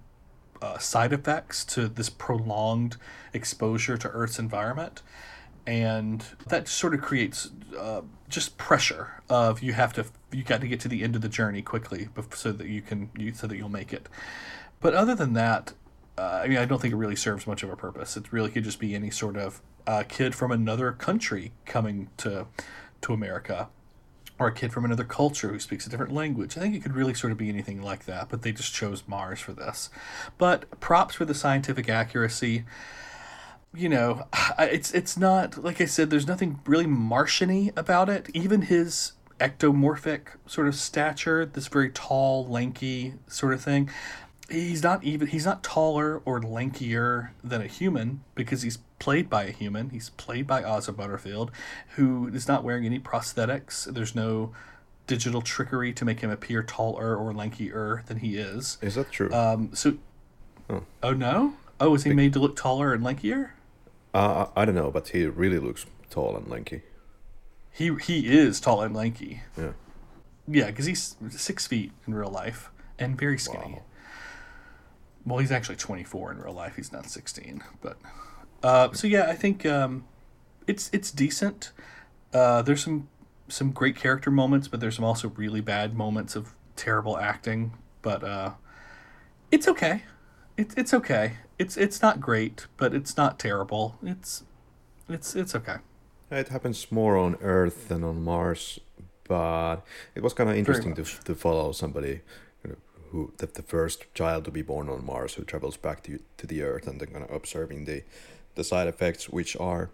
uh, 0.62 0.78
side 0.78 1.12
effects 1.12 1.64
to 1.64 1.88
this 1.88 2.08
prolonged 2.08 2.96
exposure 3.32 3.96
to 3.96 4.08
Earth's 4.08 4.38
environment, 4.38 5.02
and 5.66 6.24
that 6.48 6.68
sort 6.68 6.94
of 6.94 7.00
creates 7.00 7.50
uh, 7.78 8.02
just 8.28 8.58
pressure 8.58 9.22
of 9.28 9.62
you 9.62 9.72
have 9.72 9.92
to 9.94 10.04
you 10.32 10.42
got 10.42 10.60
to 10.60 10.68
get 10.68 10.80
to 10.80 10.88
the 10.88 11.02
end 11.02 11.16
of 11.16 11.22
the 11.22 11.28
journey 11.28 11.62
quickly 11.62 12.08
so 12.32 12.52
that 12.52 12.66
you 12.66 12.82
can 12.82 13.10
you 13.16 13.32
so 13.32 13.46
that 13.46 13.56
you'll 13.56 13.68
make 13.68 13.92
it. 13.92 14.08
But 14.80 14.94
other 14.94 15.14
than 15.14 15.32
that, 15.34 15.72
uh, 16.18 16.40
I 16.44 16.48
mean, 16.48 16.58
I 16.58 16.64
don't 16.64 16.80
think 16.80 16.92
it 16.92 16.96
really 16.96 17.16
serves 17.16 17.46
much 17.46 17.62
of 17.62 17.70
a 17.70 17.76
purpose. 17.76 18.16
It 18.16 18.32
really 18.32 18.50
could 18.50 18.64
just 18.64 18.78
be 18.78 18.94
any 18.94 19.10
sort 19.10 19.36
of 19.36 19.62
uh, 19.86 20.02
kid 20.08 20.34
from 20.34 20.50
another 20.50 20.92
country 20.92 21.52
coming 21.64 22.10
to 22.18 22.46
to 23.02 23.12
America 23.12 23.68
or 24.38 24.48
a 24.48 24.52
kid 24.52 24.72
from 24.72 24.84
another 24.84 25.04
culture 25.04 25.48
who 25.48 25.60
speaks 25.60 25.86
a 25.86 25.90
different 25.90 26.12
language. 26.12 26.56
I 26.56 26.60
think 26.60 26.74
it 26.74 26.82
could 26.82 26.96
really 26.96 27.14
sort 27.14 27.30
of 27.30 27.38
be 27.38 27.48
anything 27.48 27.82
like 27.82 28.06
that, 28.06 28.28
but 28.28 28.42
they 28.42 28.52
just 28.52 28.74
chose 28.74 29.04
Mars 29.06 29.40
for 29.40 29.52
this. 29.52 29.90
But 30.38 30.80
props 30.80 31.14
for 31.14 31.24
the 31.24 31.34
scientific 31.34 31.88
accuracy. 31.88 32.64
You 33.74 33.88
know, 33.88 34.26
it's 34.58 34.92
it's 34.92 35.16
not 35.16 35.62
like 35.62 35.80
I 35.80 35.86
said. 35.86 36.10
There's 36.10 36.26
nothing 36.26 36.60
really 36.66 36.86
Martian-y 36.86 37.72
about 37.76 38.08
it. 38.08 38.30
Even 38.34 38.62
his 38.62 39.12
ectomorphic 39.40 40.20
sort 40.46 40.68
of 40.68 40.74
stature, 40.74 41.44
this 41.44 41.66
very 41.68 41.90
tall, 41.90 42.46
lanky 42.46 43.14
sort 43.26 43.52
of 43.52 43.60
thing. 43.62 43.90
He's 44.50 44.82
not 44.82 45.02
even 45.02 45.28
he's 45.28 45.46
not 45.46 45.62
taller 45.62 46.20
or 46.24 46.40
lankier 46.40 47.30
than 47.42 47.62
a 47.62 47.66
human 47.66 48.22
because 48.34 48.62
he's 48.62 48.78
played 48.98 49.28
by 49.30 49.44
a 49.44 49.50
human. 49.50 49.90
He's 49.90 50.10
played 50.10 50.46
by 50.46 50.62
Ozzy 50.62 50.94
Butterfield, 50.94 51.50
who 51.96 52.28
is 52.28 52.46
not 52.46 52.62
wearing 52.62 52.84
any 52.84 52.98
prosthetics. 52.98 53.92
There's 53.92 54.14
no 54.14 54.52
digital 55.06 55.42
trickery 55.42 55.92
to 55.94 56.04
make 56.04 56.20
him 56.20 56.30
appear 56.30 56.62
taller 56.62 57.16
or 57.16 57.32
lankier 57.32 58.04
than 58.06 58.18
he 58.18 58.36
is. 58.36 58.78
Is 58.80 58.94
that 58.94 59.10
true? 59.10 59.32
Um, 59.32 59.74
so, 59.74 59.94
Oh. 60.70 60.82
oh 61.02 61.12
no, 61.12 61.54
oh 61.78 61.94
is 61.94 62.04
he 62.04 62.14
made 62.14 62.32
to 62.34 62.38
look 62.38 62.56
taller 62.56 62.94
and 62.94 63.02
lankier? 63.04 63.50
Uh, 64.14 64.46
I 64.56 64.62
I 64.62 64.64
don't 64.64 64.74
know, 64.74 64.90
but 64.90 65.08
he 65.08 65.26
really 65.26 65.58
looks 65.58 65.86
tall 66.10 66.36
and 66.36 66.48
lanky. 66.48 66.82
He 67.72 67.94
he 67.96 68.26
is 68.38 68.60
tall 68.60 68.82
and 68.82 68.94
lanky. 68.94 69.42
Yeah. 69.58 69.72
Yeah, 70.46 70.66
because 70.66 70.86
he's 70.86 71.16
six 71.30 71.66
feet 71.66 71.92
in 72.06 72.14
real 72.14 72.30
life 72.30 72.70
and 72.98 73.18
very 73.18 73.38
skinny. 73.38 73.74
Wow. 73.74 73.82
Well, 75.26 75.38
he's 75.38 75.50
actually 75.50 75.76
24 75.76 76.32
in 76.32 76.38
real 76.38 76.52
life. 76.52 76.76
He's 76.76 76.92
not 76.92 77.06
16. 77.06 77.64
But 77.80 77.96
uh, 78.62 78.92
so 78.92 79.06
yeah, 79.06 79.26
I 79.28 79.34
think 79.34 79.64
um, 79.64 80.04
it's 80.66 80.90
it's 80.92 81.10
decent. 81.10 81.72
Uh, 82.32 82.62
there's 82.62 82.84
some 82.84 83.08
some 83.48 83.70
great 83.70 83.96
character 83.96 84.30
moments, 84.30 84.68
but 84.68 84.80
there's 84.80 84.96
some 84.96 85.04
also 85.04 85.28
really 85.30 85.60
bad 85.60 85.94
moments 85.94 86.36
of 86.36 86.54
terrible 86.76 87.18
acting. 87.18 87.72
But 88.02 88.22
uh, 88.22 88.50
it's 89.50 89.66
okay. 89.66 90.02
It's 90.56 90.74
it's 90.76 90.92
okay. 90.94 91.38
It's 91.58 91.76
it's 91.76 92.02
not 92.02 92.20
great, 92.20 92.66
but 92.76 92.94
it's 92.94 93.16
not 93.16 93.38
terrible. 93.38 93.96
It's 94.02 94.44
it's 95.08 95.34
it's 95.34 95.54
okay. 95.54 95.76
It 96.30 96.48
happens 96.48 96.90
more 96.90 97.16
on 97.16 97.36
Earth 97.40 97.88
than 97.88 98.02
on 98.02 98.24
Mars, 98.24 98.80
but 99.28 99.76
it 100.14 100.22
was 100.22 100.32
kind 100.32 100.50
of 100.50 100.56
interesting 100.56 100.94
to, 100.96 101.04
to 101.04 101.34
follow 101.34 101.72
somebody 101.72 102.20
you 102.64 102.70
know, 102.70 102.76
who 103.10 103.32
the, 103.36 103.46
the 103.46 103.62
first 103.62 104.12
child 104.14 104.44
to 104.46 104.50
be 104.50 104.62
born 104.62 104.88
on 104.88 105.04
Mars 105.04 105.34
who 105.34 105.44
travels 105.44 105.76
back 105.76 106.02
to 106.04 106.18
to 106.38 106.46
the 106.46 106.62
Earth 106.62 106.86
and 106.88 107.00
then 107.00 107.08
kind 107.08 107.24
of 107.24 107.30
observing 107.30 107.84
the 107.84 108.02
the 108.54 108.64
side 108.64 108.88
effects, 108.88 109.28
which 109.28 109.56
are 109.56 109.90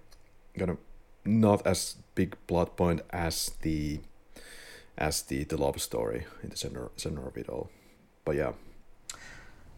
kind 0.59 0.71
of 0.71 0.79
not 1.25 1.67
as 1.67 1.97
big 2.15 2.37
plot 2.47 2.77
point 2.77 3.03
as 3.11 3.53
the 3.63 4.01
as 4.97 5.23
the 5.23 5.45
the 5.45 5.57
love 5.57 5.81
story 5.81 6.27
in 6.43 6.51
the 6.51 6.57
center 6.57 6.91
center 6.97 7.27
of 7.27 7.37
it 7.37 7.49
all. 7.49 7.71
But 8.25 8.37
yeah, 8.37 8.53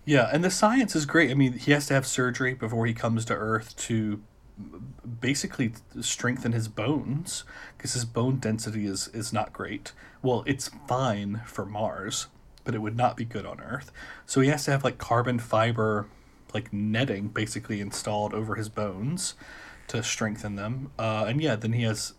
Yeah, 0.04 0.28
and 0.32 0.42
the 0.42 0.50
science 0.50 0.96
is 0.96 1.06
great. 1.06 1.30
I 1.30 1.34
mean, 1.34 1.52
he 1.52 1.72
has 1.72 1.86
to 1.86 1.94
have 1.94 2.06
surgery 2.06 2.54
before 2.54 2.86
he 2.86 2.94
comes 2.94 3.24
to 3.26 3.34
Earth 3.34 3.76
to 3.76 4.20
basically 5.20 5.72
strengthen 6.00 6.52
his 6.52 6.68
bones 6.68 7.44
because 7.76 7.94
his 7.94 8.04
bone 8.04 8.38
density 8.38 8.86
is 8.86 9.08
is 9.08 9.32
not 9.32 9.52
great. 9.52 9.92
Well, 10.22 10.42
it's 10.46 10.70
fine 10.88 11.42
for 11.46 11.64
Mars, 11.64 12.26
but 12.64 12.74
it 12.74 12.78
would 12.78 12.96
not 12.96 13.16
be 13.16 13.24
good 13.24 13.46
on 13.46 13.60
Earth. 13.60 13.92
So 14.26 14.40
he 14.40 14.48
has 14.48 14.64
to 14.64 14.72
have 14.72 14.84
like 14.84 14.98
carbon 14.98 15.38
fiber 15.38 16.08
like 16.52 16.72
netting 16.72 17.28
basically 17.28 17.80
installed 17.80 18.34
over 18.34 18.56
his 18.56 18.68
bones 18.68 19.34
to 19.88 20.02
strengthen 20.02 20.56
them. 20.56 20.90
Uh, 20.98 21.24
and 21.28 21.40
yeah, 21.40 21.56
then 21.56 21.72
he 21.72 21.82
has 21.84 22.14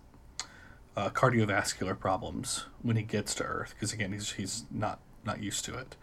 uh, 0.96 1.10
cardiovascular 1.10 1.98
problems 2.00 2.66
when 2.82 2.96
he 2.96 3.04
gets 3.04 3.36
to 3.36 3.44
Earth 3.44 3.74
because 3.76 3.94
again 3.94 4.14
he's 4.14 4.32
he's 4.34 4.66
not 4.72 5.00
not 5.26 5.44
used 5.44 5.66
to 5.66 5.78
it. 5.78 5.96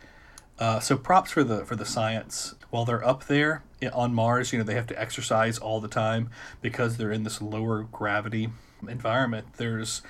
Uh, 0.61 0.78
so 0.78 0.97
props 0.97 1.31
for 1.31 1.43
the 1.43 1.65
for 1.65 1.74
the 1.74 1.87
science. 1.87 2.55
While 2.69 2.85
they're 2.85 3.05
up 3.05 3.24
there 3.24 3.65
on 3.93 4.15
Mars, 4.15 4.53
you 4.53 4.59
know 4.59 4.65
they 4.65 4.74
have 4.74 4.87
to 4.89 5.01
exercise 5.01 5.59
all 5.59 5.81
the 5.81 5.89
time 5.89 6.28
because 6.61 6.99
they're 6.99 7.11
in 7.11 7.24
this 7.24 7.41
lower 7.41 7.82
gravity 7.85 8.51
environment. 8.87 9.55
There's 9.57 10.03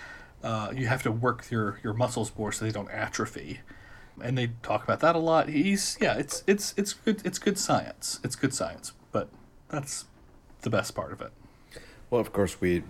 uh, 0.43 0.73
you 0.75 0.89
have 0.89 1.05
to 1.05 1.13
work 1.13 1.51
your 1.51 1.79
your 1.85 1.95
muscles 1.95 2.33
more 2.37 2.51
so 2.51 2.65
they 2.65 2.73
don't 2.73 2.91
atrophy, 2.91 3.61
and 4.23 4.37
they 4.37 4.51
talk 4.63 4.83
about 4.83 4.99
that 5.01 5.15
a 5.15 5.21
lot. 5.21 5.49
He's 5.49 5.97
yeah, 6.01 6.15
it's 6.15 6.43
it's 6.49 6.75
it's 6.77 6.93
good 6.95 7.25
it's 7.25 7.39
good 7.39 7.57
science. 7.57 8.19
It's 8.25 8.35
good 8.35 8.53
science, 8.53 8.93
but 9.13 9.29
that's 9.69 10.07
the 10.63 10.71
best 10.71 10.97
part 10.97 11.13
of 11.13 11.21
it. 11.21 11.31
Well, 12.11 12.21
of 12.21 12.33
course, 12.33 12.61
we 12.61 12.83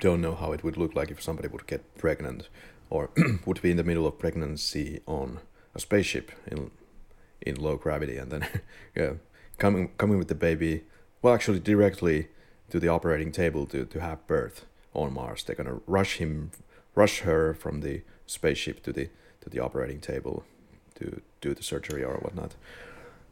don't 0.00 0.22
know 0.22 0.34
how 0.34 0.52
it 0.52 0.64
would 0.64 0.78
look 0.78 0.96
like 0.96 1.10
if 1.10 1.22
somebody 1.22 1.48
would 1.48 1.66
get 1.66 1.96
pregnant 1.98 2.48
or 2.88 3.10
would 3.46 3.60
be 3.60 3.70
in 3.70 3.76
the 3.76 3.84
middle 3.84 4.06
of 4.06 4.18
pregnancy 4.18 5.00
on 5.06 5.40
a 5.74 5.78
spaceship 5.78 6.32
in 6.46 6.70
in 7.42 7.56
low 7.56 7.76
gravity 7.76 8.16
and 8.16 8.30
then 8.30 8.48
yeah, 8.96 9.12
coming 9.58 9.90
coming 9.98 10.18
with 10.18 10.28
the 10.28 10.34
baby 10.34 10.82
well 11.20 11.34
actually 11.34 11.60
directly 11.60 12.28
to 12.70 12.80
the 12.80 12.88
operating 12.88 13.30
table 13.30 13.66
to, 13.66 13.84
to 13.84 14.00
have 14.00 14.26
birth 14.26 14.64
on 14.94 15.12
Mars. 15.12 15.44
They're 15.44 15.56
gonna 15.56 15.80
rush 15.86 16.16
him 16.16 16.50
rush 16.94 17.20
her 17.20 17.54
from 17.54 17.80
the 17.80 18.02
spaceship 18.26 18.82
to 18.84 18.92
the 18.92 19.08
to 19.42 19.50
the 19.50 19.58
operating 19.60 20.00
table 20.00 20.44
to 20.96 21.20
do 21.40 21.54
the 21.54 21.62
surgery 21.62 22.02
or 22.04 22.14
whatnot. 22.16 22.54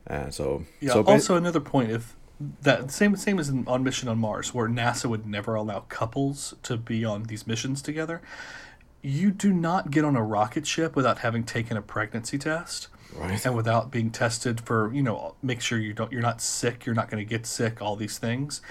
And 0.06 0.32
so 0.34 0.64
Yeah. 0.80 0.94
so 0.94 1.04
also, 1.04 1.36
another 1.36 1.60
point 1.60 1.90
if 1.90 2.16
that 2.62 2.90
same 2.90 3.16
same 3.16 3.38
as 3.38 3.48
in, 3.48 3.66
on 3.66 3.82
mission 3.84 4.08
on 4.08 4.18
Mars, 4.18 4.54
where 4.54 4.68
NASA 4.68 5.06
would 5.06 5.26
never 5.26 5.54
allow 5.54 5.80
couples 5.88 6.54
to 6.62 6.76
be 6.76 7.04
on 7.04 7.24
these 7.24 7.46
missions 7.46 7.82
together. 7.82 8.20
You 9.02 9.30
do 9.30 9.52
not 9.52 9.90
get 9.90 10.04
on 10.04 10.14
a 10.16 10.22
rocket 10.22 10.66
ship 10.66 10.94
without 10.94 11.20
having 11.20 11.44
taken 11.44 11.76
a 11.76 11.82
pregnancy 11.82 12.36
test 12.36 12.88
right. 13.14 13.44
and 13.44 13.56
without 13.56 13.90
being 13.90 14.10
tested 14.10 14.60
for 14.60 14.92
you 14.92 15.02
know 15.02 15.34
make 15.42 15.60
sure 15.60 15.78
you 15.78 15.92
don't 15.92 16.12
you're 16.12 16.22
not 16.22 16.40
sick 16.40 16.86
you're 16.86 16.94
not 16.94 17.10
going 17.10 17.24
to 17.24 17.28
get 17.28 17.46
sick 17.46 17.80
all 17.80 17.96
these 17.96 18.18
things. 18.18 18.62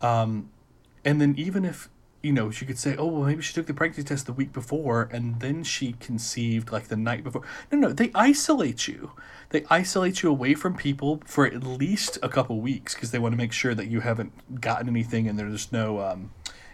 Um, 0.00 0.50
and 1.04 1.20
then 1.20 1.34
even 1.36 1.64
if 1.64 1.88
you 2.22 2.32
know 2.32 2.50
she 2.50 2.66
could 2.66 2.78
say 2.78 2.96
oh 2.96 3.06
well 3.06 3.24
maybe 3.24 3.42
she 3.42 3.54
took 3.54 3.66
the 3.66 3.74
pregnancy 3.74 4.02
test 4.02 4.26
the 4.26 4.32
week 4.32 4.52
before 4.52 5.08
and 5.12 5.40
then 5.40 5.62
she 5.62 5.92
conceived 6.00 6.72
like 6.72 6.88
the 6.88 6.96
night 6.96 7.24
before. 7.24 7.42
No 7.70 7.78
no 7.78 7.92
they 7.92 8.10
isolate 8.14 8.88
you. 8.88 9.12
They 9.50 9.64
isolate 9.70 10.22
you 10.22 10.30
away 10.30 10.54
from 10.54 10.74
people 10.76 11.22
for 11.24 11.46
at 11.46 11.62
least 11.62 12.18
a 12.22 12.28
couple 12.28 12.60
weeks 12.60 12.94
because 12.94 13.10
they 13.10 13.18
want 13.18 13.32
to 13.32 13.36
make 13.36 13.52
sure 13.52 13.74
that 13.74 13.86
you 13.86 14.00
haven't 14.00 14.60
gotten 14.60 14.88
anything 14.88 15.28
and 15.28 15.38
there's 15.38 15.72
no 15.72 16.00
um, 16.00 16.30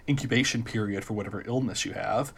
incubation 0.08 0.62
period 0.62 1.04
for 1.04 1.14
whatever 1.14 1.42
illness 1.46 1.84
you 1.84 1.92
have 1.92 2.32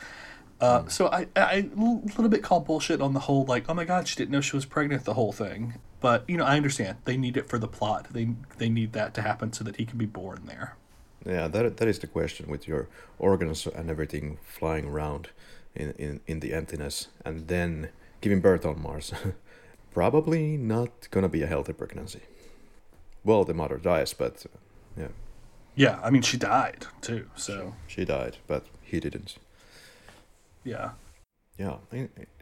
uh, 0.60 0.86
so 0.88 1.08
I, 1.08 1.26
I 1.36 1.68
a 1.76 1.78
little 1.78 2.28
bit 2.28 2.42
call 2.42 2.60
bullshit 2.60 3.00
on 3.00 3.12
the 3.14 3.20
whole 3.20 3.44
like 3.44 3.64
oh 3.68 3.74
my 3.74 3.84
god 3.84 4.08
she 4.08 4.16
didn't 4.16 4.30
know 4.30 4.40
she 4.40 4.56
was 4.56 4.64
pregnant 4.64 5.04
the 5.04 5.14
whole 5.14 5.32
thing 5.32 5.74
but 6.00 6.24
you 6.28 6.36
know 6.36 6.44
I 6.44 6.56
understand 6.56 6.98
they 7.04 7.16
need 7.16 7.36
it 7.36 7.48
for 7.48 7.58
the 7.58 7.68
plot 7.68 8.06
they 8.12 8.28
they 8.58 8.68
need 8.68 8.92
that 8.92 9.12
to 9.14 9.22
happen 9.22 9.52
so 9.52 9.64
that 9.64 9.76
he 9.76 9.84
can 9.84 9.98
be 9.98 10.06
born 10.06 10.42
there 10.46 10.76
Yeah, 11.26 11.48
that 11.48 11.76
that 11.76 11.88
is 11.88 11.98
the 11.98 12.06
question 12.06 12.46
with 12.48 12.68
your 12.68 12.88
organs 13.18 13.66
and 13.66 13.90
everything 13.90 14.38
flying 14.58 14.86
around 14.86 15.28
in 15.74 15.92
in, 15.98 16.20
in 16.26 16.40
the 16.40 16.52
emptiness 16.54 17.08
and 17.24 17.48
then 17.48 17.88
giving 18.20 18.40
birth 18.40 18.64
on 18.64 18.80
Mars. 18.82 19.12
Probably 19.94 20.56
not 20.56 21.08
gonna 21.10 21.28
be 21.28 21.42
a 21.42 21.46
healthy 21.46 21.72
pregnancy. 21.72 22.20
Well, 23.24 23.44
the 23.44 23.54
mother 23.54 23.78
dies, 23.78 24.14
but 24.14 24.46
uh, 24.46 24.58
yeah, 25.00 25.12
Yeah, 25.74 25.98
I 26.06 26.10
mean 26.10 26.22
she 26.22 26.36
died 26.38 26.86
too. 27.00 27.22
So 27.34 27.74
she 27.86 28.04
died, 28.04 28.36
but 28.46 28.62
he 28.82 29.00
didn't. 29.00 29.36
Yeah, 30.66 30.90
Yeah, 31.59 31.76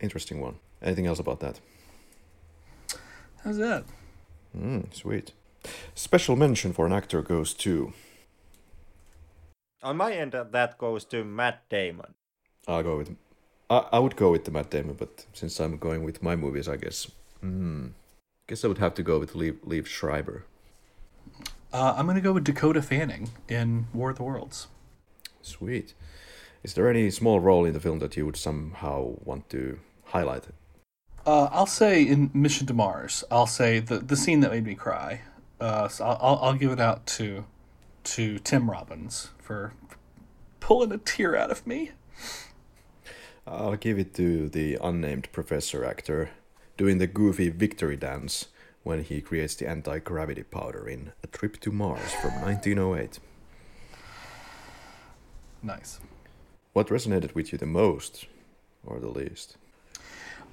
interesting 0.01 0.41
one. 0.41 0.57
Anything 0.83 1.07
else 1.07 1.21
about 1.21 1.41
that? 1.41 1.61
How's 3.45 3.59
that? 3.59 3.85
Mm, 4.57 4.93
sweet. 4.95 5.33
Special 5.95 6.35
mention 6.37 6.73
for 6.73 6.87
an 6.87 6.93
actor 6.93 7.23
goes 7.23 7.55
to. 7.55 7.93
On 9.83 9.97
my 9.97 10.13
end, 10.13 10.35
uh, 10.35 10.45
that 10.45 10.79
goes 10.79 11.05
to 11.07 11.25
Matt 11.25 11.69
Damon. 11.69 12.15
I'll 12.67 12.83
go 12.83 12.97
with. 12.97 13.17
I, 13.69 13.87
I 13.93 13.99
would 13.99 14.17
go 14.17 14.31
with 14.31 14.45
the 14.45 14.51
Matt 14.51 14.71
Damon, 14.71 14.97
but 14.99 15.27
since 15.33 15.61
I'm 15.61 15.77
going 15.77 16.05
with 16.05 16.23
my 16.23 16.37
movies, 16.37 16.69
I 16.69 16.77
guess. 16.77 17.11
Hmm. 17.41 17.89
Guess 18.47 18.65
I 18.65 18.69
would 18.69 18.79
have 18.79 18.95
to 18.95 19.03
go 19.03 19.19
with 19.19 19.35
Liev, 19.35 19.59
Liev 19.67 19.87
Schreiber. 19.87 20.45
Uh, 21.73 21.95
I'm 21.97 22.07
gonna 22.07 22.21
go 22.21 22.33
with 22.33 22.45
Dakota 22.45 22.81
Fanning 22.81 23.31
in 23.49 23.87
War 23.93 24.11
of 24.11 24.17
the 24.17 24.23
Worlds. 24.23 24.69
Sweet. 25.43 25.95
Is 26.65 26.73
there 26.73 26.89
any 26.89 27.11
small 27.11 27.41
role 27.41 27.67
in 27.67 27.75
the 27.75 27.81
film 27.81 27.99
that 27.99 28.17
you 28.17 28.25
would 28.25 28.39
somehow 28.39 29.17
want 29.23 29.51
to 29.51 29.79
highlight? 30.07 30.47
Uh, 31.27 31.49
I'll 31.53 31.67
say 31.67 32.03
in 32.03 32.31
Mission 32.33 32.67
to 32.67 32.75
Mars. 32.75 33.23
I'll 33.31 33.47
say 33.47 33.81
the 33.81 33.99
the 33.99 34.17
scene 34.17 34.41
that 34.41 34.51
made 34.51 34.65
me 34.65 34.75
cry. 34.75 35.21
Uh, 35.61 35.89
so 35.89 36.07
I'll, 36.07 36.19
I'll 36.23 36.39
I'll 36.43 36.55
give 36.55 36.73
it 36.73 36.81
out 36.81 37.07
to 37.19 37.45
to 38.05 38.39
Tim 38.39 38.71
Robbins 38.71 39.29
for 39.39 39.75
pulling 40.61 40.91
a 40.91 40.99
tear 40.99 41.37
out 41.37 41.51
of 41.51 41.67
me. 41.67 41.91
I'll 43.47 43.77
give 43.77 43.99
it 43.99 44.15
to 44.15 44.49
the 44.49 44.79
unnamed 44.83 45.31
professor 45.33 45.85
actor 45.85 46.31
doing 46.79 46.97
the 46.97 47.07
goofy 47.07 47.51
victory 47.51 47.97
dance 47.97 48.47
when 48.83 49.05
he 49.05 49.21
creates 49.21 49.55
the 49.55 49.69
anti 49.69 49.99
gravity 49.99 50.43
powder 50.43 50.89
in 50.89 51.13
A 51.23 51.27
Trip 51.27 51.61
to 51.61 51.71
Mars 51.71 52.13
from 52.15 52.41
1908. 52.41 53.19
Nice. 55.63 56.01
What 56.75 56.89
resonated 56.89 57.37
with 57.37 57.53
you 57.53 57.59
the 57.59 57.67
most, 57.67 58.27
or 58.85 58.99
the 58.99 59.09
least? 59.09 59.57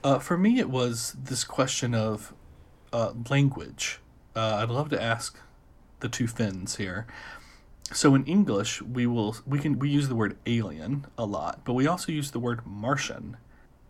Uh, 0.03 0.19
for 0.19 0.37
me, 0.37 0.59
it 0.59 0.69
was 0.69 1.15
this 1.19 1.43
question 1.43 1.95
of 1.95 2.31
uh, 2.93 3.13
language. 3.27 3.99
Uh, 4.35 4.59
I'd 4.61 4.69
love 4.69 4.89
to 4.89 5.01
ask 5.01 5.39
the 5.99 6.07
two 6.07 6.27
Finns 6.27 6.75
here. 6.75 7.07
So 7.91 8.13
in 8.13 8.23
English, 8.25 8.83
we 8.83 9.07
will 9.07 9.35
we 9.47 9.57
can 9.57 9.79
we 9.79 9.89
use 9.89 10.09
the 10.09 10.15
word 10.15 10.37
alien 10.45 11.07
a 11.17 11.25
lot, 11.25 11.61
but 11.65 11.73
we 11.73 11.87
also 11.87 12.11
use 12.11 12.29
the 12.29 12.39
word 12.39 12.61
Martian. 12.67 13.37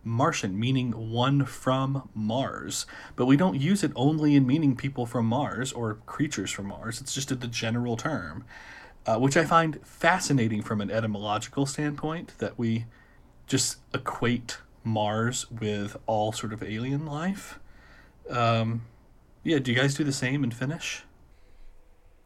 Martian 0.05 0.57
meaning 0.57 1.11
one 1.11 1.43
from 1.43 2.09
Mars, 2.15 2.85
but 3.17 3.25
we 3.25 3.35
don't 3.35 3.59
use 3.59 3.83
it 3.83 3.91
only 3.93 4.35
in 4.35 4.47
meaning 4.47 4.77
people 4.77 5.05
from 5.05 5.25
Mars 5.25 5.73
or 5.73 5.95
creatures 6.05 6.49
from 6.49 6.67
Mars. 6.67 7.01
It's 7.01 7.13
just 7.13 7.29
a 7.29 7.35
the 7.35 7.47
general 7.47 7.97
term, 7.97 8.45
uh, 9.05 9.17
which 9.17 9.37
I 9.37 9.45
find 9.45 9.79
fascinating 9.85 10.61
from 10.61 10.81
an 10.81 10.91
etymological 10.91 11.65
standpoint 11.65 12.37
that 12.37 12.57
we 12.57 12.85
just 13.47 13.77
equate 13.93 14.57
Mars 14.83 15.49
with 15.51 15.97
all 16.05 16.31
sort 16.31 16.53
of 16.53 16.63
alien 16.63 17.05
life. 17.05 17.59
Um, 18.29 18.83
yeah, 19.43 19.59
do 19.59 19.71
you 19.71 19.77
guys 19.77 19.95
do 19.95 20.03
the 20.03 20.13
same 20.13 20.43
in 20.43 20.51
Finnish? 20.51 21.03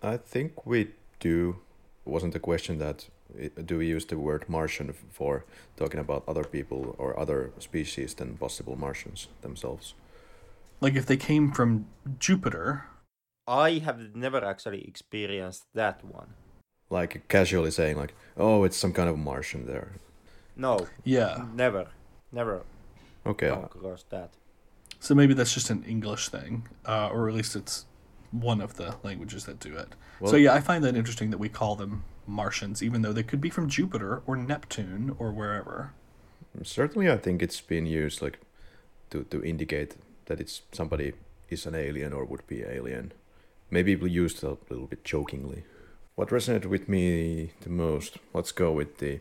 I 0.01 0.17
think 0.17 0.65
we 0.65 0.91
do. 1.19 1.61
Wasn't 2.03 2.33
the 2.33 2.39
question 2.39 2.77
that 2.77 3.07
do 3.65 3.77
we 3.77 3.87
use 3.87 4.05
the 4.05 4.17
word 4.17 4.47
Martian 4.47 4.93
for 5.11 5.45
talking 5.77 5.99
about 5.99 6.23
other 6.27 6.43
people 6.43 6.95
or 6.97 7.19
other 7.19 7.51
species 7.59 8.13
than 8.13 8.37
possible 8.37 8.75
Martians 8.75 9.27
themselves? 9.41 9.95
Like 10.81 10.95
if 10.95 11.05
they 11.05 11.17
came 11.17 11.51
from 11.51 11.87
Jupiter, 12.19 12.85
I 13.47 13.81
have 13.83 14.15
never 14.15 14.43
actually 14.43 14.87
experienced 14.87 15.65
that 15.73 16.03
one. 16.03 16.33
Like 16.89 17.27
casually 17.27 17.71
saying 17.71 17.97
like, 17.97 18.13
"Oh, 18.37 18.63
it's 18.63 18.77
some 18.77 18.93
kind 18.93 19.09
of 19.09 19.17
Martian 19.17 19.65
there." 19.65 19.93
No, 20.55 20.87
yeah. 21.03 21.45
never, 21.53 21.87
never 22.31 22.63
Okay, 23.25 23.49
come 23.49 23.63
across 23.65 24.03
that. 24.09 24.31
So 24.99 25.13
maybe 25.15 25.33
that's 25.33 25.53
just 25.53 25.69
an 25.69 25.83
English 25.83 26.29
thing, 26.29 26.67
uh, 26.85 27.09
or 27.11 27.27
at 27.29 27.35
least 27.35 27.55
it's 27.55 27.85
one 28.31 28.61
of 28.61 28.75
the 28.75 28.95
languages 29.03 29.45
that 29.45 29.59
do 29.59 29.75
it. 29.77 29.95
so 30.25 30.35
yeah, 30.35 30.53
I 30.53 30.61
find 30.61 30.83
that 30.83 30.95
interesting 30.95 31.29
that 31.31 31.37
we 31.37 31.49
call 31.49 31.75
them 31.75 32.03
Martians, 32.27 32.81
even 32.81 33.01
though 33.01 33.13
they 33.13 33.23
could 33.23 33.41
be 33.41 33.49
from 33.49 33.69
Jupiter 33.69 34.21
or 34.25 34.35
Neptune 34.37 35.15
or 35.19 35.31
wherever. 35.31 35.93
certainly 36.63 37.09
I 37.11 37.17
think 37.17 37.41
it's 37.41 37.61
been 37.61 37.85
used 37.85 38.21
like 38.21 38.39
to 39.11 39.23
to 39.25 39.43
indicate 39.43 39.95
that 40.25 40.39
it's 40.39 40.61
somebody 40.71 41.13
is 41.49 41.65
an 41.65 41.75
alien 41.75 42.13
or 42.13 42.25
would 42.25 42.47
be 42.47 42.63
alien. 42.63 43.11
Maybe 43.69 43.95
we 43.95 44.09
used 44.11 44.43
a 44.43 44.57
little 44.69 44.87
bit 44.87 45.03
jokingly. 45.03 45.63
What 46.15 46.29
resonated 46.29 46.67
with 46.67 46.87
me 46.87 47.51
the 47.61 47.69
most? 47.69 48.17
Let's 48.33 48.53
go 48.53 48.71
with 48.71 48.99
the. 48.99 49.19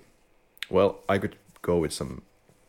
Well, 0.71 1.01
I 1.09 1.19
could 1.19 1.37
go 1.61 1.79
with 1.79 1.93
some 1.93 2.23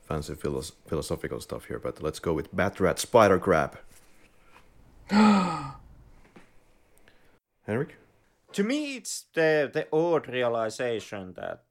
fancy 0.04 0.34
philos- 0.34 0.74
philosophical 0.88 1.40
stuff 1.40 1.66
here, 1.66 1.78
but 1.80 2.02
let's 2.02 2.20
go 2.20 2.34
with 2.34 2.56
Bat 2.56 2.80
Rat 2.80 3.00
Spider 3.00 3.38
Crab. 3.38 3.78
Henrik? 7.68 7.96
To 8.54 8.64
me, 8.64 8.96
it's 8.96 9.26
the 9.34 9.70
the 9.72 9.88
odd 9.94 10.28
realization 10.28 11.34
that 11.34 11.64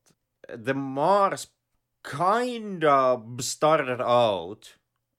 the 0.49 0.75
Mars 0.75 1.49
kind 2.05 2.85
of 2.85 3.43
started 3.43 4.01
out 4.01 4.77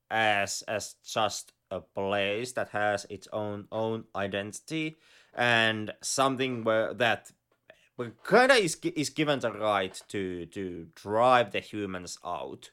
as 0.10 0.62
as 0.68 0.96
just 1.04 1.52
a 1.70 1.82
place 1.82 2.54
that 2.54 2.70
has 2.70 3.06
its 3.10 3.28
own 3.34 3.68
own 3.72 4.06
identity 4.16 4.96
and 5.36 5.94
something 6.02 6.64
where 6.64 6.94
that 6.94 7.32
kind 8.24 8.52
of 8.52 8.58
is, 8.58 8.76
is 8.96 9.10
given 9.10 9.40
the 9.40 9.52
right 9.52 10.02
to 10.08 10.46
to 10.48 10.88
drive 10.96 11.52
the 11.52 11.60
humans 11.60 12.18
out 12.26 12.72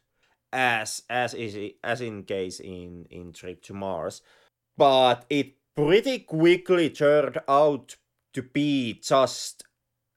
as 0.52 1.02
as 1.08 1.34
is 1.34 1.72
as 1.82 2.00
in 2.00 2.22
case 2.24 2.60
in 2.60 3.06
in 3.10 3.32
trip 3.32 3.62
to 3.62 3.72
mars 3.72 4.22
but 4.76 5.24
it 5.30 5.54
pretty 5.74 6.18
quickly 6.18 6.90
turned 6.90 7.38
out 7.48 7.96
to 8.32 8.42
be 8.42 8.94
just 8.94 9.64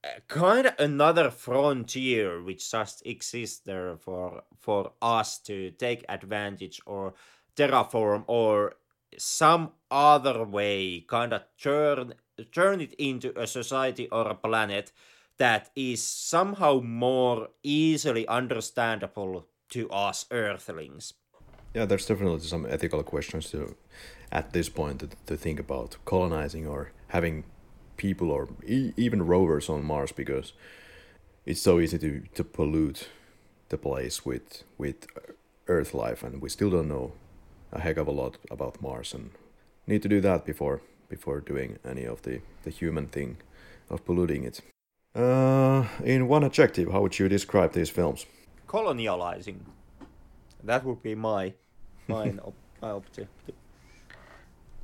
uh, 0.03 0.09
kind 0.27 0.67
of 0.67 0.73
another 0.79 1.29
frontier 1.31 2.41
which 2.41 2.69
just 2.69 3.05
exists 3.05 3.59
there 3.59 3.95
for 3.97 4.43
for 4.59 4.91
us 5.01 5.37
to 5.39 5.71
take 5.71 6.03
advantage 6.09 6.81
or 6.85 7.13
terraform 7.55 8.23
or 8.27 8.75
some 9.17 9.71
other 9.89 10.43
way 10.43 10.99
kind 11.07 11.31
of 11.31 11.43
turn 11.61 12.13
turn 12.43 12.81
it 12.81 12.93
into 12.97 13.33
a 13.39 13.47
society 13.47 14.07
or 14.11 14.27
a 14.27 14.35
planet 14.35 14.91
that 15.37 15.69
is 15.75 16.05
somehow 16.05 16.79
more 16.81 17.49
easily 17.63 18.27
understandable 18.27 19.47
to 19.69 19.89
us 19.89 20.25
earthlings. 20.31 21.13
Yeah, 21.73 21.85
there's 21.85 22.05
definitely 22.05 22.39
some 22.39 22.65
ethical 22.65 23.03
questions 23.03 23.49
to, 23.51 23.75
at 24.31 24.53
this 24.53 24.69
point, 24.69 24.99
to, 24.99 25.09
to 25.25 25.35
think 25.35 25.59
about 25.59 25.97
colonizing 26.05 26.65
or 26.65 26.91
having 27.09 27.43
people 27.97 28.31
or 28.31 28.47
e- 28.65 28.93
even 28.95 29.25
rovers 29.25 29.69
on 29.69 29.83
Mars 29.83 30.11
because 30.11 30.53
it's 31.45 31.61
so 31.61 31.79
easy 31.79 31.97
to, 31.99 32.23
to 32.33 32.43
pollute 32.43 33.09
the 33.69 33.77
place 33.77 34.25
with 34.25 34.63
with 34.77 35.07
Earth 35.67 35.93
life, 35.93 36.23
and 36.23 36.41
we 36.41 36.49
still 36.49 36.69
don't 36.69 36.87
know 36.87 37.13
a 37.71 37.79
heck 37.79 37.97
of 37.97 38.07
a 38.07 38.11
lot 38.11 38.37
about 38.51 38.81
Mars, 38.81 39.13
and 39.13 39.31
need 39.87 40.01
to 40.03 40.09
do 40.09 40.21
that 40.21 40.45
before 40.45 40.81
before 41.09 41.39
doing 41.41 41.77
any 41.85 42.05
of 42.05 42.21
the 42.23 42.41
the 42.63 42.69
human 42.69 43.07
thing 43.07 43.37
of 43.89 44.03
polluting 44.05 44.43
it. 44.43 44.61
Uh, 45.15 45.85
in 46.03 46.27
one 46.27 46.43
adjective, 46.43 46.91
how 46.91 47.01
would 47.01 47.17
you 47.19 47.29
describe 47.29 47.73
these 47.73 47.89
films? 47.89 48.25
colonializing 48.67 49.57
that 50.63 50.83
would 50.83 51.01
be 51.03 51.13
my 51.15 51.53
mine 52.07 52.39
op- 52.45 52.53
my 52.81 52.89
objective 52.89 53.55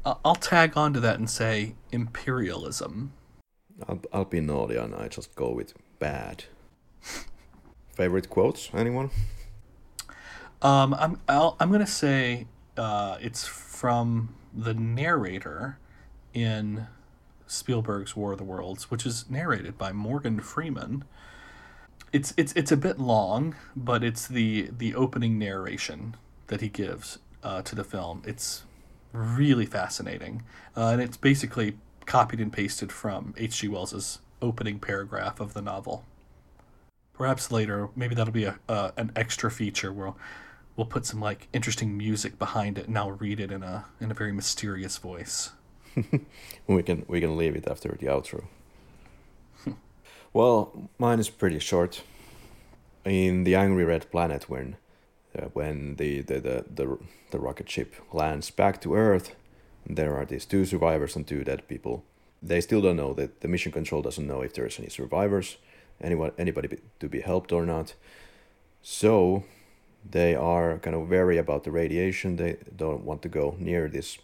I- 0.06 0.16
I'll 0.24 0.36
tag 0.36 0.78
on 0.78 0.94
to 0.94 1.00
that 1.02 1.18
and 1.20 1.30
say 1.30 1.76
imperialism. 1.92 3.12
I'll, 3.88 4.02
I'll 4.14 4.26
be 4.26 4.40
naughty 4.40 4.76
and 4.76 4.96
I 4.96 5.08
just 5.08 5.36
go 5.36 5.50
with 5.52 5.74
bad. 6.00 6.46
Favorite 7.96 8.30
quotes? 8.30 8.70
Anyone? 8.74 9.10
Um, 10.62 10.94
I'm 10.94 11.20
I'll, 11.28 11.56
I'm 11.60 11.72
gonna 11.72 11.86
say 11.88 12.48
uh, 12.78 13.18
it's 13.22 13.46
from 13.48 14.36
the 14.54 14.74
narrator 14.74 15.78
in 16.34 16.88
Spielberg's 17.48 18.16
War 18.16 18.32
of 18.32 18.38
the 18.38 18.44
Worlds, 18.44 18.90
which 18.90 19.06
is 19.06 19.30
narrated 19.30 19.78
by 19.78 19.92
Morgan 19.92 20.40
Freeman. 20.40 21.04
It's 22.14 22.34
it's 22.38 22.54
it's 22.54 22.72
a 22.72 22.78
bit 22.78 23.00
long, 23.00 23.56
but 23.76 24.04
it's 24.04 24.28
the 24.28 24.70
the 24.78 24.96
opening 24.96 25.38
narration 25.38 26.16
that 26.48 26.62
he 26.62 26.70
gives 26.70 27.20
uh, 27.44 27.62
to 27.64 27.76
the 27.76 27.84
film. 27.84 28.22
It's 28.26 28.64
really 29.14 29.66
fascinating, 29.66 30.44
uh, 30.76 30.88
and 30.88 31.02
it's 31.02 31.18
basically 31.18 31.78
copied 32.06 32.40
and 32.40 32.52
pasted 32.52 32.92
from 32.92 33.34
H.G. 33.38 33.68
Wells's 33.68 34.20
opening 34.42 34.80
paragraph 34.80 35.40
of 35.40 35.54
the 35.54 35.62
novel. 35.62 36.04
Perhaps 37.14 37.52
later, 37.52 37.90
maybe 37.96 38.16
that'll 38.16 38.34
be 38.34 38.46
a 38.46 38.60
uh, 38.68 38.92
an 38.98 39.12
extra 39.16 39.52
feature 39.52 39.94
where 39.94 40.14
we'll 40.76 40.86
put 40.86 41.06
some 41.06 41.20
like 41.20 41.48
interesting 41.54 41.98
music 41.98 42.40
behind 42.40 42.78
it, 42.78 42.88
and 42.88 42.98
I'll 42.98 43.12
read 43.12 43.40
it 43.40 43.52
in 43.52 43.64
a 43.64 43.86
in 44.00 44.12
a 44.12 44.14
very 44.14 44.32
mysterious 44.32 44.98
voice. 44.98 45.52
we 46.68 46.84
can 46.84 47.06
we 47.08 47.20
can 47.20 47.38
leave 47.38 47.56
it 47.56 47.68
after 47.68 47.90
the 47.90 48.08
outro. 48.08 48.46
well, 50.34 50.90
mine 50.98 51.20
is 51.20 51.30
pretty 51.30 51.60
short. 51.60 52.04
In 53.04 53.44
the 53.46 53.56
Angry 53.56 53.84
Red 53.84 54.12
Planet, 54.12 54.48
when 54.48 54.78
uh, 55.38 55.46
when 55.54 55.96
the, 55.96 56.22
the, 56.22 56.40
the, 56.40 56.66
the, 56.74 56.98
the 57.32 57.40
rocket 57.40 57.70
ship 57.70 57.96
lands 58.12 58.52
back 58.52 58.82
to 58.82 58.96
Earth, 58.96 59.36
there 59.86 60.16
are 60.16 60.26
these 60.26 60.46
two 60.46 60.66
survivors 60.66 61.16
and 61.16 61.26
two 61.26 61.44
dead 61.44 61.68
people. 61.68 62.04
They 62.42 62.62
still 62.62 62.82
don't 62.82 62.98
know 62.98 63.14
that 63.14 63.42
the 63.42 63.48
mission 63.48 63.72
control 63.72 64.02
doesn't 64.02 64.28
know 64.28 64.42
if 64.42 64.54
there's 64.54 64.80
any 64.80 64.90
survivors, 64.90 65.58
anyone 66.02 66.32
anybody 66.38 66.68
be, 66.68 66.78
to 67.00 67.08
be 67.08 67.22
helped 67.22 67.52
or 67.52 67.66
not. 67.66 67.94
So 68.82 69.44
they 70.10 70.36
are 70.36 70.80
kind 70.80 70.96
of 70.96 71.10
wary 71.10 71.38
about 71.38 71.64
the 71.64 71.72
radiation. 71.72 72.36
They 72.36 72.58
don't 72.76 73.06
want 73.06 73.22
to 73.22 73.30
go 73.30 73.56
near 73.60 73.88
this 73.88 74.18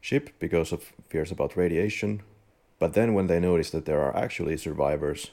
ship 0.00 0.30
because 0.38 0.72
of 0.72 0.92
fears 1.08 1.30
about 1.32 1.56
radiation. 1.56 2.22
But 2.78 2.94
then 2.94 3.14
when 3.14 3.26
they 3.26 3.40
notice 3.40 3.70
that 3.70 3.84
there 3.84 4.00
are 4.00 4.16
actually 4.16 4.56
survivors, 4.56 5.30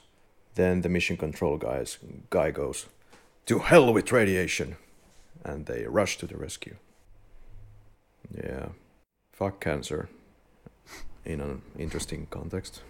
then 0.54 0.80
the 0.80 0.88
mission 0.88 1.16
control 1.16 1.56
guys 1.58 1.98
guy 2.30 2.50
goes, 2.50 2.86
"To 3.46 3.58
hell 3.60 3.92
with 3.92 4.12
radiation," 4.12 4.76
and 5.44 5.66
they 5.66 5.86
rush 5.86 6.18
to 6.18 6.26
the 6.26 6.36
rescue. 6.36 6.76
Yeah, 8.34 8.68
fuck 9.32 9.60
cancer. 9.60 10.08
In 11.24 11.40
an 11.40 11.62
interesting 11.76 12.26
context. 12.30 12.82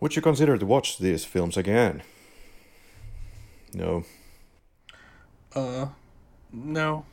Would 0.00 0.16
you 0.16 0.22
consider 0.22 0.56
to 0.56 0.64
watch 0.64 0.98
these 0.98 1.24
films 1.24 1.56
again? 1.56 2.02
No. 3.74 4.04
Uh, 5.54 5.88
no. 6.52 7.04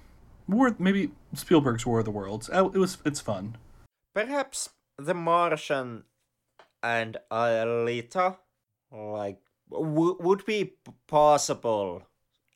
War, 0.48 0.76
maybe 0.80 1.12
Spielberg's 1.34 1.86
War 1.86 2.00
of 2.00 2.06
the 2.06 2.12
Worlds. 2.12 2.50
Uh, 2.50 2.70
It 2.74 2.78
was, 2.78 2.98
it's 3.06 3.22
fun. 3.22 3.58
Perhaps 4.14 4.70
The 4.98 5.14
Martian 5.14 6.04
and 6.84 7.18
Aelita, 7.32 8.38
like, 8.92 9.40
w- 9.72 10.18
would 10.20 10.46
be 10.46 10.74
possible 11.08 12.04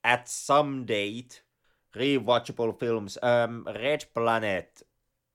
at 0.03 0.29
some 0.29 0.85
date. 0.85 1.41
Rewatchable 1.95 2.79
films. 2.79 3.17
Um, 3.23 3.65
Red 3.65 4.05
Planet. 4.13 4.83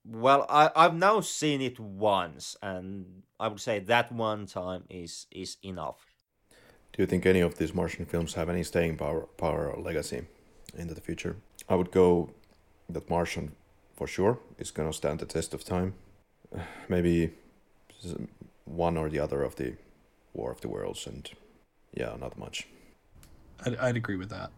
Well, 0.07 0.47
I 0.49 0.70
I've 0.76 0.94
now 0.94 1.20
seen 1.20 1.60
it 1.60 1.81
once, 1.81 2.57
and 2.62 3.24
I 3.41 3.49
would 3.49 3.60
say 3.60 3.81
that 3.81 4.12
one 4.12 4.47
time 4.47 4.84
is 4.89 5.26
is 5.33 5.57
enough. 5.65 6.15
Do 6.92 7.02
you 7.02 7.07
think 7.07 7.26
any 7.26 7.41
of 7.41 7.57
these 7.57 7.74
Martian 7.74 8.05
films 8.07 8.34
have 8.34 8.49
any 8.49 8.62
staying 8.62 8.99
power, 8.99 9.26
power 9.36 9.68
or 9.68 9.83
legacy 9.83 10.26
into 10.78 10.94
the 10.94 11.00
future? 11.00 11.36
I 11.68 11.74
would 11.74 11.91
go 11.91 12.31
that 12.89 13.11
Martian, 13.11 13.53
for 13.95 14.07
sure, 14.07 14.39
is 14.59 14.71
gonna 14.71 14.93
stand 14.93 15.21
the 15.21 15.27
test 15.27 15.55
of 15.55 15.65
time. 15.65 15.95
Maybe 16.89 17.33
one 18.65 18.97
or 18.97 19.09
the 19.09 19.21
other 19.21 19.43
of 19.43 19.57
the 19.57 19.75
War 20.33 20.51
of 20.51 20.61
the 20.61 20.69
Worlds, 20.69 21.07
and 21.07 21.31
yeah, 21.93 22.17
not 22.19 22.39
much. 22.39 22.67
I'd, 23.65 23.77
I'd 23.77 23.97
agree 23.97 24.17
with 24.17 24.31
that. 24.31 24.51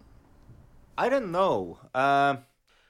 I 0.98 1.08
don't 1.08 1.30
know. 1.30 1.78
Uh, 1.94 2.36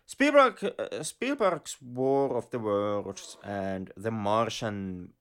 Spielberg, 0.07 0.63
uh, 0.79 1.03
Spielberg's 1.03 1.77
War 1.83 2.37
of 2.37 2.51
the 2.51 2.61
Worlds 2.61 3.37
and 3.43 3.91
The 3.97 4.13
Martian 4.13 5.15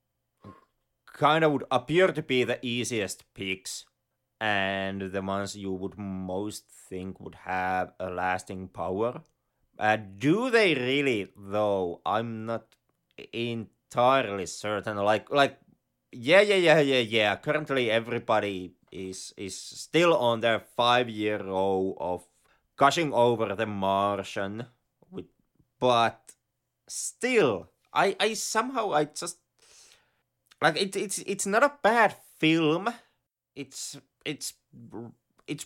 kind 1.11 1.43
of 1.43 1.51
would 1.53 1.63
appear 1.71 2.07
to 2.07 2.21
be 2.21 2.43
the 2.43 2.63
easiest 2.63 3.23
picks, 3.33 3.85
and 4.39 5.01
the 5.01 5.21
ones 5.21 5.55
you 5.55 5.71
would 5.71 5.97
most 5.97 6.65
think 6.89 7.19
would 7.19 7.35
have 7.45 7.93
a 7.99 8.09
lasting 8.09 8.67
power. 8.67 9.21
Uh, 9.77 9.97
do 9.97 10.49
they 10.49 10.73
really, 10.73 11.31
though? 11.37 12.01
I'm 12.05 12.45
not 12.45 12.65
entirely 13.33 14.45
certain. 14.45 14.97
Like, 14.97 15.29
like, 15.29 15.59
yeah, 16.11 16.41
yeah, 16.41 16.55
yeah, 16.55 16.79
yeah, 16.79 16.99
yeah. 16.99 17.35
Currently, 17.35 17.91
everybody 17.91 18.73
is 18.91 19.33
is 19.35 19.59
still 19.59 20.15
on 20.15 20.39
their 20.39 20.59
five 20.59 21.09
year 21.09 21.43
row 21.43 21.95
of 21.99 22.23
gushing 22.77 23.13
over 23.13 23.53
the 23.55 23.65
Martian, 23.65 24.65
with, 25.11 25.25
but 25.79 26.31
still, 26.87 27.69
I 27.93 28.15
I 28.19 28.33
somehow 28.33 28.93
I 28.93 29.05
just 29.05 29.37
like 30.61 30.81
it. 30.81 30.95
It's 30.95 31.19
it's 31.19 31.45
not 31.45 31.63
a 31.63 31.73
bad 31.83 32.15
film. 32.39 32.93
It's 33.55 33.97
it's 34.23 34.53
it's 35.47 35.65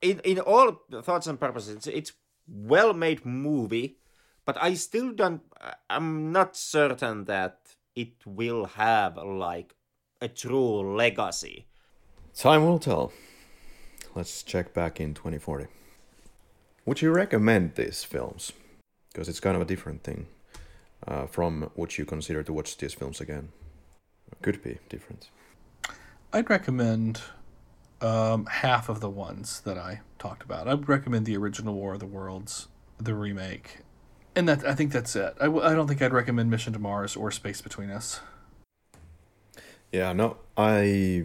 in 0.00 0.20
in 0.20 0.38
all 0.40 0.82
thoughts 1.02 1.26
and 1.26 1.40
purposes. 1.40 1.76
It's, 1.76 1.86
it's 1.86 2.12
well 2.52 2.92
made 2.92 3.24
movie, 3.24 3.96
but 4.44 4.56
I 4.62 4.74
still 4.74 5.12
don't. 5.12 5.42
I'm 5.88 6.30
not 6.32 6.56
certain 6.56 7.24
that 7.24 7.74
it 7.96 8.14
will 8.26 8.66
have 8.66 9.16
like 9.16 9.74
a 10.20 10.28
true 10.28 10.96
legacy. 10.96 11.66
Time 12.34 12.64
will 12.64 12.78
tell. 12.78 13.12
Let's 14.14 14.42
check 14.42 14.74
back 14.74 15.00
in 15.00 15.14
2040. 15.14 15.66
Would 16.84 17.00
you 17.00 17.12
recommend 17.12 17.74
these 17.74 18.04
films? 18.04 18.52
Because 19.12 19.28
it's 19.28 19.40
kind 19.40 19.56
of 19.56 19.62
a 19.62 19.64
different 19.66 20.02
thing 20.02 20.26
uh, 21.06 21.26
from 21.26 21.70
what 21.74 21.98
you 21.98 22.04
consider 22.04 22.42
to 22.42 22.52
watch 22.52 22.76
these 22.76 22.94
films 22.94 23.20
again. 23.20 23.50
Could 24.40 24.62
be 24.62 24.78
different. 24.88 25.28
I'd 26.32 26.50
recommend 26.50 27.20
um, 28.00 28.46
half 28.46 28.88
of 28.88 29.00
the 29.00 29.10
ones 29.10 29.60
that 29.60 29.78
I 29.78 30.00
talked 30.22 30.44
about. 30.44 30.68
I 30.68 30.74
would 30.74 30.88
recommend 30.88 31.26
the 31.26 31.36
original 31.36 31.74
War 31.74 31.94
of 31.94 32.00
the 32.00 32.06
Worlds, 32.06 32.68
the 32.98 33.14
remake, 33.14 33.78
and 34.36 34.48
that 34.48 34.64
I 34.64 34.74
think 34.74 34.92
that's 34.92 35.16
it. 35.16 35.34
I, 35.40 35.46
w- 35.46 35.64
I 35.66 35.74
don't 35.74 35.88
think 35.88 36.00
I'd 36.00 36.12
recommend 36.12 36.48
Mission 36.48 36.72
to 36.74 36.78
Mars 36.78 37.16
or 37.16 37.32
Space 37.32 37.60
Between 37.60 37.90
Us. 37.90 38.20
Yeah, 39.90 40.12
no, 40.12 40.36
I 40.56 41.24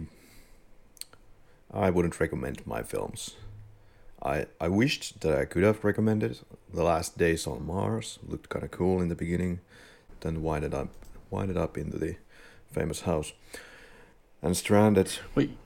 I 1.72 1.90
wouldn't 1.90 2.18
recommend 2.18 2.66
my 2.66 2.82
films. 2.82 3.36
I 4.20 4.46
I 4.60 4.68
wished 4.68 5.20
that 5.20 5.38
I 5.38 5.44
could 5.44 5.62
have 5.62 5.84
recommended 5.84 6.40
The 6.74 6.82
Last 6.82 7.16
Days 7.16 7.46
on 7.46 7.64
Mars. 7.64 8.18
Looked 8.26 8.48
kind 8.48 8.64
of 8.64 8.72
cool 8.72 9.00
in 9.00 9.08
the 9.08 9.14
beginning, 9.14 9.60
then 10.20 10.42
winded 10.42 10.74
up 10.74 10.88
winded 11.30 11.56
up 11.56 11.78
into 11.78 11.98
the 11.98 12.16
famous 12.72 13.02
house. 13.02 13.32
And 14.42 14.56
Stranded. 14.56 15.18
Wait, 15.34 15.56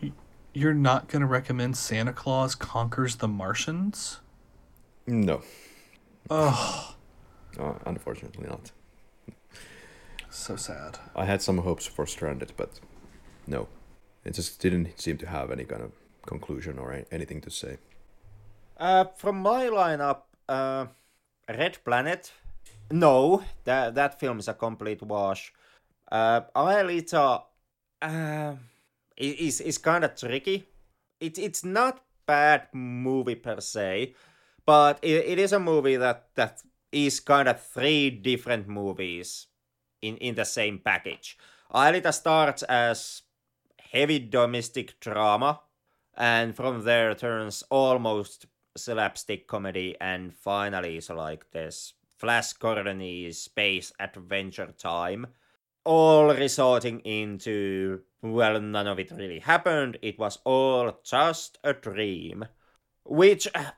you're 0.54 0.74
not 0.74 1.08
gonna 1.08 1.26
recommend 1.26 1.76
Santa 1.76 2.12
Claus 2.12 2.54
Conquers 2.54 3.16
the 3.16 3.28
Martians? 3.28 4.20
No, 5.06 5.42
Oh, 6.30 6.96
uh, 7.58 7.74
unfortunately 7.86 8.46
not. 8.48 8.72
so 10.30 10.56
sad. 10.56 10.98
I 11.14 11.24
had 11.26 11.42
some 11.42 11.58
hopes 11.58 11.86
for 11.86 12.06
Stranded, 12.06 12.52
but 12.56 12.80
no, 13.46 13.68
it 14.24 14.34
just 14.34 14.60
didn't 14.60 15.00
seem 15.00 15.18
to 15.18 15.26
have 15.26 15.50
any 15.50 15.64
kind 15.64 15.82
of 15.82 15.92
conclusion 16.26 16.78
or 16.78 17.04
anything 17.10 17.40
to 17.42 17.50
say. 17.50 17.78
Uh, 18.76 19.04
from 19.16 19.40
my 19.42 19.66
lineup, 19.66 20.22
uh, 20.48 20.86
Red 21.48 21.78
Planet. 21.84 22.32
No, 22.90 23.44
that 23.64 23.94
that 23.94 24.20
film 24.20 24.38
is 24.38 24.48
a 24.48 24.54
complete 24.54 25.02
wash. 25.02 25.52
Uh, 26.10 26.42
Aelita 26.56 27.44
uh, 28.02 28.06
i- 28.06 28.56
is 29.16 29.60
is 29.60 29.78
kind 29.78 30.04
of 30.04 30.16
tricky. 30.16 30.68
It 31.20 31.38
it's 31.38 31.64
not 31.64 32.04
bad 32.26 32.68
movie 32.72 33.34
per 33.34 33.60
se, 33.60 34.14
but 34.66 34.98
it, 35.02 35.24
it 35.26 35.38
is 35.38 35.52
a 35.52 35.60
movie 35.60 35.96
that 35.96 36.34
that 36.34 36.62
is 36.90 37.20
kind 37.20 37.48
of 37.48 37.60
three 37.60 38.10
different 38.10 38.68
movies 38.68 39.46
in 40.00 40.16
in 40.18 40.34
the 40.34 40.44
same 40.44 40.78
package. 40.78 41.36
Aelita 41.72 42.12
starts 42.12 42.62
as 42.64 43.22
heavy 43.92 44.18
domestic 44.18 44.98
drama 45.00 45.60
and 46.16 46.54
from 46.54 46.84
there 46.84 47.14
turns 47.14 47.62
almost 47.70 48.46
slapstick 48.76 49.46
comedy 49.46 49.94
and 50.00 50.34
finally 50.34 51.00
so 51.00 51.14
like 51.14 51.50
this 51.50 51.94
flash 52.16 52.52
gordon 52.54 53.32
space 53.32 53.92
adventure 54.00 54.72
time 54.78 55.26
all 55.84 56.34
resorting 56.34 57.00
into 57.00 58.00
well 58.22 58.60
none 58.60 58.86
of 58.86 58.98
it 58.98 59.10
really 59.10 59.40
happened 59.40 59.98
it 60.00 60.18
was 60.18 60.38
all 60.44 61.00
just 61.04 61.58
a 61.64 61.72
dream 61.72 62.44
which 63.04 63.48
uh, 63.54 63.70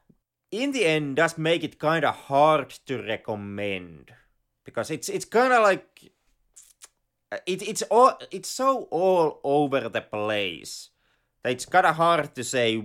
in 0.51 0.73
the 0.73 0.85
end 0.85 1.17
does 1.17 1.37
make 1.39 1.65
it 1.65 1.79
kind 1.79 2.05
of 2.05 2.15
hard 2.15 2.71
to 2.87 3.03
recommend 3.03 4.13
because 4.65 4.91
it's 4.91 5.09
it's 5.09 5.25
kind 5.25 5.53
of 5.53 5.63
like 5.63 6.13
uh, 7.33 7.39
it, 7.47 7.63
it's 7.67 7.83
all 7.91 8.19
it's 8.31 8.49
so 8.49 8.83
all 8.91 9.41
over 9.45 9.89
the 9.89 10.01
place 10.01 10.91
that 11.43 11.53
it's 11.53 11.67
kind 11.67 11.87
of 11.87 11.97
hard 11.97 12.35
to 12.35 12.45
say 12.45 12.83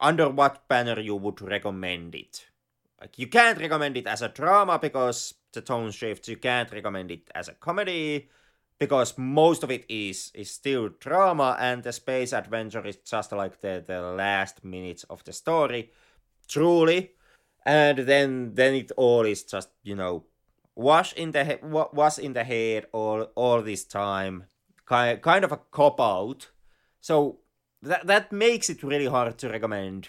under 0.00 0.28
what 0.28 0.66
banner 0.68 0.98
you 1.00 1.14
would 1.14 1.40
recommend 1.42 2.14
it. 2.14 2.46
Like 3.00 3.18
you 3.18 3.26
can't 3.26 3.58
recommend 3.58 3.96
it 3.96 4.06
as 4.06 4.22
a 4.22 4.28
drama 4.28 4.78
because 4.78 5.34
the 5.52 5.60
tone 5.60 5.90
shifts. 5.90 6.28
You 6.28 6.36
can't 6.36 6.72
recommend 6.72 7.10
it 7.10 7.30
as 7.34 7.48
a 7.48 7.54
comedy 7.54 8.28
because 8.80 9.18
most 9.18 9.62
of 9.62 9.70
it 9.70 9.84
is 9.88 10.32
is 10.34 10.50
still 10.50 10.88
drama 11.00 11.56
and 11.60 11.84
the 11.84 11.92
space 11.92 12.32
adventure 12.32 12.84
is 12.86 12.96
just 12.96 13.30
like 13.32 13.60
the 13.60 13.84
the 13.86 14.00
last 14.00 14.64
minutes 14.64 15.04
of 15.04 15.22
the 15.24 15.32
story 15.32 15.92
truly. 16.48 17.12
And 17.66 17.98
then 17.98 18.54
then 18.54 18.74
it 18.74 18.92
all 18.96 19.24
is 19.26 19.44
just 19.44 19.70
you 19.82 19.96
know 19.96 20.24
wash 20.76 21.12
in 21.14 21.32
the 21.32 21.44
he- 21.44 21.62
was 21.62 22.18
in 22.18 22.32
the 22.32 22.44
head 22.44 22.86
all 22.92 23.24
all 23.36 23.62
this 23.62 23.84
time. 23.84 24.46
Kind 24.86 25.22
kind 25.22 25.44
of 25.44 25.52
a 25.52 25.60
cop 25.70 26.00
out. 26.00 26.50
So 27.00 27.40
that 27.82 28.06
that 28.06 28.32
makes 28.32 28.70
it 28.70 28.82
really 28.82 29.06
hard 29.06 29.38
to 29.38 29.48
recommend. 29.50 30.08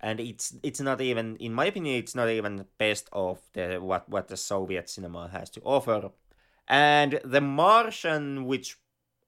And 0.00 0.20
it's 0.20 0.54
it's 0.62 0.80
not 0.80 1.00
even 1.00 1.36
in 1.36 1.52
my 1.54 1.66
opinion 1.66 1.96
it's 1.96 2.14
not 2.14 2.28
even 2.28 2.66
best 2.78 3.08
of 3.12 3.40
the 3.54 3.78
what 3.80 4.08
what 4.08 4.28
the 4.28 4.36
soviet 4.36 4.88
cinema 4.90 5.28
has 5.28 5.50
to 5.50 5.60
offer 5.62 6.10
and 6.68 7.20
the 7.24 7.40
martian 7.40 8.46
which 8.46 8.78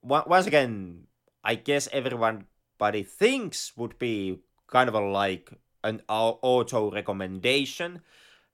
once 0.03 0.47
again 0.47 1.05
i 1.45 1.55
guess 1.55 1.89
everybody 1.93 3.03
thinks 3.03 3.77
would 3.77 3.99
be 3.99 4.39
kind 4.69 4.89
of 4.89 4.95
a 4.95 5.01
like 5.01 5.53
an 5.85 6.03
auto 6.09 6.91
recommendation 6.91 8.01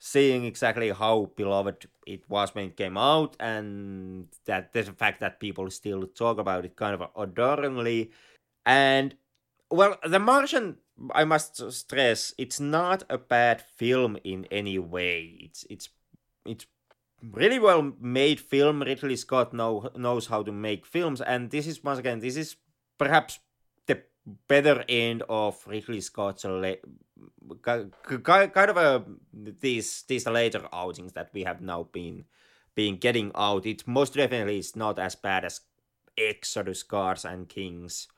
seeing 0.04 0.44
exactly 0.44 0.90
how 0.90 1.30
beloved 1.36 1.86
it 2.08 2.28
was 2.28 2.52
when 2.56 2.66
it 2.66 2.76
came 2.76 2.98
out 2.98 3.36
and 3.38 4.26
that 4.46 4.72
the 4.72 4.82
fact 4.82 5.20
that 5.20 5.38
people 5.38 5.70
still 5.70 6.08
talk 6.08 6.38
about 6.38 6.64
it 6.64 6.74
kind 6.74 7.00
of 7.00 7.08
adoringly. 7.16 8.10
And 8.66 9.14
well 9.70 9.96
the 10.04 10.18
martian 10.18 10.76
i 11.14 11.24
must 11.24 11.72
stress 11.72 12.34
it's 12.36 12.60
not 12.60 13.04
a 13.08 13.16
bad 13.16 13.62
film 13.76 14.18
in 14.24 14.44
any 14.50 14.76
way. 14.76 15.38
It's 15.40 15.64
it's 15.70 15.88
it's 16.44 16.66
really 17.30 17.58
well 17.58 17.92
made 18.00 18.40
film. 18.40 18.82
Ridley 18.82 19.16
scott 19.16 19.52
know, 19.52 19.90
knows 19.96 20.26
how 20.26 20.42
to 20.42 20.52
make 20.52 20.86
films. 20.86 21.20
And 21.20 21.50
this 21.50 21.66
is 21.66 21.82
once 21.82 21.98
again 21.98 22.20
this 22.20 22.36
is 22.36 22.56
perhaps 22.98 23.38
the 23.86 24.02
better 24.48 24.84
end 24.88 25.22
of 25.28 25.62
ridley 25.66 26.00
scott's 26.00 26.44
ki- 26.44 26.88
kind 28.24 28.70
of 28.70 28.76
a 28.76 29.04
these 29.32 30.04
these 30.08 30.26
later 30.26 30.66
outings 30.72 31.12
that 31.12 31.30
we 31.32 31.44
have 31.44 31.60
now 31.60 31.84
been 31.92 32.24
been 32.74 32.96
getting 32.96 33.30
out. 33.34 33.66
It 33.66 33.86
most 33.86 34.14
definitely 34.14 34.58
is 34.58 34.76
not 34.76 34.98
as 34.98 35.14
bad 35.14 35.44
as 35.44 35.60
exodus 36.16 36.82
gods 36.82 37.24
and 37.24 37.48
kings 37.48 38.08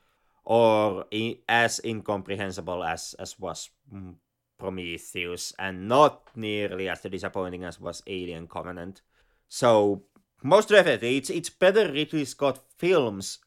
or 0.43 1.05
as 1.47 1.81
incomprehensible 1.83 2.83
as 2.83 3.15
as 3.19 3.39
was 3.39 3.69
mm, 3.93 4.15
prometheus 4.57 5.53
and 5.59 5.87
not 5.87 6.29
nearly 6.35 6.89
as 6.89 7.01
disappointing 7.01 7.63
as 7.63 7.79
was 7.79 8.03
alien 8.07 8.47
covenant. 8.47 9.01
So 9.47 10.03
most 10.43 10.69
definitely 10.69 11.17
it's 11.17 11.29
it's 11.29 11.49
better 11.49 11.91
ridley 11.91 12.25
scott 12.25 12.59
films. 12.77 13.39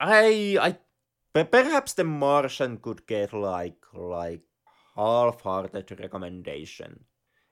I 0.00 0.58
i 0.60 1.42
perhaps 1.44 1.94
the 1.94 2.04
martian 2.04 2.78
could 2.78 3.06
get 3.06 3.32
like 3.32 3.82
like 3.94 4.42
half-hearted 4.96 5.98
recommendation. 5.98 7.04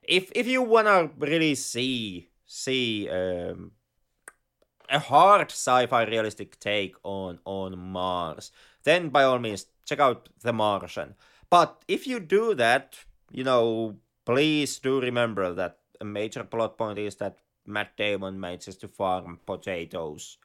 If 0.03 0.31
if 0.35 0.47
you 0.47 0.63
wanna 0.63 1.11
really 1.19 1.55
see 1.55 2.29
see 2.47 3.09
um 3.09 3.73
a 4.89 4.99
hard 4.99 5.51
sci-fi 5.51 6.05
realistic 6.05 6.59
take 6.61 6.95
on 7.03 7.39
on 7.45 7.79
Mars, 7.79 8.53
then 8.85 9.09
by 9.09 9.25
all 9.25 9.39
means 9.39 9.67
check 9.85 10.01
out 10.01 10.29
The 10.43 10.53
Martian. 10.53 11.15
But 11.50 11.84
if 11.89 12.07
you 12.07 12.20
do 12.20 12.55
that, 12.55 12.97
you 13.31 13.44
know, 13.44 13.97
please 14.25 14.78
do 14.78 15.00
remember 15.00 15.55
that 15.55 15.78
a 16.00 16.05
major 16.05 16.44
plot 16.44 16.76
point 16.76 16.99
is 16.99 17.16
that 17.16 17.39
Matt 17.65 17.97
Damon 17.97 18.39
manages 18.39 18.76
to 18.78 18.89
farm 18.89 19.41
potatoes. 19.47 20.39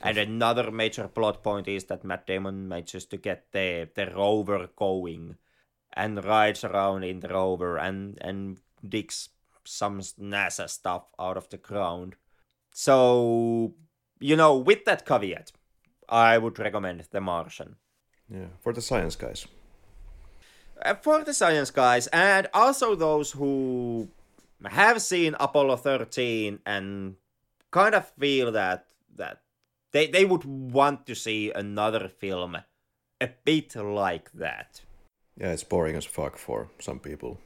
And 0.00 0.18
another 0.18 0.70
major 0.70 1.08
plot 1.08 1.42
point 1.42 1.66
is 1.66 1.84
that 1.84 2.04
Matt 2.04 2.26
Damon 2.26 2.68
manages 2.68 3.06
to 3.06 3.16
get 3.16 3.46
the, 3.52 3.88
the 3.94 4.06
rover 4.14 4.68
going 4.76 5.36
and 5.94 6.24
rides 6.24 6.64
around 6.64 7.04
in 7.04 7.20
the 7.20 7.28
rover 7.28 7.78
and, 7.78 8.18
and 8.20 8.58
digs 8.86 9.30
some 9.64 10.00
NASA 10.00 10.68
stuff 10.68 11.04
out 11.18 11.36
of 11.36 11.48
the 11.48 11.56
ground. 11.56 12.16
So, 12.72 13.74
you 14.20 14.36
know, 14.36 14.58
with 14.58 14.84
that 14.84 15.06
caveat, 15.06 15.52
I 16.08 16.38
would 16.38 16.58
recommend 16.58 17.06
The 17.10 17.20
Martian. 17.20 17.76
Yeah, 18.28 18.48
for 18.60 18.72
the 18.72 18.82
science 18.82 19.16
guys. 19.16 19.46
For 21.02 21.24
the 21.24 21.32
science 21.32 21.70
guys, 21.70 22.06
and 22.08 22.46
also 22.52 22.94
those 22.94 23.30
who 23.32 24.08
have 24.64 25.00
seen 25.00 25.34
Apollo 25.40 25.76
13 25.76 26.58
and 26.66 27.16
kind 27.70 27.94
of 27.94 28.08
feel 28.18 28.52
that 28.52 28.86
that 29.16 29.40
they, 29.92 30.06
they 30.08 30.24
would 30.24 30.44
want 30.44 31.06
to 31.06 31.14
see 31.14 31.50
another 31.52 32.08
film 32.08 32.56
a 33.20 33.28
bit 33.44 33.74
like 33.76 34.30
that. 34.32 34.82
Yeah, 35.40 35.52
it's 35.52 35.64
boring 35.64 35.96
as 35.96 36.04
fuck 36.04 36.36
for 36.36 36.68
some 36.80 36.98
people. 36.98 37.38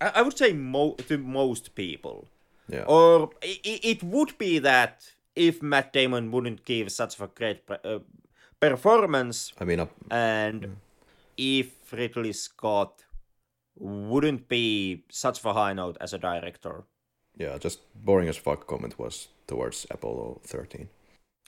I, 0.00 0.12
I 0.16 0.22
would 0.22 0.36
say 0.38 0.52
mo- 0.52 0.96
to 1.08 1.18
most 1.18 1.74
people. 1.74 2.26
Yeah. 2.68 2.84
Or 2.86 3.30
i 3.42 3.60
i- 3.64 3.80
it 3.82 4.02
would 4.02 4.36
be 4.38 4.58
that 4.60 5.12
if 5.36 5.62
Matt 5.62 5.92
Damon 5.92 6.30
wouldn't 6.32 6.64
give 6.64 6.90
such 6.90 7.20
a 7.20 7.26
great 7.28 7.64
pre- 7.66 7.76
uh, 7.84 8.00
performance, 8.60 9.52
I 9.60 9.64
mean, 9.64 9.80
uh, 9.80 9.86
and 10.10 10.76
if 11.38 11.92
Ridley 11.92 12.32
Scott 12.32 13.04
wouldn't 13.76 14.48
be 14.48 15.04
such 15.10 15.44
a 15.44 15.52
high 15.52 15.72
note 15.72 15.96
as 16.00 16.12
a 16.12 16.18
director. 16.18 16.84
yeah, 17.36 17.56
just 17.56 17.80
boring 17.94 18.28
as 18.28 18.36
fuck 18.36 18.66
comment 18.66 18.98
was 18.98 19.28
towards 19.46 19.86
Apollo 19.90 20.40
13. 20.44 20.88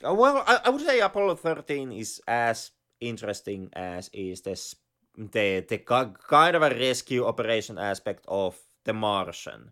Uh, 0.03 0.13
well, 0.13 0.43
I, 0.47 0.59
I 0.65 0.69
would 0.69 0.81
say 0.81 1.01
Apollo 1.01 1.35
13 1.35 1.91
is 1.91 2.21
as 2.27 2.71
interesting 3.01 3.69
as 3.73 4.09
is 4.13 4.41
this 4.41 4.75
the 5.17 5.65
the 5.67 5.77
kind 5.77 6.55
of 6.55 6.61
a 6.61 6.69
rescue 6.69 7.25
operation 7.25 7.77
aspect 7.77 8.23
of 8.27 8.57
The 8.85 8.93
Martian. 8.93 9.71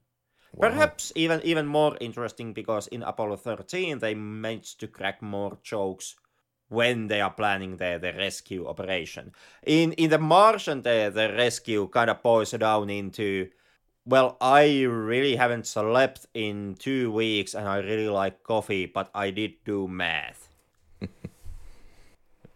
Perhaps 0.59 1.13
even 1.15 1.41
even 1.43 1.67
more 1.67 1.95
interesting 2.01 2.53
because 2.53 2.87
in 2.87 3.03
Apollo 3.03 3.37
13 3.37 3.99
they 3.99 4.15
managed 4.15 4.79
to 4.79 4.87
crack 4.87 5.21
more 5.21 5.57
jokes 5.63 6.15
when 6.69 7.07
they 7.07 7.19
are 7.19 7.31
planning 7.31 7.77
the, 7.77 7.99
the 8.01 8.13
rescue 8.13 8.67
operation. 8.67 9.31
In 9.65 9.93
in 9.93 10.09
the 10.09 10.19
Martian 10.19 10.81
the, 10.81 11.11
the 11.13 11.33
rescue 11.33 11.87
kind 11.89 12.09
of 12.09 12.23
boils 12.23 12.51
down 12.51 12.89
into 12.89 13.49
well, 14.05 14.37
I 14.41 14.83
really 14.83 15.35
haven't 15.35 15.67
slept 15.67 16.25
in 16.33 16.75
two 16.79 17.11
weeks 17.11 17.53
and 17.53 17.67
I 17.67 17.77
really 17.77 18.09
like 18.09 18.43
coffee, 18.43 18.87
but 18.87 19.11
I 19.13 19.29
did 19.29 19.63
do 19.65 19.87
math. 19.87 20.49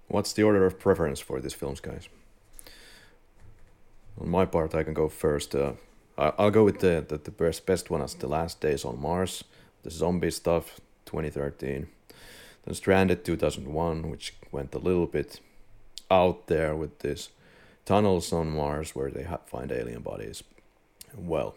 What's 0.07 0.33
the 0.33 0.43
order 0.43 0.65
of 0.65 0.79
preference 0.79 1.19
for 1.19 1.39
these 1.39 1.53
films, 1.53 1.79
guys? 1.79 2.09
On 4.19 4.29
my 4.29 4.45
part, 4.45 4.73
I 4.73 4.83
can 4.83 4.93
go 4.95 5.09
first. 5.09 5.53
Uh, 5.53 5.73
I'll 6.17 6.51
go 6.51 6.63
with 6.63 6.79
the, 6.79 7.05
the, 7.07 7.17
the 7.17 7.31
best, 7.31 7.65
best 7.65 7.89
one 7.89 8.01
as 8.01 8.15
The 8.15 8.27
Last 8.27 8.61
Days 8.61 8.85
on 8.85 8.99
Mars, 8.99 9.43
the 9.83 9.91
zombie 9.91 10.31
stuff, 10.31 10.79
2013. 11.05 11.87
Then 12.65 12.75
Stranded 12.75 13.25
2001, 13.25 14.09
which 14.09 14.33
went 14.51 14.73
a 14.73 14.79
little 14.79 15.07
bit 15.07 15.39
out 16.09 16.47
there 16.47 16.75
with 16.75 16.99
this 16.99 17.29
tunnels 17.85 18.31
on 18.31 18.51
Mars 18.51 18.95
where 18.95 19.11
they 19.11 19.27
find 19.47 19.71
alien 19.71 20.01
bodies. 20.01 20.43
Well, 21.15 21.55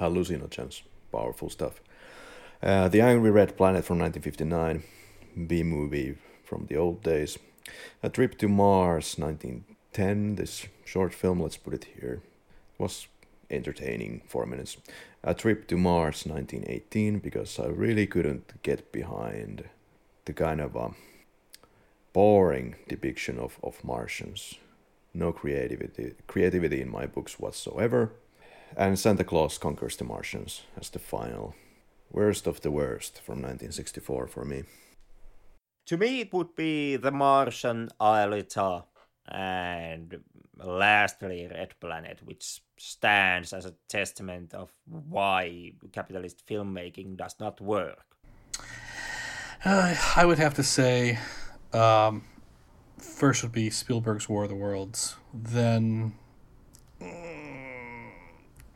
hallucinogens, 0.00 0.82
powerful 1.10 1.50
stuff. 1.50 1.80
Uh, 2.62 2.88
the 2.88 3.00
Angry 3.00 3.30
Red 3.30 3.56
Planet 3.56 3.84
from 3.84 3.98
1959, 3.98 5.46
B 5.46 5.62
movie 5.62 6.16
from 6.44 6.66
the 6.66 6.76
old 6.76 7.02
days. 7.02 7.38
A 8.02 8.08
Trip 8.08 8.38
to 8.38 8.48
Mars 8.48 9.16
1910, 9.18 10.36
this 10.36 10.66
short 10.84 11.12
film, 11.12 11.40
let's 11.40 11.56
put 11.56 11.74
it 11.74 11.86
here, 12.00 12.22
was 12.78 13.08
entertaining 13.50 14.22
four 14.26 14.46
minutes. 14.46 14.76
A 15.22 15.34
Trip 15.34 15.66
to 15.68 15.76
Mars 15.76 16.24
1918, 16.24 17.18
because 17.18 17.58
I 17.58 17.66
really 17.66 18.06
couldn't 18.06 18.62
get 18.62 18.92
behind 18.92 19.64
the 20.26 20.32
kind 20.32 20.60
of 20.60 20.76
um, 20.76 20.94
boring 22.12 22.76
depiction 22.88 23.38
of, 23.38 23.58
of 23.62 23.82
Martians. 23.82 24.54
No 25.14 25.32
creativity, 25.32 26.14
creativity 26.26 26.82
in 26.82 26.90
my 26.90 27.06
books 27.06 27.40
whatsoever. 27.40 28.12
And 28.76 28.98
Santa 28.98 29.24
Claus 29.24 29.56
Conquers 29.56 29.96
the 29.96 30.04
Martians 30.04 30.62
as 30.78 30.90
the 30.90 30.98
final 30.98 31.54
worst 32.10 32.46
of 32.46 32.60
the 32.60 32.70
worst 32.70 33.20
from 33.22 33.36
1964 33.36 34.26
for 34.26 34.44
me. 34.44 34.64
To 35.86 35.96
me, 35.96 36.20
it 36.20 36.32
would 36.32 36.54
be 36.56 36.96
The 36.96 37.12
Martian, 37.12 37.88
Aelita, 38.00 38.84
and 39.28 40.20
lastly, 40.58 41.48
Red 41.48 41.78
Planet, 41.80 42.20
which 42.24 42.60
stands 42.76 43.52
as 43.52 43.66
a 43.66 43.74
testament 43.88 44.52
of 44.52 44.72
why 44.86 45.72
capitalist 45.92 46.46
filmmaking 46.46 47.16
does 47.16 47.36
not 47.38 47.60
work. 47.60 48.15
Uh, 49.64 49.96
I 50.16 50.24
would 50.24 50.38
have 50.38 50.54
to 50.54 50.62
say, 50.62 51.18
um, 51.72 52.24
first 52.98 53.42
would 53.42 53.52
be 53.52 53.70
Spielberg's 53.70 54.28
War 54.28 54.44
of 54.44 54.48
the 54.48 54.54
Worlds, 54.54 55.16
then, 55.32 56.14
mm, 57.00 58.10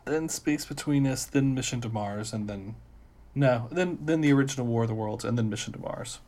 then 0.05 0.29
Space 0.29 0.65
Between 0.65 1.07
Us, 1.07 1.25
then 1.25 1.55
Mission 1.55 1.81
to 1.83 1.89
Mars, 1.89 2.33
and 2.33 2.49
then 2.49 2.77
No, 3.35 3.69
then 3.71 3.99
then 4.03 4.23
the 4.23 4.33
original 4.33 4.67
War 4.67 4.83
of 4.83 4.89
the 4.89 4.95
Worlds, 4.95 5.25
and 5.25 5.39
then 5.39 5.49
Mission 5.49 5.73
to 5.75 5.79
Mars. 5.79 6.19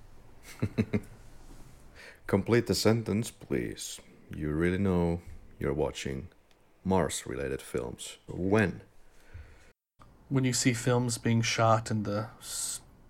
Complete 2.27 2.67
the 2.67 2.75
sentence, 2.75 3.31
please. 3.31 4.01
You 4.35 4.51
really 4.53 4.79
know 4.79 5.21
you're 5.59 5.75
watching 5.75 6.29
Mars 6.85 7.25
related 7.27 7.61
films. 7.61 8.19
When? 8.29 8.83
When 10.29 10.45
you 10.45 10.53
see 10.53 10.73
films 10.73 11.19
being 11.19 11.43
shot 11.43 11.91
in 11.91 12.05
the 12.05 12.29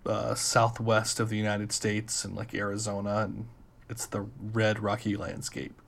uh, 0.05 0.35
southwest 0.35 1.19
of 1.19 1.29
the 1.29 1.37
United 1.37 1.71
States 1.71 2.25
and 2.25 2.35
like 2.35 2.53
Arizona, 2.53 3.21
and 3.25 3.47
it's 3.89 4.05
the 4.05 4.25
red 4.39 4.79
rocky 4.79 5.15
landscape. 5.15 5.79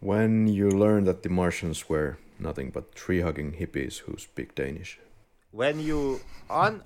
When 0.00 0.48
you 0.48 0.68
learn 0.68 1.04
that 1.04 1.22
the 1.22 1.28
Martians 1.28 1.88
were 1.88 2.18
nothing 2.38 2.70
but 2.70 2.94
tree 2.94 3.20
hugging 3.20 3.52
hippies 3.52 3.98
who 3.98 4.16
speak 4.18 4.54
Danish. 4.54 4.98
When 5.50 5.80
you 5.80 6.20
un- 6.50 6.82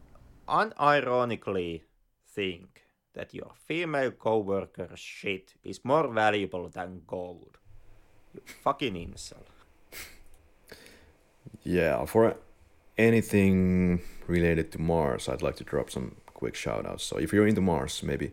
unironically 0.49 1.83
think 2.29 2.83
that 3.15 3.33
your 3.33 3.53
female 3.67 4.11
coworker's 4.11 5.01
shit 5.01 5.55
is 5.65 5.85
more 5.85 6.07
valuable 6.13 6.69
than 6.69 7.03
gold. 7.07 7.59
You 8.35 8.43
fucking 8.63 8.95
incel. 8.95 9.45
Yeah, 11.63 12.05
for 12.05 12.37
anything 12.99 14.03
related 14.27 14.71
to 14.73 14.81
Mars, 14.81 15.29
I'd 15.29 15.43
like 15.43 15.57
to 15.57 15.65
drop 15.65 15.91
some 15.91 16.17
quick 16.37 16.55
shout 16.55 16.87
outs. 16.87 17.05
So 17.05 17.17
if 17.17 17.33
you're 17.33 17.47
into 17.49 17.61
Mars, 17.61 18.03
maybe 18.03 18.33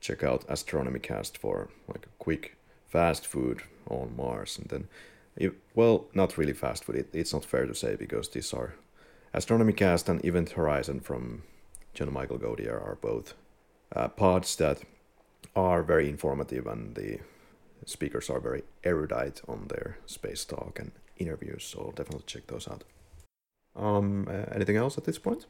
check 0.00 0.22
out 0.22 0.44
Astronomy 0.48 1.00
Cast 1.00 1.38
for 1.38 1.68
like 1.88 2.06
a 2.06 2.14
quick 2.18 2.56
fast 2.88 3.26
food 3.26 3.62
on 3.88 4.14
Mars. 4.16 4.58
And 4.58 4.68
then, 4.68 5.54
well, 5.74 6.06
not 6.14 6.36
really 6.38 6.52
fast 6.52 6.84
food, 6.84 6.96
it, 6.96 7.08
it's 7.12 7.32
not 7.32 7.44
fair 7.44 7.66
to 7.66 7.74
say 7.74 7.96
because 7.96 8.28
these 8.28 8.52
are 8.52 8.74
Astronomy 9.32 9.72
Cast 9.72 10.08
and 10.08 10.24
Event 10.24 10.50
Horizon 10.50 11.00
from 11.00 11.42
John 11.94 12.12
Michael 12.12 12.38
Godier 12.38 12.80
are 12.80 12.98
both 13.00 13.34
uh, 13.94 14.08
pods 14.08 14.56
that 14.56 14.82
are 15.56 15.82
very 15.82 16.08
informative 16.08 16.66
and 16.66 16.94
the 16.94 17.18
speakers 17.86 18.30
are 18.30 18.40
very 18.40 18.62
erudite 18.84 19.40
on 19.48 19.68
their 19.68 19.98
space 20.06 20.44
talk 20.44 20.78
and 20.78 20.92
interviews. 21.16 21.64
So 21.64 21.92
definitely 21.96 22.24
check 22.26 22.46
those 22.46 22.68
out. 22.68 22.84
Um, 23.76 24.26
uh, 24.28 24.54
anything 24.54 24.76
else 24.76 24.98
at 24.98 25.04
this 25.04 25.18
point? 25.18 25.46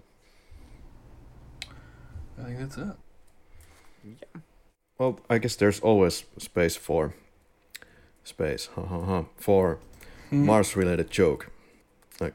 I 2.41 2.44
think 2.47 2.59
that's 2.59 2.77
it. 2.78 2.97
Yeah. 4.05 4.41
Well, 4.99 5.20
I 5.31 5.39
guess 5.39 5.57
there's 5.57 5.81
always 5.81 6.25
space 6.39 6.77
for 6.77 7.15
space, 8.25 8.69
ha 8.75 8.83
ha 8.85 9.01
ha, 9.05 9.25
for 9.36 9.78
Hmm. 10.31 10.47
Mars-related 10.47 11.10
joke. 11.10 11.51
Like, 12.20 12.35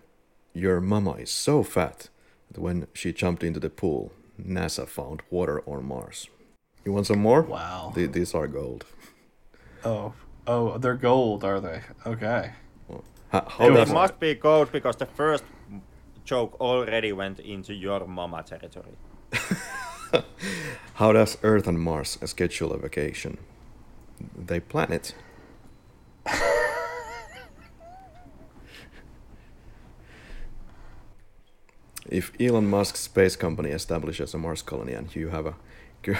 your 0.53 0.81
mama 0.81 1.11
is 1.13 1.31
so 1.31 1.63
fat 1.63 2.09
that 2.51 2.59
when 2.59 2.87
she 2.93 3.13
jumped 3.13 3.41
into 3.43 3.59
the 3.59 3.69
pool, 3.69 4.11
NASA 4.37 4.85
found 4.87 5.21
water 5.31 5.61
on 5.65 5.85
Mars. 5.85 6.27
You 6.83 6.91
want 6.93 7.07
some 7.07 7.19
more? 7.19 7.43
Wow. 7.43 7.93
Th- 7.95 8.11
these 8.11 8.33
are 8.35 8.47
gold. 8.47 8.85
Oh, 9.85 10.13
oh, 10.45 10.77
they're 10.77 10.95
gold, 10.97 11.43
are 11.45 11.61
they? 11.61 11.81
Okay. 12.05 12.51
Ha- 13.31 13.45
how 13.47 13.67
It 13.67 13.73
does 13.73 13.91
must 13.93 14.19
be 14.19 14.33
gold 14.35 14.71
because 14.73 14.97
the 14.97 15.05
first 15.05 15.43
joke 16.25 16.59
already 16.59 17.13
went 17.13 17.39
into 17.39 17.73
your 17.73 18.05
mama 18.07 18.43
territory. 18.43 18.97
how 20.95 21.11
does 21.11 21.37
Earth 21.43 21.67
and 21.67 21.79
Mars 21.79 22.17
schedule 22.25 22.71
a 22.73 22.77
vacation? 22.77 23.37
They 24.35 24.59
plan 24.59 24.91
it. 24.91 25.13
if 32.09 32.31
Elon 32.39 32.67
Musk's 32.67 33.01
space 33.01 33.35
company 33.35 33.69
establishes 33.69 34.33
a 34.33 34.37
Mars 34.37 34.61
colony 34.61 34.93
and 34.93 35.13
you 35.15 35.29
have 35.29 35.45
a 35.45 35.55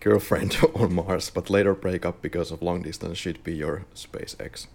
girlfriend 0.00 0.56
on 0.74 0.94
Mars 0.94 1.30
but 1.30 1.48
later 1.50 1.74
break 1.74 2.04
up 2.04 2.22
because 2.22 2.50
of 2.50 2.62
long 2.62 2.82
distance, 2.82 3.18
she'd 3.18 3.42
be 3.44 3.54
your 3.54 3.84
SpaceX. 3.94 4.66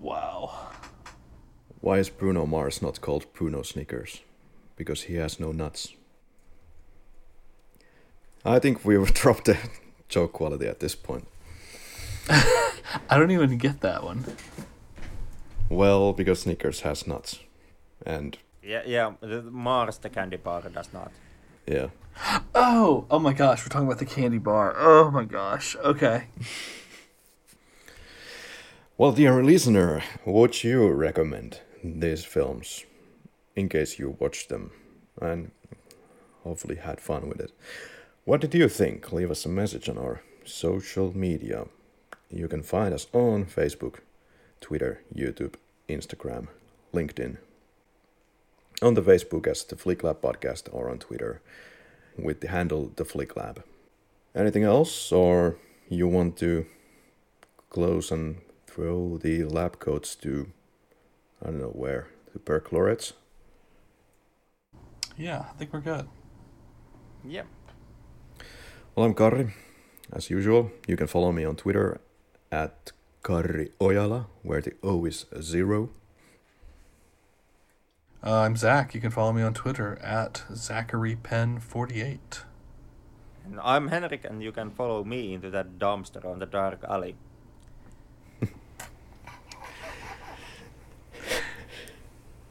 Wow. 0.00 0.70
Why 1.88 1.96
is 2.00 2.10
Bruno 2.10 2.44
Mars 2.44 2.82
not 2.82 3.00
called 3.00 3.24
Bruno 3.32 3.62
Snickers? 3.62 4.20
Because 4.76 5.04
he 5.04 5.14
has 5.14 5.40
no 5.40 5.52
nuts. 5.52 5.94
I 8.44 8.58
think 8.58 8.84
we've 8.84 9.14
dropped 9.22 9.46
the 9.46 9.56
joke 10.06 10.34
quality 10.34 10.66
at 10.66 10.80
this 10.80 10.94
point. 10.94 11.26
I 12.28 13.16
don't 13.16 13.30
even 13.30 13.56
get 13.56 13.80
that 13.80 14.04
one. 14.04 14.26
Well, 15.70 16.12
because 16.12 16.40
Snickers 16.40 16.80
has 16.82 17.06
nuts. 17.06 17.38
And 18.04 18.36
Yeah, 18.62 18.82
yeah. 18.84 19.14
The 19.22 19.40
Mars, 19.40 19.96
the 19.96 20.10
candy 20.10 20.36
bar, 20.36 20.60
does 20.68 20.92
not. 20.92 21.10
yeah. 21.66 21.88
Oh, 22.54 23.06
oh 23.10 23.18
my 23.18 23.32
gosh, 23.32 23.64
we're 23.64 23.70
talking 23.70 23.88
about 23.88 23.98
the 23.98 24.04
candy 24.04 24.36
bar. 24.36 24.74
Oh 24.76 25.10
my 25.10 25.24
gosh. 25.24 25.74
Okay. 25.76 26.24
Well, 28.98 29.12
dear 29.12 29.42
listener, 29.42 30.02
what 30.24 30.34
would 30.34 30.64
you 30.64 30.90
recommend 30.90 31.60
these 31.82 32.24
films 32.24 32.84
in 33.56 33.68
case 33.68 33.98
you 33.98 34.16
watched 34.18 34.48
them 34.48 34.70
and 35.20 35.50
hopefully 36.44 36.76
had 36.76 37.00
fun 37.00 37.28
with 37.28 37.40
it? 37.40 37.52
What 38.24 38.40
did 38.40 38.54
you 38.54 38.68
think? 38.68 39.12
Leave 39.12 39.30
us 39.30 39.46
a 39.46 39.48
message 39.48 39.88
on 39.88 39.98
our 39.98 40.22
social 40.44 41.16
media. 41.16 41.66
You 42.30 42.48
can 42.48 42.62
find 42.62 42.92
us 42.92 43.06
on 43.12 43.46
Facebook, 43.46 44.00
Twitter, 44.60 45.02
YouTube, 45.14 45.54
Instagram, 45.88 46.48
LinkedIn. 46.92 47.38
On 48.82 48.94
the 48.94 49.02
Facebook 49.02 49.46
as 49.46 49.64
the 49.64 49.76
Flick 49.76 50.02
Lab 50.02 50.20
Podcast 50.20 50.68
or 50.72 50.90
on 50.90 50.98
Twitter 50.98 51.40
with 52.16 52.40
the 52.40 52.48
handle 52.48 52.92
the 52.96 53.04
Flick 53.04 53.36
Lab. 53.36 53.64
Anything 54.34 54.62
else, 54.62 55.10
or 55.10 55.56
you 55.88 56.06
want 56.06 56.36
to 56.38 56.66
close 57.70 58.10
and 58.10 58.40
throw 58.66 59.18
the 59.18 59.44
lab 59.44 59.78
coats 59.78 60.14
to 60.16 60.52
I 61.42 61.46
don't 61.46 61.58
know 61.58 61.68
where 61.68 62.08
the 62.32 62.38
perchlorates? 62.38 63.12
Yeah, 65.16 65.46
I 65.50 65.52
think 65.58 65.72
we're 65.72 65.80
good. 65.80 66.08
Yep. 67.26 67.46
Well, 68.94 69.06
I'm 69.06 69.14
Karri. 69.14 69.52
As 70.12 70.30
usual, 70.30 70.70
you 70.86 70.96
can 70.96 71.06
follow 71.06 71.32
me 71.32 71.44
on 71.44 71.56
Twitter 71.56 72.00
at 72.50 72.92
Karri 73.22 73.70
Ojala, 73.80 74.26
where 74.42 74.60
the 74.60 74.72
O 74.82 75.04
is 75.04 75.26
zero. 75.40 75.90
Uh, 78.24 78.40
I'm 78.40 78.56
Zach. 78.56 78.94
You 78.94 79.00
can 79.00 79.10
follow 79.10 79.32
me 79.32 79.42
on 79.42 79.54
Twitter 79.54 79.98
at 80.02 80.42
ZacharyPen48. 80.50 82.44
And 83.44 83.60
I'm 83.62 83.88
Henrik, 83.88 84.24
and 84.24 84.42
you 84.42 84.50
can 84.50 84.70
follow 84.70 85.04
me 85.04 85.34
into 85.34 85.50
that 85.50 85.78
dumpster 85.78 86.24
on 86.24 86.38
the 86.38 86.46
dark 86.46 86.84
alley. 86.88 87.16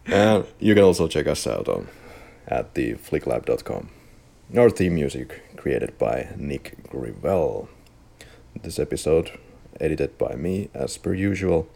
And 0.08 0.46
you 0.60 0.74
can 0.74 0.84
also 0.84 1.08
check 1.08 1.28
us 1.28 1.46
out 1.46 1.68
on 1.68 1.90
at 2.48 2.76
the 2.76 2.94
flicklab.com. 2.96 3.90
Our 4.56 4.70
theme 4.70 4.96
music 4.96 5.58
created 5.58 5.98
by 5.98 6.30
Nick 6.38 6.78
Grivell. 6.90 7.68
This 8.64 8.80
episode 8.80 9.38
edited 9.80 10.18
by 10.18 10.36
me 10.36 10.70
as 10.74 10.98
per 10.98 11.14
usual. 11.14 11.68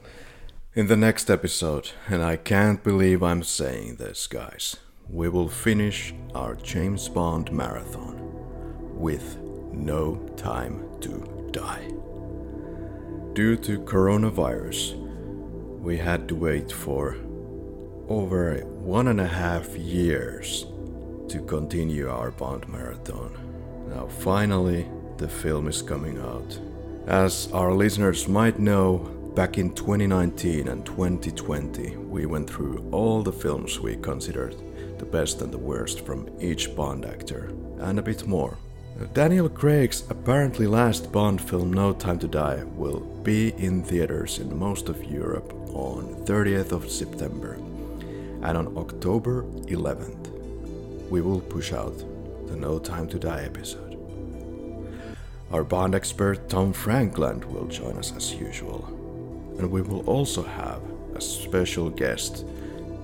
In 0.74 0.88
the 0.88 0.96
next 0.96 1.30
episode, 1.30 1.92
and 2.08 2.24
I 2.24 2.38
can't 2.38 2.82
believe 2.82 3.22
I'm 3.22 3.44
saying 3.44 3.98
this, 3.98 4.26
guys, 4.28 4.78
we 5.10 5.28
will 5.28 5.50
finish 5.50 6.14
our 6.34 6.56
James 6.56 7.10
Bond 7.10 7.52
marathon 7.52 8.18
with 8.98 9.38
No 9.74 10.16
Time 10.38 10.86
to 11.02 11.50
Die. 11.52 11.92
Due 13.34 13.58
to 13.58 13.80
coronavirus, 13.80 14.96
we 15.82 15.98
had 15.98 16.30
to 16.30 16.36
wait 16.36 16.72
for 16.72 17.18
over 18.12 18.60
one 18.84 19.08
and 19.08 19.22
a 19.22 19.28
half 19.28 19.78
years 19.78 20.66
to 21.30 21.42
continue 21.48 22.10
our 22.10 22.30
Bond 22.32 22.68
marathon. 22.68 23.32
Now, 23.88 24.08
finally, 24.08 24.86
the 25.16 25.30
film 25.30 25.70
is 25.70 25.82
coming 25.82 26.18
out. 26.20 26.60
As 27.08 27.50
our 27.54 27.74
listeners 27.74 28.28
might 28.28 28.60
know, 28.60 28.98
back 29.34 29.58
in 29.58 29.74
2019 29.74 30.68
and 30.68 30.86
2020, 30.86 31.96
we 31.96 32.26
went 32.26 32.50
through 32.50 32.86
all 32.92 33.24
the 33.24 33.32
films 33.32 33.80
we 33.80 33.96
considered 33.96 34.56
the 35.00 35.06
best 35.06 35.42
and 35.42 35.52
the 35.54 35.66
worst 35.72 36.06
from 36.06 36.30
each 36.42 36.76
Bond 36.76 37.06
actor, 37.06 37.54
and 37.80 37.98
a 37.98 38.04
bit 38.04 38.28
more. 38.28 38.58
Daniel 39.14 39.50
Craig's 39.50 40.04
apparently 40.10 40.68
last 40.68 41.12
Bond 41.14 41.42
film, 41.42 41.72
No 41.72 41.94
Time 41.94 42.20
to 42.20 42.28
Die, 42.28 42.62
will 42.76 43.00
be 43.24 43.54
in 43.58 43.84
theaters 43.84 44.40
in 44.40 44.60
most 44.60 44.90
of 44.90 45.04
Europe 45.06 45.54
on 45.74 46.04
30th 46.26 46.74
of 46.74 46.92
September. 46.92 47.58
And 48.44 48.58
on 48.58 48.78
October 48.78 49.44
11th, 49.68 50.30
we 51.10 51.22
will 51.22 51.42
push 51.42 51.74
out 51.74 51.98
the 52.48 52.56
No 52.56 52.80
Time 52.80 53.08
to 53.10 53.20
Die 53.20 53.44
episode. 53.44 53.98
Our 55.52 55.64
Bond 55.64 55.96
expert 55.96 56.48
Tom 56.48 56.74
Frankland 56.74 57.44
will 57.46 57.68
join 57.68 57.98
us 57.98 58.16
as 58.16 58.34
usual. 58.34 58.86
And 59.60 59.70
we 59.70 59.82
will 59.82 60.02
also 60.10 60.44
have 60.44 60.82
a 61.14 61.22
special 61.22 61.90
guest, 61.90 62.46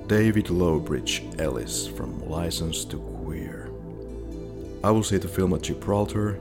David 0.07 0.49
Lowbridge 0.49 1.23
Ellis 1.39 1.87
from 1.87 2.27
License 2.29 2.85
to 2.85 2.97
Queer. 2.97 3.69
I 4.83 4.91
will 4.91 5.03
see 5.03 5.17
the 5.17 5.27
film 5.27 5.53
at 5.53 5.63
Gibraltar, 5.63 6.39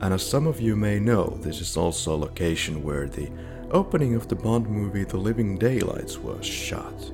and 0.00 0.14
as 0.14 0.26
some 0.26 0.46
of 0.46 0.60
you 0.60 0.76
may 0.76 0.98
know, 0.98 1.38
this 1.42 1.60
is 1.60 1.76
also 1.76 2.14
a 2.14 2.16
location 2.16 2.82
where 2.82 3.06
the 3.06 3.30
opening 3.70 4.14
of 4.14 4.28
the 4.28 4.36
Bond 4.36 4.68
movie 4.68 5.04
The 5.04 5.18
Living 5.18 5.58
Daylights 5.58 6.18
was 6.18 6.46
shot. 6.46 7.12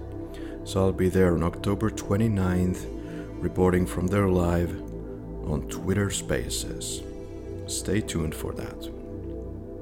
So 0.64 0.80
I'll 0.80 0.92
be 0.92 1.08
there 1.08 1.34
on 1.34 1.42
October 1.42 1.90
29th, 1.90 2.86
reporting 3.42 3.86
from 3.86 4.06
there 4.06 4.28
live 4.28 4.70
on 5.46 5.68
Twitter 5.68 6.10
Spaces. 6.10 7.02
Stay 7.66 8.00
tuned 8.00 8.34
for 8.34 8.52
that. 8.52 8.90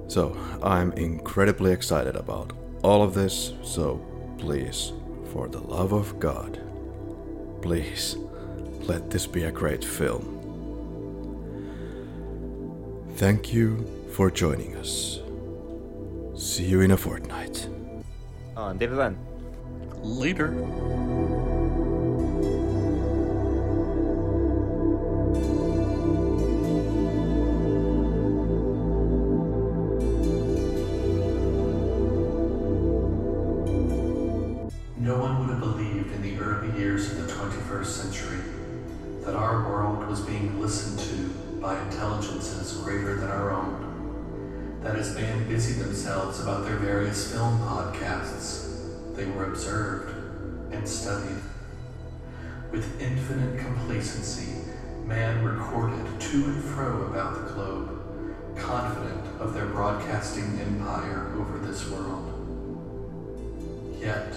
So, 0.09 0.36
I'm 0.62 0.93
incredibly 0.93 1.73
excited 1.73 2.17
about 2.17 2.52
all 2.83 3.02
of 3.02 3.15
this, 3.15 3.52
so 3.62 4.05
please, 4.39 4.93
for 5.33 5.49
the 5.49 5.61
love 5.61 5.93
of 5.93 6.19
God, 6.19 6.61
please 7.62 8.17
let 8.83 9.11
this 9.11 9.27
be 9.27 9.44
a 9.44 9.52
great 9.52 9.85
film. 9.85 10.39
Thank 13.17 13.52
you 13.52 13.86
for 14.12 14.31
joining 14.31 14.77
us. 14.77 15.20
See 16.35 16.65
you 16.65 16.81
in 16.81 16.91
a 16.91 16.97
fortnight. 16.97 17.69
Ah, 18.57 18.70
Until 18.70 18.97
then. 18.97 19.17
Later. 20.03 20.51
No 34.99 35.19
one 35.19 35.39
would 35.39 35.51
have 35.51 35.61
believed 35.61 36.13
in 36.13 36.23
the 36.23 36.37
early 36.39 36.77
years 36.77 37.13
of 37.13 37.27
the 37.27 37.33
21st 37.33 37.85
century 37.87 38.39
that 39.25 39.37
our 39.37 39.69
world 39.69 40.09
was 40.09 40.21
being 40.23 40.61
listened 40.61 40.99
to 40.99 41.59
by 41.61 41.81
intelligences 41.81 42.77
greater 42.83 43.21
than 43.21 43.31
our 43.31 43.53
own. 43.53 44.81
That 44.83 44.97
as 44.97 45.15
men 45.15 45.49
busied 45.49 45.77
themselves 45.77 46.41
about 46.41 46.65
their 46.65 46.77
various 46.77 47.31
film 47.31 47.61
podcasts, 47.61 48.72
they 49.15 49.26
were 49.26 49.44
observed 49.44 50.73
and 50.73 50.89
studied. 50.89 51.42
With 52.70 53.00
infinite 53.00 53.60
complacency, 53.60 54.70
man 55.05 55.44
recorded 55.44 56.20
to 56.20 56.44
and 56.44 56.65
fro 56.65 57.02
about 57.02 57.34
the 57.34 57.52
globe, 57.52 58.57
confident 58.57 59.41
of 59.41 59.52
their 59.52 59.66
broadcasting 59.66 60.58
empire 60.60 61.34
over 61.36 61.58
this 61.58 61.89
world. 61.91 62.28
Yet, 64.00 64.34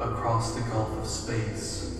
across 0.00 0.54
the 0.54 0.60
gulf 0.70 0.96
of 0.98 1.06
space, 1.06 1.98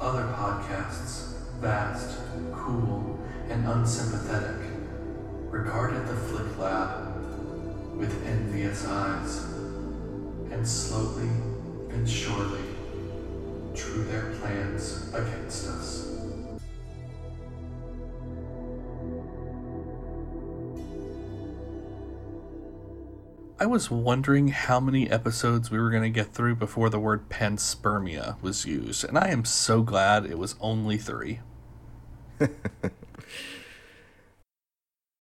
other 0.00 0.22
podcasts, 0.36 1.34
vast, 1.60 2.18
cool, 2.52 3.18
and 3.48 3.66
unsympathetic, 3.66 4.70
regarded 5.50 6.06
the 6.06 6.16
Flick 6.16 6.58
Lab 6.58 7.96
with 7.96 8.26
envious 8.26 8.86
eyes, 8.86 9.53
and 10.50 10.66
slowly 10.66 11.28
and 11.90 12.08
surely 12.08 12.60
drew 13.74 14.04
their 14.04 14.32
plans 14.40 15.12
against 15.14 15.68
us. 15.68 16.04
I 23.64 23.66
was 23.66 23.90
wondering 23.90 24.48
how 24.48 24.78
many 24.80 25.08
episodes 25.08 25.70
we 25.70 25.78
were 25.78 25.90
going 25.90 26.02
to 26.02 26.10
get 26.10 26.34
through 26.34 26.56
before 26.56 26.90
the 26.90 26.98
word 26.98 27.28
panspermia 27.30 28.36
was 28.42 28.66
used, 28.66 29.04
and 29.04 29.16
I 29.16 29.28
am 29.28 29.44
so 29.44 29.82
glad 29.82 30.26
it 30.26 30.38
was 30.38 30.56
only 30.60 30.98
three. 30.98 31.40